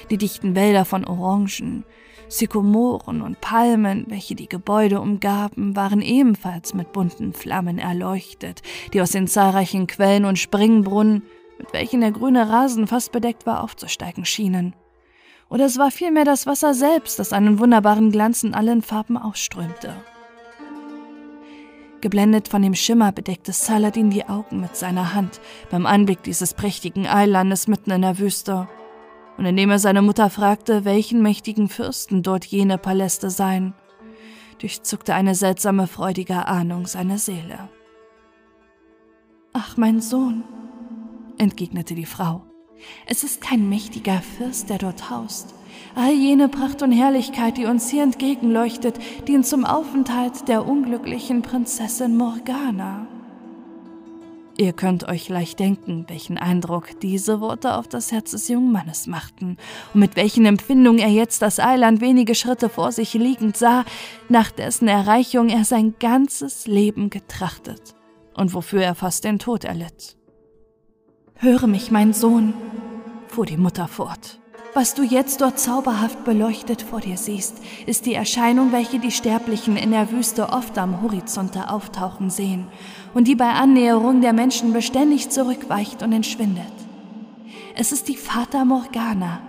Die 0.09 0.17
dichten 0.17 0.55
Wälder 0.55 0.85
von 0.85 1.03
Orangen, 1.03 1.83
Sykomoren 2.29 3.21
und 3.21 3.41
Palmen, 3.41 4.05
welche 4.07 4.35
die 4.35 4.47
Gebäude 4.47 5.01
umgaben, 5.01 5.75
waren 5.75 6.01
ebenfalls 6.01 6.73
mit 6.73 6.93
bunten 6.93 7.33
Flammen 7.33 7.77
erleuchtet, 7.77 8.61
die 8.93 9.01
aus 9.01 9.11
den 9.11 9.27
zahlreichen 9.27 9.85
Quellen 9.85 10.23
und 10.23 10.39
Springbrunnen, 10.39 11.23
mit 11.57 11.73
welchen 11.73 11.99
der 11.99 12.11
grüne 12.11 12.49
Rasen 12.49 12.87
fast 12.87 13.11
bedeckt 13.11 13.45
war, 13.45 13.63
aufzusteigen 13.63 14.23
schienen. 14.23 14.73
Oder 15.49 15.65
es 15.65 15.77
war 15.77 15.91
vielmehr 15.91 16.25
das 16.25 16.45
Wasser 16.45 16.73
selbst, 16.73 17.19
das 17.19 17.33
einen 17.33 17.59
wunderbaren 17.59 18.11
Glanz 18.11 18.43
in 18.43 18.53
allen 18.53 18.81
Farben 18.81 19.17
ausströmte. 19.17 19.93
Geblendet 22.01 22.47
von 22.47 22.61
dem 22.61 22.75
Schimmer 22.75 23.11
bedeckte 23.11 23.53
Saladin 23.53 24.09
die 24.09 24.25
Augen 24.25 24.61
mit 24.61 24.75
seiner 24.75 25.13
Hand 25.13 25.39
beim 25.71 25.85
Anblick 25.85 26.21
dieses 26.23 26.53
prächtigen 26.53 27.07
Eilandes 27.07 27.67
mitten 27.67 27.91
in 27.91 28.01
der 28.01 28.19
Wüste. 28.19 28.67
Und 29.37 29.45
indem 29.45 29.69
er 29.71 29.79
seine 29.79 30.01
Mutter 30.01 30.29
fragte, 30.29 30.85
welchen 30.85 31.21
mächtigen 31.21 31.69
Fürsten 31.69 32.23
dort 32.23 32.45
jene 32.45 32.77
Paläste 32.77 33.29
seien, 33.29 33.73
durchzuckte 34.59 35.13
eine 35.13 35.35
seltsame 35.35 35.87
freudige 35.87 36.47
Ahnung 36.47 36.87
seine 36.87 37.17
Seele. 37.17 37.69
Ach, 39.53 39.77
mein 39.77 40.01
Sohn, 40.01 40.43
entgegnete 41.37 41.95
die 41.95 42.05
Frau, 42.05 42.43
es 43.05 43.23
ist 43.23 43.41
kein 43.41 43.69
mächtiger 43.69 44.21
Fürst, 44.21 44.69
der 44.69 44.77
dort 44.77 45.09
haust, 45.09 45.53
All 45.95 46.13
jene 46.13 46.47
Pracht 46.47 46.83
und 46.83 46.91
Herrlichkeit, 46.91 47.57
die 47.57 47.65
uns 47.65 47.89
hier 47.89 48.03
entgegenleuchtet, 48.03 48.99
dient 49.27 49.47
zum 49.47 49.65
Aufenthalt 49.65 50.47
der 50.47 50.67
unglücklichen 50.67 51.41
Prinzessin 51.41 52.15
Morgana. 52.15 53.07
Ihr 54.59 54.73
könnt 54.73 55.07
euch 55.07 55.29
leicht 55.29 55.59
denken, 55.59 56.05
welchen 56.07 56.37
Eindruck 56.37 56.99
diese 56.99 57.41
Worte 57.41 57.75
auf 57.75 57.87
das 57.87 58.11
Herz 58.11 58.31
des 58.31 58.47
jungen 58.47 58.71
Mannes 58.71 59.05
machten 59.05 59.57
und 59.93 59.99
mit 59.99 60.15
welchen 60.15 60.45
Empfindungen 60.45 60.99
er 60.99 61.09
jetzt 61.09 61.43
das 61.43 61.59
Eiland 61.59 62.01
wenige 62.01 62.33
Schritte 62.33 62.69
vor 62.69 62.91
sich 62.91 63.13
liegend 63.13 63.55
sah, 63.55 63.85
nach 64.29 64.49
dessen 64.49 64.87
Erreichung 64.87 65.49
er 65.49 65.63
sein 65.63 65.95
ganzes 65.99 66.65
Leben 66.65 67.11
getrachtet 67.11 67.95
und 68.35 68.55
wofür 68.55 68.81
er 68.81 68.95
fast 68.95 69.23
den 69.23 69.37
Tod 69.37 69.63
erlitt. 69.63 70.16
Höre 71.39 71.67
mich, 71.67 71.91
mein 71.91 72.13
Sohn, 72.13 72.55
fuhr 73.27 73.45
die 73.45 73.57
Mutter 73.57 73.87
fort. 73.87 74.39
Was 74.73 74.95
du 74.95 75.03
jetzt 75.03 75.41
dort 75.41 75.59
zauberhaft 75.59 76.25
beleuchtet 76.25 76.81
vor 76.81 76.99
dir 76.99 77.15
siehst, 77.15 77.57
ist 77.85 78.07
die 78.07 78.15
Erscheinung, 78.15 78.71
welche 78.71 78.97
die 78.97 79.11
Sterblichen 79.11 79.77
in 79.77 79.91
der 79.91 80.11
Wüste 80.11 80.49
oft 80.49 80.79
am 80.79 81.03
Horizonte 81.03 81.69
auftauchen 81.69 82.31
sehen 82.31 82.65
und 83.13 83.27
die 83.27 83.35
bei 83.35 83.51
Annäherung 83.51 84.21
der 84.21 84.33
Menschen 84.33 84.73
beständig 84.73 85.29
zurückweicht 85.29 86.01
und 86.01 86.11
entschwindet. 86.11 86.73
Es 87.75 87.91
ist 87.91 88.07
die 88.07 88.17
Fata 88.17 88.65
Morgana, 88.65 89.39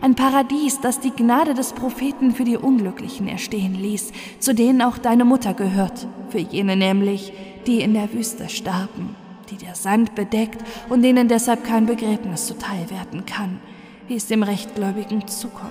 ein 0.00 0.14
Paradies, 0.14 0.80
das 0.80 1.00
die 1.00 1.10
Gnade 1.10 1.52
des 1.52 1.74
Propheten 1.74 2.30
für 2.34 2.44
die 2.44 2.56
Unglücklichen 2.56 3.28
erstehen 3.28 3.74
ließ, 3.74 4.12
zu 4.38 4.54
denen 4.54 4.80
auch 4.80 4.96
deine 4.96 5.26
Mutter 5.26 5.52
gehört, 5.52 6.06
für 6.30 6.38
jene 6.38 6.74
nämlich, 6.74 7.34
die 7.66 7.82
in 7.82 7.92
der 7.92 8.10
Wüste 8.14 8.48
starben, 8.48 9.14
die 9.54 9.64
der 9.64 9.74
Sand 9.74 10.14
bedeckt 10.14 10.62
und 10.88 11.02
denen 11.02 11.28
deshalb 11.28 11.64
kein 11.64 11.86
Begräbnis 11.86 12.46
zuteil 12.46 12.90
werden 12.90 13.24
kann– 13.26 13.60
wie 14.08 14.16
es 14.16 14.26
dem 14.26 14.42
Rechtgläubigen 14.42 15.26
zukommt. 15.28 15.70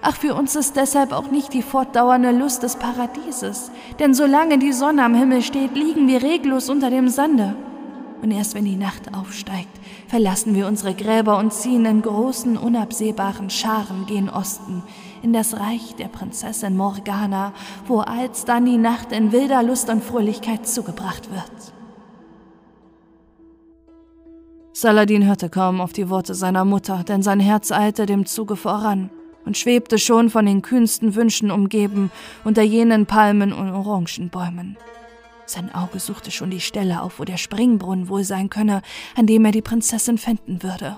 Ach, 0.00 0.16
für 0.16 0.34
uns 0.34 0.56
ist 0.56 0.76
deshalb 0.76 1.12
auch 1.12 1.30
nicht 1.30 1.52
die 1.52 1.62
fortdauernde 1.62 2.32
Lust 2.32 2.64
des 2.64 2.76
Paradieses, 2.76 3.70
denn 4.00 4.14
solange 4.14 4.58
die 4.58 4.72
Sonne 4.72 5.04
am 5.04 5.14
Himmel 5.14 5.42
steht, 5.42 5.76
liegen 5.76 6.08
wir 6.08 6.22
reglos 6.22 6.68
unter 6.68 6.90
dem 6.90 7.08
Sande. 7.08 7.54
Und 8.20 8.32
erst 8.32 8.54
wenn 8.54 8.64
die 8.64 8.76
Nacht 8.76 9.14
aufsteigt, 9.14 9.68
verlassen 10.08 10.54
wir 10.54 10.66
unsere 10.66 10.94
Gräber 10.94 11.38
und 11.38 11.52
ziehen 11.52 11.84
in 11.84 12.02
großen, 12.02 12.56
unabsehbaren 12.56 13.50
Scharen 13.50 14.06
gen 14.06 14.28
Osten, 14.28 14.82
in 15.22 15.32
das 15.32 15.58
Reich 15.58 15.94
der 15.96 16.08
Prinzessin 16.08 16.76
Morgana, 16.76 17.52
wo 17.86 18.00
alsdann 18.00 18.66
die 18.66 18.78
Nacht 18.78 19.12
in 19.12 19.30
wilder 19.30 19.62
Lust 19.62 19.88
und 19.88 20.02
Fröhlichkeit 20.02 20.66
zugebracht 20.66 21.30
wird. 21.30 21.71
Saladin 24.82 25.24
hörte 25.24 25.48
kaum 25.48 25.80
auf 25.80 25.92
die 25.92 26.10
Worte 26.10 26.34
seiner 26.34 26.64
Mutter, 26.64 27.04
denn 27.04 27.22
sein 27.22 27.38
Herz 27.38 27.70
eilte 27.70 28.04
dem 28.04 28.26
Zuge 28.26 28.56
voran 28.56 29.10
und 29.44 29.56
schwebte 29.56 29.96
schon 29.96 30.28
von 30.28 30.44
den 30.44 30.60
kühnsten 30.60 31.14
Wünschen 31.14 31.52
umgeben 31.52 32.10
unter 32.42 32.62
jenen 32.62 33.06
Palmen 33.06 33.52
und 33.52 33.70
Orangenbäumen. 33.70 34.76
Sein 35.46 35.72
Auge 35.72 36.00
suchte 36.00 36.32
schon 36.32 36.50
die 36.50 36.58
Stelle 36.58 37.00
auf, 37.00 37.20
wo 37.20 37.24
der 37.24 37.36
Springbrunnen 37.36 38.08
wohl 38.08 38.24
sein 38.24 38.50
könne, 38.50 38.82
an 39.14 39.28
dem 39.28 39.44
er 39.44 39.52
die 39.52 39.62
Prinzessin 39.62 40.18
finden 40.18 40.64
würde. 40.64 40.96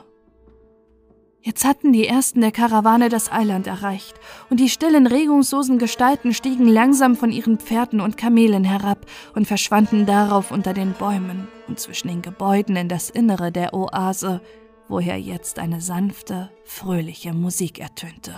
Jetzt 1.46 1.66
hatten 1.66 1.92
die 1.92 2.06
ersten 2.06 2.40
der 2.40 2.52
Karawane 2.52 3.10
das 3.10 3.30
Eiland 3.30 3.66
erreicht, 3.66 4.14
und 4.48 4.60
die 4.60 4.70
stillen, 4.70 5.06
regungslosen 5.06 5.78
Gestalten 5.78 6.32
stiegen 6.32 6.66
langsam 6.66 7.16
von 7.16 7.30
ihren 7.30 7.58
Pferden 7.58 8.00
und 8.00 8.16
Kamelen 8.16 8.64
herab 8.64 9.04
und 9.34 9.46
verschwanden 9.46 10.06
darauf 10.06 10.50
unter 10.50 10.72
den 10.72 10.94
Bäumen 10.94 11.46
und 11.68 11.78
zwischen 11.78 12.08
den 12.08 12.22
Gebäuden 12.22 12.76
in 12.76 12.88
das 12.88 13.10
Innere 13.10 13.52
der 13.52 13.74
Oase, 13.74 14.40
woher 14.88 15.20
jetzt 15.20 15.58
eine 15.58 15.82
sanfte, 15.82 16.50
fröhliche 16.64 17.34
Musik 17.34 17.78
ertönte. 17.78 18.34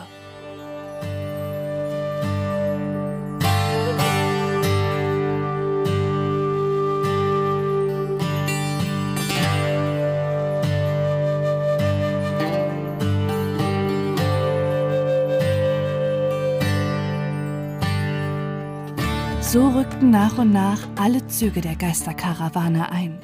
So 19.57 19.69
rückten 19.69 20.11
nach 20.11 20.37
und 20.37 20.53
nach 20.53 20.81
alle 21.01 21.27
Züge 21.29 21.63
der 21.63 21.77
Geisterkarawane 21.77 22.93
ein, 22.93 23.19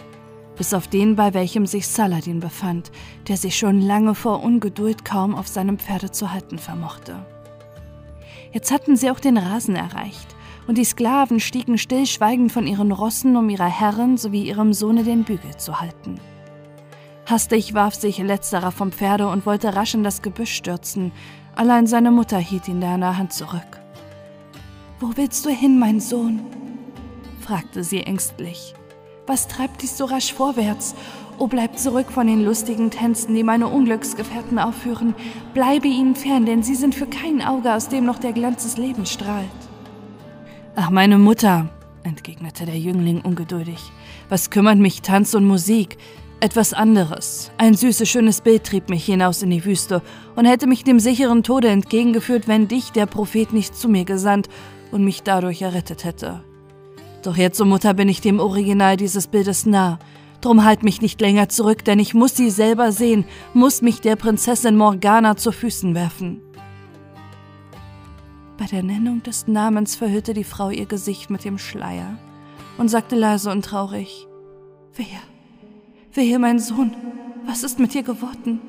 bis 0.56 0.72
auf 0.72 0.88
den, 0.88 1.14
bei 1.14 1.34
welchem 1.34 1.66
sich 1.66 1.86
Saladin 1.86 2.40
befand, 2.40 2.90
der 3.28 3.36
sich 3.36 3.54
schon 3.54 3.82
lange 3.82 4.14
vor 4.14 4.42
Ungeduld 4.42 5.04
kaum 5.04 5.34
auf 5.34 5.46
seinem 5.46 5.78
Pferde 5.78 6.10
zu 6.10 6.32
halten 6.32 6.56
vermochte. 6.56 7.26
Jetzt 8.50 8.72
hatten 8.72 8.96
sie 8.96 9.10
auch 9.10 9.20
den 9.20 9.36
Rasen 9.36 9.76
erreicht, 9.76 10.34
und 10.66 10.78
die 10.78 10.86
Sklaven 10.86 11.38
stiegen 11.38 11.76
stillschweigend 11.76 12.50
von 12.50 12.66
ihren 12.66 12.92
Rossen, 12.92 13.36
um 13.36 13.50
ihrer 13.50 13.68
Herrin 13.68 14.16
sowie 14.16 14.44
ihrem 14.44 14.72
Sohne 14.72 15.04
den 15.04 15.24
Bügel 15.24 15.58
zu 15.58 15.82
halten. 15.82 16.18
Hastig 17.26 17.74
warf 17.74 17.94
sich 17.94 18.16
letzterer 18.16 18.72
vom 18.72 18.90
Pferde 18.90 19.28
und 19.28 19.44
wollte 19.44 19.76
rasch 19.76 19.92
in 19.92 20.02
das 20.02 20.22
Gebüsch 20.22 20.54
stürzen, 20.54 21.12
allein 21.56 21.86
seine 21.86 22.10
Mutter 22.10 22.38
hielt 22.38 22.68
ihn 22.68 22.80
da 22.80 22.94
an 22.94 23.02
der 23.02 23.18
Hand 23.18 23.34
zurück. 23.34 23.81
Wo 25.02 25.10
willst 25.16 25.44
du 25.44 25.50
hin, 25.50 25.80
mein 25.80 25.98
Sohn? 25.98 26.38
fragte 27.40 27.82
sie 27.82 28.04
ängstlich. 28.04 28.72
Was 29.26 29.48
treibt 29.48 29.82
dich 29.82 29.90
so 29.90 30.04
rasch 30.04 30.32
vorwärts? 30.32 30.94
Oh, 31.38 31.48
bleib 31.48 31.76
zurück 31.76 32.12
von 32.12 32.28
den 32.28 32.44
lustigen 32.44 32.88
Tänzen, 32.88 33.34
die 33.34 33.42
meine 33.42 33.66
Unglücksgefährten 33.66 34.60
aufführen. 34.60 35.16
Bleibe 35.54 35.88
ihnen 35.88 36.14
fern, 36.14 36.46
denn 36.46 36.62
sie 36.62 36.76
sind 36.76 36.94
für 36.94 37.06
kein 37.06 37.42
Auge, 37.42 37.74
aus 37.74 37.88
dem 37.88 38.04
noch 38.04 38.20
der 38.20 38.32
Glanz 38.32 38.62
des 38.62 38.76
Lebens 38.76 39.10
strahlt. 39.10 39.48
Ach, 40.76 40.90
meine 40.90 41.18
Mutter, 41.18 41.68
entgegnete 42.04 42.64
der 42.64 42.78
Jüngling 42.78 43.22
ungeduldig. 43.22 43.80
Was 44.28 44.50
kümmert 44.50 44.78
mich 44.78 45.02
Tanz 45.02 45.34
und 45.34 45.46
Musik? 45.46 45.98
Etwas 46.38 46.72
anderes. 46.74 47.50
Ein 47.58 47.74
süßes, 47.74 48.08
schönes 48.08 48.40
Bild 48.40 48.62
trieb 48.62 48.88
mich 48.88 49.04
hinaus 49.04 49.42
in 49.42 49.50
die 49.50 49.64
Wüste 49.64 50.00
und 50.36 50.44
hätte 50.44 50.68
mich 50.68 50.84
dem 50.84 51.00
sicheren 51.00 51.42
Tode 51.42 51.70
entgegengeführt, 51.70 52.46
wenn 52.46 52.68
dich 52.68 52.92
der 52.92 53.06
Prophet 53.06 53.52
nicht 53.52 53.76
zu 53.76 53.88
mir 53.88 54.04
gesandt 54.04 54.48
und 54.92 55.04
mich 55.04 55.22
dadurch 55.22 55.62
errettet 55.62 56.04
hätte. 56.04 56.44
Doch 57.22 57.36
jetzt, 57.36 57.60
o 57.60 57.64
oh 57.64 57.66
Mutter, 57.66 57.94
bin 57.94 58.08
ich 58.08 58.20
dem 58.20 58.40
Original 58.40 58.96
dieses 58.96 59.26
Bildes 59.26 59.66
nah. 59.66 59.98
Drum 60.40 60.64
halt 60.64 60.82
mich 60.82 61.00
nicht 61.00 61.20
länger 61.20 61.48
zurück, 61.48 61.84
denn 61.84 62.00
ich 62.00 62.14
muss 62.14 62.36
sie 62.36 62.50
selber 62.50 62.90
sehen, 62.90 63.24
muss 63.54 63.80
mich 63.80 64.00
der 64.00 64.16
Prinzessin 64.16 64.76
Morgana 64.76 65.36
zu 65.36 65.52
Füßen 65.52 65.94
werfen. 65.94 66.40
Bei 68.58 68.66
der 68.66 68.82
Nennung 68.82 69.22
des 69.22 69.46
Namens 69.46 69.94
verhüllte 69.96 70.34
die 70.34 70.44
Frau 70.44 70.70
ihr 70.70 70.86
Gesicht 70.86 71.30
mit 71.30 71.44
dem 71.44 71.58
Schleier 71.58 72.18
und 72.76 72.88
sagte 72.88 73.16
leise 73.16 73.50
und 73.50 73.64
traurig: 73.64 74.26
Wehe, 74.94 75.06
wehe, 76.12 76.38
mein 76.40 76.58
Sohn, 76.58 76.94
was 77.46 77.62
ist 77.62 77.78
mit 77.78 77.94
dir 77.94 78.02
geworden? 78.02 78.60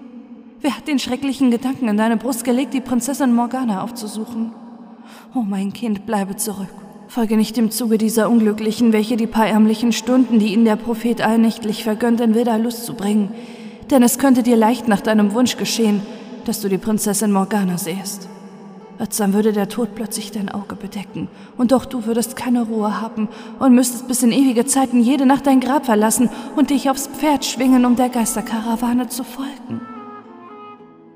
Wer 0.62 0.78
hat 0.78 0.88
den 0.88 1.00
schrecklichen 1.00 1.52
Gedanken 1.52 1.88
in 1.88 1.98
deine 1.98 2.18
Brust 2.18 2.44
gelegt, 2.44 2.74
die 2.74 2.82
Prinzessin 2.82 3.36
Morgana 3.36 3.84
aufzusuchen? 3.84 4.54
Oh 5.36 5.42
mein 5.42 5.74
Kind, 5.74 6.06
bleibe 6.06 6.36
zurück. 6.36 6.70
Folge 7.08 7.38
nicht 7.38 7.58
dem 7.58 7.70
Zuge 7.70 8.00
dieser 8.00 8.28
Unglücklichen, 8.28 8.92
welche 8.92 9.18
die 9.18 9.28
paar 9.28 9.46
ärmlichen 9.46 9.92
Stunden, 9.92 10.40
die 10.40 10.54
ihnen 10.54 10.66
der 10.66 10.78
Prophet 10.78 11.22
allnächtlich 11.22 11.84
vergönnt, 11.84 12.20
in 12.22 12.34
wilder 12.34 12.58
Lust 12.58 12.86
zu 12.86 12.96
bringen. 12.96 13.32
Denn 13.92 14.02
es 14.02 14.18
könnte 14.18 14.42
dir 14.42 14.58
leicht 14.58 14.88
nach 14.88 15.02
deinem 15.02 15.34
Wunsch 15.34 15.58
geschehen, 15.58 16.02
dass 16.46 16.62
du 16.62 16.70
die 16.70 16.80
Prinzessin 16.80 17.32
Morgana. 17.32 17.76
Als 18.98 19.18
dann 19.18 19.34
würde 19.34 19.54
der 19.54 19.70
Tod 19.70 19.96
plötzlich 19.96 20.32
dein 20.32 20.50
Auge 20.50 20.76
bedecken, 20.76 21.28
und 21.56 21.72
doch 21.72 21.86
du 21.86 22.06
würdest 22.06 22.36
keine 22.36 22.64
Ruhe 22.64 23.00
haben 23.00 23.28
und 23.60 23.76
müsstest 23.76 24.08
bis 24.08 24.24
in 24.24 24.32
ewige 24.32 24.66
Zeiten 24.66 25.00
jede 25.00 25.26
Nacht 25.26 25.46
dein 25.46 25.60
Grab 25.60 25.86
verlassen 25.86 26.30
und 26.56 26.72
dich 26.72 26.90
aufs 26.90 27.08
Pferd 27.08 27.46
schwingen, 27.46 27.86
um 27.86 27.96
der 27.96 28.10
Geisterkarawane 28.10 29.08
zu 29.10 29.24
folgen. 29.24 29.82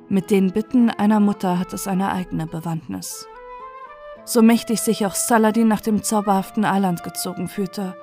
Mit 0.10 0.32
den 0.32 0.52
Bitten 0.52 0.90
einer 0.90 1.20
Mutter 1.20 1.58
hat 1.58 1.74
es 1.74 1.88
eine 1.88 2.12
eigene 2.12 2.46
Bewandtnis 2.46 3.28
so 4.28 4.42
mächtig 4.42 4.82
sich 4.82 5.06
auch 5.06 5.16
Saladin 5.16 5.68
nach 5.70 5.82
dem 5.82 6.04
zauberhaften 6.04 6.66
Eiland 6.66 7.04
gezogen 7.04 7.48
fühlte, 7.48 7.96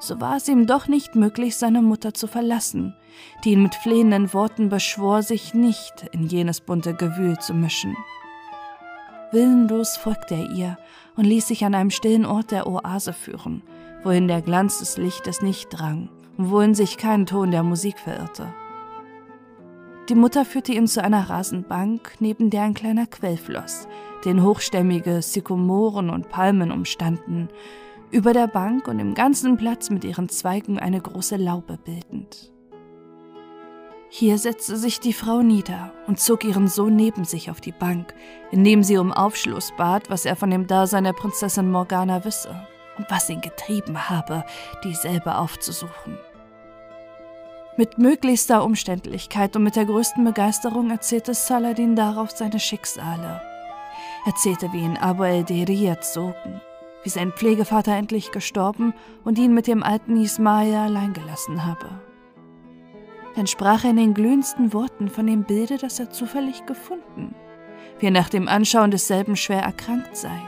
so 0.00 0.20
war 0.20 0.36
es 0.36 0.48
ihm 0.48 0.66
doch 0.66 0.88
nicht 0.88 1.14
möglich, 1.14 1.56
seine 1.56 1.80
Mutter 1.80 2.12
zu 2.12 2.26
verlassen, 2.26 2.96
die 3.44 3.52
ihn 3.52 3.62
mit 3.62 3.76
flehenden 3.76 4.34
Worten 4.34 4.68
beschwor, 4.68 5.22
sich 5.22 5.54
nicht 5.54 6.08
in 6.10 6.26
jenes 6.26 6.60
bunte 6.60 6.92
Gewühl 6.92 7.38
zu 7.38 7.54
mischen. 7.54 7.96
Willenlos 9.30 9.96
folgte 9.96 10.34
er 10.34 10.50
ihr 10.50 10.78
und 11.16 11.24
ließ 11.24 11.46
sich 11.46 11.64
an 11.64 11.76
einem 11.76 11.90
stillen 11.90 12.26
Ort 12.26 12.50
der 12.50 12.66
Oase 12.66 13.12
führen, 13.12 13.62
wohin 14.02 14.26
der 14.26 14.42
Glanz 14.42 14.80
des 14.80 14.96
Lichtes 14.96 15.40
nicht 15.40 15.68
drang 15.70 16.08
und 16.36 16.50
wohin 16.50 16.74
sich 16.74 16.98
kein 16.98 17.24
Ton 17.24 17.52
der 17.52 17.62
Musik 17.62 18.00
verirrte. 18.00 18.52
Die 20.08 20.16
Mutter 20.16 20.44
führte 20.44 20.72
ihn 20.72 20.88
zu 20.88 21.02
einer 21.02 21.30
Rasenbank, 21.30 22.16
neben 22.18 22.50
der 22.50 22.62
ein 22.64 22.74
kleiner 22.74 23.06
Quell 23.06 23.36
floss, 23.36 23.86
den 24.24 24.42
hochstämmige 24.42 25.22
Sykomoren 25.22 26.10
und 26.10 26.28
Palmen 26.28 26.70
umstanden, 26.70 27.48
über 28.10 28.32
der 28.32 28.46
Bank 28.46 28.88
und 28.88 28.98
im 28.98 29.14
ganzen 29.14 29.56
Platz 29.56 29.90
mit 29.90 30.04
ihren 30.04 30.28
Zweigen 30.28 30.78
eine 30.78 31.00
große 31.00 31.36
Laube 31.36 31.78
bildend. 31.78 32.52
Hier 34.10 34.36
setzte 34.36 34.76
sich 34.76 35.00
die 35.00 35.14
Frau 35.14 35.40
nieder 35.40 35.90
und 36.06 36.20
zog 36.20 36.44
ihren 36.44 36.68
Sohn 36.68 36.94
neben 36.94 37.24
sich 37.24 37.50
auf 37.50 37.62
die 37.62 37.72
Bank, 37.72 38.12
indem 38.50 38.82
sie 38.82 38.98
um 38.98 39.10
Aufschluss 39.10 39.72
bat, 39.78 40.10
was 40.10 40.26
er 40.26 40.36
von 40.36 40.50
dem 40.50 40.66
Dasein 40.66 41.04
der 41.04 41.14
Prinzessin 41.14 41.70
Morgana 41.70 42.22
wisse 42.22 42.54
und 42.98 43.10
was 43.10 43.30
ihn 43.30 43.40
getrieben 43.40 44.10
habe, 44.10 44.44
dieselbe 44.84 45.38
aufzusuchen. 45.38 46.18
Mit 47.78 47.96
möglichster 47.96 48.64
Umständlichkeit 48.64 49.56
und 49.56 49.62
mit 49.62 49.76
der 49.76 49.86
größten 49.86 50.22
Begeisterung 50.22 50.90
erzählte 50.90 51.32
Saladin 51.32 51.96
darauf 51.96 52.30
seine 52.32 52.60
Schicksale. 52.60 53.40
Erzählte, 54.24 54.72
wie 54.72 54.82
ihn 54.82 54.96
Abu 54.96 55.24
el-Deri 55.24 55.86
erzogen, 55.86 56.60
wie 57.02 57.08
sein 57.08 57.32
Pflegevater 57.32 57.96
endlich 57.96 58.30
gestorben 58.30 58.94
und 59.24 59.38
ihn 59.38 59.54
mit 59.54 59.66
dem 59.66 59.82
alten 59.82 60.16
Ismail 60.16 60.74
allein 60.74 61.12
gelassen 61.12 61.64
habe. 61.66 61.88
Dann 63.34 63.46
sprach 63.46 63.84
er 63.84 63.90
in 63.90 63.96
den 63.96 64.14
glühendsten 64.14 64.72
Worten 64.72 65.08
von 65.08 65.26
dem 65.26 65.44
Bilde, 65.44 65.78
das 65.78 65.98
er 65.98 66.10
zufällig 66.10 66.66
gefunden, 66.66 67.34
wie 67.98 68.06
er 68.06 68.12
nach 68.12 68.28
dem 68.28 68.46
Anschauen 68.46 68.90
desselben 68.90 69.36
schwer 69.36 69.62
erkrankt 69.62 70.16
sei 70.16 70.40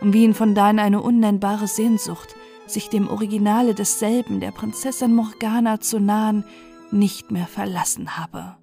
und 0.00 0.14
wie 0.14 0.24
ihn 0.24 0.34
von 0.34 0.54
dahin 0.54 0.78
eine 0.78 1.02
unnennbare 1.02 1.66
Sehnsucht 1.66 2.34
sich 2.66 2.88
dem 2.88 3.08
Originale 3.08 3.74
desselben, 3.74 4.40
der 4.40 4.52
Prinzessin 4.52 5.14
Morgana 5.14 5.80
zu 5.80 5.98
nahen, 5.98 6.44
nicht 6.92 7.30
mehr 7.30 7.46
verlassen 7.46 8.16
habe. 8.16 8.56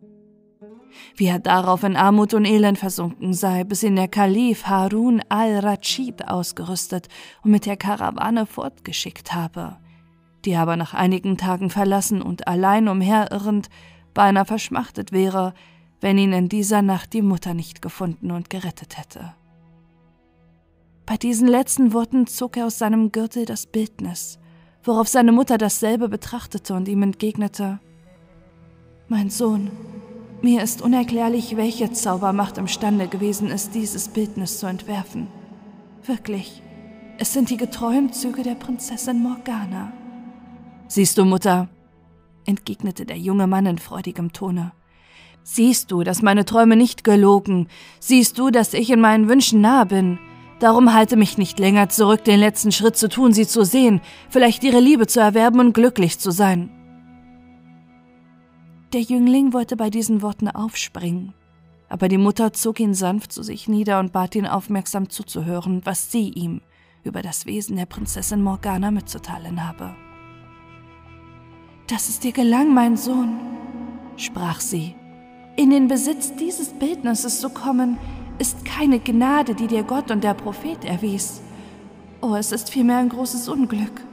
Wie 1.15 1.27
er 1.27 1.39
darauf 1.39 1.83
in 1.83 1.95
Armut 1.95 2.33
und 2.33 2.45
Elend 2.45 2.77
versunken 2.77 3.33
sei, 3.33 3.63
bis 3.63 3.83
ihn 3.83 3.95
der 3.95 4.07
Kalif 4.07 4.65
Harun 4.65 5.21
al-Rashid 5.29 6.27
ausgerüstet 6.27 7.07
und 7.43 7.51
mit 7.51 7.65
der 7.65 7.77
Karawane 7.77 8.45
fortgeschickt 8.45 9.33
habe, 9.33 9.77
die 10.45 10.55
aber 10.55 10.75
nach 10.75 10.93
einigen 10.93 11.37
Tagen 11.37 11.69
verlassen 11.69 12.21
und 12.21 12.47
allein 12.47 12.87
umherirrend 12.87 13.69
beinahe 14.13 14.45
verschmachtet 14.45 15.11
wäre, 15.11 15.53
wenn 16.01 16.17
ihn 16.17 16.33
in 16.33 16.49
dieser 16.49 16.81
Nacht 16.81 17.13
die 17.13 17.21
Mutter 17.21 17.53
nicht 17.53 17.81
gefunden 17.81 18.31
und 18.31 18.49
gerettet 18.49 18.97
hätte. 18.97 19.33
Bei 21.05 21.15
diesen 21.15 21.47
letzten 21.47 21.93
Worten 21.93 22.27
zog 22.27 22.57
er 22.57 22.65
aus 22.65 22.77
seinem 22.77 23.11
Gürtel 23.11 23.45
das 23.45 23.65
Bildnis, 23.65 24.39
worauf 24.83 25.07
seine 25.07 25.31
Mutter 25.31 25.57
dasselbe 25.57 26.09
betrachtete 26.09 26.73
und 26.73 26.87
ihm 26.87 27.01
entgegnete 27.01 27.79
Mein 29.07 29.29
Sohn, 29.29 29.71
mir 30.41 30.61
ist 30.61 30.81
unerklärlich, 30.81 31.57
welche 31.57 31.91
Zaubermacht 31.91 32.57
imstande 32.57 33.07
gewesen 33.07 33.49
ist, 33.49 33.73
dieses 33.75 34.09
Bildnis 34.09 34.59
zu 34.59 34.67
entwerfen. 34.67 35.27
Wirklich, 36.05 36.61
es 37.17 37.33
sind 37.33 37.49
die 37.49 37.57
getreuen 37.57 38.13
Züge 38.13 38.43
der 38.43 38.55
Prinzessin 38.55 39.21
Morgana. 39.21 39.91
Siehst 40.87 41.17
du, 41.17 41.25
Mutter, 41.25 41.67
entgegnete 42.45 43.05
der 43.05 43.17
junge 43.17 43.47
Mann 43.47 43.65
in 43.65 43.77
freudigem 43.77 44.31
Tone. 44.31 44.71
Siehst 45.43 45.91
du, 45.91 46.03
dass 46.03 46.21
meine 46.21 46.45
Träume 46.45 46.75
nicht 46.75 47.03
gelogen? 47.03 47.67
Siehst 47.99 48.37
du, 48.37 48.49
dass 48.49 48.73
ich 48.73 48.89
in 48.89 49.01
meinen 49.01 49.29
Wünschen 49.29 49.61
nahe 49.61 49.85
bin? 49.85 50.19
Darum 50.59 50.93
halte 50.93 51.17
mich 51.17 51.37
nicht 51.37 51.59
länger 51.59 51.89
zurück, 51.89 52.23
den 52.23 52.39
letzten 52.39 52.71
Schritt 52.71 52.97
zu 52.97 53.09
tun, 53.09 53.31
sie 53.31 53.47
zu 53.47 53.63
sehen, 53.63 54.01
vielleicht 54.29 54.63
ihre 54.63 54.79
Liebe 54.79 55.07
zu 55.07 55.19
erwerben 55.19 55.59
und 55.59 55.73
glücklich 55.73 56.19
zu 56.19 56.31
sein. 56.31 56.69
Der 58.93 59.01
Jüngling 59.01 59.51
wollte 59.51 59.75
bei 59.75 59.89
diesen 59.89 60.21
Worten 60.21 60.47
aufspringen, 60.47 61.33
aber 61.89 62.07
die 62.07 62.17
Mutter 62.17 62.53
zog 62.53 62.79
ihn 62.79 62.93
sanft 62.93 63.33
zu 63.33 63.43
sich 63.43 63.67
nieder 63.67 63.99
und 63.99 64.13
bat 64.13 64.33
ihn 64.33 64.47
aufmerksam 64.47 65.09
zuzuhören, 65.09 65.81
was 65.83 66.09
sie 66.09 66.29
ihm 66.29 66.61
über 67.03 67.21
das 67.21 67.45
Wesen 67.45 67.75
der 67.75 67.85
Prinzessin 67.85 68.41
Morgana 68.41 68.89
mitzuteilen 68.89 69.67
habe. 69.67 69.93
Dass 71.87 72.07
es 72.07 72.21
dir 72.21 72.31
gelang, 72.31 72.73
mein 72.73 72.95
Sohn, 72.95 73.39
sprach 74.15 74.61
sie, 74.61 74.95
in 75.57 75.69
den 75.69 75.89
Besitz 75.89 76.33
dieses 76.35 76.69
Bildnisses 76.69 77.41
zu 77.41 77.49
kommen, 77.49 77.97
ist 78.39 78.63
keine 78.63 78.99
Gnade, 78.99 79.53
die 79.53 79.67
dir 79.67 79.83
Gott 79.83 80.11
und 80.11 80.23
der 80.23 80.33
Prophet 80.33 80.85
erwies. 80.85 81.41
Oh, 82.21 82.35
es 82.35 82.53
ist 82.53 82.69
vielmehr 82.69 82.99
ein 82.99 83.09
großes 83.09 83.49
Unglück. 83.49 84.06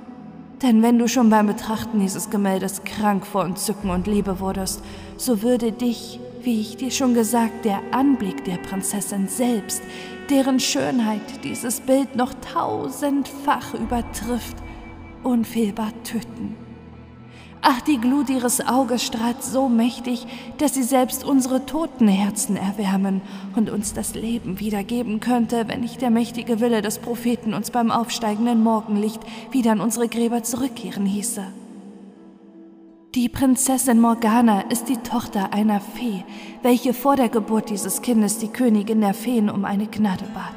Denn 0.63 0.83
wenn 0.83 0.99
du 0.99 1.09
schon 1.09 1.31
beim 1.31 1.47
Betrachten 1.47 2.01
dieses 2.01 2.31
Gemäldes 2.31 2.85
krank 2.85 3.27
vor 3.27 3.45
Entzücken 3.45 3.91
und 3.91 4.07
Liebe 4.07 4.41
wurdest, 4.41 4.83
so 5.17 5.43
würde 5.43 5.73
dich, 5.73 6.21
wie 6.43 6.61
ich 6.61 6.77
dir 6.77 6.91
schon 6.91 7.15
gesagt, 7.15 7.65
der 7.65 7.81
Anblick 7.91 8.45
der 8.45 8.57
Prinzessin 8.57 9.29
selbst, 9.29 9.83
deren 10.31 10.61
Schönheit 10.61 11.45
dieses 11.45 11.81
Bild 11.81 12.17
noch 12.17 12.33
tausendfach 12.53 13.75
übertrifft, 13.75 14.57
unfehlbar 15.23 15.93
töten. 16.03 16.64
Ach, 17.67 17.81
die 17.81 17.99
Glut 17.99 18.29
ihres 18.29 18.67
Auges 18.67 19.03
strahlt 19.03 19.43
so 19.43 19.71
mächtig, 19.71 20.27
dass 20.59 20.75
sie 20.75 20.83
selbst 20.83 21.25
unsere 21.25 21.65
toten 21.65 22.09
Herzen 22.09 22.59
erwärmen 22.59 23.23
und 23.57 23.71
uns 23.71 23.95
das 23.95 24.15
Leben 24.15 24.61
wiedergeben 24.61 25.19
könnte, 25.19 25.67
wenn 25.67 25.81
nicht 25.81 26.03
der 26.03 26.11
mächtige 26.11 26.61
Wille 26.61 26.83
des 26.83 26.99
Propheten 26.99 27.55
uns 27.55 27.71
beim 27.71 27.91
aufsteigenden 27.91 28.63
Morgenlicht 28.63 29.23
wieder 29.51 29.73
an 29.73 29.81
unsere 29.81 30.09
Gräber 30.09 30.43
zurückkehren 30.43 31.07
hieße. 31.07 31.43
Die 33.15 33.31
Prinzessin 33.31 33.99
Morgana 33.99 34.61
ist 34.69 34.91
die 34.91 34.99
Tochter 34.99 35.55
einer 35.55 35.81
Fee, 35.81 36.23
welche 36.61 36.93
vor 36.93 37.17
der 37.17 37.31
Geburt 37.31 37.71
dieses 37.71 38.03
Kindes 38.03 38.37
die 38.37 38.49
Königin 38.49 39.01
der 39.01 39.15
Feen 39.15 39.49
um 39.49 39.65
eine 39.65 39.87
Gnade 39.87 40.27
bat. 40.35 40.53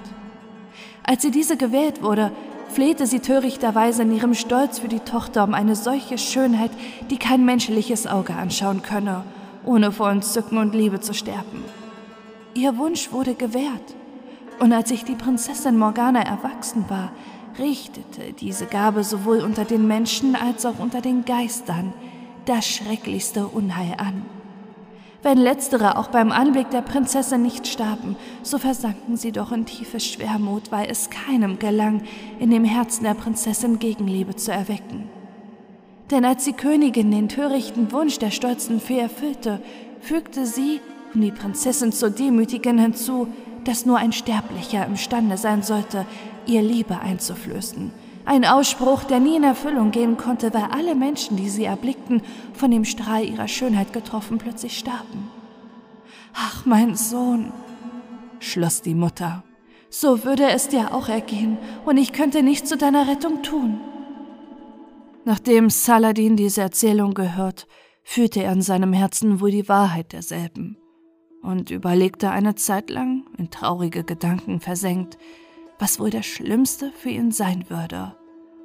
Als 1.04 1.22
sie 1.22 1.32
diese 1.32 1.56
gewählt 1.56 2.04
wurde, 2.04 2.34
flehte 2.70 3.08
sie 3.08 3.20
törichterweise 3.20 4.04
in 4.04 4.16
ihrem 4.16 4.34
Stolz 4.34 4.80
für 4.80 4.88
die 4.88 5.00
Tochter 5.00 5.44
um 5.44 5.54
eine 5.54 5.76
solche 5.76 6.18
Schönheit, 6.18 6.72
die 7.10 7.18
kein 7.18 7.46
menschliches 7.46 8.08
Auge 8.08 8.34
anschauen 8.34 8.82
könne, 8.82 9.24
ohne 9.66 9.92
vor 9.92 10.10
Entzücken 10.10 10.58
und 10.58 10.76
Liebe 10.76 11.00
zu 11.00 11.14
sterben. 11.14 11.64
Ihr 12.54 12.78
Wunsch 12.78 13.12
wurde 13.12 13.36
gewährt, 13.36 13.96
und 14.60 14.74
als 14.74 14.90
sich 14.90 15.04
die 15.04 15.16
Prinzessin 15.16 15.78
Morgana 15.78 16.22
erwachsen 16.22 16.86
war, 16.88 17.12
richtete 17.60 18.34
diese 18.40 18.66
Gabe 18.66 19.04
sowohl 19.04 19.40
unter 19.40 19.66
den 19.66 19.88
Menschen 19.88 20.36
als 20.36 20.66
auch 20.66 20.80
unter 20.80 21.02
den 21.02 21.26
Geistern 21.26 21.94
das 22.46 22.68
schrecklichste 22.68 23.48
Unheil 23.48 23.94
an. 23.98 24.26
Wenn 25.24 25.40
letztere 25.40 25.98
auch 25.98 26.10
beim 26.10 26.32
Anblick 26.32 26.70
der 26.70 26.82
Prinzessin 26.82 27.42
nicht 27.42 27.68
starben, 27.68 28.16
so 28.44 28.60
versanken 28.60 29.18
sie 29.18 29.32
doch 29.32 29.52
in 29.52 29.66
tiefe 29.66 30.00
Schwermut, 30.00 30.72
weil 30.72 30.90
es 30.90 31.10
keinem 31.10 31.58
gelang, 31.58 32.04
in 32.40 32.52
dem 32.52 32.64
Herzen 32.64 33.04
der 33.04 33.16
Prinzessin 33.16 33.80
Gegenliebe 33.80 34.36
zu 34.36 34.52
erwecken. 34.52 35.10
Denn 36.12 36.24
als 36.24 36.46
die 36.46 36.54
Königin 36.54 37.12
den 37.12 37.30
törichten 37.30 37.92
Wunsch 37.92 38.20
der 38.20 38.32
stolzen 38.32 38.80
Fee 38.80 39.00
erfüllte, 39.00 39.60
fügte 40.00 40.46
sie, 40.46 40.80
um 41.14 41.22
die 41.22 41.32
Prinzessin 41.32 41.92
zu 41.92 42.12
demütigen, 42.12 42.78
hinzu, 42.78 43.28
dass 43.64 43.86
nur 43.86 43.98
ein 43.98 44.14
Sterblicher 44.14 44.86
imstande 44.86 45.38
sein 45.38 45.64
sollte, 45.64 46.06
ihr 46.46 46.62
Liebe 46.62 47.00
einzuflößen– 47.00 47.92
ein 48.28 48.44
Ausspruch, 48.44 49.06
der 49.06 49.22
nie 49.22 49.38
in 49.38 49.44
Erfüllung 49.44 49.92
gehen 49.92 50.18
konnte, 50.18 50.54
weil 50.54 50.66
alle 50.66 50.96
Menschen, 50.96 51.38
die 51.38 51.50
sie 51.50 51.64
erblickten, 51.64 52.22
von 52.54 52.70
dem 52.70 52.84
Strahl 52.84 53.24
ihrer 53.24 53.48
Schönheit 53.48 53.94
getroffen, 53.94 54.38
plötzlich 54.38 54.78
starben. 54.78 55.32
Ach, 56.34 56.66
mein 56.66 56.96
Sohn, 56.96 57.54
schloss 58.40 58.82
die 58.82 58.96
Mutter, 58.96 59.44
so 59.90 60.26
würde 60.26 60.50
es 60.50 60.68
dir 60.68 60.94
auch 60.94 61.08
ergehen, 61.08 61.58
und 61.86 61.98
ich 61.98 62.12
könnte 62.12 62.44
nichts 62.44 62.68
zu 62.68 62.78
deiner 62.78 63.08
Rettung 63.08 63.44
tun. 63.44 63.80
Nachdem 65.24 65.70
Saladin 65.70 66.36
diese 66.36 66.62
Erzählung 66.62 67.14
gehört, 67.14 67.66
fühlte 68.04 68.44
er 68.44 68.52
in 68.52 68.62
seinem 68.62 68.92
Herzen 68.92 69.40
wohl 69.40 69.52
die 69.52 69.70
Wahrheit 69.70 70.12
derselben 70.12 70.78
und 71.42 71.72
überlegte 71.72 72.30
eine 72.30 72.56
Zeit 72.56 72.90
lang, 72.90 73.26
in 73.38 73.50
traurige 73.50 74.04
Gedanken 74.04 74.60
versenkt, 74.60 75.18
was 75.80 76.00
wohl 76.00 76.10
das 76.10 76.26
Schlimmste 76.26 76.92
für 76.92 77.10
ihn 77.10 77.32
sein 77.32 77.70
würde. 77.70 78.16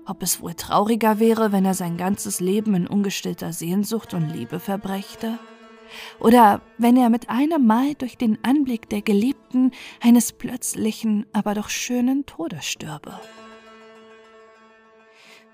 Ob 0.07 0.23
es 0.23 0.41
wohl 0.41 0.55
trauriger 0.55 1.21
wäre, 1.21 1.53
wenn 1.53 1.65
er 1.65 1.75
sein 1.75 1.97
ganzes 1.97 2.41
Leben 2.41 2.75
in 2.75 2.87
ungestillter 2.87 3.53
Sehnsucht 3.53 4.15
und 4.15 4.29
Liebe 4.29 4.59
verbrächte? 4.59 5.39
Oder 6.19 6.63
wenn 6.79 6.97
er 6.97 7.11
mit 7.11 7.29
einem 7.29 7.67
Mal 7.67 7.95
durch 7.95 8.17
den 8.17 8.39
Anblick 8.43 8.89
der 8.89 9.03
Geliebten 9.03 9.73
eines 10.01 10.33
plötzlichen, 10.33 11.27
aber 11.33 11.55
doch 11.55 11.69
schönen 11.69 12.27
Todes 12.27 12.65
stürbe. 12.65 13.21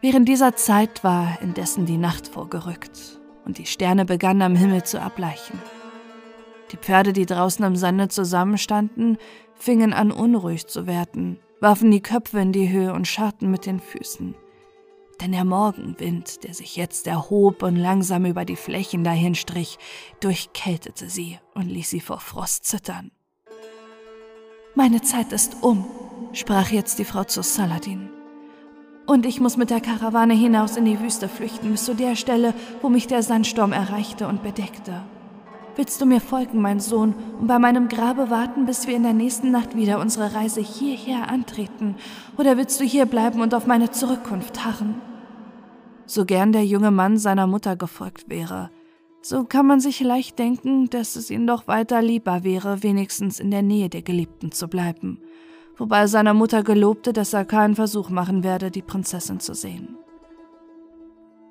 Während 0.00 0.28
dieser 0.28 0.54
Zeit 0.54 1.02
war 1.02 1.42
indessen 1.42 1.84
die 1.84 1.98
Nacht 1.98 2.28
vorgerückt 2.28 3.20
und 3.44 3.58
die 3.58 3.66
Sterne 3.66 4.04
begannen 4.04 4.42
am 4.42 4.54
Himmel 4.54 4.84
zu 4.84 4.96
erbleichen. 4.96 5.60
Die 6.70 6.76
Pferde, 6.76 7.12
die 7.12 7.26
draußen 7.26 7.64
im 7.64 7.76
Sande 7.76 8.08
zusammenstanden, 8.08 9.18
fingen 9.54 9.92
an 9.92 10.12
unruhig 10.12 10.68
zu 10.68 10.86
werden, 10.86 11.40
warfen 11.60 11.90
die 11.90 12.02
Köpfe 12.02 12.40
in 12.40 12.52
die 12.52 12.70
Höhe 12.70 12.92
und 12.92 13.06
scharrten 13.06 13.50
mit 13.50 13.66
den 13.66 13.80
Füßen 13.80 14.34
denn 15.20 15.32
der 15.32 15.44
Morgenwind, 15.44 16.44
der 16.44 16.54
sich 16.54 16.76
jetzt 16.76 17.06
erhob 17.06 17.62
und 17.62 17.76
langsam 17.76 18.24
über 18.24 18.44
die 18.44 18.56
Flächen 18.56 19.04
dahinstrich, 19.04 19.78
durchkältete 20.20 21.10
sie 21.10 21.38
und 21.54 21.68
ließ 21.68 21.90
sie 21.90 22.00
vor 22.00 22.20
Frost 22.20 22.64
zittern. 22.64 23.10
Meine 24.74 25.02
Zeit 25.02 25.32
ist 25.32 25.56
um, 25.62 25.84
sprach 26.32 26.70
jetzt 26.70 26.98
die 26.98 27.04
Frau 27.04 27.24
zu 27.24 27.42
Saladin. 27.42 28.10
Und 29.06 29.26
ich 29.26 29.40
muss 29.40 29.56
mit 29.56 29.70
der 29.70 29.80
Karawane 29.80 30.34
hinaus 30.34 30.76
in 30.76 30.84
die 30.84 31.00
Wüste 31.00 31.28
flüchten, 31.28 31.72
bis 31.72 31.84
zu 31.84 31.94
der 31.94 32.14
Stelle, 32.14 32.54
wo 32.82 32.90
mich 32.90 33.06
der 33.06 33.22
Sandsturm 33.22 33.72
erreichte 33.72 34.28
und 34.28 34.42
bedeckte. 34.42 35.02
Willst 35.78 36.02
du 36.02 36.04
mir 36.04 36.20
folgen, 36.20 36.60
mein 36.60 36.80
Sohn, 36.80 37.14
und 37.40 37.46
bei 37.46 37.58
meinem 37.58 37.88
Grabe 37.88 38.28
warten, 38.28 38.66
bis 38.66 38.86
wir 38.86 38.96
in 38.96 39.04
der 39.04 39.14
nächsten 39.14 39.50
Nacht 39.50 39.74
wieder 39.74 39.98
unsere 39.98 40.34
Reise 40.34 40.60
hierher 40.60 41.30
antreten? 41.30 41.96
Oder 42.36 42.58
willst 42.58 42.78
du 42.80 42.84
hier 42.84 43.06
bleiben 43.06 43.40
und 43.40 43.54
auf 43.54 43.66
meine 43.66 43.90
Zurückkunft 43.90 44.66
harren? 44.66 45.00
so 46.10 46.24
gern 46.24 46.52
der 46.52 46.64
junge 46.64 46.90
Mann 46.90 47.18
seiner 47.18 47.46
Mutter 47.46 47.76
gefolgt 47.76 48.28
wäre. 48.28 48.70
So 49.20 49.44
kann 49.44 49.66
man 49.66 49.80
sich 49.80 50.00
leicht 50.00 50.38
denken, 50.38 50.88
dass 50.88 51.16
es 51.16 51.30
ihm 51.30 51.46
doch 51.46 51.68
weiter 51.68 52.00
lieber 52.00 52.44
wäre, 52.44 52.82
wenigstens 52.82 53.40
in 53.40 53.50
der 53.50 53.62
Nähe 53.62 53.88
der 53.88 54.02
Geliebten 54.02 54.52
zu 54.52 54.68
bleiben, 54.68 55.20
wobei 55.76 56.00
er 56.00 56.08
seiner 56.08 56.34
Mutter 56.34 56.62
gelobte, 56.62 57.12
dass 57.12 57.34
er 57.34 57.44
keinen 57.44 57.74
Versuch 57.74 58.08
machen 58.08 58.42
werde, 58.42 58.70
die 58.70 58.82
Prinzessin 58.82 59.40
zu 59.40 59.54
sehen. 59.54 59.96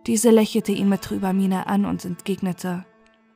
Diese 0.07 0.31
lächelte 0.31 0.71
ihn 0.71 0.89
mit 0.89 1.01
trüber 1.01 1.33
Miene 1.33 1.67
an 1.67 1.85
und 1.85 2.03
entgegnete, 2.05 2.85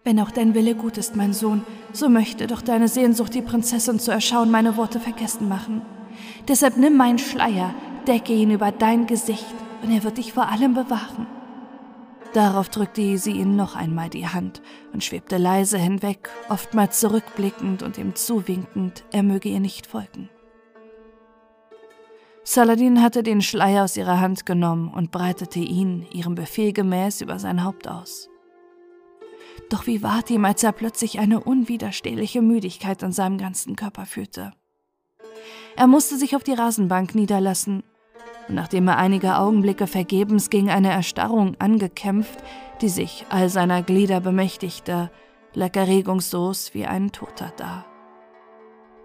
wenn 0.04 0.20
auch 0.20 0.32
dein 0.32 0.56
Wille 0.56 0.76
gut 0.76 0.98
ist, 0.98 1.16
mein 1.16 1.34
Sohn, 1.34 1.64
so 1.94 2.10
möchte 2.10 2.48
doch 2.48 2.62
deine 2.62 2.88
Sehnsucht, 2.88 3.34
die 3.34 3.42
Prinzessin 3.42 4.00
zu 4.00 4.12
erschauen, 4.12 4.50
meine 4.50 4.78
Worte 4.78 5.00
vergessen 5.00 5.48
machen. 5.48 5.82
Deshalb 6.48 6.78
nimm 6.78 6.98
meinen 6.98 7.20
Schleier, 7.20 7.74
decke 8.08 8.34
ihn 8.34 8.52
über 8.52 8.72
dein 8.72 9.06
Gesicht 9.08 9.54
und 9.84 9.92
er 9.92 10.04
wird 10.04 10.18
dich 10.18 10.34
vor 10.34 10.50
allem 10.50 10.74
bewahren. 10.74 11.28
Darauf 12.34 12.70
drückte 12.70 13.18
sie 13.18 13.32
ihm 13.32 13.56
noch 13.56 13.76
einmal 13.76 14.10
die 14.10 14.28
Hand 14.28 14.62
und 14.94 15.04
schwebte 15.04 15.38
leise 15.38 15.78
hinweg, 15.78 16.30
oftmals 16.50 17.00
zurückblickend 17.00 17.84
und 17.84 17.98
ihm 17.98 18.16
zuwinkend, 18.16 19.04
er 19.12 19.24
möge 19.24 19.50
ihr 19.50 19.60
nicht 19.60 19.86
folgen. 19.86 20.30
Saladin 22.44 23.02
hatte 23.04 23.22
den 23.22 23.42
Schleier 23.42 23.84
aus 23.84 23.98
ihrer 23.98 24.20
Hand 24.20 24.46
genommen 24.46 24.92
und 24.94 25.12
breitete 25.12 25.60
ihn, 25.60 26.08
ihrem 26.12 26.36
Befehl 26.36 26.74
gemäß, 26.74 27.22
über 27.22 27.38
sein 27.38 27.64
Haupt 27.64 27.88
aus. 27.88 28.31
Doch 29.72 29.88
wie 29.88 30.04
ward 30.04 30.30
ihm, 30.30 30.44
als 30.44 30.64
er 30.64 30.74
plötzlich 30.74 31.20
eine 31.20 31.40
unwiderstehliche 31.40 32.42
Müdigkeit 32.42 33.02
in 33.04 33.14
seinem 33.14 33.38
ganzen 33.38 33.78
Körper 33.78 34.06
fühlte? 34.06 34.52
Er 35.78 35.88
musste 35.88 36.18
sich 36.18 36.36
auf 36.36 36.44
die 36.44 36.52
Rasenbank 36.54 37.16
niederlassen 37.16 37.82
und 38.50 38.56
nachdem 38.56 38.90
er 38.90 38.98
einige 38.98 39.38
Augenblicke 39.38 39.88
vergebens 39.88 40.50
gegen 40.50 40.70
eine 40.70 40.92
Erstarrung 40.92 41.56
angekämpft, 41.60 42.44
die 42.82 42.90
sich 42.90 43.26
all 43.30 43.48
seiner 43.48 43.82
Glieder 43.82 44.20
bemächtigte, 44.20 45.10
lag 45.54 45.74
er 45.78 45.88
regungslos 45.88 46.74
wie 46.74 46.86
ein 46.86 47.14
Toter 47.14 47.54
da. 47.56 47.86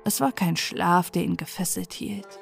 Es 0.05 0.21
war 0.21 0.33
kein 0.33 0.57
Schlaf, 0.57 1.13
der 1.13 1.23
ihn 1.23 1.37
gefesselt 1.37 1.93
hielt, 1.93 2.41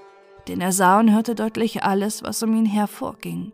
denn 0.48 0.62
er 0.62 0.72
sah 0.72 0.98
und 0.98 1.12
hörte 1.12 1.34
deutlich 1.34 1.82
alles, 1.82 2.22
was 2.22 2.42
um 2.42 2.56
ihn 2.56 2.64
her 2.66 2.86
vorging. 2.86 3.52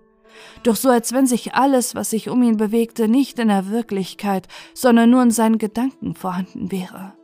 Doch 0.63 0.77
so 0.77 0.89
als 0.89 1.13
wenn 1.13 1.27
sich 1.27 1.55
alles, 1.55 1.95
was 1.95 2.11
sich 2.11 2.29
um 2.29 2.43
ihn 2.43 2.57
bewegte, 2.57 3.09
nicht 3.09 3.39
in 3.39 3.49
der 3.49 3.71
Wirklichkeit, 3.71 4.49
sondern 4.75 5.11
nur 5.11 5.23
in 5.23 5.31
seinen 5.31 5.59
Gedanken 5.59 6.15
vorhanden 6.15 6.71
wäre. 6.71 7.15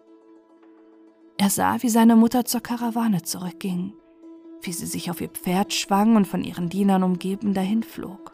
Er 1.39 1.51
sah, 1.51 1.83
wie 1.83 1.89
seine 1.89 2.16
Mutter 2.16 2.45
zur 2.45 2.62
Karawane 2.62 3.23
zurückging, 3.23 3.93
wie 4.62 4.73
sie 4.73 4.87
sich 4.87 5.11
auf 5.11 5.20
ihr 5.20 5.28
Pferd 5.28 5.74
schwang 5.74 6.16
und 6.16 6.27
von 6.27 6.43
ihren 6.43 6.69
Dienern 6.69 7.03
umgeben 7.03 7.53
dahinflog. 7.53 8.33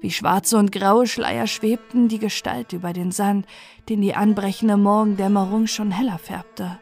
Wie 0.00 0.10
schwarze 0.10 0.58
und 0.58 0.70
graue 0.70 1.06
Schleier 1.06 1.46
schwebten 1.46 2.08
die 2.08 2.18
Gestalt 2.18 2.72
über 2.72 2.92
den 2.92 3.10
Sand, 3.10 3.46
den 3.88 4.00
die 4.00 4.14
anbrechende 4.14 4.76
Morgendämmerung 4.76 5.66
schon 5.66 5.90
heller 5.90 6.18
färbte. 6.18 6.78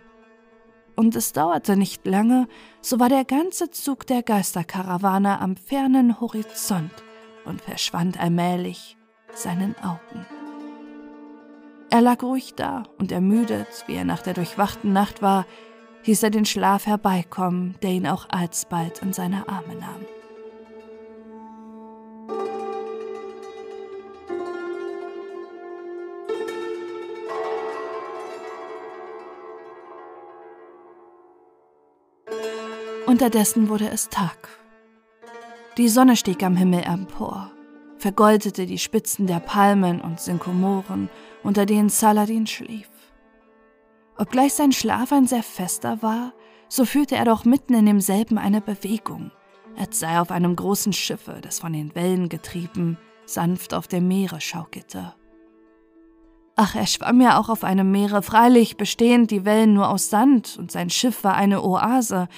Und 1.03 1.17
es 1.17 1.33
dauerte 1.33 1.77
nicht 1.77 2.07
lange, 2.07 2.47
so 2.81 3.01
war 3.01 3.09
der 3.09 3.25
ganze 3.25 3.73
Zug 3.73 4.07
der 4.07 4.23
Geisterkarawane 4.23 5.41
am 5.41 5.57
fernen 5.57 6.21
Horizont 6.21 6.93
und 7.45 7.61
verschwand 7.61 8.21
allmählich 8.21 8.97
seinen 9.35 9.75
Augen. 9.79 10.25
Er 11.91 12.03
lag 12.03 12.23
ruhig 12.23 12.55
da 12.55 12.85
und 12.99 13.11
ermüdet, 13.11 13.67
wie 13.89 13.97
er 13.97 14.05
nach 14.05 14.23
der 14.23 14.35
durchwachten 14.35 14.93
Nacht 14.93 15.23
war, 15.23 15.45
hieß 16.05 16.23
er 16.23 16.31
den 16.31 16.45
Schlaf 16.45 16.87
herbeikommen, 16.87 17.75
der 17.83 17.91
ihn 17.91 18.07
auch 18.07 18.29
alsbald 18.29 19.03
in 19.03 19.13
seine 19.13 19.49
Arme 19.49 19.75
nahm. 19.75 20.22
Unterdessen 33.13 33.69
wurde 33.69 33.91
es 33.91 34.09
Tag. 34.09 34.49
Die 35.77 35.91
Sonne 35.91 36.17
stieg 36.17 36.43
am 36.43 36.57
Himmel 36.57 36.83
empor, 36.85 37.51
vergoldete 37.99 38.65
die 38.65 38.79
Spitzen 38.79 39.27
der 39.27 39.39
Palmen 39.39 40.01
und 40.01 40.19
Synkomoren, 40.19 41.11
unter 41.43 41.67
denen 41.67 41.91
Saladin 41.91 42.47
schlief. 42.47 42.89
Obgleich 44.17 44.55
sein 44.55 44.73
Schlaf 44.73 45.13
ein 45.13 45.27
sehr 45.27 45.43
fester 45.43 46.01
war, 46.01 46.33
so 46.71 46.87
fühlte 46.87 47.15
er 47.15 47.27
doch 47.27 47.45
mitten 47.45 47.75
in 47.75 47.85
demselben 47.85 48.39
eine 48.39 48.63
Bewegung, 48.63 49.31
als 49.77 50.01
sei 50.01 50.19
auf 50.19 50.31
einem 50.31 50.57
großen 50.57 50.95
Schiffe, 50.95 51.41
das 51.43 51.59
von 51.59 51.75
den 51.75 51.95
Wellen 51.95 52.31
getrieben, 52.31 52.97
sanft 53.27 53.75
auf 53.75 53.89
dem 53.89 54.09
Meere 54.09 54.41
schaukelte. 54.41 55.13
Ach, 56.57 56.75
er 56.75 56.87
schwamm 56.87 57.21
ja 57.21 57.39
auch 57.39 57.51
auf 57.51 57.63
einem 57.63 57.91
Meere, 57.91 58.23
freilich 58.23 58.79
bestehend 58.79 59.31
die 59.31 59.45
Wellen 59.45 59.75
nur 59.75 59.91
aus 59.91 60.09
Sand, 60.09 60.57
und 60.59 60.73
sein 60.73 60.89
Schiff 60.89 61.25
war 61.25 61.35
eine 61.35 61.63
Oase, 61.63 62.29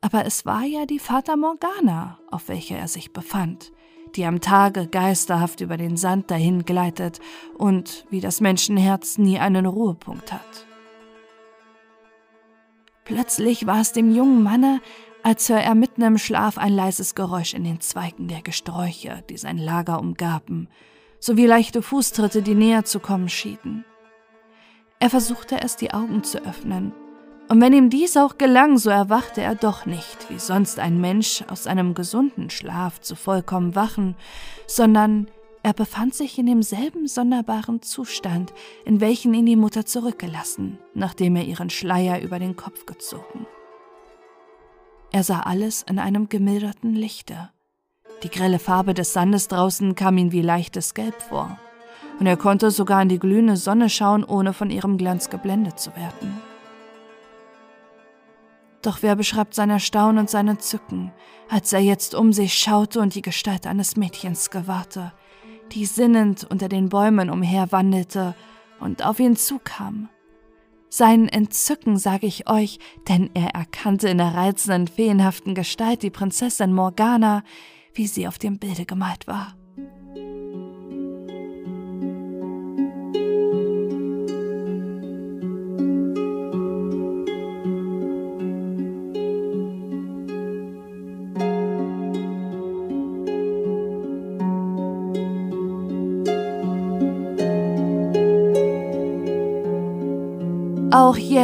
aber 0.00 0.24
es 0.24 0.46
war 0.46 0.64
ja 0.64 0.86
die 0.86 0.98
Fata 0.98 1.36
Morgana, 1.36 2.18
auf 2.30 2.48
welcher 2.48 2.78
er 2.78 2.88
sich 2.88 3.12
befand, 3.12 3.72
die 4.16 4.24
am 4.24 4.40
Tage 4.40 4.86
geisterhaft 4.86 5.60
über 5.60 5.76
den 5.76 5.96
Sand 5.96 6.30
dahin 6.30 6.64
gleitet 6.64 7.20
und, 7.56 8.06
wie 8.10 8.20
das 8.20 8.40
Menschenherz, 8.40 9.18
nie 9.18 9.38
einen 9.38 9.66
Ruhepunkt 9.66 10.32
hat. 10.32 10.66
Plötzlich 13.04 13.66
war 13.66 13.80
es 13.80 13.92
dem 13.92 14.14
jungen 14.14 14.42
Manne, 14.42 14.80
als 15.22 15.48
höre 15.48 15.60
er 15.60 15.74
mitten 15.74 16.02
im 16.02 16.16
Schlaf 16.16 16.56
ein 16.56 16.72
leises 16.72 17.14
Geräusch 17.14 17.54
in 17.54 17.64
den 17.64 17.80
Zweigen 17.80 18.28
der 18.28 18.40
Gesträuche, 18.40 19.22
die 19.28 19.36
sein 19.36 19.58
Lager 19.58 20.00
umgaben, 20.00 20.68
sowie 21.18 21.46
leichte 21.46 21.82
Fußtritte, 21.82 22.40
die 22.40 22.54
näher 22.54 22.84
zu 22.84 23.00
kommen 23.00 23.28
schieden. 23.28 23.84
Er 24.98 25.10
versuchte 25.10 25.56
erst 25.56 25.80
die 25.82 25.92
Augen 25.92 26.24
zu 26.24 26.44
öffnen, 26.44 26.92
und 27.50 27.60
wenn 27.60 27.72
ihm 27.72 27.90
dies 27.90 28.16
auch 28.16 28.38
gelang, 28.38 28.78
so 28.78 28.90
erwachte 28.90 29.42
er 29.42 29.56
doch 29.56 29.84
nicht, 29.84 30.30
wie 30.30 30.38
sonst 30.38 30.78
ein 30.78 31.00
Mensch 31.00 31.42
aus 31.48 31.66
einem 31.66 31.94
gesunden 31.94 32.48
Schlaf 32.48 33.00
zu 33.00 33.16
vollkommen 33.16 33.74
wachen, 33.74 34.14
sondern 34.68 35.26
er 35.64 35.72
befand 35.72 36.14
sich 36.14 36.38
in 36.38 36.46
demselben 36.46 37.08
sonderbaren 37.08 37.82
Zustand, 37.82 38.52
in 38.84 39.00
welchen 39.00 39.34
ihn 39.34 39.46
die 39.46 39.56
Mutter 39.56 39.84
zurückgelassen, 39.84 40.78
nachdem 40.94 41.34
er 41.34 41.42
ihren 41.42 41.70
Schleier 41.70 42.22
über 42.22 42.38
den 42.38 42.54
Kopf 42.54 42.86
gezogen. 42.86 43.48
Er 45.10 45.24
sah 45.24 45.40
alles 45.40 45.82
in 45.82 45.98
einem 45.98 46.28
gemilderten 46.28 46.94
Lichte. 46.94 47.50
Die 48.22 48.30
grelle 48.30 48.60
Farbe 48.60 48.94
des 48.94 49.12
Sandes 49.12 49.48
draußen 49.48 49.96
kam 49.96 50.18
ihm 50.18 50.30
wie 50.30 50.42
leichtes 50.42 50.94
Gelb 50.94 51.20
vor, 51.20 51.58
und 52.20 52.26
er 52.26 52.36
konnte 52.36 52.70
sogar 52.70 53.02
in 53.02 53.08
die 53.08 53.18
glühende 53.18 53.56
Sonne 53.56 53.90
schauen, 53.90 54.22
ohne 54.22 54.52
von 54.52 54.70
ihrem 54.70 54.98
Glanz 54.98 55.30
geblendet 55.30 55.80
zu 55.80 55.90
werden. 55.96 56.49
Doch 58.82 59.02
wer 59.02 59.14
beschreibt 59.14 59.54
sein 59.54 59.70
Erstaunen 59.70 60.18
und 60.18 60.30
sein 60.30 60.48
Entzücken, 60.48 61.12
als 61.48 61.72
er 61.72 61.80
jetzt 61.80 62.14
um 62.14 62.32
sich 62.32 62.54
schaute 62.54 63.00
und 63.00 63.14
die 63.14 63.22
Gestalt 63.22 63.66
eines 63.66 63.96
Mädchens 63.96 64.50
gewahrte, 64.50 65.12
die 65.72 65.84
sinnend 65.84 66.44
unter 66.44 66.68
den 66.68 66.88
Bäumen 66.88 67.30
umherwandelte 67.30 68.34
und 68.80 69.04
auf 69.04 69.20
ihn 69.20 69.36
zukam. 69.36 70.08
Sein 70.88 71.28
Entzücken, 71.28 71.98
sage 71.98 72.26
ich 72.26 72.48
euch, 72.48 72.80
denn 73.08 73.30
er 73.34 73.54
erkannte 73.54 74.08
in 74.08 74.18
der 74.18 74.34
reizenden, 74.34 74.88
feenhaften 74.88 75.54
Gestalt 75.54 76.02
die 76.02 76.10
Prinzessin 76.10 76.72
Morgana, 76.72 77.44
wie 77.94 78.06
sie 78.06 78.26
auf 78.26 78.38
dem 78.38 78.58
Bilde 78.58 78.86
gemalt 78.86 79.26
war. 79.26 79.54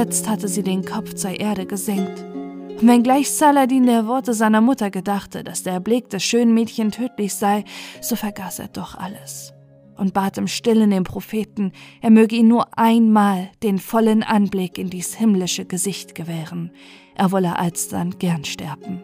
Jetzt 0.01 0.29
hatte 0.29 0.47
sie 0.47 0.63
den 0.63 0.85
Kopf 0.85 1.15
zur 1.15 1.41
Erde 1.41 1.65
gesenkt. 1.65 2.23
Und 2.23 2.87
wenngleich 2.87 3.31
Saladin 3.31 3.87
der 3.87 4.07
Worte 4.07 4.35
seiner 4.35 4.61
Mutter 4.61 4.91
gedachte, 4.91 5.43
dass 5.43 5.63
der 5.63 5.81
Blick 5.81 6.11
des 6.11 6.23
schönen 6.23 6.53
Mädchen 6.53 6.91
tödlich 6.91 7.35
sei, 7.35 7.65
so 8.03 8.15
vergaß 8.15 8.59
er 8.59 8.69
doch 8.69 8.95
alles 8.95 9.55
und 9.97 10.13
bat 10.13 10.37
im 10.37 10.47
Stillen 10.47 10.91
den 10.91 11.05
Propheten, 11.05 11.73
er 12.03 12.11
möge 12.11 12.37
ihn 12.37 12.49
nur 12.49 12.79
einmal 12.79 13.49
den 13.63 13.79
vollen 13.79 14.23
Anblick 14.23 14.77
in 14.77 14.91
dies 14.91 15.15
himmlische 15.15 15.65
Gesicht 15.65 16.15
gewähren. 16.15 16.71
Er 17.15 17.33
wolle 17.33 17.59
alsdann 17.59 18.19
gern 18.19 18.45
sterben. 18.45 19.03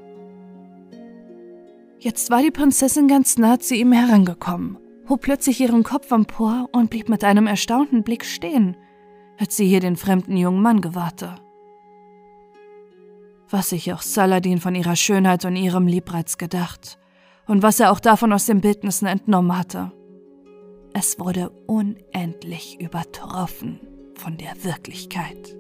Jetzt 1.99 2.31
war 2.31 2.43
die 2.43 2.51
Prinzessin 2.51 3.09
ganz 3.09 3.39
nah 3.39 3.59
zu 3.59 3.75
ihm 3.75 3.93
herangekommen, 3.93 4.77
hob 5.09 5.23
plötzlich 5.23 5.59
ihren 5.61 5.83
Kopf 5.83 6.11
empor 6.11 6.69
und 6.73 6.91
blieb 6.91 7.09
mit 7.09 7.25
einem 7.25 7.47
erstaunten 7.47 8.03
Blick 8.03 8.27
stehen 8.27 8.77
als 9.43 9.57
sie 9.57 9.67
hier 9.67 9.81
den 9.81 9.97
fremden 9.97 10.37
jungen 10.37 10.63
Mann 10.63 10.81
gewahrte. 10.81 11.35
Was 13.51 13.71
sich 13.71 13.93
auch 13.93 14.01
Saladin 14.01 14.61
von 14.61 14.77
ihrer 14.77 14.95
Schönheit 14.95 15.45
und 15.45 15.57
ihrem 15.57 15.89
Liebreiz 15.89 16.39
gedacht 16.39 16.97
und 17.49 17.61
was 17.61 17.81
er 17.81 17.91
auch 17.91 17.99
davon 17.99 18.33
aus 18.33 18.47
den 18.47 18.61
Bildnissen 18.61 19.07
entnommen 19.07 19.59
hatte. 19.59 19.91
Es 20.95 21.19
wurde 21.19 21.51
unendlich 21.67 22.81
übertroffen 22.81 23.81
von 24.15 24.37
der 24.37 24.63
Wirklichkeit. 24.63 25.57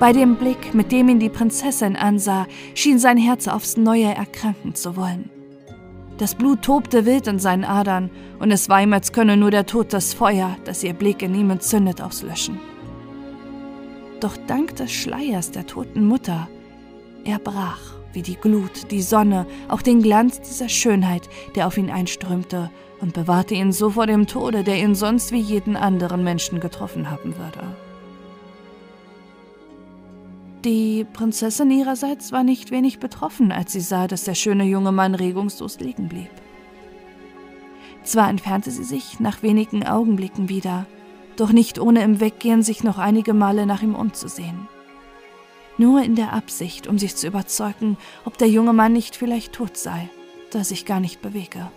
Bei 0.00 0.14
dem 0.14 0.36
Blick, 0.36 0.72
mit 0.72 0.92
dem 0.92 1.10
ihn 1.10 1.20
die 1.20 1.28
Prinzessin 1.28 1.94
ansah, 1.94 2.46
schien 2.72 2.98
sein 2.98 3.18
Herz 3.18 3.46
aufs 3.48 3.76
Neue 3.76 4.06
erkranken 4.06 4.74
zu 4.74 4.96
wollen. 4.96 5.28
Das 6.16 6.34
Blut 6.34 6.62
tobte 6.62 7.04
wild 7.04 7.26
in 7.26 7.38
seinen 7.38 7.64
Adern, 7.64 8.08
und 8.38 8.50
es 8.50 8.70
war 8.70 8.82
ihm, 8.82 8.94
als 8.94 9.12
könne 9.12 9.36
nur 9.36 9.50
der 9.50 9.66
Tod 9.66 9.92
das 9.92 10.14
Feuer, 10.14 10.56
das 10.64 10.82
ihr 10.82 10.94
Blick 10.94 11.20
in 11.20 11.34
ihm 11.34 11.50
entzündet, 11.50 12.00
auslöschen. 12.00 12.58
Doch 14.20 14.38
dank 14.46 14.74
des 14.76 14.90
Schleiers 14.90 15.50
der 15.50 15.66
toten 15.66 16.06
Mutter, 16.06 16.48
er 17.24 17.38
brach 17.38 18.00
wie 18.14 18.22
die 18.22 18.36
Glut, 18.36 18.90
die 18.90 19.02
Sonne, 19.02 19.46
auch 19.68 19.82
den 19.82 20.02
Glanz 20.02 20.40
dieser 20.40 20.70
Schönheit, 20.70 21.28
der 21.54 21.66
auf 21.66 21.76
ihn 21.76 21.90
einströmte, 21.90 22.70
und 23.02 23.12
bewahrte 23.12 23.54
ihn 23.54 23.72
so 23.72 23.90
vor 23.90 24.06
dem 24.06 24.26
Tode, 24.26 24.64
der 24.64 24.78
ihn 24.78 24.94
sonst 24.94 25.30
wie 25.30 25.40
jeden 25.40 25.76
anderen 25.76 26.24
Menschen 26.24 26.58
getroffen 26.58 27.10
haben 27.10 27.36
würde. 27.36 27.89
Die 30.64 31.06
Prinzessin 31.10 31.70
ihrerseits 31.70 32.32
war 32.32 32.44
nicht 32.44 32.70
wenig 32.70 32.98
betroffen, 32.98 33.50
als 33.50 33.72
sie 33.72 33.80
sah, 33.80 34.06
dass 34.06 34.24
der 34.24 34.34
schöne 34.34 34.64
junge 34.64 34.92
Mann 34.92 35.14
regungslos 35.14 35.80
liegen 35.80 36.08
blieb. 36.08 36.30
Zwar 38.04 38.28
entfernte 38.28 38.70
sie 38.70 38.84
sich 38.84 39.20
nach 39.20 39.42
wenigen 39.42 39.86
Augenblicken 39.86 40.50
wieder, 40.50 40.84
doch 41.36 41.52
nicht 41.52 41.78
ohne 41.78 42.02
im 42.02 42.20
Weggehen 42.20 42.62
sich 42.62 42.84
noch 42.84 42.98
einige 42.98 43.32
Male 43.32 43.64
nach 43.64 43.82
ihm 43.82 43.94
umzusehen. 43.94 44.68
Nur 45.78 46.02
in 46.02 46.14
der 46.14 46.34
Absicht, 46.34 46.86
um 46.86 46.98
sich 46.98 47.16
zu 47.16 47.26
überzeugen, 47.26 47.96
ob 48.26 48.36
der 48.36 48.48
junge 48.48 48.74
Mann 48.74 48.92
nicht 48.92 49.16
vielleicht 49.16 49.54
tot 49.54 49.78
sei, 49.78 50.10
da 50.50 50.58
er 50.58 50.64
sich 50.64 50.84
gar 50.84 51.00
nicht 51.00 51.22
bewege. 51.22 51.70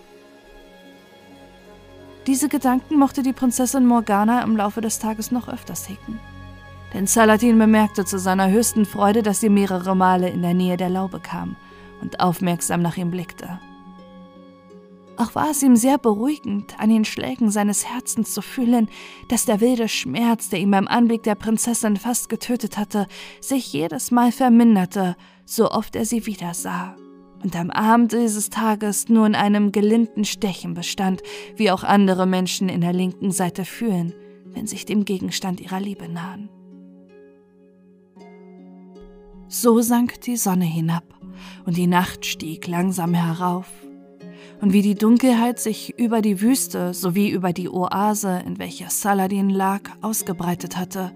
Diese 2.26 2.50
Gedanken 2.50 2.98
mochte 2.98 3.22
die 3.22 3.32
Prinzessin 3.32 3.86
Morgana 3.86 4.42
im 4.42 4.58
Laufe 4.58 4.82
des 4.82 4.98
Tages 4.98 5.30
noch 5.30 5.48
öfters 5.48 5.88
hegen 5.88 6.20
denn 6.94 7.08
Saladin 7.08 7.58
bemerkte 7.58 8.04
zu 8.04 8.18
seiner 8.18 8.50
höchsten 8.50 8.86
Freude, 8.86 9.22
dass 9.22 9.40
sie 9.40 9.48
mehrere 9.48 9.94
Male 9.96 10.30
in 10.30 10.42
der 10.42 10.54
Nähe 10.54 10.76
der 10.76 10.88
Laube 10.88 11.20
kam 11.20 11.56
und 12.00 12.20
aufmerksam 12.20 12.82
nach 12.82 12.96
ihm 12.96 13.10
blickte. 13.10 13.58
Auch 15.16 15.34
war 15.34 15.50
es 15.50 15.62
ihm 15.62 15.76
sehr 15.76 15.98
beruhigend, 15.98 16.78
an 16.78 16.90
den 16.90 17.04
Schlägen 17.04 17.50
seines 17.50 17.84
Herzens 17.84 18.32
zu 18.34 18.42
fühlen, 18.42 18.88
dass 19.28 19.44
der 19.44 19.60
wilde 19.60 19.88
Schmerz, 19.88 20.48
der 20.48 20.58
ihn 20.58 20.70
beim 20.70 20.88
Anblick 20.88 21.22
der 21.22 21.36
Prinzessin 21.36 21.96
fast 21.96 22.28
getötet 22.28 22.78
hatte, 22.78 23.06
sich 23.40 23.72
jedes 23.72 24.10
Mal 24.10 24.32
verminderte, 24.32 25.16
so 25.44 25.70
oft 25.70 25.94
er 25.94 26.04
sie 26.04 26.26
wieder 26.26 26.54
sah, 26.54 26.96
und 27.44 27.54
am 27.54 27.70
Abend 27.70 28.12
dieses 28.12 28.50
Tages 28.50 29.08
nur 29.08 29.26
in 29.26 29.34
einem 29.34 29.70
gelinden 29.70 30.24
Stechen 30.24 30.74
bestand, 30.74 31.22
wie 31.56 31.70
auch 31.70 31.84
andere 31.84 32.26
Menschen 32.26 32.68
in 32.68 32.80
der 32.80 32.92
linken 32.92 33.30
Seite 33.30 33.64
fühlen, 33.64 34.12
wenn 34.46 34.66
sich 34.66 34.84
dem 34.84 35.04
Gegenstand 35.04 35.60
ihrer 35.60 35.80
Liebe 35.80 36.08
nahen. 36.08 36.48
So 39.56 39.80
sank 39.82 40.20
die 40.22 40.36
Sonne 40.36 40.64
hinab 40.64 41.04
und 41.64 41.76
die 41.76 41.86
Nacht 41.86 42.26
stieg 42.26 42.66
langsam 42.66 43.14
herauf. 43.14 43.68
Und 44.60 44.72
wie 44.72 44.82
die 44.82 44.96
Dunkelheit 44.96 45.60
sich 45.60 45.96
über 45.96 46.22
die 46.22 46.40
Wüste 46.40 46.92
sowie 46.92 47.30
über 47.30 47.52
die 47.52 47.68
Oase, 47.68 48.42
in 48.44 48.58
welcher 48.58 48.90
Saladin 48.90 49.50
lag, 49.50 49.82
ausgebreitet 50.02 50.76
hatte, 50.76 51.12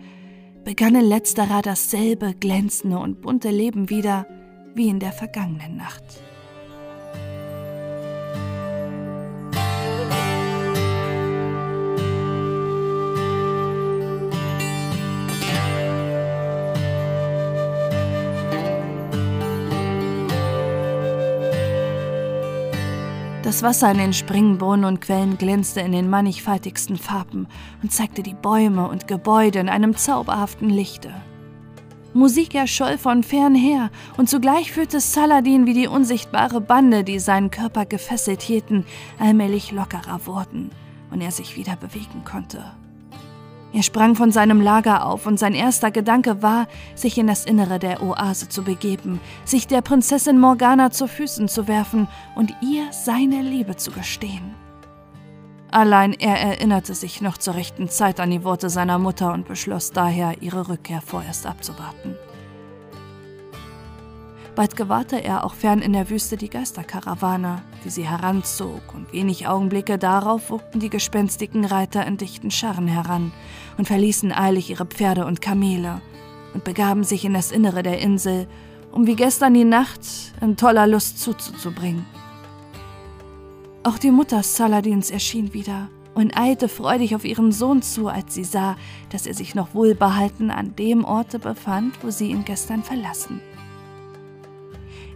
begann 0.62 0.94
in 0.94 1.06
letzterer 1.06 1.62
dasselbe 1.62 2.32
glänzende 2.32 3.00
und 3.00 3.22
bunte 3.22 3.50
Leben 3.50 3.90
wieder 3.90 4.24
wie 4.72 4.86
in 4.86 5.00
der 5.00 5.12
vergangenen 5.12 5.76
Nacht. 5.76 6.04
Das 23.48 23.62
Wasser 23.62 23.90
in 23.90 23.96
den 23.96 24.12
Springbrunnen 24.12 24.84
und 24.84 25.00
Quellen 25.00 25.38
glänzte 25.38 25.80
in 25.80 25.92
den 25.92 26.10
mannigfaltigsten 26.10 26.98
Farben 26.98 27.46
und 27.82 27.90
zeigte 27.90 28.22
die 28.22 28.34
Bäume 28.34 28.86
und 28.86 29.08
Gebäude 29.08 29.58
in 29.58 29.70
einem 29.70 29.96
zauberhaften 29.96 30.68
Lichte. 30.68 31.14
Musik 32.12 32.54
erscholl 32.54 32.98
von 32.98 33.22
fern 33.22 33.54
her, 33.54 33.90
und 34.18 34.28
zugleich 34.28 34.70
führte 34.70 35.00
Saladin 35.00 35.64
wie 35.64 35.72
die 35.72 35.86
unsichtbare 35.86 36.60
Bande, 36.60 37.04
die 37.04 37.18
seinen 37.18 37.50
Körper 37.50 37.86
gefesselt 37.86 38.42
hielten, 38.42 38.84
allmählich 39.18 39.72
lockerer 39.72 40.26
wurden 40.26 40.70
und 41.10 41.22
er 41.22 41.30
sich 41.30 41.56
wieder 41.56 41.76
bewegen 41.76 42.24
konnte. 42.26 42.62
Er 43.72 43.82
sprang 43.82 44.14
von 44.14 44.32
seinem 44.32 44.60
Lager 44.60 45.04
auf 45.04 45.26
und 45.26 45.38
sein 45.38 45.54
erster 45.54 45.90
Gedanke 45.90 46.42
war, 46.42 46.66
sich 46.94 47.18
in 47.18 47.26
das 47.26 47.44
Innere 47.44 47.78
der 47.78 48.02
Oase 48.02 48.48
zu 48.48 48.62
begeben, 48.62 49.20
sich 49.44 49.66
der 49.66 49.82
Prinzessin 49.82 50.38
Morgana 50.38 50.90
zu 50.90 51.06
Füßen 51.06 51.48
zu 51.48 51.68
werfen 51.68 52.08
und 52.34 52.54
ihr 52.62 52.84
seine 52.92 53.42
Liebe 53.42 53.76
zu 53.76 53.90
gestehen. 53.90 54.54
Allein 55.70 56.14
er 56.14 56.40
erinnerte 56.40 56.94
sich 56.94 57.20
noch 57.20 57.36
zur 57.36 57.54
rechten 57.54 57.90
Zeit 57.90 58.20
an 58.20 58.30
die 58.30 58.42
Worte 58.42 58.70
seiner 58.70 58.98
Mutter 58.98 59.34
und 59.34 59.46
beschloss 59.46 59.90
daher, 59.92 60.40
ihre 60.40 60.68
Rückkehr 60.68 61.02
vorerst 61.02 61.46
abzuwarten. 61.46 62.16
Bald 64.58 64.74
gewahrte 64.74 65.22
er 65.22 65.44
auch 65.44 65.54
fern 65.54 65.80
in 65.80 65.92
der 65.92 66.10
Wüste 66.10 66.36
die 66.36 66.50
Geisterkarawane, 66.50 67.62
wie 67.84 67.90
sie 67.90 68.08
heranzog, 68.08 68.92
und 68.92 69.12
wenig 69.12 69.46
Augenblicke 69.46 69.98
darauf 69.98 70.50
wogten 70.50 70.80
die 70.80 70.90
gespenstigen 70.90 71.64
Reiter 71.64 72.04
in 72.04 72.16
dichten 72.16 72.50
Scharren 72.50 72.88
heran 72.88 73.30
und 73.76 73.86
verließen 73.86 74.32
eilig 74.32 74.68
ihre 74.68 74.84
Pferde 74.84 75.26
und 75.26 75.40
Kamele 75.40 76.02
und 76.54 76.64
begaben 76.64 77.04
sich 77.04 77.24
in 77.24 77.34
das 77.34 77.52
Innere 77.52 77.84
der 77.84 78.00
Insel, 78.00 78.48
um 78.90 79.06
wie 79.06 79.14
gestern 79.14 79.54
die 79.54 79.62
Nacht 79.62 80.00
in 80.40 80.56
toller 80.56 80.88
Lust 80.88 81.20
zuzubringen. 81.20 82.04
Auch 83.84 83.98
die 83.98 84.10
Mutter 84.10 84.42
Saladins 84.42 85.12
erschien 85.12 85.54
wieder 85.54 85.88
und 86.14 86.36
eilte 86.36 86.68
freudig 86.68 87.14
auf 87.14 87.24
ihren 87.24 87.52
Sohn 87.52 87.80
zu, 87.80 88.08
als 88.08 88.34
sie 88.34 88.42
sah, 88.42 88.74
dass 89.10 89.28
er 89.28 89.34
sich 89.34 89.54
noch 89.54 89.72
wohlbehalten 89.72 90.50
an 90.50 90.74
dem 90.74 91.04
Orte 91.04 91.38
befand, 91.38 92.02
wo 92.02 92.10
sie 92.10 92.30
ihn 92.32 92.44
gestern 92.44 92.82
verlassen. 92.82 93.40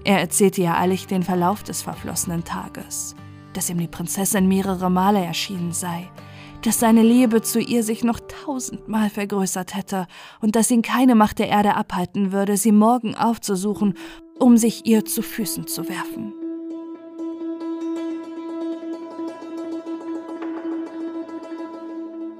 Er 0.04 0.18
erzählte 0.18 0.62
ihr 0.62 0.76
eilig 0.76 1.06
den 1.06 1.22
Verlauf 1.22 1.62
des 1.62 1.82
verflossenen 1.82 2.44
Tages, 2.44 3.14
dass 3.52 3.70
ihm 3.70 3.78
die 3.78 3.88
Prinzessin 3.88 4.48
mehrere 4.48 4.90
Male 4.90 5.24
erschienen 5.24 5.72
sei, 5.72 6.10
dass 6.62 6.80
seine 6.80 7.02
Liebe 7.02 7.42
zu 7.42 7.60
ihr 7.60 7.84
sich 7.84 8.02
noch 8.02 8.20
tausendmal 8.20 9.10
vergrößert 9.10 9.74
hätte 9.74 10.06
und 10.40 10.56
dass 10.56 10.70
ihn 10.70 10.82
keine 10.82 11.14
Macht 11.14 11.38
der 11.38 11.48
Erde 11.48 11.76
abhalten 11.76 12.32
würde, 12.32 12.56
sie 12.56 12.72
morgen 12.72 13.14
aufzusuchen, 13.14 13.94
um 14.38 14.56
sich 14.56 14.86
ihr 14.86 15.04
zu 15.04 15.22
Füßen 15.22 15.66
zu 15.66 15.88
werfen. 15.88 16.34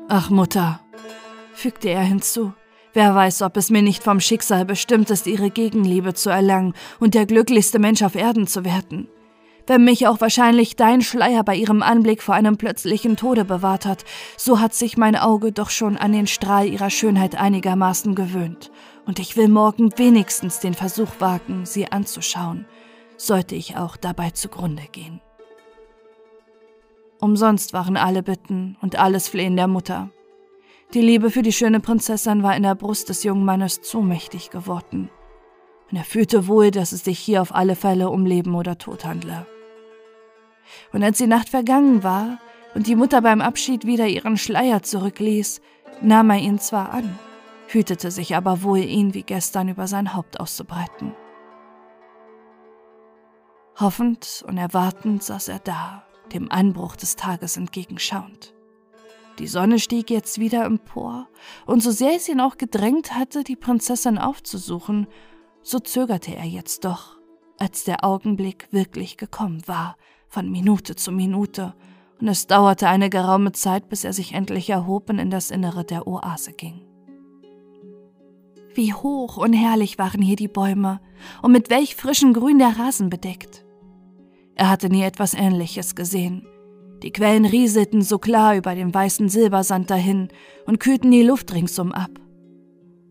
Ach 0.09 0.31
Mutter, 0.31 0.81
fügte 1.55 1.89
er 1.89 2.03
hinzu, 2.03 2.53
wer 2.93 3.15
weiß, 3.15 3.43
ob 3.43 3.57
es 3.57 3.71
mir 3.71 3.83
nicht 3.83 4.03
vom 4.03 4.21
Schicksal 4.21 4.65
bestimmt 4.65 5.11
ist, 5.11 5.27
ihre 5.27 5.51
Gegenliebe 5.51 6.15
zu 6.15 6.31
erlangen 6.31 6.75
und 7.01 7.15
der 7.15 7.27
glücklichste 7.27 7.79
Mensch 7.79 8.03
auf 8.03 8.15
Erden 8.15 8.47
zu 8.47 8.65
werden. 8.65 9.09
Wenn 9.67 9.85
mich 9.85 10.09
auch 10.09 10.21
wahrscheinlich 10.21 10.75
dein 10.75 11.03
Schleier 11.03 11.45
bei 11.45 11.55
ihrem 11.55 11.83
Anblick 11.83 12.21
vor 12.21 12.35
einem 12.35 12.57
plötzlichen 12.57 13.17
Tode 13.17 13.45
bewahrt 13.45 13.87
hat, 13.87 14.05
so 14.37 14.59
hat 14.59 14.75
sich 14.75 14.97
mein 14.97 15.15
Auge 15.15 15.53
doch 15.53 15.71
schon 15.71 15.97
an 15.97 16.13
den 16.13 16.27
Strahl 16.27 16.67
ihrer 16.67 16.91
Schönheit 16.91 17.37
einigermaßen 17.37 18.15
gewöhnt, 18.15 18.73
und 19.07 19.19
ich 19.19 19.37
will 19.37 19.49
morgen 19.49 19.91
wenigstens 19.97 20.59
den 20.59 20.75
Versuch 20.75 21.11
wagen, 21.21 21.65
sie 21.65 21.91
anzuschauen, 21.91 22.67
sollte 23.17 23.55
ich 23.55 23.77
auch 23.77 23.97
dabei 23.97 24.31
zugrunde 24.31 24.85
gehen. 24.91 25.21
Umsonst 27.21 27.73
waren 27.73 27.97
alle 27.97 28.25
Bitten 28.25 28.77
und 28.81 28.99
alles 28.99 29.29
Flehen 29.29 29.55
der 29.55 29.69
Mutter. 29.69 30.11
Die 30.95 31.01
Liebe 31.01 31.31
für 31.31 31.41
die 31.41 31.53
schöne 31.53 31.81
Prinzessin 31.81 32.43
war 32.43 32.55
in 32.55 32.65
der 32.65 32.75
Brust 32.75 33.09
des 33.09 33.23
jungen 33.23 33.47
Mannes 33.47 33.81
zu 33.81 34.03
mächtig 34.03 34.51
geworden. 34.51 35.09
Und 35.91 35.97
er 35.97 36.05
fühlte 36.05 36.49
wohl, 36.49 36.71
dass 36.71 36.93
es 36.93 37.03
sich 37.03 37.19
hier 37.19 37.41
auf 37.41 37.55
alle 37.55 37.77
Fälle 37.77 38.11
um 38.11 38.27
Leben 38.27 38.55
oder 38.55 38.77
Tod 38.77 39.07
handle. 39.07 39.47
Und 40.93 41.03
als 41.03 41.17
die 41.17 41.27
Nacht 41.27 41.49
vergangen 41.49 42.03
war 42.03 42.39
und 42.75 42.87
die 42.87 42.97
Mutter 42.97 43.23
beim 43.23 43.41
Abschied 43.41 43.87
wieder 43.87 44.07
ihren 44.07 44.37
Schleier 44.37 44.83
zurückließ, 44.83 45.63
nahm 46.03 46.29
er 46.29 46.39
ihn 46.39 46.59
zwar 46.59 46.91
an, 46.93 47.19
hütete 47.69 48.11
sich 48.11 48.37
aber 48.37 48.63
wohl, 48.63 48.81
ihn 48.81 49.15
wie 49.15 49.23
gestern 49.23 49.69
über 49.69 49.87
sein 49.87 50.13
Haupt 50.13 50.41
auszubreiten. 50.41 51.15
Hoffend 53.81 54.45
und 54.47 54.59
erwartend 54.59 55.23
saß 55.23 55.49
er 55.49 55.59
da, 55.59 56.05
dem 56.35 56.53
Anbruch 56.53 56.97
des 56.97 57.17
Tages 57.17 57.57
entgegenschauend. 57.57 58.52
Die 59.39 59.47
Sonne 59.47 59.79
stieg 59.79 60.11
jetzt 60.11 60.39
wieder 60.39 60.65
empor, 60.65 61.29
und 61.67 61.83
so 61.83 61.91
sehr 61.91 62.15
es 62.17 62.29
ihn 62.29 62.41
auch 62.41 62.59
gedrängt 62.59 63.15
hatte, 63.15 63.45
die 63.45 63.57
Prinzessin 63.57 64.19
aufzusuchen, 64.19 65.07
so 65.63 65.79
zögerte 65.79 66.35
er 66.35 66.45
jetzt 66.45 66.85
doch, 66.85 67.19
als 67.59 67.85
der 67.85 68.05
Augenblick 68.05 68.69
wirklich 68.73 69.17
gekommen 69.17 69.63
war, 69.67 69.97
von 70.29 70.51
Minute 70.51 70.97
zu 70.97 71.13
Minute, 71.13 71.75
und 72.21 72.29
es 72.29 72.47
dauerte 72.47 72.89
eine 72.89 73.11
geraume 73.11 73.53
Zeit, 73.53 73.89
bis 73.89 74.05
er 74.05 74.13
sich 74.13 74.35
endlich 74.35 74.71
erhob 74.71 75.11
und 75.11 75.19
in 75.19 75.31
das 75.31 75.51
Innere 75.51 75.85
der 75.85 76.07
Oase 76.07 76.53
ging. 76.53 76.83
Wie 78.75 78.95
hoch 78.95 79.37
und 79.37 79.53
herrlich 79.53 79.99
waren 79.99 80.23
hier 80.23 80.37
die 80.37 80.49
Bäume, 80.49 81.01
und 81.43 81.53
mit 81.53 81.71
welch 81.71 81.97
frischem 81.97 82.33
Grün 82.33 82.59
der 82.59 82.79
Rasen 82.79 83.11
bedeckt. 83.11 83.65
Er 84.55 84.71
hatte 84.71 84.89
nie 84.89 85.03
etwas 85.03 85.35
Ähnliches 85.35 85.95
gesehen. 85.95 86.47
Die 87.03 87.11
Quellen 87.11 87.45
rieselten 87.45 88.03
so 88.03 88.19
klar 88.19 88.57
über 88.57 88.75
den 88.75 88.95
weißen 88.95 89.29
Silbersand 89.29 89.91
dahin 89.91 90.29
und 90.67 90.79
kühlten 90.79 91.11
die 91.11 91.23
Luft 91.23 91.53
ringsum 91.53 91.93
ab. 91.93 92.11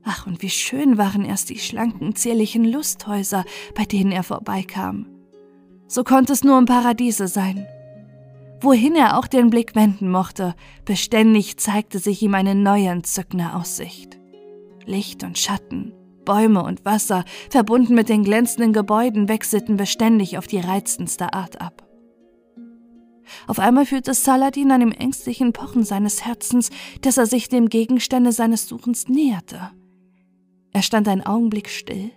Ach, 0.03 0.25
und 0.25 0.41
wie 0.41 0.49
schön 0.49 0.97
waren 0.97 1.25
erst 1.25 1.49
die 1.49 1.59
schlanken, 1.59 2.15
zierlichen 2.15 2.65
Lusthäuser, 2.65 3.43
bei 3.75 3.85
denen 3.85 4.11
er 4.11 4.23
vorbeikam. 4.23 5.07
So 5.87 6.03
konnte 6.03 6.33
es 6.33 6.43
nur 6.43 6.57
im 6.57 6.65
Paradiese 6.65 7.27
sein. 7.27 7.67
Wohin 8.61 8.95
er 8.95 9.17
auch 9.17 9.27
den 9.27 9.49
Blick 9.49 9.75
wenden 9.75 10.09
mochte, 10.09 10.55
beständig 10.85 11.57
zeigte 11.57 11.99
sich 11.99 12.21
ihm 12.21 12.33
eine 12.33 12.55
neue 12.55 12.87
entzückende 12.87 13.53
Aussicht. 13.53 14.19
Licht 14.85 15.23
und 15.23 15.37
Schatten, 15.37 15.93
Bäume 16.25 16.63
und 16.63 16.85
Wasser, 16.85 17.25
verbunden 17.49 17.93
mit 17.93 18.09
den 18.09 18.23
glänzenden 18.23 18.71
Gebäuden, 18.71 19.27
wechselten 19.27 19.77
beständig 19.77 20.37
auf 20.37 20.47
die 20.47 20.59
reizendste 20.59 21.33
Art 21.33 21.59
ab. 21.59 21.90
Auf 23.47 23.59
einmal 23.59 23.85
fühlte 23.85 24.13
Saladin 24.13 24.71
an 24.71 24.79
dem 24.79 24.91
ängstlichen 24.91 25.53
Pochen 25.53 25.83
seines 25.83 26.25
Herzens, 26.25 26.69
dass 27.01 27.17
er 27.17 27.25
sich 27.25 27.49
dem 27.49 27.69
Gegenstände 27.69 28.31
seines 28.31 28.67
Suchens 28.67 29.07
näherte. 29.07 29.71
Er 30.73 30.81
stand 30.81 31.07
einen 31.07 31.25
Augenblick 31.25 31.69
still, 31.69 32.11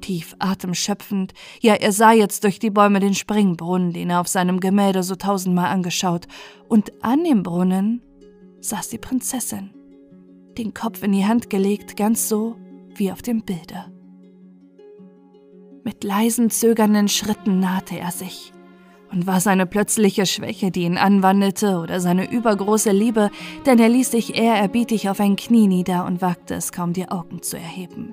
tief 0.00 0.36
atemschöpfend, 0.38 1.34
ja, 1.60 1.74
er 1.74 1.92
sah 1.92 2.12
jetzt 2.12 2.44
durch 2.44 2.58
die 2.58 2.70
Bäume 2.70 3.00
den 3.00 3.14
Springbrunnen, 3.14 3.92
den 3.92 4.10
er 4.10 4.20
auf 4.20 4.28
seinem 4.28 4.60
Gemälde 4.60 5.02
so 5.02 5.16
tausendmal 5.16 5.66
angeschaut, 5.66 6.28
und 6.68 6.92
an 7.02 7.24
dem 7.24 7.42
Brunnen 7.42 8.02
saß 8.60 8.88
die 8.88 8.98
Prinzessin, 8.98 9.70
den 10.56 10.74
Kopf 10.74 11.02
in 11.02 11.12
die 11.12 11.26
Hand 11.26 11.50
gelegt, 11.50 11.96
ganz 11.96 12.28
so, 12.28 12.56
wie 12.94 13.12
auf 13.12 13.22
dem 13.22 13.42
Bilde. 13.42 13.92
Mit 15.84 16.04
leisen, 16.04 16.50
zögernden 16.50 17.08
Schritten 17.08 17.60
nahte 17.60 17.98
er 17.98 18.10
sich. 18.10 18.52
Und 19.10 19.26
war 19.26 19.40
seine 19.40 19.66
plötzliche 19.66 20.26
Schwäche, 20.26 20.70
die 20.70 20.82
ihn 20.82 20.98
anwandelte, 20.98 21.78
oder 21.78 22.00
seine 22.00 22.30
übergroße 22.30 22.90
Liebe, 22.90 23.30
denn 23.64 23.78
er 23.78 23.88
ließ 23.88 24.10
sich 24.10 24.36
ehrerbietig 24.36 25.08
auf 25.08 25.20
ein 25.20 25.36
Knie 25.36 25.66
nieder 25.66 26.04
und 26.04 26.20
wagte 26.20 26.54
es 26.54 26.72
kaum, 26.72 26.92
die 26.92 27.08
Augen 27.08 27.42
zu 27.42 27.56
erheben. 27.56 28.12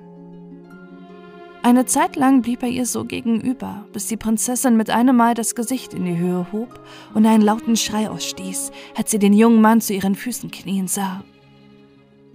Eine 1.66 1.84
Zeit 1.84 2.14
lang 2.14 2.42
blieb 2.42 2.62
er 2.62 2.68
ihr 2.68 2.86
so 2.86 3.04
gegenüber, 3.04 3.84
bis 3.92 4.06
die 4.06 4.16
Prinzessin 4.16 4.76
mit 4.76 4.88
einem 4.88 5.16
Mal 5.16 5.34
das 5.34 5.56
Gesicht 5.56 5.94
in 5.94 6.04
die 6.04 6.16
Höhe 6.16 6.46
hob 6.52 6.80
und 7.12 7.26
einen 7.26 7.42
lauten 7.42 7.74
Schrei 7.74 8.08
ausstieß, 8.08 8.70
als 8.96 9.10
sie 9.10 9.18
den 9.18 9.32
jungen 9.32 9.60
Mann 9.60 9.80
zu 9.80 9.92
ihren 9.92 10.14
Füßen 10.14 10.50
knien 10.52 10.86
sah. 10.86 11.24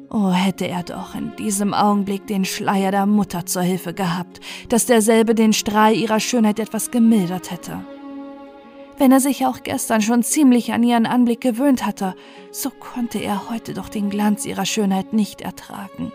Oh, 0.09 0.31
hätte 0.31 0.67
er 0.67 0.83
doch 0.83 1.15
in 1.15 1.33
diesem 1.37 1.73
Augenblick 1.73 2.27
den 2.27 2.43
Schleier 2.43 2.91
der 2.91 3.05
Mutter 3.05 3.45
zur 3.45 3.61
Hilfe 3.61 3.93
gehabt, 3.93 4.41
dass 4.67 4.85
derselbe 4.85 5.33
den 5.33 5.53
Strahl 5.53 5.95
ihrer 5.95 6.19
Schönheit 6.19 6.59
etwas 6.59 6.91
gemildert 6.91 7.51
hätte. 7.51 7.79
Wenn 8.97 9.11
er 9.11 9.19
sich 9.19 9.45
auch 9.45 9.63
gestern 9.63 10.01
schon 10.01 10.23
ziemlich 10.23 10.73
an 10.73 10.83
ihren 10.83 11.05
Anblick 11.05 11.41
gewöhnt 11.41 11.85
hatte, 11.85 12.15
so 12.51 12.69
konnte 12.69 13.19
er 13.19 13.49
heute 13.49 13.73
doch 13.73 13.89
den 13.89 14.09
Glanz 14.09 14.45
ihrer 14.45 14.65
Schönheit 14.65 15.13
nicht 15.13 15.41
ertragen 15.41 16.11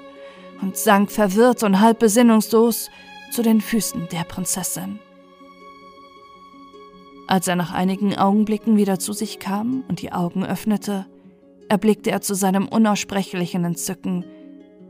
und 0.62 0.76
sank 0.76 1.10
verwirrt 1.10 1.62
und 1.62 1.80
halb 1.80 1.98
besinnungslos 1.98 2.90
zu 3.30 3.42
den 3.42 3.60
Füßen 3.60 4.08
der 4.12 4.24
Prinzessin. 4.24 5.00
Als 7.26 7.48
er 7.48 7.56
nach 7.56 7.72
einigen 7.72 8.16
Augenblicken 8.16 8.76
wieder 8.76 8.98
zu 8.98 9.12
sich 9.12 9.40
kam 9.40 9.82
und 9.88 10.00
die 10.00 10.12
Augen 10.12 10.46
öffnete, 10.46 11.06
erblickte 11.68 12.10
er 12.10 12.20
zu 12.20 12.34
seinem 12.34 12.68
unaussprechlichen 12.68 13.64
Entzücken, 13.64 14.24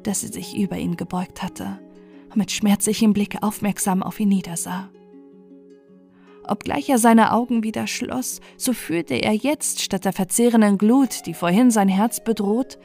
dass 0.02 0.20
sie 0.20 0.28
sich 0.28 0.56
über 0.56 0.76
ihn 0.76 0.96
gebeugt 0.96 1.42
hatte 1.42 1.78
und 2.28 2.36
mit 2.36 2.52
schmerzlichem 2.52 3.14
Blick 3.14 3.42
aufmerksam 3.42 4.02
auf 4.02 4.20
ihn 4.20 4.28
niedersah. 4.28 4.90
Obgleich 6.47 6.89
er 6.89 6.98
seine 6.98 7.32
Augen 7.32 7.62
wieder 7.62 7.86
schloss, 7.86 8.40
so 8.56 8.73
fühlte 8.73 9.14
er 9.14 9.32
jetzt 9.32 9.82
statt 9.82 10.05
der 10.05 10.12
verzehrenden 10.12 10.78
Glut, 10.78 11.27
die 11.27 11.35
vorhin 11.35 11.70
sein 11.70 11.89
Herz 11.89 12.23
bedroht, 12.23 12.78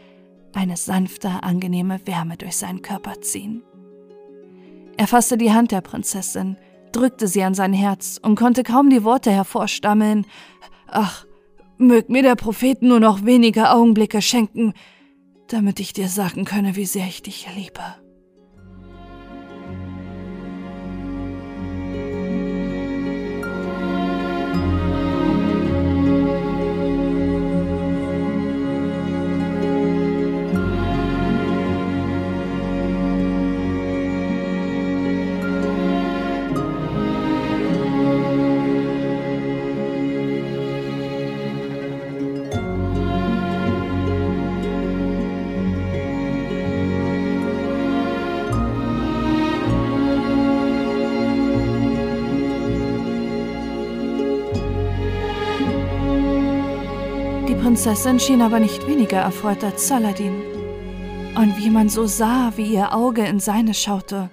eine 0.54 0.78
sanfte, 0.78 1.30
angenehme 1.44 2.00
Wärme 2.06 2.38
durch 2.38 2.58
seinen 2.58 2.82
Körper 2.82 3.22
ziehen. 3.22 3.64
Er 4.98 5.08
fasste 5.08 5.38
die 5.38 5.52
Hand 5.52 5.72
der 5.72 5.82
Prinzessin, 5.82 6.58
drückte 6.92 7.28
sie 7.28 7.44
an 7.44 7.54
sein 7.54 7.74
Herz 7.74 8.20
und 8.22 8.36
konnte 8.36 8.64
kaum 8.64 8.90
die 8.90 9.04
Worte 9.04 9.32
hervorstammeln. 9.32 10.26
Ach, 10.88 11.26
Mög 11.82 12.10
mir 12.10 12.22
der 12.22 12.36
Prophet 12.36 12.84
nur 12.84 13.00
noch 13.00 13.26
wenige 13.26 13.72
Augenblicke 13.72 14.22
schenken, 14.22 14.74
damit 15.48 15.80
ich 15.80 15.94
dir 15.94 16.10
sagen 16.10 16.46
könne, 16.46 16.76
wie 16.76 16.86
sehr 16.86 17.08
ich 17.08 17.24
dich 17.24 17.48
liebe. 17.56 18.01
Prinzessin 57.82 58.20
schien 58.20 58.44
aber 58.44 58.60
nicht 58.60 58.86
weniger 58.86 59.18
erfreut 59.18 59.64
als 59.64 59.88
Saladin. 59.88 60.44
Und 61.36 61.58
wie 61.58 61.72
man 61.72 61.90
so 61.90 62.06
sah, 62.06 62.54
wie 62.56 62.76
ihr 62.76 62.94
Auge 62.94 63.26
in 63.26 63.40
seine 63.40 63.74
schaute, 63.74 64.30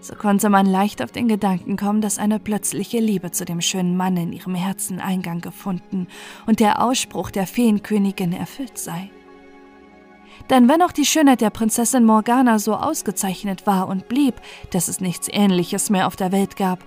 so 0.00 0.14
konnte 0.14 0.48
man 0.48 0.64
leicht 0.64 1.02
auf 1.02 1.12
den 1.12 1.28
Gedanken 1.28 1.76
kommen, 1.76 2.00
dass 2.00 2.18
eine 2.18 2.38
plötzliche 2.38 2.98
Liebe 2.98 3.30
zu 3.30 3.44
dem 3.44 3.60
schönen 3.60 3.94
Mann 3.94 4.16
in 4.16 4.32
ihrem 4.32 4.54
Herzen 4.54 5.00
Eingang 5.00 5.42
gefunden 5.42 6.06
und 6.46 6.60
der 6.60 6.82
Ausspruch 6.82 7.30
der 7.30 7.46
Feenkönigin 7.46 8.32
erfüllt 8.32 8.78
sei. 8.78 9.10
Denn 10.48 10.66
wenn 10.66 10.80
auch 10.80 10.92
die 10.92 11.04
Schönheit 11.04 11.42
der 11.42 11.50
Prinzessin 11.50 12.06
Morgana 12.06 12.58
so 12.58 12.74
ausgezeichnet 12.74 13.66
war 13.66 13.88
und 13.88 14.08
blieb, 14.08 14.36
dass 14.70 14.88
es 14.88 15.02
nichts 15.02 15.28
Ähnliches 15.30 15.90
mehr 15.90 16.06
auf 16.06 16.16
der 16.16 16.32
Welt 16.32 16.56
gab, 16.56 16.82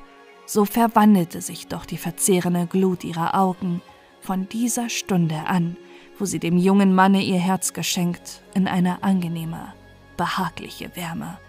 so 0.48 0.65
verwandelte 0.65 1.41
sich 1.41 1.68
doch 1.68 1.86
die 1.86 1.98
verzehrende 1.98 2.65
Glut 2.65 3.03
ihrer 3.03 3.36
Augen 3.40 3.84
von 4.19 4.49
dieser 4.49 4.90
Stunde 4.90 5.44
an, 5.45 5.78
wo 6.22 6.26
sie 6.26 6.39
dem 6.39 6.56
jungen 6.56 6.93
Manne 6.93 7.23
ihr 7.23 7.39
Herz 7.39 7.73
geschenkt, 7.73 8.43
in 8.53 8.68
eine 8.68 9.02
angenehme, 9.02 9.73
behagliche 10.18 10.95
Wärme, 10.95 11.39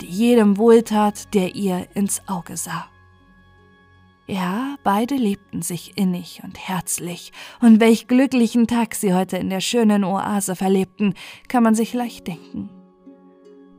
die 0.00 0.06
jedem 0.06 0.58
wohltat, 0.58 1.32
der 1.32 1.54
ihr 1.54 1.86
ins 1.94 2.20
Auge 2.26 2.56
sah. 2.56 2.88
Ja, 4.26 4.74
beide 4.82 5.14
liebten 5.14 5.62
sich 5.62 5.96
innig 5.96 6.40
und 6.42 6.58
herzlich, 6.58 7.30
und 7.60 7.78
welch 7.78 8.08
glücklichen 8.08 8.66
Tag 8.66 8.96
sie 8.96 9.14
heute 9.14 9.36
in 9.36 9.48
der 9.48 9.60
schönen 9.60 10.02
Oase 10.02 10.56
verlebten, 10.56 11.14
kann 11.46 11.62
man 11.62 11.76
sich 11.76 11.94
leicht 11.94 12.26
denken. 12.26 12.68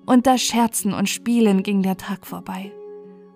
Unter 0.06 0.38
Scherzen 0.38 0.94
und 0.94 1.10
Spielen 1.10 1.62
ging 1.62 1.84
der 1.84 1.98
Tag 1.98 2.26
vorbei. 2.26 2.72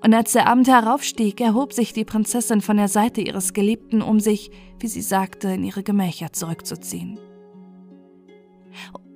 Und 0.03 0.13
als 0.13 0.33
der 0.33 0.47
Abend 0.47 0.67
heraufstieg, 0.67 1.39
erhob 1.39 1.73
sich 1.73 1.93
die 1.93 2.05
Prinzessin 2.05 2.61
von 2.61 2.77
der 2.77 2.87
Seite 2.87 3.21
ihres 3.21 3.53
Geliebten, 3.53 4.01
um 4.01 4.19
sich, 4.19 4.49
wie 4.79 4.87
sie 4.87 5.01
sagte, 5.01 5.49
in 5.49 5.63
ihre 5.63 5.83
Gemächer 5.83 6.33
zurückzuziehen. 6.33 7.19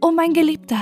O 0.02 0.12
mein 0.12 0.34
Geliebter, 0.34 0.78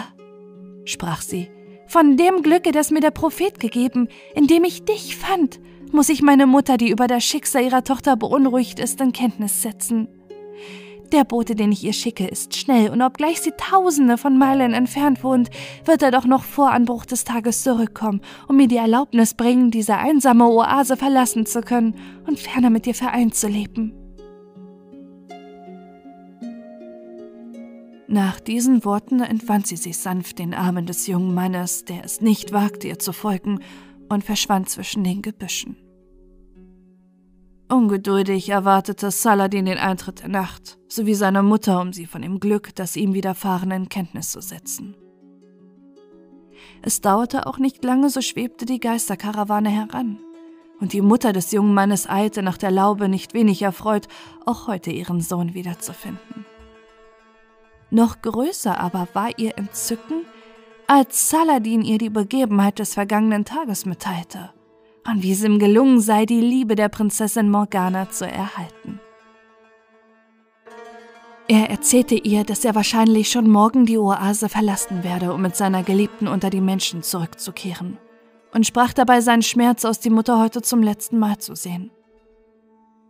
sprach 0.84 1.22
sie, 1.22 1.50
von 1.88 2.18
dem 2.18 2.42
Glücke, 2.42 2.72
das 2.72 2.92
mir 2.92 3.00
der 3.00 3.12
Prophet 3.12 3.60
gegeben, 3.60 4.10
in 4.36 4.48
dem 4.48 4.64
ich 4.66 4.84
dich 4.84 5.16
fand, 5.16 5.62
muss 5.92 6.10
ich 6.10 6.22
meine 6.22 6.48
Mutter, 6.48 6.78
die 6.78 6.90
über 6.90 7.08
das 7.08 7.24
Schicksal 7.24 7.64
ihrer 7.64 7.84
Tochter 7.84 8.18
beunruhigt 8.18 8.80
ist, 8.80 9.00
in 9.00 9.14
Kenntnis 9.14 9.62
setzen. 9.62 10.08
Der 11.14 11.26
Bote, 11.26 11.53
den 11.53 11.72
ich 11.72 11.84
ihr 11.84 11.94
schicke, 11.94 12.26
ist 12.26 12.56
schnell, 12.56 12.90
und 12.90 13.03
obgleich 13.03 13.40
sie 13.40 13.52
tausende 13.52 14.18
von 14.18 14.35
Meilen 14.35 14.73
entfernt 14.73 15.23
wohnt, 15.23 15.52
wird 15.85 16.02
er 16.02 16.10
doch 16.10 16.26
noch 16.26 16.44
vor 16.44 16.72
Anbruch 16.72 17.06
des 17.06 17.23
Tages 17.23 17.61
zurückkommen 17.61 18.19
und 18.48 18.57
mir 18.57 18.68
die 18.68 18.77
Erlaubnis 18.77 19.35
bringen, 19.35 19.69
diese 19.69 19.95
einsame 19.95 20.45
Oase 20.48 20.98
verlassen 20.98 21.45
zu 21.45 21.61
können 21.61 21.95
und 22.26 22.40
ferner 22.40 22.72
mit 22.72 22.88
dir 22.88 22.95
vereint 22.95 23.35
zu 23.35 23.48
leben. 23.48 23.94
Nach 28.07 28.40
diesen 28.40 28.84
Worten 28.84 29.19
entwand 29.19 29.68
sie 29.68 29.77
sich 29.77 29.99
sanft 29.99 30.40
den 30.40 30.56
Armen 30.56 30.88
des 30.88 31.06
jungen 31.06 31.35
Mannes, 31.35 31.85
der 31.85 32.03
es 32.03 32.22
nicht 32.22 32.53
wagte, 32.53 32.88
ihr 32.88 32.98
zu 32.98 33.14
folgen, 33.14 33.60
und 34.10 34.23
verschwand 34.23 34.68
zwischen 34.68 35.03
den 35.03 35.22
Gebüschen. 35.22 35.82
Ungeduldig 37.74 38.50
erwartete 38.50 39.10
Saladin 39.10 39.66
den 39.66 39.80
Eintritt 39.80 40.22
der 40.22 40.30
Nacht, 40.30 40.78
sowie 40.88 41.16
seine 41.16 41.41
Mutter, 41.41 41.82
um 41.82 41.91
sie 41.91 42.06
von 42.06 42.22
dem 42.22 42.40
Glück, 42.40 42.76
das 42.76 42.95
ihm 42.95 43.16
widerfahren, 43.16 43.72
in 43.72 43.90
Kenntnis 43.90 44.30
zu 44.30 44.41
setzen. 44.41 44.95
Es 46.84 47.02
dauerte 47.02 47.48
auch 47.48 47.58
nicht 47.58 47.84
lange, 47.84 48.12
so 48.12 48.22
schwebte 48.22 48.68
die 48.68 48.80
Geisterkarawane 48.80 49.70
heran, 49.70 50.20
und 50.82 50.94
die 50.94 51.02
Mutter 51.02 51.34
des 51.34 51.52
jungen 51.52 51.74
Mannes 51.74 52.08
eilte 52.08 52.44
nach 52.44 52.60
der 52.60 52.70
Laube 52.70 53.10
nicht 53.10 53.34
wenig 53.34 53.64
erfreut, 53.64 54.08
auch 54.45 54.68
heute 54.68 54.91
ihren 54.91 55.22
Sohn 55.22 55.56
wiederzufinden. 55.56 56.45
Noch 57.90 58.22
größer 58.22 58.80
aber 58.80 59.08
war 59.14 59.40
ihr 59.40 59.58
Entzücken, 59.58 60.26
als 60.86 61.28
Saladin 61.28 61.82
ihr 61.82 61.98
die 61.98 62.12
Begebenheit 62.12 62.78
des 62.78 62.94
vergangenen 62.94 63.45
Tages 63.45 63.88
mitteilte 63.88 64.52
und 65.08 65.24
wie 65.24 65.32
es 65.32 65.44
ihm 65.44 65.60
gelungen 65.60 66.00
sei, 66.00 66.26
die 66.26 66.42
Liebe 66.42 66.76
der 66.76 66.90
Prinzessin 66.90 67.50
Morgana 67.50 68.10
zu 68.10 68.26
erhalten. 68.26 69.00
Er 71.48 71.70
erzählte 71.70 72.16
ihr, 72.16 72.46
dass 72.46 72.64
er 72.64 72.74
wahrscheinlich 72.74 73.30
schon 73.30 73.50
morgen 73.50 73.86
die 73.86 73.98
Oase 73.98 74.48
verlassen 74.48 75.04
werde, 75.04 75.34
um 75.34 75.42
mit 75.42 75.56
seiner 75.56 75.84
Geliebten 75.84 76.28
unter 76.28 76.50
die 76.50 76.62
Menschen 76.62 77.04
zurückzukehren, 77.04 77.98
und 78.54 78.66
sprach 78.66 78.94
dabei 78.94 79.20
seinen 79.20 79.42
Schmerz 79.42 79.84
aus, 79.84 80.00
die 80.00 80.10
Mutter 80.10 80.40
heute 80.40 80.62
zum 80.62 80.82
letzten 80.82 81.20
Mal 81.20 81.38
zu 81.40 81.56
sehen. 81.56 81.92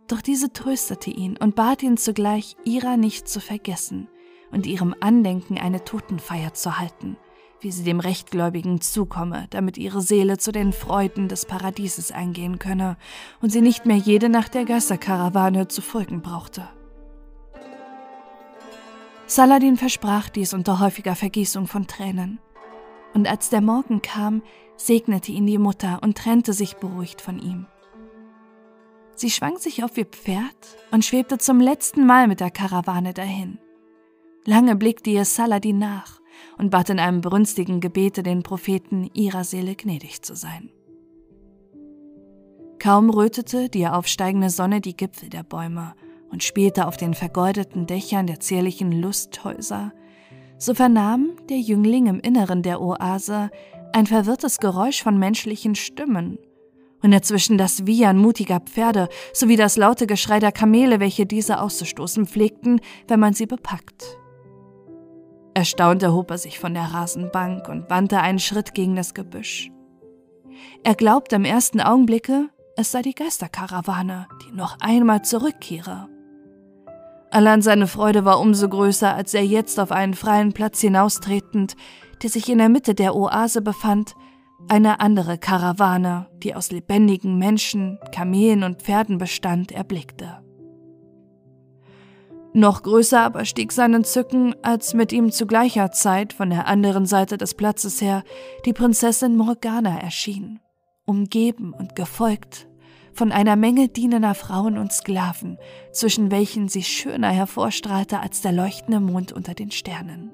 Doch 0.08 0.20
diese 0.20 0.52
tröstete 0.52 1.10
ihn 1.10 1.36
und 1.36 1.54
bat 1.54 1.82
ihn 1.82 1.96
zugleich, 1.96 2.56
ihrer 2.64 2.96
nicht 2.96 3.28
zu 3.28 3.40
vergessen 3.40 4.08
und 4.50 4.66
ihrem 4.66 4.94
Andenken 5.00 5.56
eine 5.56 5.84
Totenfeier 5.84 6.54
zu 6.54 6.78
halten, 6.78 7.16
wie 7.60 7.72
sie 7.72 7.84
dem 7.84 8.00
Rechtgläubigen 8.00 8.80
zukomme, 8.80 9.46
damit 9.50 9.78
ihre 9.78 10.00
Seele 10.00 10.38
zu 10.38 10.52
den 10.52 10.72
Freuden 10.72 11.28
des 11.28 11.46
Paradieses 11.46 12.12
eingehen 12.12 12.58
könne 12.58 12.96
und 13.40 13.50
sie 13.50 13.60
nicht 13.60 13.86
mehr 13.86 13.96
jede 13.96 14.28
Nacht 14.28 14.54
der 14.54 14.64
Geisterkarawane 14.64 15.68
zu 15.68 15.80
folgen 15.80 16.20
brauchte. 16.20 16.68
Saladin 19.26 19.76
versprach 19.76 20.28
dies 20.28 20.52
unter 20.52 20.80
häufiger 20.80 21.16
Vergießung 21.16 21.66
von 21.66 21.86
Tränen. 21.86 22.38
Und 23.14 23.26
als 23.26 23.48
der 23.48 23.62
Morgen 23.62 24.02
kam, 24.02 24.42
segnete 24.76 25.32
ihn 25.32 25.46
die 25.46 25.58
Mutter 25.58 26.00
und 26.02 26.18
trennte 26.18 26.52
sich 26.52 26.76
beruhigt 26.76 27.20
von 27.20 27.38
ihm. 27.38 27.66
Sie 29.14 29.30
schwang 29.30 29.56
sich 29.58 29.84
auf 29.84 29.96
ihr 29.96 30.06
Pferd 30.06 30.56
und 30.90 31.04
schwebte 31.04 31.38
zum 31.38 31.60
letzten 31.60 32.04
Mal 32.04 32.26
mit 32.26 32.40
der 32.40 32.50
Karawane 32.50 33.14
dahin. 33.14 33.58
Lange 34.44 34.76
blickte 34.76 35.10
ihr 35.10 35.24
Saladin 35.24 35.78
nach 35.78 36.20
und 36.58 36.70
bat 36.70 36.90
in 36.90 36.98
einem 36.98 37.20
brünstigen 37.20 37.80
Gebete 37.80 38.22
den 38.22 38.42
Propheten, 38.42 39.10
ihrer 39.14 39.44
Seele 39.44 39.74
gnädig 39.74 40.22
zu 40.22 40.34
sein. 40.34 40.70
Kaum 42.78 43.08
rötete 43.10 43.68
die 43.68 43.86
aufsteigende 43.86 44.50
Sonne 44.50 44.80
die 44.80 44.96
Gipfel 44.96 45.30
der 45.30 45.42
Bäume 45.42 45.94
und 46.30 46.42
spielte 46.42 46.86
auf 46.86 46.96
den 46.96 47.14
vergoldeten 47.14 47.86
Dächern 47.86 48.26
der 48.26 48.40
zierlichen 48.40 48.92
Lusthäuser, 48.92 49.92
so 50.58 50.74
vernahm 50.74 51.32
der 51.48 51.58
Jüngling 51.58 52.06
im 52.06 52.20
Inneren 52.20 52.62
der 52.62 52.80
Oase 52.80 53.50
ein 53.92 54.06
verwirrtes 54.06 54.58
Geräusch 54.58 55.02
von 55.02 55.18
menschlichen 55.18 55.74
Stimmen 55.74 56.38
und 57.02 57.10
dazwischen 57.10 57.58
das 57.58 57.86
Wiehern 57.86 58.18
mutiger 58.18 58.60
Pferde 58.60 59.08
sowie 59.32 59.56
das 59.56 59.76
laute 59.76 60.06
Geschrei 60.06 60.40
der 60.40 60.52
Kamele, 60.52 61.00
welche 61.00 61.26
diese 61.26 61.60
auszustoßen 61.60 62.26
pflegten, 62.26 62.80
wenn 63.08 63.20
man 63.20 63.34
sie 63.34 63.46
bepackt. 63.46 64.18
Erstaunt 65.54 66.02
erhob 66.02 66.30
er 66.32 66.38
sich 66.38 66.58
von 66.58 66.74
der 66.74 66.92
Rasenbank 66.92 67.68
und 67.68 67.88
wandte 67.88 68.20
einen 68.20 68.40
Schritt 68.40 68.74
gegen 68.74 68.96
das 68.96 69.14
Gebüsch. 69.14 69.70
Er 70.82 70.94
glaubte 70.94 71.36
im 71.36 71.44
ersten 71.44 71.80
Augenblicke, 71.80 72.48
es 72.76 72.90
sei 72.90 73.02
die 73.02 73.14
Geisterkarawane, 73.14 74.26
die 74.44 74.52
noch 74.52 74.76
einmal 74.80 75.22
zurückkehre. 75.22 76.08
Allein 77.30 77.62
seine 77.62 77.86
Freude 77.86 78.24
war 78.24 78.40
umso 78.40 78.68
größer, 78.68 79.14
als 79.14 79.32
er 79.34 79.44
jetzt 79.44 79.78
auf 79.78 79.92
einen 79.92 80.14
freien 80.14 80.52
Platz 80.52 80.80
hinaustretend, 80.80 81.76
der 82.22 82.30
sich 82.30 82.48
in 82.48 82.58
der 82.58 82.68
Mitte 82.68 82.94
der 82.94 83.14
Oase 83.14 83.62
befand, 83.62 84.14
eine 84.68 85.00
andere 85.00 85.38
Karawane, 85.38 86.28
die 86.42 86.54
aus 86.54 86.70
lebendigen 86.70 87.38
Menschen, 87.38 87.98
Kamelen 88.12 88.62
und 88.62 88.82
Pferden 88.82 89.18
bestand, 89.18 89.72
erblickte. 89.72 90.43
Noch 92.56 92.84
größer 92.84 93.20
aber 93.20 93.44
stieg 93.44 93.72
sein 93.72 93.94
Entzücken, 93.94 94.54
als 94.62 94.94
mit 94.94 95.12
ihm 95.12 95.32
zu 95.32 95.44
gleicher 95.44 95.90
Zeit 95.90 96.32
von 96.32 96.50
der 96.50 96.68
anderen 96.68 97.04
Seite 97.04 97.36
des 97.36 97.54
Platzes 97.54 98.00
her 98.00 98.22
die 98.64 98.72
Prinzessin 98.72 99.36
Morgana 99.36 99.98
erschien, 99.98 100.60
umgeben 101.04 101.74
und 101.76 101.96
gefolgt 101.96 102.68
von 103.12 103.32
einer 103.32 103.56
Menge 103.56 103.88
dienender 103.88 104.34
Frauen 104.34 104.78
und 104.78 104.92
Sklaven, 104.92 105.58
zwischen 105.92 106.30
welchen 106.30 106.68
sie 106.68 106.84
schöner 106.84 107.30
hervorstrahlte 107.30 108.20
als 108.20 108.40
der 108.40 108.52
leuchtende 108.52 109.00
Mond 109.00 109.32
unter 109.32 109.54
den 109.54 109.72
Sternen. 109.72 110.30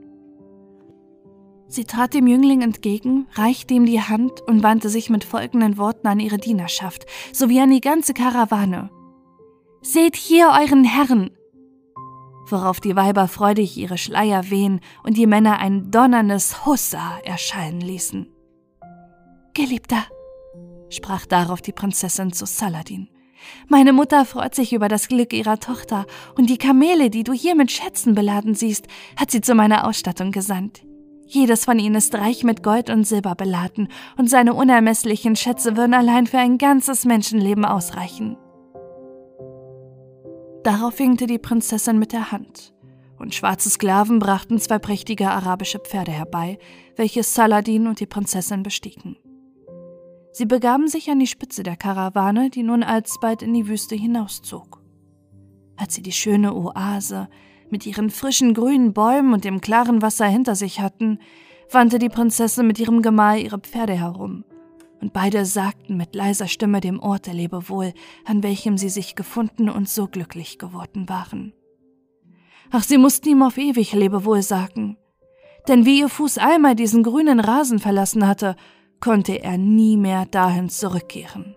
Sie 1.69 1.85
trat 1.85 2.13
dem 2.13 2.27
Jüngling 2.27 2.61
entgegen, 2.61 3.29
reichte 3.33 3.73
ihm 3.73 3.87
die 3.87 4.01
Hand 4.01 4.43
und 4.47 4.63
wandte 4.63 4.91
sich 4.91 5.09
mit 5.09 5.25
folgenden 5.25 5.79
Worten 5.79 6.07
an 6.07 6.21
ihre 6.21 6.39
Dienerschaft 6.39 7.07
sowie 7.33 7.61
an 7.61 7.71
die 7.71 7.81
ganze 7.81 8.13
Karawane. 8.13 8.91
Seht 9.81 10.17
hier 10.17 10.49
euren 10.49 10.85
Herrn, 10.85 11.31
worauf 12.53 12.81
die 12.81 12.97
Weiber 12.97 13.29
freudig 13.29 13.77
ihre 13.77 13.99
Schleier 13.99 14.51
wehen 14.51 14.81
und 15.03 15.17
die 15.17 15.27
Männer 15.27 15.59
ein 15.59 15.91
donnerndes 15.91 16.67
Hussa 16.67 17.19
erscheinen 17.25 17.81
ließen. 17.81 18.29
Geliebter, 19.55 20.05
sprach 20.89 21.27
darauf 21.27 21.61
die 21.63 21.73
Prinzessin 21.73 22.33
zu 22.33 22.47
Saladin, 22.47 23.09
meine 23.69 23.93
Mutter 23.93 24.25
freut 24.25 24.55
sich 24.55 24.73
über 24.73 24.89
das 24.89 25.09
Glück 25.09 25.33
ihrer 25.33 25.61
Tochter, 25.61 26.07
und 26.37 26.51
die 26.51 26.59
Kamele, 26.59 27.11
die 27.11 27.25
du 27.25 27.33
hier 27.33 27.55
mit 27.55 27.71
Schätzen 27.71 28.15
beladen 28.15 28.55
siehst, 28.55 28.87
hat 29.17 29.31
sie 29.31 29.41
zu 29.41 29.55
meiner 29.55 29.87
Ausstattung 29.87 30.33
gesandt. 30.33 30.83
Jedes 31.27 31.65
von 31.65 31.79
ihnen 31.79 31.95
ist 31.95 32.15
reich 32.15 32.43
mit 32.43 32.63
Gold 32.63 32.91
und 32.91 33.05
Silber 33.05 33.35
beladen, 33.35 33.89
und 34.17 34.29
seine 34.29 34.55
unermesslichen 34.55 35.37
Schätze 35.37 35.77
würden 35.77 35.95
allein 35.95 36.27
für 36.27 36.39
ein 36.39 36.59
ganzes 36.59 37.05
Menschenleben 37.05 37.65
ausreichen. 37.65 38.37
Darauf 40.63 40.99
winkte 40.99 41.27
die 41.27 41.39
Prinzessin 41.39 41.99
mit 41.99 42.13
der 42.13 42.33
Hand, 42.33 42.75
und 43.19 43.35
schwarze 43.35 43.71
Sklaven 43.71 44.19
brachten 44.19 44.59
zwei 44.59 44.79
prächtige 44.79 45.31
arabische 45.31 45.79
Pferde 45.79 46.13
herbei, 46.13 46.59
welche 46.97 47.23
Saladin 47.23 47.87
und 47.87 48.01
die 48.01 48.07
Prinzessin 48.07 48.63
bestiegen. 48.63 49.17
Sie 50.33 50.47
begaben 50.47 50.89
sich 50.89 51.11
an 51.11 51.19
die 51.19 51.27
Spitze 51.27 51.63
der 51.63 51.77
Karawane, 51.77 52.51
die 52.51 52.63
nun 52.63 52.83
alsbald 52.83 53.43
in 53.43 53.55
die 53.55 53.69
Wüste 53.69 53.97
hinauszog. 53.97 54.81
Als 55.77 55.95
sie 55.95 56.03
die 56.03 56.13
schöne 56.13 56.55
Oase 56.55 57.29
mit 57.71 57.87
ihren 57.87 58.11
frischen 58.11 58.53
grünen 58.53 58.93
Bäumen 58.93 59.33
und 59.33 59.45
dem 59.45 59.61
klaren 59.61 60.03
Wasser 60.03 60.27
hinter 60.27 60.55
sich 60.55 60.81
hatten, 60.81 61.19
wandte 61.71 61.99
die 61.99 62.09
Prinzessin 62.09 62.67
mit 62.67 62.79
ihrem 62.79 63.01
Gemahl 63.01 63.39
ihre 63.39 63.59
Pferde 63.59 63.95
herum, 63.95 64.45
und 65.01 65.13
beide 65.13 65.45
sagten 65.45 65.97
mit 65.97 66.15
leiser 66.15 66.49
Stimme 66.49 66.81
dem 66.81 67.01
Ort 67.01 67.27
der 67.27 67.35
Lebewohl, 67.35 67.93
an 68.25 68.43
welchem 68.43 68.77
sie 68.77 68.89
sich 68.89 69.15
gefunden 69.15 69.69
und 69.69 69.89
so 69.89 70.07
glücklich 70.07 70.59
geworden 70.59 71.09
waren. 71.09 71.53
Ach, 72.71 72.83
sie 72.83 72.99
mussten 72.99 73.29
ihm 73.29 73.43
auf 73.43 73.59
ewig 73.59 73.93
Lebewohl 73.93 74.43
sagen. 74.43 74.97
Denn 75.69 75.85
wie 75.85 76.01
ihr 76.01 76.09
Fuß 76.09 76.39
einmal 76.39 76.75
diesen 76.75 77.03
grünen 77.03 77.41
Rasen 77.41 77.79
verlassen 77.79 78.27
hatte, 78.27 78.57
konnte 79.01 79.43
er 79.43 79.59
nie 79.59 79.97
mehr 79.97 80.27
dahin 80.27 80.69
zurückkehren. 80.69 81.57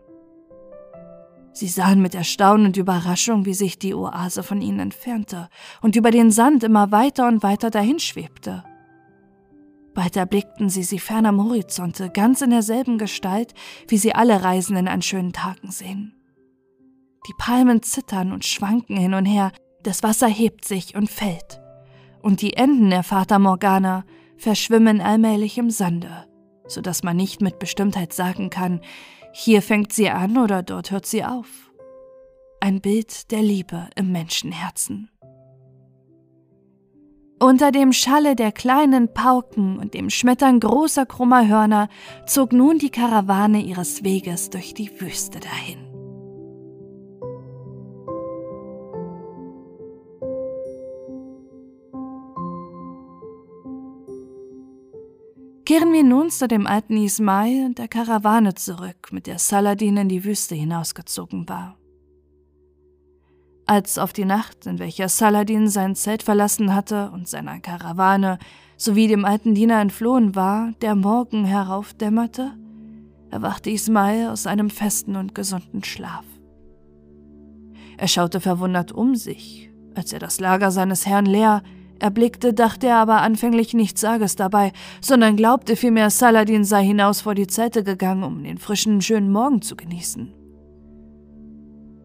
Sie 1.51 1.67
sahen 1.67 2.01
mit 2.01 2.15
Erstaunen 2.15 2.67
und 2.67 2.77
Überraschung, 2.77 3.45
wie 3.45 3.53
sich 3.53 3.77
die 3.77 3.93
Oase 3.93 4.41
von 4.41 4.59
ihnen 4.59 4.79
entfernte 4.79 5.49
und 5.81 5.95
über 5.95 6.09
den 6.09 6.31
Sand 6.31 6.63
immer 6.63 6.91
weiter 6.91 7.27
und 7.27 7.43
weiter 7.43 7.69
dahinschwebte. 7.69 8.63
Bald 9.93 10.15
erblickten 10.15 10.69
sie 10.69 10.83
sie 10.83 10.99
fern 10.99 11.25
am 11.25 11.43
Horizonte, 11.43 12.09
ganz 12.09 12.41
in 12.41 12.49
derselben 12.49 12.97
Gestalt, 12.97 13.53
wie 13.87 13.97
sie 13.97 14.15
alle 14.15 14.43
Reisenden 14.43 14.87
an 14.87 15.01
schönen 15.01 15.33
Tagen 15.33 15.71
sehen. 15.71 16.15
Die 17.27 17.33
Palmen 17.37 17.83
zittern 17.83 18.31
und 18.31 18.43
schwanken 18.43 18.97
hin 18.97 19.13
und 19.13 19.25
her, 19.25 19.51
das 19.83 20.03
Wasser 20.03 20.27
hebt 20.27 20.65
sich 20.65 20.95
und 20.95 21.09
fällt, 21.09 21.61
und 22.21 22.41
die 22.41 22.53
Enden 22.53 22.89
der 22.89 23.03
Fata 23.03 23.37
Morgana 23.37 24.05
verschwimmen 24.37 24.99
allmählich 24.99 25.57
im 25.57 25.69
Sande, 25.69 26.25
so 26.67 26.81
dass 26.81 27.03
man 27.03 27.15
nicht 27.15 27.41
mit 27.41 27.59
Bestimmtheit 27.59 28.13
sagen 28.13 28.49
kann, 28.49 28.81
hier 29.31 29.61
fängt 29.61 29.93
sie 29.93 30.09
an 30.09 30.37
oder 30.37 30.63
dort 30.63 30.91
hört 30.91 31.05
sie 31.05 31.23
auf. 31.23 31.71
Ein 32.59 32.81
Bild 32.81 33.31
der 33.31 33.41
Liebe 33.41 33.89
im 33.95 34.11
Menschenherzen. 34.11 35.09
Unter 37.43 37.73
dem 37.73 37.91
Schalle 37.91 38.37
der 38.37 38.53
kleinen 38.53 39.13
Pauken 39.13 39.77
und 39.77 39.95
dem 39.95 40.09
Schmettern 40.09 40.61
großer 40.61 41.05
krummer 41.05 41.45
Hörner 41.45 41.89
zog 42.25 42.53
nun 42.53 42.79
die 42.79 42.89
Karawane 42.89 43.61
ihres 43.61 44.01
Weges 44.05 44.49
durch 44.49 44.73
die 44.73 44.89
Wüste 45.01 45.41
dahin. 45.41 45.79
Kehren 55.65 55.91
wir 55.91 56.05
nun 56.05 56.29
zu 56.29 56.47
dem 56.47 56.65
alten 56.65 56.95
Ismail 56.95 57.65
und 57.65 57.77
der 57.77 57.89
Karawane 57.89 58.55
zurück, 58.55 59.11
mit 59.11 59.27
der 59.27 59.37
Saladin 59.37 59.97
in 59.97 60.07
die 60.07 60.23
Wüste 60.23 60.55
hinausgezogen 60.55 61.49
war. 61.49 61.77
Als 63.65 63.97
auf 63.97 64.11
die 64.11 64.25
Nacht, 64.25 64.65
in 64.65 64.79
welcher 64.79 65.07
Saladin 65.07 65.69
sein 65.69 65.95
Zelt 65.95 66.23
verlassen 66.23 66.75
hatte 66.75 67.11
und 67.11 67.29
seiner 67.29 67.59
Karawane 67.59 68.37
sowie 68.75 69.07
dem 69.07 69.23
alten 69.23 69.55
Diener 69.55 69.79
entflohen 69.79 70.35
war, 70.35 70.73
der 70.81 70.95
Morgen 70.95 71.45
heraufdämmerte, 71.45 72.51
erwachte 73.31 73.69
Ismail 73.69 74.29
aus 74.29 74.47
einem 74.47 74.69
festen 74.69 75.15
und 75.15 75.33
gesunden 75.33 75.83
Schlaf. 75.83 76.25
Er 77.97 78.07
schaute 78.07 78.41
verwundert 78.41 78.91
um 78.91 79.15
sich, 79.15 79.69
als 79.95 80.11
er 80.11 80.19
das 80.19 80.41
Lager 80.41 80.71
seines 80.71 81.05
Herrn 81.05 81.25
leer, 81.25 81.63
erblickte, 81.99 82.53
dachte 82.53 82.87
er 82.87 82.97
aber 82.97 83.21
anfänglich 83.21 83.73
nichts 83.73 84.01
Sages 84.01 84.35
dabei, 84.35 84.73
sondern 84.99 85.37
glaubte 85.37 85.77
vielmehr, 85.77 86.09
Saladin 86.09 86.65
sei 86.65 86.83
hinaus 86.83 87.21
vor 87.21 87.33
die 87.33 87.47
Zelte 87.47 87.83
gegangen, 87.83 88.23
um 88.23 88.43
den 88.43 88.57
frischen, 88.57 89.01
schönen 89.01 89.31
Morgen 89.31 89.61
zu 89.61 89.77
genießen. 89.77 90.42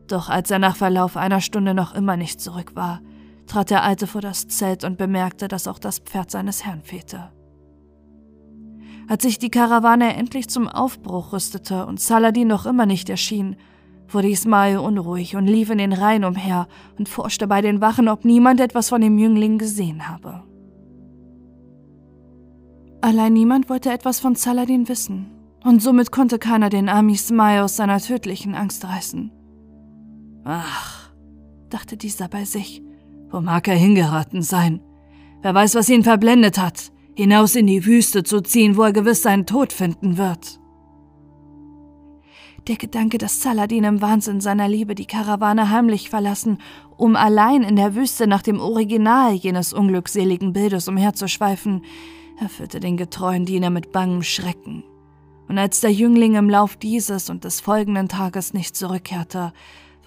Doch 0.08 0.30
als 0.30 0.50
er 0.50 0.58
nach 0.58 0.76
Verlauf 0.76 1.16
einer 1.16 1.40
Stunde 1.40 1.74
noch 1.74 1.94
immer 1.94 2.16
nicht 2.16 2.40
zurück 2.40 2.74
war, 2.74 3.00
trat 3.46 3.70
der 3.70 3.82
Alte 3.82 4.06
vor 4.06 4.20
das 4.20 4.48
Zelt 4.48 4.84
und 4.84 4.98
bemerkte, 4.98 5.48
dass 5.48 5.68
auch 5.68 5.78
das 5.78 5.98
Pferd 5.98 6.30
seines 6.30 6.64
Herrn 6.64 6.82
fehlte. 6.82 7.30
Als 9.06 9.22
sich 9.22 9.38
die 9.38 9.50
Karawane 9.50 10.14
endlich 10.16 10.48
zum 10.48 10.68
Aufbruch 10.68 11.32
rüstete 11.32 11.86
und 11.86 12.00
Saladin 12.00 12.48
noch 12.48 12.66
immer 12.66 12.84
nicht 12.84 13.08
erschien, 13.08 13.56
wurde 14.08 14.28
Ismail 14.28 14.78
unruhig 14.78 15.36
und 15.36 15.46
lief 15.46 15.70
in 15.70 15.78
den 15.78 15.92
Reihen 15.92 16.24
umher 16.24 16.68
und 16.98 17.08
forschte 17.08 17.46
bei 17.46 17.60
den 17.60 17.80
Wachen, 17.80 18.08
ob 18.08 18.24
niemand 18.24 18.60
etwas 18.60 18.88
von 18.88 19.00
dem 19.00 19.18
Jüngling 19.18 19.58
gesehen 19.58 20.08
habe. 20.08 20.42
Allein 23.00 23.32
niemand 23.32 23.68
wollte 23.68 23.92
etwas 23.92 24.20
von 24.20 24.34
Saladin 24.34 24.88
wissen, 24.88 25.30
und 25.64 25.82
somit 25.82 26.10
konnte 26.10 26.38
keiner 26.38 26.68
den 26.68 26.88
armen 26.88 27.10
Ismail 27.10 27.62
aus 27.62 27.76
seiner 27.76 28.00
tödlichen 28.00 28.54
Angst 28.54 28.84
reißen. 28.84 29.37
Ach, 30.50 31.10
dachte 31.68 31.98
dieser 31.98 32.26
bei 32.26 32.46
sich, 32.46 32.82
wo 33.30 33.42
mag 33.42 33.68
er 33.68 33.74
hingeraten 33.74 34.40
sein? 34.40 34.80
Wer 35.42 35.54
weiß, 35.54 35.74
was 35.74 35.90
ihn 35.90 36.02
verblendet 36.02 36.56
hat, 36.56 36.90
hinaus 37.14 37.54
in 37.54 37.66
die 37.66 37.84
Wüste 37.84 38.22
zu 38.22 38.40
ziehen, 38.40 38.78
wo 38.78 38.84
er 38.84 38.94
gewiss 38.94 39.20
seinen 39.20 39.44
Tod 39.44 39.74
finden 39.74 40.16
wird. 40.16 40.58
Der 42.66 42.76
Gedanke, 42.76 43.18
dass 43.18 43.42
Saladin 43.42 43.84
im 43.84 44.00
Wahnsinn 44.00 44.40
seiner 44.40 44.68
Liebe 44.68 44.94
die 44.94 45.04
Karawane 45.04 45.68
heimlich 45.68 46.08
verlassen, 46.08 46.56
um 46.96 47.14
allein 47.14 47.62
in 47.62 47.76
der 47.76 47.94
Wüste 47.94 48.26
nach 48.26 48.42
dem 48.42 48.58
Original 48.58 49.34
jenes 49.34 49.74
unglückseligen 49.74 50.54
Bildes 50.54 50.88
umherzuschweifen, 50.88 51.84
erfüllte 52.40 52.80
den 52.80 52.96
getreuen 52.96 53.44
Diener 53.44 53.68
mit 53.68 53.92
bangem 53.92 54.22
Schrecken. 54.22 54.82
Und 55.46 55.58
als 55.58 55.80
der 55.80 55.92
Jüngling 55.92 56.36
im 56.36 56.48
Lauf 56.48 56.76
dieses 56.76 57.28
und 57.28 57.44
des 57.44 57.60
folgenden 57.60 58.08
Tages 58.08 58.54
nicht 58.54 58.76
zurückkehrte, 58.76 59.52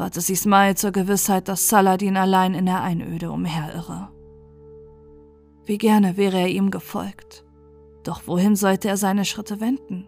ward 0.01 0.17
es 0.17 0.31
Ismail 0.31 0.75
zur 0.75 0.91
Gewissheit, 0.91 1.47
dass 1.47 1.69
Saladin 1.69 2.17
allein 2.17 2.55
in 2.55 2.65
der 2.65 2.81
Einöde 2.81 3.31
umherirre. 3.31 4.09
Wie 5.63 5.77
gerne 5.77 6.17
wäre 6.17 6.39
er 6.39 6.47
ihm 6.47 6.71
gefolgt. 6.71 7.45
Doch 8.03 8.23
wohin 8.25 8.55
sollte 8.55 8.87
er 8.87 8.97
seine 8.97 9.25
Schritte 9.25 9.61
wenden? 9.61 10.07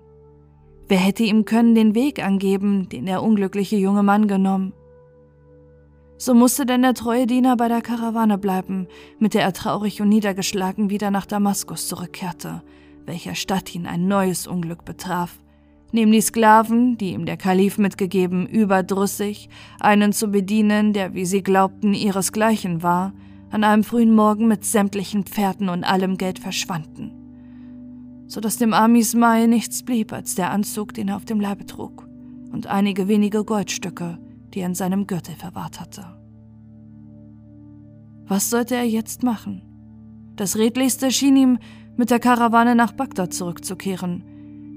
Wer 0.88 0.98
hätte 0.98 1.22
ihm 1.22 1.46
können 1.46 1.76
den 1.76 1.94
Weg 1.94 2.26
angeben, 2.26 2.90
den 2.90 3.06
der 3.06 3.22
unglückliche 3.22 3.76
junge 3.76 4.02
Mann 4.02 4.28
genommen? 4.28 4.74
So 6.18 6.34
musste 6.34 6.66
denn 6.66 6.82
der 6.82 6.96
treue 6.96 7.28
Diener 7.28 7.56
bei 7.56 7.68
der 7.68 7.84
Karawane 7.84 8.40
bleiben, 8.40 8.88
mit 9.20 9.36
der 9.36 9.44
er 9.44 9.54
traurig 9.54 10.02
und 10.02 10.10
niedergeschlagen 10.10 10.90
wieder 10.90 11.12
nach 11.12 11.28
Damaskus 11.28 11.88
zurückkehrte, 11.88 12.64
welcher 13.06 13.36
Stadt 13.36 13.76
ihn 13.76 13.86
ein 13.86 14.08
neues 14.08 14.48
Unglück 14.48 14.86
betraf. 14.86 15.38
Neben 15.94 16.12
die 16.12 16.20
Sklaven, 16.20 16.98
die 16.98 17.14
ihm 17.14 17.26
der 17.26 17.38
Kalif 17.38 17.78
mitgegeben, 17.78 18.46
überdrüssig, 18.46 19.48
einen 19.80 20.12
zu 20.12 20.28
bedienen, 20.28 20.92
der, 20.92 21.14
wie 21.14 21.26
sie 21.26 21.42
glaubten, 21.44 21.94
ihresgleichen 21.94 22.84
war, 22.84 23.14
an 23.50 23.64
einem 23.64 23.86
frühen 23.86 24.14
Morgen 24.14 24.50
mit 24.50 24.66
sämtlichen 24.66 25.24
Pferden 25.24 25.70
und 25.70 25.86
allem 25.86 26.18
Geld 26.18 26.40
verschwanden 26.40 27.24
so 28.34 28.42
dass 28.42 28.58
dem 28.58 28.74
armen 28.74 28.96
Ismail 28.96 29.48
nichts 29.48 29.84
blieb 29.84 30.12
als 30.12 30.34
der 30.34 30.50
Anzug, 30.50 30.96
den 30.96 31.10
er 31.10 31.18
auf 31.18 31.26
dem 31.26 31.40
Leibe 31.40 31.68
trug, 31.68 32.08
und 32.52 32.66
einige 32.66 33.08
wenige 33.08 33.44
Goldstücke, 33.44 34.18
die 34.54 34.62
er 34.62 34.66
in 34.66 34.76
seinem 34.76 35.06
Gürtel 35.06 35.36
verwahrt 35.36 35.80
hatte. 35.80 36.04
Was 38.26 38.50
sollte 38.50 38.76
er 38.76 38.86
jetzt 38.86 39.22
machen? 39.22 39.62
Das 40.36 40.58
Redlichste 40.58 41.12
schien 41.12 41.36
ihm, 41.36 41.60
mit 41.96 42.10
der 42.10 42.20
Karawane 42.20 42.74
nach 42.74 42.94
Bagdad 42.94 43.36
zurückzukehren, 43.36 44.24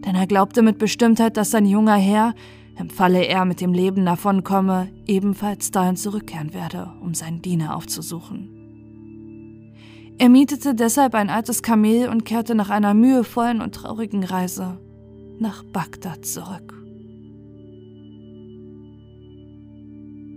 denn 0.04 0.14
er 0.14 0.26
glaubte 0.26 0.62
mit 0.62 0.78
Bestimmtheit, 0.78 1.36
dass 1.36 1.50
sein 1.50 1.66
junger 1.66 1.96
Herr, 1.96 2.34
im 2.78 2.90
Falle 2.90 3.24
er 3.24 3.44
mit 3.44 3.60
dem 3.60 3.72
Leben 3.72 4.04
davonkomme, 4.04 4.88
ebenfalls 5.06 5.70
dahin 5.70 5.96
zurückkehren 5.96 6.52
werde, 6.52 6.92
um 7.00 7.14
seinen 7.14 7.40
Diener 7.40 7.74
aufzusuchen. 7.74 8.50
Er 10.18 10.28
mietete 10.28 10.74
deshalb 10.74 11.14
ein 11.14 11.30
altes 11.30 11.62
Kamel 11.62 12.08
und 12.08 12.24
kehrte 12.24 12.54
nach 12.54 12.70
einer 12.70 12.94
mühevollen 12.94 13.60
und 13.60 13.74
traurigen 13.74 14.24
Reise 14.24 14.78
nach 15.38 15.62
Bagdad 15.62 16.24
zurück. 16.24 16.74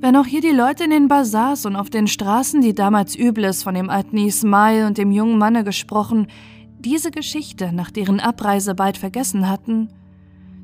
Wenn 0.01 0.15
auch 0.15 0.25
hier 0.25 0.39
die 0.39 0.51
Leute 0.51 0.85
in 0.85 0.91
den 0.91 1.09
Bazars 1.09 1.65
und 1.65 1.75
auf 1.75 1.89
den 1.89 2.07
Straßen, 2.07 2.61
die 2.61 2.73
damals 2.73 3.17
Übles 3.17 3.63
von 3.63 3.73
dem 3.75 3.89
alten 3.89 4.17
Ismail 4.17 4.85
und 4.85 4.97
dem 4.97 5.11
jungen 5.11 5.37
Manne 5.37 5.65
gesprochen, 5.65 6.27
diese 6.79 7.11
Geschichte 7.11 7.71
nach 7.73 7.91
deren 7.91 8.19
Abreise 8.19 8.75
bald 8.75 8.97
vergessen 8.97 9.49
hatten, 9.49 9.89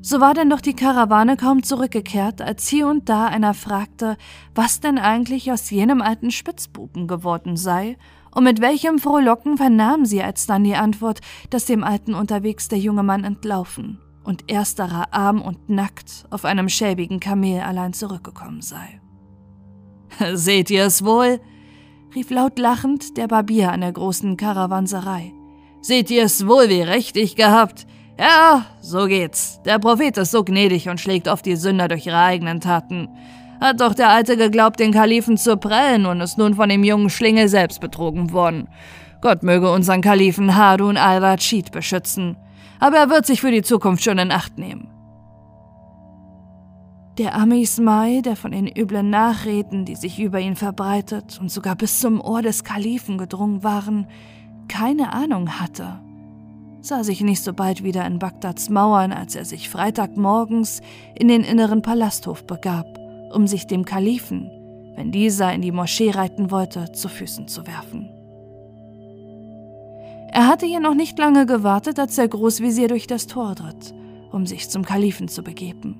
so 0.02 0.20
war 0.20 0.34
denn 0.34 0.50
doch 0.50 0.60
die 0.60 0.74
Karawane 0.74 1.36
kaum 1.36 1.62
zurückgekehrt, 1.62 2.40
als 2.40 2.68
hier 2.68 2.86
und 2.86 3.08
da 3.08 3.26
einer 3.26 3.54
fragte, 3.54 4.16
was 4.54 4.80
denn 4.80 4.98
eigentlich 4.98 5.50
aus 5.50 5.70
jenem 5.70 6.00
alten 6.00 6.30
Spitzbuben 6.30 7.08
geworden 7.08 7.56
sei 7.56 7.96
und 8.36 8.44
mit 8.44 8.60
welchem 8.60 8.98
Frohlocken 8.98 9.56
vernahm 9.56 10.04
sie 10.04 10.22
alsdann 10.22 10.62
die 10.62 10.76
Antwort, 10.76 11.20
dass 11.50 11.64
dem 11.64 11.82
Alten 11.82 12.14
unterwegs 12.14 12.68
der 12.68 12.78
junge 12.78 13.02
Mann 13.02 13.24
entlaufen 13.24 13.98
und 14.24 14.50
ersterer 14.50 15.12
arm 15.12 15.40
und 15.40 15.70
nackt 15.70 16.26
auf 16.30 16.44
einem 16.44 16.68
schäbigen 16.68 17.18
Kamel 17.18 17.60
allein 17.60 17.94
zurückgekommen 17.94 18.60
sei. 18.60 19.00
Seht 20.34 20.70
ihr 20.70 20.84
es 20.84 21.04
wohl? 21.04 21.40
rief 22.14 22.30
laut 22.30 22.58
lachend 22.58 23.16
der 23.16 23.26
Barbier 23.26 23.72
an 23.72 23.80
der 23.80 23.92
großen 23.92 24.36
Karawanserei. 24.36 25.32
Seht 25.86 26.10
ihr 26.10 26.24
es 26.24 26.48
wohl 26.48 26.68
wie 26.68 26.82
richtig 26.82 27.36
gehabt? 27.36 27.86
Ja, 28.18 28.66
so 28.80 29.06
geht's. 29.06 29.60
Der 29.64 29.78
Prophet 29.78 30.16
ist 30.16 30.32
so 30.32 30.42
gnädig 30.42 30.88
und 30.88 30.98
schlägt 30.98 31.28
oft 31.28 31.46
die 31.46 31.54
Sünder 31.54 31.86
durch 31.86 32.04
ihre 32.06 32.18
eigenen 32.18 32.60
Taten. 32.60 33.08
Hat 33.60 33.80
doch 33.80 33.94
der 33.94 34.08
Alte 34.08 34.36
geglaubt, 34.36 34.80
den 34.80 34.90
Kalifen 34.90 35.36
zu 35.36 35.56
prellen 35.56 36.06
und 36.06 36.20
ist 36.20 36.38
nun 36.38 36.54
von 36.54 36.70
dem 36.70 36.82
jungen 36.82 37.08
Schlingel 37.08 37.46
selbst 37.46 37.80
betrogen 37.80 38.32
worden. 38.32 38.66
Gott 39.20 39.44
möge 39.44 39.70
unseren 39.70 40.00
Kalifen 40.00 40.56
Harun 40.56 40.96
al-Rashid 40.96 41.70
beschützen. 41.70 42.36
Aber 42.80 42.96
er 42.96 43.08
wird 43.08 43.24
sich 43.24 43.40
für 43.40 43.52
die 43.52 43.62
Zukunft 43.62 44.02
schon 44.02 44.18
in 44.18 44.32
Acht 44.32 44.58
nehmen. 44.58 44.88
Der 47.16 47.36
arme 47.36 47.60
Ismail, 47.60 48.22
der 48.22 48.34
von 48.34 48.50
den 48.50 48.66
üblen 48.66 49.08
Nachreden, 49.08 49.84
die 49.84 49.94
sich 49.94 50.18
über 50.18 50.40
ihn 50.40 50.56
verbreitet 50.56 51.38
und 51.40 51.48
sogar 51.48 51.76
bis 51.76 52.00
zum 52.00 52.20
Ohr 52.20 52.42
des 52.42 52.64
Kalifen 52.64 53.18
gedrungen 53.18 53.62
waren, 53.62 54.08
keine 54.68 55.12
Ahnung 55.12 55.60
hatte, 55.60 56.00
sah 56.80 57.02
sich 57.02 57.20
nicht 57.20 57.42
so 57.42 57.52
bald 57.52 57.82
wieder 57.82 58.06
in 58.06 58.18
Bagdads 58.18 58.70
Mauern, 58.70 59.12
als 59.12 59.34
er 59.34 59.44
sich 59.44 59.68
Freitagmorgens 59.68 60.80
in 61.14 61.28
den 61.28 61.42
inneren 61.42 61.82
Palasthof 61.82 62.46
begab, 62.46 62.86
um 63.32 63.46
sich 63.46 63.66
dem 63.66 63.84
Kalifen, 63.84 64.50
wenn 64.94 65.10
dieser 65.10 65.52
in 65.52 65.62
die 65.62 65.72
Moschee 65.72 66.10
reiten 66.10 66.50
wollte, 66.50 66.92
zu 66.92 67.08
Füßen 67.08 67.48
zu 67.48 67.66
werfen. 67.66 68.08
Er 70.32 70.48
hatte 70.48 70.66
hier 70.66 70.80
noch 70.80 70.94
nicht 70.94 71.18
lange 71.18 71.46
gewartet, 71.46 71.98
als 71.98 72.16
der 72.16 72.28
Großvisier 72.28 72.88
durch 72.88 73.06
das 73.06 73.26
Tor 73.26 73.54
tritt, 73.54 73.94
um 74.32 74.46
sich 74.46 74.68
zum 74.68 74.84
Kalifen 74.84 75.28
zu 75.28 75.42
begeben. 75.42 75.96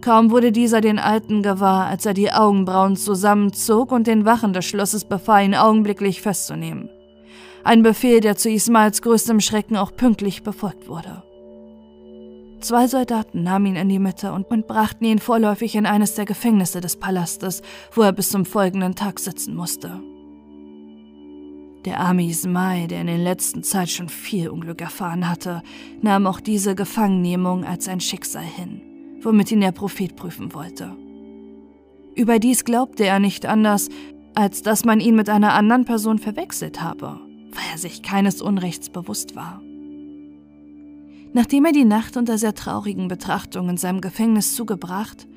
Kaum 0.00 0.30
wurde 0.30 0.52
dieser 0.52 0.80
den 0.80 0.98
Alten 0.98 1.42
gewahr, 1.42 1.86
als 1.86 2.06
er 2.06 2.14
die 2.14 2.32
Augenbrauen 2.32 2.96
zusammenzog 2.96 3.92
und 3.92 4.06
den 4.06 4.24
Wachen 4.24 4.54
des 4.54 4.64
Schlosses 4.64 5.04
befahl, 5.04 5.44
ihn 5.44 5.54
augenblicklich 5.54 6.22
festzunehmen. 6.22 6.88
Ein 7.64 7.82
Befehl, 7.82 8.20
der 8.20 8.36
zu 8.36 8.50
Ismails 8.50 9.02
größtem 9.02 9.40
Schrecken 9.40 9.76
auch 9.76 9.94
pünktlich 9.94 10.42
befolgt 10.42 10.88
wurde. 10.88 11.22
Zwei 12.60 12.86
Soldaten 12.88 13.42
nahmen 13.42 13.66
ihn 13.66 13.76
in 13.76 13.88
die 13.88 13.98
Mitte 13.98 14.32
und, 14.32 14.50
und 14.50 14.66
brachten 14.66 15.04
ihn 15.04 15.18
vorläufig 15.18 15.74
in 15.76 15.86
eines 15.86 16.14
der 16.14 16.26
Gefängnisse 16.26 16.80
des 16.80 16.96
Palastes, 16.96 17.62
wo 17.92 18.02
er 18.02 18.12
bis 18.12 18.30
zum 18.30 18.44
folgenden 18.44 18.94
Tag 18.94 19.18
sitzen 19.18 19.54
musste. 19.54 20.00
Der 21.86 22.00
arme 22.00 22.26
Ismail, 22.26 22.88
der 22.88 23.00
in 23.00 23.06
der 23.06 23.16
letzten 23.16 23.62
Zeit 23.62 23.88
schon 23.88 24.10
viel 24.10 24.50
Unglück 24.50 24.82
erfahren 24.82 25.30
hatte, 25.30 25.62
nahm 26.02 26.26
auch 26.26 26.40
diese 26.40 26.74
Gefangennehmung 26.74 27.64
als 27.64 27.88
ein 27.88 28.00
Schicksal 28.00 28.44
hin 28.44 28.82
womit 29.22 29.52
ihn 29.52 29.60
der 29.60 29.72
Prophet 29.72 30.16
prüfen 30.16 30.54
wollte. 30.54 30.96
Überdies 32.14 32.64
glaubte 32.64 33.04
er 33.04 33.20
nicht 33.20 33.46
anders, 33.46 33.88
als 34.34 34.62
dass 34.62 34.84
man 34.84 35.00
ihn 35.00 35.16
mit 35.16 35.28
einer 35.28 35.54
anderen 35.54 35.84
Person 35.84 36.18
verwechselt 36.18 36.82
habe, 36.82 37.20
weil 37.52 37.64
er 37.72 37.78
sich 37.78 38.02
keines 38.02 38.40
Unrechts 38.42 38.90
bewusst 38.90 39.36
war. 39.36 39.60
Nachdem 41.32 41.64
er 41.64 41.72
die 41.72 41.84
Nacht 41.84 42.16
unter 42.16 42.38
sehr 42.38 42.54
traurigen 42.54 43.08
Betrachtungen 43.08 43.70
in 43.70 43.76
seinem 43.76 44.00
Gefängnis 44.00 44.54
zugebracht, 44.54 45.28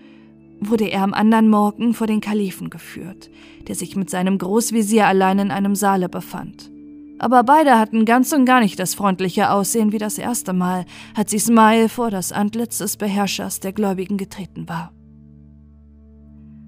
wurde 0.59 0.85
er 0.85 1.03
am 1.03 1.13
anderen 1.13 1.49
Morgen 1.49 1.93
vor 1.93 2.07
den 2.07 2.21
Kalifen 2.21 2.69
geführt, 2.69 3.29
der 3.67 3.75
sich 3.75 3.95
mit 3.95 4.09
seinem 4.09 4.37
Großvisier 4.37 5.05
allein 5.05 5.39
in 5.39 5.51
einem 5.51 5.75
Saale 5.75 6.09
befand 6.09 6.73
aber 7.23 7.43
beide 7.43 7.79
hatten 7.79 8.03
ganz 8.03 8.33
und 8.33 8.43
gar 8.43 8.59
nicht 8.59 8.77
das 8.79 8.95
freundliche 8.95 9.49
Aussehen 9.49 9.93
wie 9.93 9.97
das 9.97 10.17
erste 10.17 10.51
Mal, 10.51 10.85
als 11.15 11.31
Ismail 11.31 11.87
vor 11.87 12.11
das 12.11 12.33
Antlitz 12.33 12.79
des 12.79 12.97
Beherrschers 12.97 13.61
der 13.61 13.71
Gläubigen 13.71 14.17
getreten 14.17 14.67
war. 14.67 14.91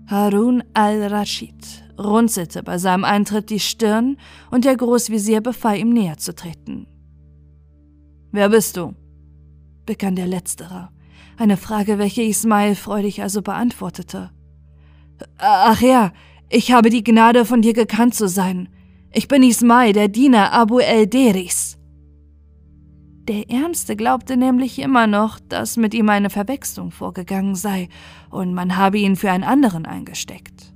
Harun 0.07 0.63
al-Rashid 0.73 1.83
runzelte 1.97 2.61
bei 2.61 2.77
seinem 2.77 3.03
Eintritt 3.03 3.49
die 3.49 3.59
Stirn 3.59 4.17
und 4.51 4.65
der 4.65 4.75
Großvisier 4.75 5.41
befahl 5.41 5.77
ihm 5.77 5.93
näher 5.93 6.17
zu 6.17 6.35
treten. 6.35 6.87
Wer 8.31 8.49
bist 8.49 8.77
du? 8.77 8.93
begann 9.85 10.15
der 10.15 10.27
Letztere, 10.27 10.89
eine 11.37 11.57
Frage, 11.57 11.99
welche 11.99 12.23
Ismail 12.23 12.75
freudig 12.75 13.21
also 13.21 13.41
beantwortete. 13.41 14.31
Ach 15.37 15.79
ja, 15.81 16.11
ich 16.49 16.71
habe 16.71 16.89
die 16.89 17.03
Gnade, 17.03 17.45
von 17.45 17.61
dir 17.61 17.73
gekannt 17.73 18.15
zu 18.15 18.27
sein. 18.27 18.69
Ich 19.11 19.27
bin 19.27 19.43
Ismail, 19.43 19.93
der 19.93 20.07
Diener 20.07 20.51
Abu 20.51 20.79
el-Deris. 20.79 21.74
Der 23.27 23.49
Ärmste 23.49 23.95
glaubte 23.95 24.37
nämlich 24.37 24.77
immer 24.77 25.07
noch, 25.07 25.39
dass 25.39 25.77
mit 25.77 25.95
ihm 25.95 26.09
eine 26.09 26.29
Verwechslung 26.29 26.91
vorgegangen 26.91 27.55
sei 27.55 27.89
und 28.29 28.53
man 28.53 28.77
habe 28.77 28.99
ihn 28.99 29.15
für 29.15 29.31
einen 29.31 29.43
anderen 29.43 29.87
eingesteckt. 29.87 30.71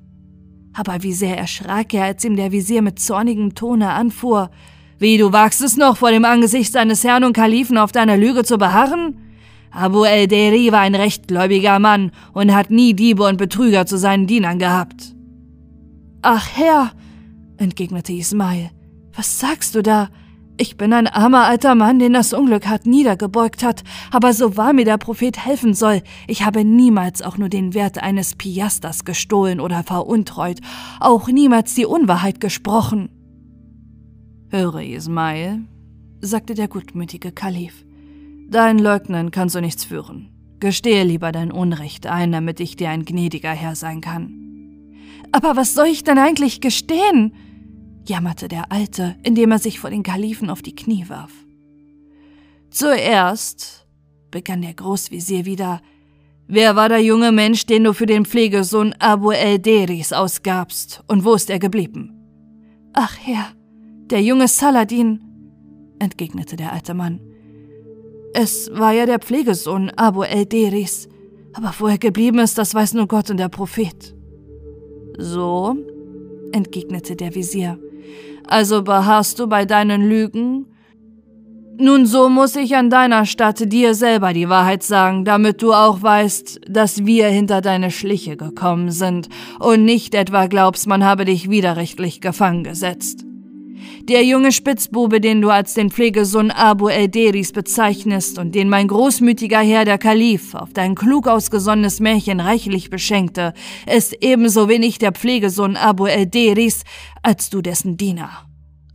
Aber 0.73 1.03
wie 1.03 1.13
sehr 1.13 1.38
erschrak 1.38 1.93
er, 1.93 2.05
als 2.05 2.26
ihm 2.26 2.35
der 2.35 2.51
Visier 2.51 2.81
mit 2.81 2.99
zornigem 2.99 3.53
Tone 3.53 3.91
anfuhr: 3.91 4.49
Wie, 4.97 5.19
du 5.19 5.31
wagst 5.31 5.61
es 5.61 5.77
noch, 5.77 5.97
vor 5.97 6.09
dem 6.09 6.26
Angesicht 6.26 6.73
seines 6.73 7.03
Herrn 7.03 7.23
und 7.23 7.34
Kalifen 7.34 7.77
auf 7.77 7.91
deiner 7.91 8.17
Lüge 8.17 8.43
zu 8.43 8.57
beharren? 8.57 9.19
Abu 9.69 10.03
el-Deri 10.03 10.71
war 10.71 10.80
ein 10.80 10.95
rechtgläubiger 10.95 11.77
Mann 11.77 12.11
und 12.34 12.55
hat 12.55 12.71
nie 12.71 12.95
Diebe 12.95 13.27
und 13.27 13.38
Betrüger 13.38 13.85
zu 13.85 13.99
seinen 13.99 14.26
Dienern 14.26 14.57
gehabt. 14.57 15.13
Ach 16.23 16.47
Herr, 16.55 16.93
entgegnete 17.57 18.13
Ismail. 18.13 18.71
Was 19.13 19.39
sagst 19.39 19.76
du 19.76 19.84
da? 19.84 20.09
Ich 20.61 20.76
bin 20.76 20.91
ein 20.91 21.07
armer 21.07 21.45
alter 21.45 21.73
Mann, 21.73 21.99
den 21.99 22.11
das 22.11 22.34
Unglück 22.34 22.68
hart 22.68 22.86
niedergebeugt 22.86 23.64
hat, 23.64 23.81
aber 24.11 24.34
so 24.34 24.57
wahr 24.57 24.73
mir 24.73 24.84
der 24.84 24.98
Prophet 24.98 25.45
helfen 25.45 25.73
soll, 25.73 26.02
ich 26.27 26.44
habe 26.44 26.65
niemals 26.65 27.22
auch 27.22 27.38
nur 27.38 27.48
den 27.48 27.73
Wert 27.73 28.03
eines 28.03 28.36
Piasters 28.36 29.06
gestohlen 29.06 29.61
oder 29.61 29.84
veruntreut, 29.84 30.60
auch 30.99 31.30
niemals 31.30 31.76
die 31.76 31.86
Unwahrheit 31.86 32.41
gesprochen. 32.41 33.07
Höre, 34.49 34.81
Ismail, 34.81 35.61
sagte 36.19 36.56
der 36.56 36.68
gutmütige 36.68 37.31
Kalif, 37.31 37.86
dein 38.49 38.80
Leugnen 38.80 39.31
kann 39.31 39.48
so 39.48 39.61
nichts 39.61 39.86
führen. 39.86 40.27
Gestehe 40.60 41.06
lieber 41.06 41.31
dein 41.31 41.53
Unrecht 41.53 42.06
ein, 42.06 42.34
damit 42.34 42.60
ich 42.60 42.76
dir 42.76 42.90
ein 42.90 43.06
gnädiger 43.06 43.53
Herr 43.53 43.76
sein 43.76 44.02
kann. 44.02 44.34
Aber 45.31 45.56
was 45.56 45.73
soll 45.73 45.88
ich 45.88 46.03
denn 46.03 46.18
eigentlich 46.18 46.60
gestehen? 46.60 47.31
Jammerte 48.10 48.48
der 48.48 48.72
Alte, 48.72 49.15
indem 49.23 49.52
er 49.52 49.60
sich 49.60 49.80
vor 49.80 49.90
den 49.90 50.03
Kalifen 50.03 50.49
auf 50.49 50.61
die 50.61 50.76
Knie 50.76 51.06
warf. 51.07 51.31
Zuerst, 52.72 53.88
begann 54.31 54.61
der 54.61 54.73
Großvisier 54.73 55.45
wieder, 55.45 55.81
wer 56.48 56.76
war 56.76 56.90
der 56.90 57.02
junge 57.02 57.31
Mensch, 57.31 57.65
den 57.65 57.84
du 57.84 57.94
für 57.94 58.06
den 58.06 58.26
Pflegesohn 58.26 58.94
Abu 58.99 59.31
el-Deris 59.31 60.14
ausgabst, 60.14 61.03
und 61.07 61.23
wo 61.23 61.34
ist 61.34 61.49
er 61.49 61.60
geblieben? 61.60 62.14
Ach 62.94 63.15
Herr, 63.22 63.53
der 64.10 64.22
junge 64.22 64.48
Saladin, 64.48 65.22
entgegnete 65.99 66.56
der 66.56 66.73
alte 66.73 66.94
Mann. 66.94 67.22
Es 68.34 68.69
war 68.73 68.94
ja 68.94 69.06
der 69.06 69.19
Pflegesohn 69.19 69.91
Abu 69.91 70.23
el-Deris, 70.23 71.07
aber 71.53 71.73
wo 71.80 71.88
er 71.88 71.98
geblieben 71.98 72.40
ist, 72.40 72.57
das 72.57 72.76
weiß 72.76 72.94
nur 72.94 73.07
Gott 73.07 73.30
und 73.30 73.38
der 73.38 73.49
Prophet. 73.49 74.15
So, 75.18 75.76
entgegnete 76.51 77.15
der 77.15 77.35
Visier, 77.35 77.80
also 78.47 78.84
beharrst 78.84 79.39
du 79.39 79.47
bei 79.47 79.65
deinen 79.65 80.07
Lügen? 80.07 80.65
Nun, 81.81 82.05
so 82.05 82.27
muss 82.27 82.57
ich 82.57 82.76
an 82.76 82.89
deiner 82.89 83.26
Stadt 83.26 83.71
dir 83.71 83.95
selber 83.95 84.34
die 84.34 84.49
Wahrheit 84.49 84.84
sagen, 84.84 85.23
damit 85.23 85.61
du 85.61 85.71
auch 85.71 86.01
weißt, 86.01 86.61
dass 86.67 87.05
wir 87.05 87.27
hinter 87.27 87.61
deine 87.61 87.89
Schliche 87.89 88.35
gekommen 88.35 88.91
sind 88.91 89.30
und 89.59 89.85
nicht 89.85 90.13
etwa 90.13 90.47
glaubst, 90.47 90.88
man 90.88 91.05
habe 91.05 91.23
dich 91.23 91.49
widerrechtlich 91.49 92.19
gefangen 92.19 92.65
gesetzt. 92.65 93.28
Der 94.03 94.23
junge 94.23 94.51
Spitzbube, 94.51 95.21
den 95.21 95.41
du 95.41 95.49
als 95.49 95.73
den 95.73 95.91
Pflegesohn 95.91 96.51
Abu 96.51 96.87
el-Deris 96.87 97.51
bezeichnest 97.51 98.39
und 98.39 98.55
den 98.55 98.69
mein 98.69 98.87
großmütiger 98.87 99.59
Herr 99.59 99.85
der 99.85 99.97
Kalif 99.97 100.55
auf 100.55 100.69
dein 100.73 100.95
klug 100.95 101.27
ausgesonnenes 101.27 101.99
Märchen 101.99 102.39
reichlich 102.39 102.89
beschenkte, 102.89 103.53
ist 103.91 104.15
ebenso 104.21 104.67
wenig 104.67 104.97
der 104.97 105.11
Pflegesohn 105.11 105.75
Abu 105.75 106.07
el-Deris 106.07 106.83
als 107.23 107.49
du 107.49 107.61
dessen 107.61 107.97
Diener. 107.97 108.29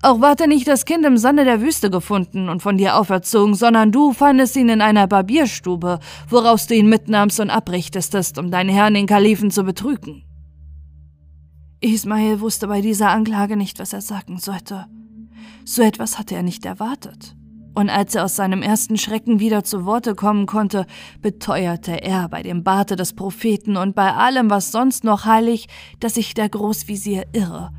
Auch 0.04 0.20
ward 0.20 0.42
er 0.42 0.48
nicht 0.48 0.68
das 0.68 0.84
Kind 0.84 1.06
im 1.06 1.16
Sande 1.16 1.46
der 1.46 1.62
Wüste 1.62 1.88
gefunden 1.88 2.50
und 2.50 2.60
von 2.60 2.76
dir 2.76 2.96
auferzogen, 2.96 3.54
sondern 3.54 3.90
du 3.90 4.12
fandest 4.12 4.54
ihn 4.54 4.68
in 4.68 4.82
einer 4.82 5.06
Barbierstube, 5.06 5.98
woraus 6.28 6.66
du 6.66 6.74
ihn 6.74 6.90
mitnahmst 6.90 7.40
und 7.40 7.48
abrichtestest, 7.48 8.38
um 8.38 8.50
deinen 8.50 8.68
Herrn 8.68 8.92
den 8.92 9.06
Kalifen 9.06 9.50
zu 9.50 9.64
betrügen. 9.64 10.24
Ismail 11.84 12.40
wusste 12.40 12.66
bei 12.66 12.80
dieser 12.80 13.10
Anklage 13.10 13.56
nicht, 13.56 13.78
was 13.78 13.92
er 13.92 14.00
sagen 14.00 14.38
sollte. 14.38 14.86
So 15.66 15.82
etwas 15.82 16.18
hatte 16.18 16.34
er 16.34 16.42
nicht 16.42 16.64
erwartet. 16.64 17.36
Und 17.74 17.90
als 17.90 18.14
er 18.14 18.24
aus 18.24 18.36
seinem 18.36 18.62
ersten 18.62 18.96
Schrecken 18.96 19.40
wieder 19.40 19.64
zu 19.64 19.84
Worte 19.84 20.14
kommen 20.14 20.46
konnte, 20.46 20.86
beteuerte 21.20 22.02
er 22.02 22.28
bei 22.28 22.42
dem 22.42 22.62
Barte 22.62 22.96
des 22.96 23.12
Propheten 23.12 23.76
und 23.76 23.94
bei 23.94 24.14
allem, 24.14 24.48
was 24.48 24.72
sonst 24.72 25.04
noch 25.04 25.26
heilig, 25.26 25.66
dass 26.00 26.14
sich 26.14 26.34
der 26.34 26.48
Großvisier 26.48 27.26
irre 27.32 27.70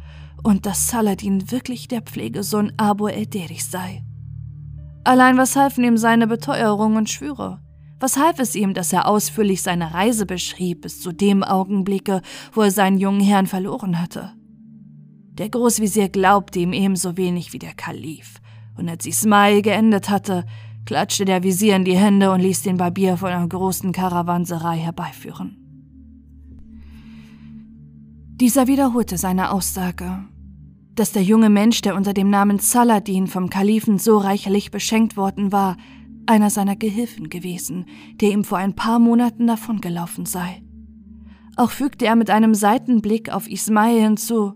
und 0.43 0.65
dass 0.65 0.89
Saladin 0.89 1.49
wirklich 1.51 1.87
der 1.87 2.01
Pflegesohn 2.01 2.73
Abu 2.77 3.07
el-Derich 3.07 3.65
sei. 3.65 4.03
Allein 5.03 5.37
was 5.37 5.55
halfen 5.55 5.83
ihm 5.83 5.97
seine 5.97 6.27
Beteuerung 6.27 6.95
und 6.97 7.09
Schwüre? 7.09 7.64
Was 7.99 8.17
half 8.17 8.39
es 8.39 8.55
ihm, 8.55 8.73
dass 8.73 8.91
er 8.91 9.07
ausführlich 9.07 9.61
seine 9.61 9.93
Reise 9.93 10.25
beschrieb 10.25 10.81
bis 10.81 10.99
zu 10.99 11.11
dem 11.11 11.43
Augenblicke, 11.43 12.21
wo 12.53 12.61
er 12.61 12.71
seinen 12.71 12.97
jungen 12.97 13.21
Herrn 13.21 13.47
verloren 13.47 14.01
hatte? 14.01 14.33
Der 15.33 15.49
Großvisier 15.49 16.09
glaubte 16.09 16.59
ihm 16.59 16.73
ebenso 16.73 17.17
wenig 17.17 17.53
wie 17.53 17.59
der 17.59 17.73
Kalif, 17.73 18.41
und 18.77 18.89
als 18.89 19.05
Ismail 19.05 19.61
geendet 19.61 20.09
hatte, 20.09 20.45
klatschte 20.85 21.25
der 21.25 21.43
Visier 21.43 21.75
in 21.75 21.85
die 21.85 21.97
Hände 21.97 22.31
und 22.31 22.41
ließ 22.41 22.63
den 22.63 22.77
Barbier 22.77 23.17
von 23.17 23.29
einer 23.29 23.47
großen 23.47 23.91
Karawanserei 23.91 24.77
herbeiführen. 24.77 25.57
Dieser 28.37 28.67
wiederholte 28.67 29.17
seine 29.17 29.51
Aussage, 29.51 30.25
dass 30.93 31.11
der 31.11 31.23
junge 31.23 31.49
Mensch, 31.49 31.81
der 31.81 31.95
unter 31.95 32.13
dem 32.13 32.29
Namen 32.29 32.59
Saladin 32.59 33.27
vom 33.27 33.49
Kalifen 33.49 33.97
so 33.97 34.17
reichlich 34.17 34.71
beschenkt 34.71 35.17
worden 35.17 35.51
war, 35.51 35.77
einer 36.27 36.49
seiner 36.49 36.75
Gehilfen 36.75 37.29
gewesen, 37.29 37.85
der 38.21 38.31
ihm 38.31 38.43
vor 38.43 38.57
ein 38.57 38.75
paar 38.75 38.99
Monaten 38.99 39.47
davongelaufen 39.47 40.25
sei. 40.25 40.61
Auch 41.55 41.71
fügte 41.71 42.05
er 42.05 42.15
mit 42.15 42.29
einem 42.29 42.53
Seitenblick 42.53 43.31
auf 43.31 43.49
Ismail 43.49 44.01
hinzu, 44.01 44.53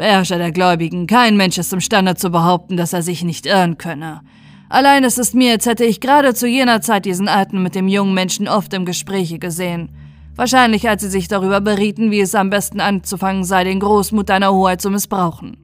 Beherrscher 0.00 0.38
der 0.38 0.50
Gläubigen, 0.50 1.06
kein 1.06 1.36
Mensch 1.36 1.58
ist 1.58 1.74
imstande 1.74 2.14
zu 2.14 2.30
behaupten, 2.30 2.78
dass 2.78 2.94
er 2.94 3.02
sich 3.02 3.22
nicht 3.22 3.44
irren 3.44 3.76
könne. 3.76 4.22
Allein 4.70 5.04
es 5.04 5.18
ist 5.18 5.34
mir, 5.34 5.52
als 5.52 5.66
hätte 5.66 5.84
ich 5.84 6.00
gerade 6.00 6.32
zu 6.32 6.48
jener 6.48 6.80
Zeit 6.80 7.04
diesen 7.04 7.28
Alten 7.28 7.62
mit 7.62 7.74
dem 7.74 7.86
jungen 7.86 8.14
Menschen 8.14 8.48
oft 8.48 8.72
im 8.72 8.86
Gespräche 8.86 9.38
gesehen. 9.38 9.90
Wahrscheinlich, 10.36 10.88
als 10.88 11.02
sie 11.02 11.10
sich 11.10 11.28
darüber 11.28 11.60
berieten, 11.60 12.10
wie 12.10 12.20
es 12.20 12.34
am 12.34 12.48
besten 12.48 12.80
anzufangen 12.80 13.44
sei, 13.44 13.62
den 13.62 13.78
Großmut 13.78 14.30
deiner 14.30 14.54
Hoheit 14.54 14.80
zu 14.80 14.88
missbrauchen. 14.88 15.58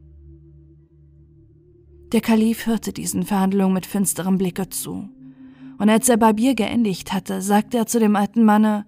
Der 2.12 2.20
Kalif 2.20 2.66
hörte 2.66 2.92
diesen 2.92 3.22
Verhandlungen 3.22 3.72
mit 3.72 3.86
finsterem 3.86 4.36
Blicke 4.36 4.68
zu. 4.68 5.08
Und 5.78 5.90
als 5.90 6.08
er 6.08 6.16
Barbier 6.16 6.54
geendigt 6.54 7.12
hatte, 7.12 7.42
sagte 7.42 7.76
er 7.76 7.86
zu 7.86 7.98
dem 7.98 8.16
alten 8.16 8.44
Manne, 8.44 8.86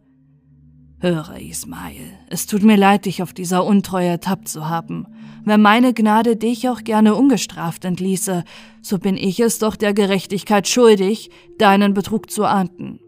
Höre, 1.01 1.40
Ismail, 1.40 2.12
es 2.28 2.47
tut 2.47 2.65
mir 2.65 2.77
leid, 2.77 3.05
dich 3.05 3.23
auf 3.23 3.32
dieser 3.32 3.65
Untreue 3.65 4.09
ertappt 4.09 4.48
zu 4.48 4.69
haben. 4.69 5.06
Wenn 5.44 5.62
meine 5.62 5.94
Gnade 5.94 6.35
dich 6.35 6.69
auch 6.69 6.82
gerne 6.82 7.15
ungestraft 7.15 7.85
entließe, 7.85 8.43
so 8.82 8.98
bin 8.98 9.16
ich 9.16 9.39
es 9.39 9.60
doch 9.60 9.77
der 9.77 9.94
Gerechtigkeit 9.94 10.66
schuldig, 10.66 11.31
deinen 11.56 11.94
Betrug 11.94 12.32
zu 12.32 12.44
ahnden. 12.44 12.98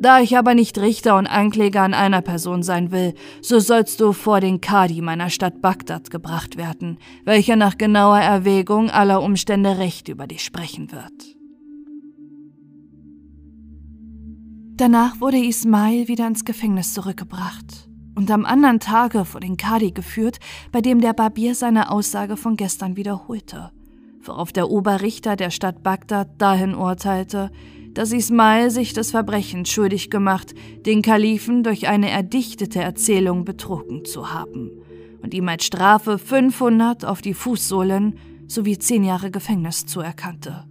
Da 0.00 0.20
ich 0.20 0.36
aber 0.36 0.56
nicht 0.56 0.78
Richter 0.78 1.16
und 1.16 1.28
Ankläger 1.28 1.82
an 1.82 1.94
einer 1.94 2.22
Person 2.22 2.64
sein 2.64 2.90
will, 2.90 3.14
so 3.40 3.60
sollst 3.60 4.00
du 4.00 4.12
vor 4.12 4.40
den 4.40 4.60
Kadi 4.60 5.00
meiner 5.00 5.30
Stadt 5.30 5.62
Bagdad 5.62 6.10
gebracht 6.10 6.56
werden, 6.56 6.98
welcher 7.24 7.54
nach 7.54 7.78
genauer 7.78 8.18
Erwägung 8.18 8.90
aller 8.90 9.22
Umstände 9.22 9.78
Recht 9.78 10.08
über 10.08 10.26
dich 10.26 10.42
sprechen 10.42 10.90
wird. 10.90 11.36
Danach 14.76 15.20
wurde 15.20 15.36
Ismail 15.36 16.08
wieder 16.08 16.26
ins 16.26 16.46
Gefängnis 16.46 16.94
zurückgebracht 16.94 17.88
und 18.14 18.30
am 18.30 18.46
anderen 18.46 18.80
Tage 18.80 19.26
vor 19.26 19.40
den 19.40 19.58
Kadi 19.58 19.92
geführt, 19.92 20.38
bei 20.72 20.80
dem 20.80 21.00
der 21.00 21.12
Barbier 21.12 21.54
seine 21.54 21.90
Aussage 21.90 22.38
von 22.38 22.56
gestern 22.56 22.96
wiederholte, 22.96 23.70
worauf 24.22 24.50
der 24.50 24.70
Oberrichter 24.70 25.36
der 25.36 25.50
Stadt 25.50 25.82
Bagdad 25.82 26.40
dahin 26.40 26.74
urteilte, 26.74 27.50
dass 27.92 28.12
Ismail 28.12 28.70
sich 28.70 28.94
des 28.94 29.10
Verbrechens 29.10 29.68
schuldig 29.68 30.10
gemacht, 30.10 30.54
den 30.86 31.02
Kalifen 31.02 31.62
durch 31.62 31.88
eine 31.88 32.08
erdichtete 32.08 32.80
Erzählung 32.80 33.44
betrogen 33.44 34.06
zu 34.06 34.32
haben 34.32 34.70
und 35.22 35.34
ihm 35.34 35.48
als 35.48 35.66
Strafe 35.66 36.18
500 36.18 37.04
auf 37.04 37.20
die 37.20 37.34
Fußsohlen 37.34 38.16
sowie 38.48 38.78
zehn 38.78 39.04
Jahre 39.04 39.30
Gefängnis 39.30 39.84
zuerkannte. 39.84 40.64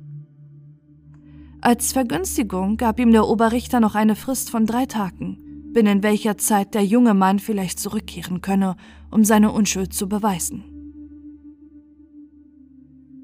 Als 1.64 1.94
Vergünstigung 1.94 2.76
gab 2.76 3.00
ihm 3.00 3.12
der 3.12 3.28
Oberrichter 3.28 3.80
noch 3.80 3.94
eine 3.94 4.16
Frist 4.16 4.50
von 4.50 4.66
drei 4.66 4.88
Tagen, 4.88 5.38
binnen 5.74 6.02
welcher 6.02 6.36
Zeit 6.40 6.74
der 6.74 6.84
junge 6.84 7.14
Mann 7.14 7.38
vielleicht 7.38 7.80
zurückkehren 7.80 8.42
könne, 8.42 8.76
um 9.12 9.24
seine 9.24 9.52
Unschuld 9.52 9.94
zu 9.94 10.10
beweisen. 10.10 10.64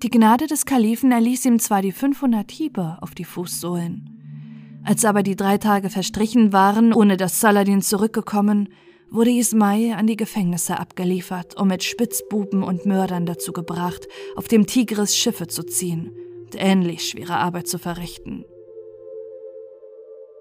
Die 0.04 0.12
Gnade 0.12 0.46
des 0.46 0.68
Kalifen 0.68 1.12
erließ 1.12 1.46
ihm 1.46 1.58
zwar 1.58 1.82
die 1.82 1.92
500 1.92 2.52
Hiebe 2.52 3.00
auf 3.02 3.16
die 3.16 3.24
Fußsohlen. 3.24 4.82
Als 4.84 5.04
aber 5.04 5.24
die 5.24 5.36
drei 5.36 5.58
Tage 5.58 5.90
verstrichen 5.90 6.54
waren, 6.54 6.94
ohne 6.94 7.18
dass 7.18 7.42
Saladin 7.42 7.82
zurückgekommen, 7.82 8.70
wurde 9.10 9.32
Ismail 9.32 9.94
an 9.94 10.06
die 10.06 10.16
Gefängnisse 10.16 10.80
abgeliefert 10.80 11.56
und 11.56 11.70
mit 11.70 11.84
Spitzbuben 11.84 12.62
und 12.62 12.86
Mördern 12.86 13.26
dazu 13.26 13.52
gebracht, 13.52 14.08
auf 14.36 14.48
dem 14.48 14.68
Tigris 14.68 15.18
Schiffe 15.18 15.48
zu 15.48 15.64
ziehen– 15.64 16.12
ähnlich 16.56 17.10
schwere 17.10 17.38
Arbeit 17.38 17.68
zu 17.68 17.80
verrichten. 17.80 18.46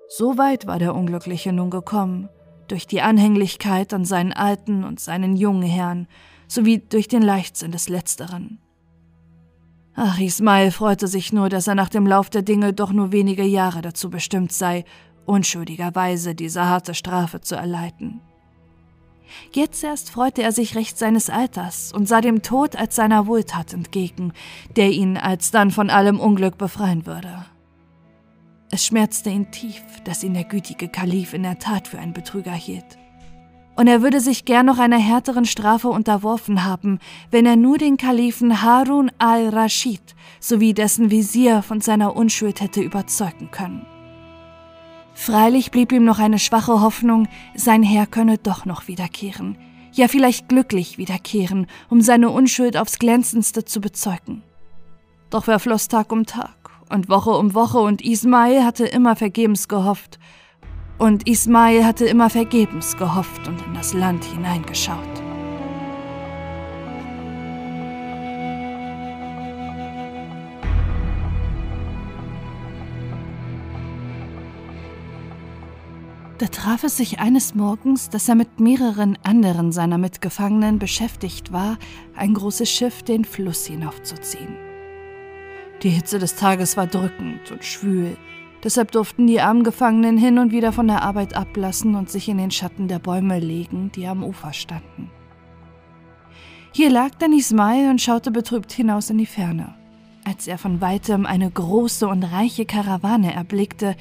So 0.09 0.39
weit 0.39 0.67
war 0.67 0.79
der 0.79 0.95
Unglückliche 0.95 1.53
nun 1.53 1.71
gekommen, 1.71 2.29
durch 2.69 2.87
die 2.87 3.01
Anhänglichkeit 3.01 3.93
an 3.93 4.05
seinen 4.05 4.33
alten 4.33 4.85
und 4.85 5.01
seinen 5.01 5.37
jungen 5.37 5.63
Herrn, 5.63 6.07
sowie 6.49 6.79
durch 6.79 7.09
den 7.09 7.23
Leichtsinn 7.23 7.73
des 7.73 7.89
Letzteren. 7.89 8.61
Ach, 9.95 10.21
Ismail 10.21 10.71
freute 10.71 11.09
sich 11.09 11.33
nur, 11.33 11.49
dass 11.49 11.67
er 11.67 11.75
nach 11.75 11.89
dem 11.89 12.07
Lauf 12.07 12.29
der 12.29 12.43
Dinge 12.43 12.73
doch 12.73 12.93
nur 12.93 13.13
wenige 13.13 13.45
Jahre 13.45 13.81
dazu 13.81 14.11
bestimmt 14.11 14.53
sei, 14.53 14.85
unschuldigerweise 15.25 16.35
diese 16.35 16.67
harte 16.67 16.95
Strafe 16.95 17.41
zu 17.41 17.57
erleiden. 17.57 18.21
Jetzt 19.53 19.83
erst 19.85 20.11
freute 20.11 20.43
er 20.43 20.53
sich 20.53 20.75
recht 20.75 20.99
seines 20.99 21.31
Alters 21.31 21.93
und 21.93 22.07
sah 22.07 22.21
dem 22.21 22.43
Tod 22.43 22.77
als 22.77 22.97
seiner 22.97 23.27
Wohltat 23.27 23.73
entgegen, 23.73 24.33
der 24.77 24.91
ihn 24.91 25.17
alsdann 25.17 25.71
von 25.71 25.91
allem 25.91 26.21
Unglück 26.21 26.59
befreien 26.59 27.07
würde. 27.07 27.47
Es 28.71 28.85
schmerzte 28.85 29.31
ihn 29.31 29.51
tief, 29.51 29.83
dass 30.05 30.25
ihn 30.25 30.35
der 30.35 30.45
gütige 30.45 30.89
Kalif 30.89 31.33
in 31.33 31.45
der 31.45 31.59
Tat 31.59 31.89
für 31.89 31.99
einen 31.99 32.13
Betrüger 32.13 32.53
hielt. 32.53 32.99
Und 33.77 33.89
er 33.89 34.03
würde 34.03 34.21
sich 34.21 34.45
gern 34.45 34.67
noch 34.67 34.79
einer 34.79 34.99
härteren 34.99 35.45
Strafe 35.45 35.89
unterworfen 35.89 36.65
haben, 36.65 36.99
wenn 37.31 37.45
er 37.45 37.57
nur 37.57 37.79
den 37.79 37.99
Kalifen 37.99 38.63
Harun 38.63 39.11
al-Rashid 39.19 40.15
sowie 40.41 40.73
dessen 40.73 41.11
Visier 41.11 41.63
von 41.63 41.81
seiner 41.81 42.17
Unschuld 42.17 42.61
hätte 42.61 42.81
überzeugen 42.81 43.51
können. 43.51 43.87
Freilich 45.17 45.71
blieb 45.71 45.93
ihm 45.93 46.05
noch 46.05 46.19
eine 46.19 46.39
schwache 46.39 46.83
Hoffnung, 46.83 47.27
sein 47.55 47.83
Herr 47.83 48.07
könne 48.07 48.37
doch 48.37 48.67
noch 48.67 48.87
wiederkehren, 48.87 49.57
ja 49.93 50.09
vielleicht 50.09 50.51
glücklich 50.51 50.99
wiederkehren, 50.99 51.67
um 51.89 52.03
seine 52.03 52.29
Unschuld 52.29 52.77
aufs 52.77 52.99
glänzendste 52.99 53.65
zu 53.65 53.81
bezeugen. 53.81 54.43
Doch 55.31 55.45
verfloss 55.45 55.89
Tag 55.89 56.13
um 56.13 56.27
Tag 56.27 56.55
und 56.91 57.09
Woche 57.09 57.31
um 57.31 57.55
Woche 57.55 57.79
und 57.79 58.03
Ismail 58.03 58.63
hatte 58.63 58.85
immer 58.85 59.17
vergebens 59.17 59.69
gehofft. 59.69 60.19
Und 60.99 61.27
Ismail 61.27 61.85
hatte 61.85 62.05
immer 62.05 62.29
vergebens 62.29 62.97
gehofft 62.99 63.49
und 63.49 63.61
in 63.67 63.75
das 63.75 63.95
Land 63.95 64.23
hineingeschaut. 64.25 65.26
Da 76.39 76.49
traf 76.49 76.85
es 76.85 76.99
sich 76.99 77.19
eines 77.19 77.55
Morgens, 77.55 78.11
dass 78.11 78.29
er 78.29 78.35
mit 78.35 78.61
mehreren 78.61 79.19
anderen 79.23 79.73
seiner 79.73 79.97
Mitgefangenen 79.97 80.79
beschäftigt 80.79 81.51
war, 81.51 81.79
ein 82.15 82.35
großes 82.35 82.71
Schiff 82.71 83.03
den 83.03 83.25
Fluss 83.25 83.65
hinaufzuziehen. 83.65 84.55
Die 85.83 85.89
Hitze 85.89 86.19
des 86.19 86.37
Tages 86.37 86.77
war 86.77 86.87
drückend 86.87 87.51
und 87.51 87.65
schwül, 87.65 88.19
deshalb 88.63 88.91
durften 88.93 89.27
die 89.27 89.41
armen 89.41 89.65
Gefangenen 89.65 90.19
hin 90.19 90.39
und 90.39 90.53
wieder 90.53 90.73
von 90.73 90.89
der 90.89 91.03
Arbeit 91.03 91.35
ablassen 91.35 91.95
und 91.95 92.11
sich 92.11 92.29
in 92.29 92.37
den 92.37 92.51
Schatten 92.51 92.87
der 92.87 92.99
Bäume 92.99 93.39
legen, 93.39 93.91
die 93.95 94.07
am 94.07 94.23
Ufer 94.23 94.53
standen. 94.53 95.11
Hier 96.73 96.91
lag 96.91 97.15
dann 97.19 97.33
Ismail 97.33 97.89
und 97.89 98.03
schaute 98.03 98.31
betrübt 98.31 98.73
hinaus 98.73 99.09
in 99.09 99.17
die 99.17 99.25
Ferne, 99.25 99.75
als 100.25 100.47
er 100.47 100.59
von 100.59 100.83
weitem 100.83 101.25
eine 101.25 101.51
große 101.51 102.07
und 102.07 102.25
reiche 102.25 102.67
Karawane 102.67 103.33
erblickte, 103.33 103.97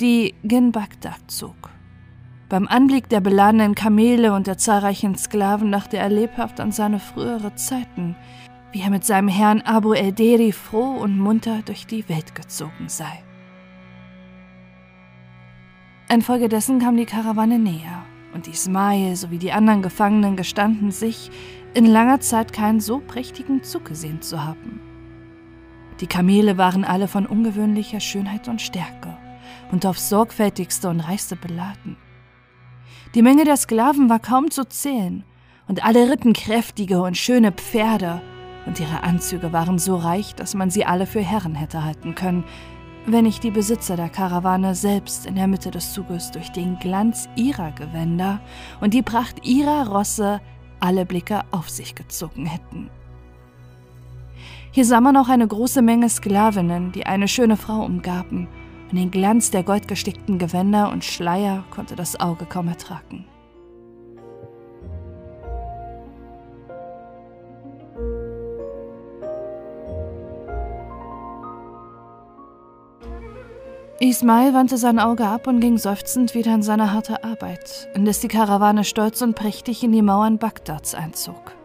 die 0.00 0.34
gen 0.42 0.72
Bagdad 0.72 1.20
zog. 1.28 1.75
Beim 2.48 2.68
Anblick 2.68 3.08
der 3.08 3.20
beladenen 3.20 3.74
Kamele 3.74 4.32
und 4.32 4.46
der 4.46 4.56
zahlreichen 4.56 5.16
Sklaven 5.16 5.72
dachte 5.72 5.96
er 5.96 6.08
lebhaft 6.08 6.60
an 6.60 6.70
seine 6.70 7.00
frühere 7.00 7.56
Zeiten, 7.56 8.14
wie 8.70 8.82
er 8.82 8.90
mit 8.90 9.04
seinem 9.04 9.26
Herrn 9.26 9.62
Abu 9.62 9.94
el-Deri 9.94 10.52
froh 10.52 10.92
und 10.92 11.18
munter 11.18 11.62
durch 11.64 11.88
die 11.88 12.08
Welt 12.08 12.36
gezogen 12.36 12.88
sei. 12.88 13.24
Infolgedessen 16.08 16.78
kam 16.78 16.96
die 16.96 17.04
Karawane 17.04 17.58
näher, 17.58 18.04
und 18.32 18.46
Ismail 18.46 19.16
sowie 19.16 19.38
die 19.38 19.50
anderen 19.50 19.82
Gefangenen 19.82 20.36
gestanden 20.36 20.92
sich, 20.92 21.32
in 21.74 21.84
langer 21.84 22.20
Zeit 22.20 22.52
keinen 22.52 22.78
so 22.78 23.00
prächtigen 23.00 23.64
Zug 23.64 23.86
gesehen 23.86 24.22
zu 24.22 24.44
haben. 24.44 24.80
Die 26.00 26.06
Kamele 26.06 26.56
waren 26.56 26.84
alle 26.84 27.08
von 27.08 27.26
ungewöhnlicher 27.26 27.98
Schönheit 27.98 28.46
und 28.46 28.62
Stärke 28.62 29.16
und 29.72 29.84
aufs 29.84 30.08
sorgfältigste 30.08 30.88
und 30.88 31.00
reichste 31.00 31.34
beladen. 31.34 31.96
Die 33.16 33.22
Menge 33.22 33.44
der 33.44 33.56
Sklaven 33.56 34.10
war 34.10 34.18
kaum 34.18 34.50
zu 34.50 34.68
zählen, 34.68 35.24
und 35.68 35.82
alle 35.86 36.10
ritten 36.10 36.34
kräftige 36.34 37.00
und 37.00 37.16
schöne 37.16 37.50
Pferde, 37.50 38.20
und 38.66 38.78
ihre 38.78 39.04
Anzüge 39.04 39.54
waren 39.54 39.78
so 39.78 39.96
reich, 39.96 40.34
dass 40.34 40.52
man 40.52 40.68
sie 40.68 40.84
alle 40.84 41.06
für 41.06 41.22
Herren 41.22 41.54
hätte 41.54 41.82
halten 41.82 42.14
können, 42.14 42.44
wenn 43.06 43.24
nicht 43.24 43.42
die 43.42 43.50
Besitzer 43.50 43.96
der 43.96 44.10
Karawane 44.10 44.74
selbst 44.74 45.24
in 45.24 45.34
der 45.34 45.46
Mitte 45.46 45.70
des 45.70 45.94
Zuges 45.94 46.30
durch 46.30 46.50
den 46.50 46.78
Glanz 46.78 47.26
ihrer 47.36 47.72
Gewänder 47.72 48.38
und 48.82 48.92
die 48.92 49.00
Pracht 49.00 49.46
ihrer 49.46 49.88
Rosse 49.88 50.42
alle 50.80 51.06
Blicke 51.06 51.40
auf 51.52 51.70
sich 51.70 51.94
gezogen 51.94 52.44
hätten. 52.44 52.90
Hier 54.72 54.84
sah 54.84 55.00
man 55.00 55.16
auch 55.16 55.30
eine 55.30 55.48
große 55.48 55.80
Menge 55.80 56.10
Sklavinnen, 56.10 56.92
die 56.92 57.06
eine 57.06 57.28
schöne 57.28 57.56
Frau 57.56 57.82
umgaben, 57.82 58.46
und 58.96 59.02
den 59.02 59.10
Glanz 59.10 59.50
der 59.50 59.62
goldgestickten 59.62 60.38
Gewänder 60.38 60.90
und 60.90 61.04
Schleier 61.04 61.64
konnte 61.70 61.96
das 61.96 62.18
Auge 62.18 62.46
kaum 62.46 62.68
ertragen. 62.68 63.26
Ismail 74.00 74.54
wandte 74.54 74.78
sein 74.78 74.98
Auge 74.98 75.26
ab 75.26 75.46
und 75.46 75.60
ging 75.60 75.76
seufzend 75.76 76.34
wieder 76.34 76.54
in 76.54 76.62
seine 76.62 76.94
harte 76.94 77.22
Arbeit, 77.22 77.88
indes 77.94 78.20
die 78.20 78.28
Karawane 78.28 78.84
stolz 78.84 79.20
und 79.20 79.34
prächtig 79.34 79.84
in 79.84 79.92
die 79.92 80.00
Mauern 80.00 80.38
Bagdads 80.38 80.94
einzog. 80.94 81.55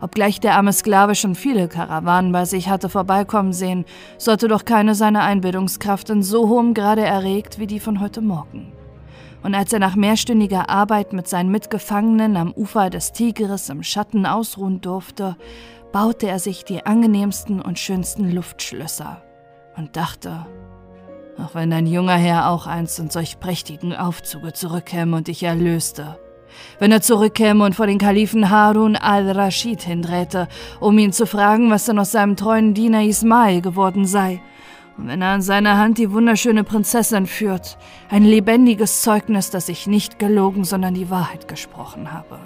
Obgleich 0.00 0.38
der 0.38 0.54
arme 0.54 0.72
Sklave 0.72 1.14
schon 1.14 1.34
viele 1.34 1.68
Karawanen 1.68 2.30
bei 2.30 2.44
sich 2.44 2.68
hatte 2.68 2.88
vorbeikommen 2.88 3.52
sehen, 3.52 3.84
sollte 4.16 4.46
doch 4.46 4.64
keine 4.64 4.94
seine 4.94 5.22
Einbildungskraft 5.22 6.10
in 6.10 6.22
so 6.22 6.48
hohem 6.48 6.72
Grade 6.74 7.04
erregt 7.04 7.58
wie 7.58 7.66
die 7.66 7.80
von 7.80 8.00
heute 8.00 8.20
Morgen. 8.20 8.72
Und 9.42 9.54
als 9.54 9.72
er 9.72 9.78
nach 9.78 9.96
mehrstündiger 9.96 10.68
Arbeit 10.68 11.12
mit 11.12 11.28
seinen 11.28 11.50
Mitgefangenen 11.50 12.36
am 12.36 12.52
Ufer 12.52 12.90
des 12.90 13.12
Tigris 13.12 13.68
im 13.68 13.82
Schatten 13.82 14.26
ausruhen 14.26 14.80
durfte, 14.80 15.36
baute 15.92 16.28
er 16.28 16.38
sich 16.38 16.64
die 16.64 16.84
angenehmsten 16.84 17.60
und 17.60 17.78
schönsten 17.78 18.30
Luftschlösser 18.30 19.22
und 19.76 19.96
dachte, 19.96 20.46
auch 21.38 21.54
wenn 21.54 21.70
dein 21.70 21.86
junger 21.86 22.16
Herr 22.16 22.50
auch 22.50 22.66
einst 22.66 22.98
in 22.98 23.10
solch 23.10 23.38
prächtigen 23.38 23.94
Aufzuge 23.94 24.52
zurückkäme 24.52 25.16
und 25.16 25.28
dich 25.28 25.42
erlöste. 25.44 26.18
Wenn 26.78 26.92
er 26.92 27.00
zurückkäme 27.00 27.64
und 27.64 27.74
vor 27.74 27.86
den 27.86 27.98
Kalifen 27.98 28.50
Harun 28.50 28.96
al-Rashid 28.96 29.82
hindrehte, 29.82 30.48
um 30.80 30.98
ihn 30.98 31.12
zu 31.12 31.26
fragen, 31.26 31.70
was 31.70 31.86
denn 31.86 31.98
aus 31.98 32.12
seinem 32.12 32.36
treuen 32.36 32.74
Diener 32.74 33.02
Ismail 33.02 33.60
geworden 33.60 34.06
sei. 34.06 34.40
Und 34.96 35.08
wenn 35.08 35.22
er 35.22 35.34
an 35.34 35.42
seiner 35.42 35.78
Hand 35.78 35.98
die 35.98 36.10
wunderschöne 36.10 36.64
Prinzessin 36.64 37.26
führt, 37.26 37.78
ein 38.10 38.24
lebendiges 38.24 39.02
Zeugnis, 39.02 39.50
dass 39.50 39.68
ich 39.68 39.86
nicht 39.86 40.18
gelogen, 40.18 40.64
sondern 40.64 40.94
die 40.94 41.10
Wahrheit 41.10 41.46
gesprochen 41.48 42.12
habe. 42.12 42.38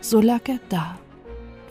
So 0.00 0.20
lag 0.20 0.48
er 0.48 0.58
da 0.68 0.96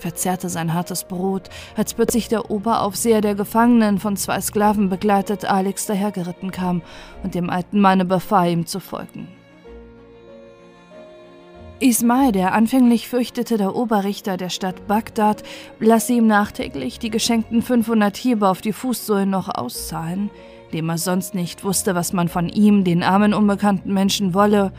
verzehrte 0.02 0.50
sein 0.50 0.74
hartes 0.74 1.06
Brot, 1.06 1.50
als 1.78 1.94
plötzlich 1.94 2.28
der 2.28 2.52
Oberaufseher 2.52 3.22
der 3.22 3.36
Gefangenen 3.36 4.00
von 4.00 4.18
zwei 4.18 4.42
Sklaven 4.42 4.90
begleitet 4.90 5.46
Alex 5.46 5.86
dahergeritten 5.86 6.52
kam 6.52 6.82
und 7.24 7.36
dem 7.36 7.50
alten 7.50 7.80
Manne 7.80 8.04
befahl, 8.04 8.50
ihm 8.50 8.66
zu 8.66 8.80
folgen. 8.80 9.28
Ismail, 11.82 12.32
der 12.32 12.54
anfänglich 12.54 13.08
fürchtete, 13.08 13.58
der 13.58 13.76
Oberrichter 13.76 14.38
der 14.38 14.50
Stadt 14.50 14.88
Bagdad 14.88 15.44
lasse 15.80 16.14
ihm 16.14 16.28
nachträglich 16.28 17.00
die 17.00 17.10
geschenkten 17.10 17.62
500 17.62 18.16
Hiebe 18.16 18.48
auf 18.48 18.62
die 18.62 18.74
Fußsohlen 18.74 19.30
noch 19.30 19.50
auszahlen, 19.50 20.30
dem 20.74 20.90
er 20.90 20.98
sonst 20.98 21.34
nicht 21.34 21.64
wusste, 21.64 21.96
was 21.96 22.14
man 22.14 22.28
von 22.28 22.50
ihm, 22.50 22.84
den 22.84 23.04
armen 23.04 23.34
unbekannten 23.34 23.94
Menschen, 23.94 24.34
wolle, 24.34 24.72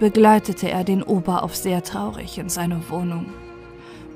begleitete 0.00 0.70
er 0.70 0.82
den 0.82 1.02
Oberaufseher 1.02 1.82
traurig 1.82 2.38
in 2.38 2.48
seine 2.48 2.90
Wohnung 2.90 3.26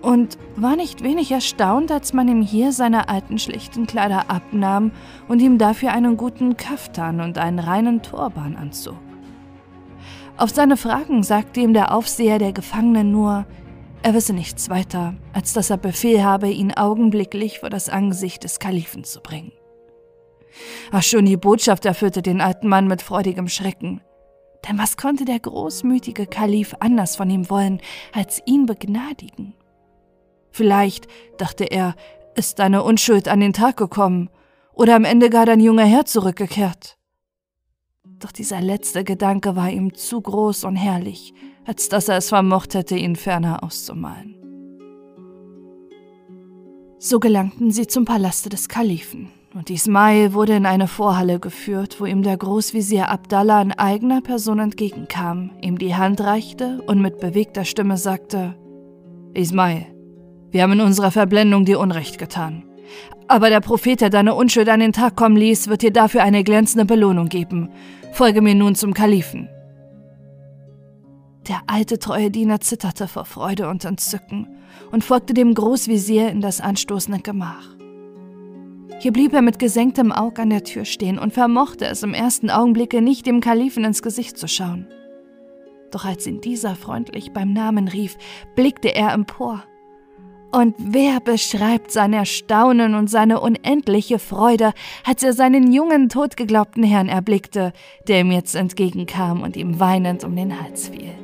und 0.05 0.37
war 0.57 0.77
nicht 0.77 1.03
wenig 1.03 1.33
erstaunt, 1.33 1.91
als 1.91 2.13
man 2.13 2.29
ihm 2.29 2.43
hier 2.43 2.73
seine 2.73 3.09
alten 3.09 3.39
schlichten 3.39 3.87
Kleider 3.87 4.29
abnahm 4.29 4.93
und 5.29 5.41
ihm 5.41 5.57
dafür 5.57 5.93
einen 5.93 6.17
guten 6.17 6.57
Kaftan 6.57 7.21
und 7.21 7.39
einen 7.39 7.59
reinen 7.59 8.03
Turban 8.03 8.55
anzog. 8.57 8.99
Auf 10.37 10.51
seine 10.51 10.77
Fragen 10.77 11.23
sagte 11.23 11.61
ihm 11.61 11.75
der 11.75 11.95
Aufseher 11.95 12.39
der 12.39 12.53
Gefangenen 12.53 13.13
nur, 13.13 13.47
er 14.03 14.15
wisse 14.15 14.35
nichts 14.35 14.69
weiter, 14.69 15.15
als 15.33 15.53
dass 15.53 15.71
er 15.71 15.79
Befehl 15.79 16.23
habe, 16.23 16.51
ihn 16.51 16.75
augenblicklich 16.75 17.61
vor 17.61 17.71
das 17.71 17.89
Angesicht 17.89 18.45
des 18.45 18.59
Kalifen 18.59 19.05
zu 19.05 19.21
bringen. 19.21 19.53
Ach, 20.93 21.03
schon 21.03 21.25
die 21.25 21.37
Botschaft 21.37 21.87
erfüllte 21.87 22.21
den 22.21 22.41
alten 22.41 22.69
Mann 22.69 22.87
mit 22.87 23.01
freudigem 23.01 23.49
Schrecken. 23.49 24.03
Denn 24.69 24.79
was 24.79 24.97
konnte 24.97 25.25
der 25.25 25.41
großmütige 25.41 26.27
Kalif 26.27 26.75
anders 26.81 27.17
von 27.17 27.31
ihm 27.31 27.49
wollen, 27.49 27.81
als 28.13 28.43
ihn 28.45 28.67
begnadigen? 28.67 29.55
Vielleicht, 30.51 31.09
dachte 31.39 31.65
er, 31.65 31.95
ist 32.35 32.59
deine 32.59 32.83
Unschuld 32.83 33.29
an 33.29 33.41
den 33.41 33.53
Tag 33.53 33.77
gekommen 33.77 34.31
oder 34.73 34.97
am 34.97 35.05
Ende 35.05 35.31
gar 35.31 35.47
dein 35.47 35.61
junger 35.61 35.85
Herr 35.85 36.05
zurückgekehrt. 36.05 36.99
Doch 38.21 38.33
dieser 38.33 38.61
letzte 38.61 39.05
Gedanke 39.05 39.57
war 39.57 39.71
ihm 39.71 39.95
zu 39.95 40.21
groß 40.21 40.65
und 40.65 40.77
herrlich, 40.77 41.35
als 41.65 41.89
dass 41.89 42.09
er 42.09 42.17
es 42.17 42.29
vermocht 42.29 42.75
hätte, 42.75 42.97
ihn 42.97 43.17
ferner 43.17 43.63
auszumalen. 43.63 44.37
So 46.99 47.21
gelangten 47.21 47.71
sie 47.71 47.87
zum 47.87 48.05
Palaste 48.05 48.49
des 48.49 48.69
Kalifen, 48.69 49.29
und 49.55 49.71
Ismail 49.71 50.33
wurde 50.33 50.57
in 50.57 50.67
eine 50.67 50.89
Vorhalle 50.89 51.39
geführt, 51.39 52.01
wo 52.01 52.07
ihm 52.07 52.23
der 52.23 52.37
Großvisier 52.37 53.09
Abdallah 53.09 53.63
in 53.63 53.73
eigener 53.73 54.21
Person 54.21 54.59
entgegenkam, 54.59 55.51
ihm 55.61 55.79
die 55.79 55.95
Hand 55.95 56.21
reichte 56.23 56.83
und 56.87 57.03
mit 57.03 57.21
bewegter 57.21 57.65
Stimme 57.65 57.99
sagte: 57.99 58.57
Ismail, 59.35 59.87
wir 60.51 60.63
haben 60.63 60.73
in 60.73 60.81
unserer 60.81 61.11
Verblendung 61.11 61.65
dir 61.65 61.79
Unrecht 61.79 62.19
getan. 62.19 62.65
Aber 63.29 63.49
der 63.51 63.61
Prophet, 63.61 64.01
der 64.01 64.11
deine 64.11 64.35
Unschuld 64.35 64.69
an 64.69 64.81
den 64.81 64.93
Tag 64.93 65.17
kommen 65.17 65.37
ließ, 65.37 65.69
wird 65.69 65.83
dir 65.83 65.93
dafür 65.93 66.23
eine 66.23 66.45
glänzende 66.45 66.85
Belohnung 66.85 67.29
geben. 67.29 67.71
Folge 68.13 68.43
mir 68.43 68.55
nun 68.55 68.75
zum 68.75 68.95
Kalifen. 68.95 69.49
Der 71.49 71.63
alte 71.67 71.99
treue 71.99 72.31
Diener 72.31 72.61
zitterte 72.61 73.07
vor 73.07 73.25
Freude 73.25 73.69
und 73.69 73.85
Entzücken 73.85 74.49
und 74.93 75.05
folgte 75.05 75.35
dem 75.35 75.55
Großvisier 75.55 76.31
in 76.31 76.41
das 76.41 76.61
anstoßende 76.61 77.21
Gemach. 77.21 77.69
Hier 78.99 79.13
blieb 79.13 79.35
er 79.35 79.43
mit 79.43 79.59
gesenktem 79.59 80.13
Aug 80.13 80.39
an 80.39 80.51
der 80.51 80.65
Tür 80.65 80.85
stehen 80.85 81.19
und 81.19 81.35
vermochte 81.35 81.87
es 81.87 82.03
im 82.03 82.15
ersten 82.15 82.49
Augenblicke 82.49 83.03
nicht, 83.03 83.27
dem 83.27 83.41
Kalifen 83.41 83.85
ins 83.85 84.01
Gesicht 84.01 84.39
zu 84.39 84.49
schauen. 84.49 84.87
Doch 85.91 86.05
als 86.05 86.27
ihn 86.27 86.41
dieser 86.41 86.77
freundlich 86.77 87.33
beim 87.33 87.53
Namen 87.53 87.89
rief, 87.89 88.17
blickte 88.55 88.95
er 88.95 89.13
empor 89.13 89.65
und 90.55 90.77
wer 90.79 91.19
beschreibt 91.21 91.91
sein 91.91 92.13
Erstaunen 92.13 92.95
und 92.95 93.11
seine 93.11 93.41
unendliche 93.41 94.21
Freude, 94.21 94.73
als 95.05 95.23
er 95.25 95.33
seinen 95.33 95.73
jungen, 95.73 96.09
totgeglaubten 96.09 96.85
Herrn 96.85 97.09
erblickte, 97.09 97.73
der 98.07 98.21
ihm 98.21 98.31
jetzt 98.31 98.55
entgegenkam 98.55 99.43
und 99.43 99.57
ihm 99.57 99.81
weinend 99.81 100.23
um 100.23 100.37
den 100.37 100.61
Hals 100.61 100.89
fiel. 100.89 101.24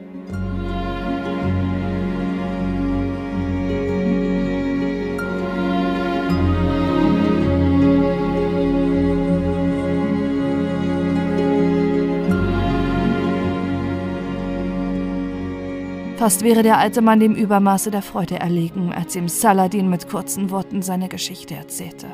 Fast 16.21 16.43
wäre 16.43 16.63
der 16.63 16.77
alte 16.77 17.01
Mann 17.01 17.19
dem 17.19 17.35
Übermaße 17.35 17.91
der 17.91 18.03
Freude 18.03 18.39
erlegen, 18.39 18.93
als 18.93 19.17
ihm 19.17 19.27
Saladin 19.27 19.89
mit 19.89 20.07
kurzen 20.11 20.51
Worten 20.51 20.83
seine 20.83 21.09
Geschichte 21.09 21.55
erzählte. 21.55 22.09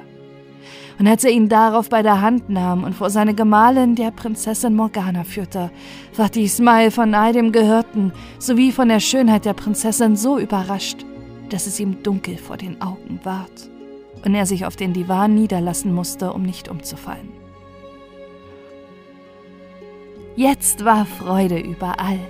Und 1.00 1.08
als 1.08 1.24
er 1.24 1.32
ihn 1.32 1.48
darauf 1.48 1.88
bei 1.88 2.04
der 2.04 2.20
Hand 2.20 2.48
nahm 2.48 2.84
und 2.84 2.94
vor 2.94 3.10
seine 3.10 3.34
Gemahlin, 3.34 3.96
der 3.96 4.12
Prinzessin 4.12 4.76
Morgana, 4.76 5.24
führte, 5.24 5.72
war 6.16 6.30
Ismail 6.36 6.92
von 6.92 7.14
all 7.14 7.32
dem 7.32 7.50
Gehörten 7.50 8.12
sowie 8.38 8.70
von 8.70 8.90
der 8.90 9.00
Schönheit 9.00 9.44
der 9.44 9.54
Prinzessin 9.54 10.14
so 10.14 10.38
überrascht, 10.38 11.04
dass 11.50 11.66
es 11.66 11.80
ihm 11.80 12.04
dunkel 12.04 12.36
vor 12.36 12.58
den 12.58 12.80
Augen 12.80 13.18
ward 13.24 13.68
und 14.24 14.36
er 14.36 14.46
sich 14.46 14.66
auf 14.66 14.76
den 14.76 14.92
Divan 14.92 15.34
niederlassen 15.34 15.92
musste, 15.92 16.32
um 16.32 16.42
nicht 16.42 16.68
umzufallen. 16.68 17.32
Jetzt 20.36 20.84
war 20.84 21.06
Freude 21.06 21.58
überall. 21.58 22.20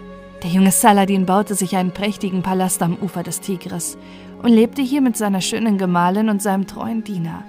Der 0.42 0.50
junge 0.50 0.70
Saladin 0.70 1.24
baute 1.24 1.54
sich 1.54 1.76
einen 1.76 1.92
prächtigen 1.92 2.42
Palast 2.42 2.82
am 2.82 2.96
Ufer 3.00 3.22
des 3.22 3.40
Tigris 3.40 3.96
und 4.42 4.52
lebte 4.52 4.82
hier 4.82 5.00
mit 5.00 5.16
seiner 5.16 5.40
schönen 5.40 5.78
Gemahlin 5.78 6.28
und 6.28 6.42
seinem 6.42 6.66
treuen 6.66 7.02
Diener, 7.04 7.42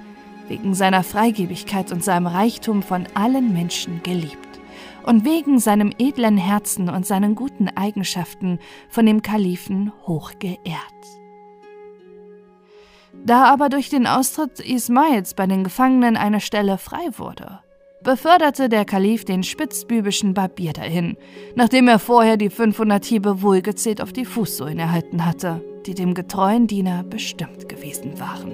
wegen 0.47 0.73
seiner 0.73 1.03
Freigebigkeit 1.03 1.91
und 1.91 2.03
seinem 2.03 2.27
Reichtum 2.27 2.81
von 2.81 3.05
allen 3.13 3.53
Menschen 3.53 4.01
geliebt 4.03 4.47
und 5.03 5.25
wegen 5.25 5.59
seinem 5.59 5.91
edlen 5.99 6.37
Herzen 6.37 6.89
und 6.89 7.05
seinen 7.05 7.35
guten 7.35 7.69
Eigenschaften 7.69 8.59
von 8.89 9.05
dem 9.05 9.21
Kalifen 9.21 9.91
hochgeehrt. 10.05 10.57
Da 13.25 13.45
aber 13.45 13.69
durch 13.69 13.89
den 13.89 14.07
Austritt 14.07 14.59
Ismails 14.59 15.33
bei 15.33 15.47
den 15.47 15.63
Gefangenen 15.63 16.15
eine 16.15 16.39
Stelle 16.39 16.77
frei 16.77 17.09
wurde, 17.17 17.59
beförderte 18.03 18.69
der 18.69 18.85
Kalif 18.85 19.25
den 19.25 19.43
spitzbübischen 19.43 20.33
Barbier 20.33 20.73
dahin, 20.73 21.17
nachdem 21.55 21.87
er 21.87 21.99
vorher 21.99 22.37
die 22.37 22.49
500 22.49 23.03
Hiebe 23.05 23.41
wohlgezählt 23.41 24.01
auf 24.01 24.13
die 24.13 24.25
Fußsohlen 24.25 24.79
erhalten 24.79 25.25
hatte, 25.25 25.63
die 25.85 25.93
dem 25.93 26.13
getreuen 26.13 26.67
Diener 26.67 27.03
bestimmt 27.03 27.67
gewesen 27.69 28.19
waren. 28.19 28.51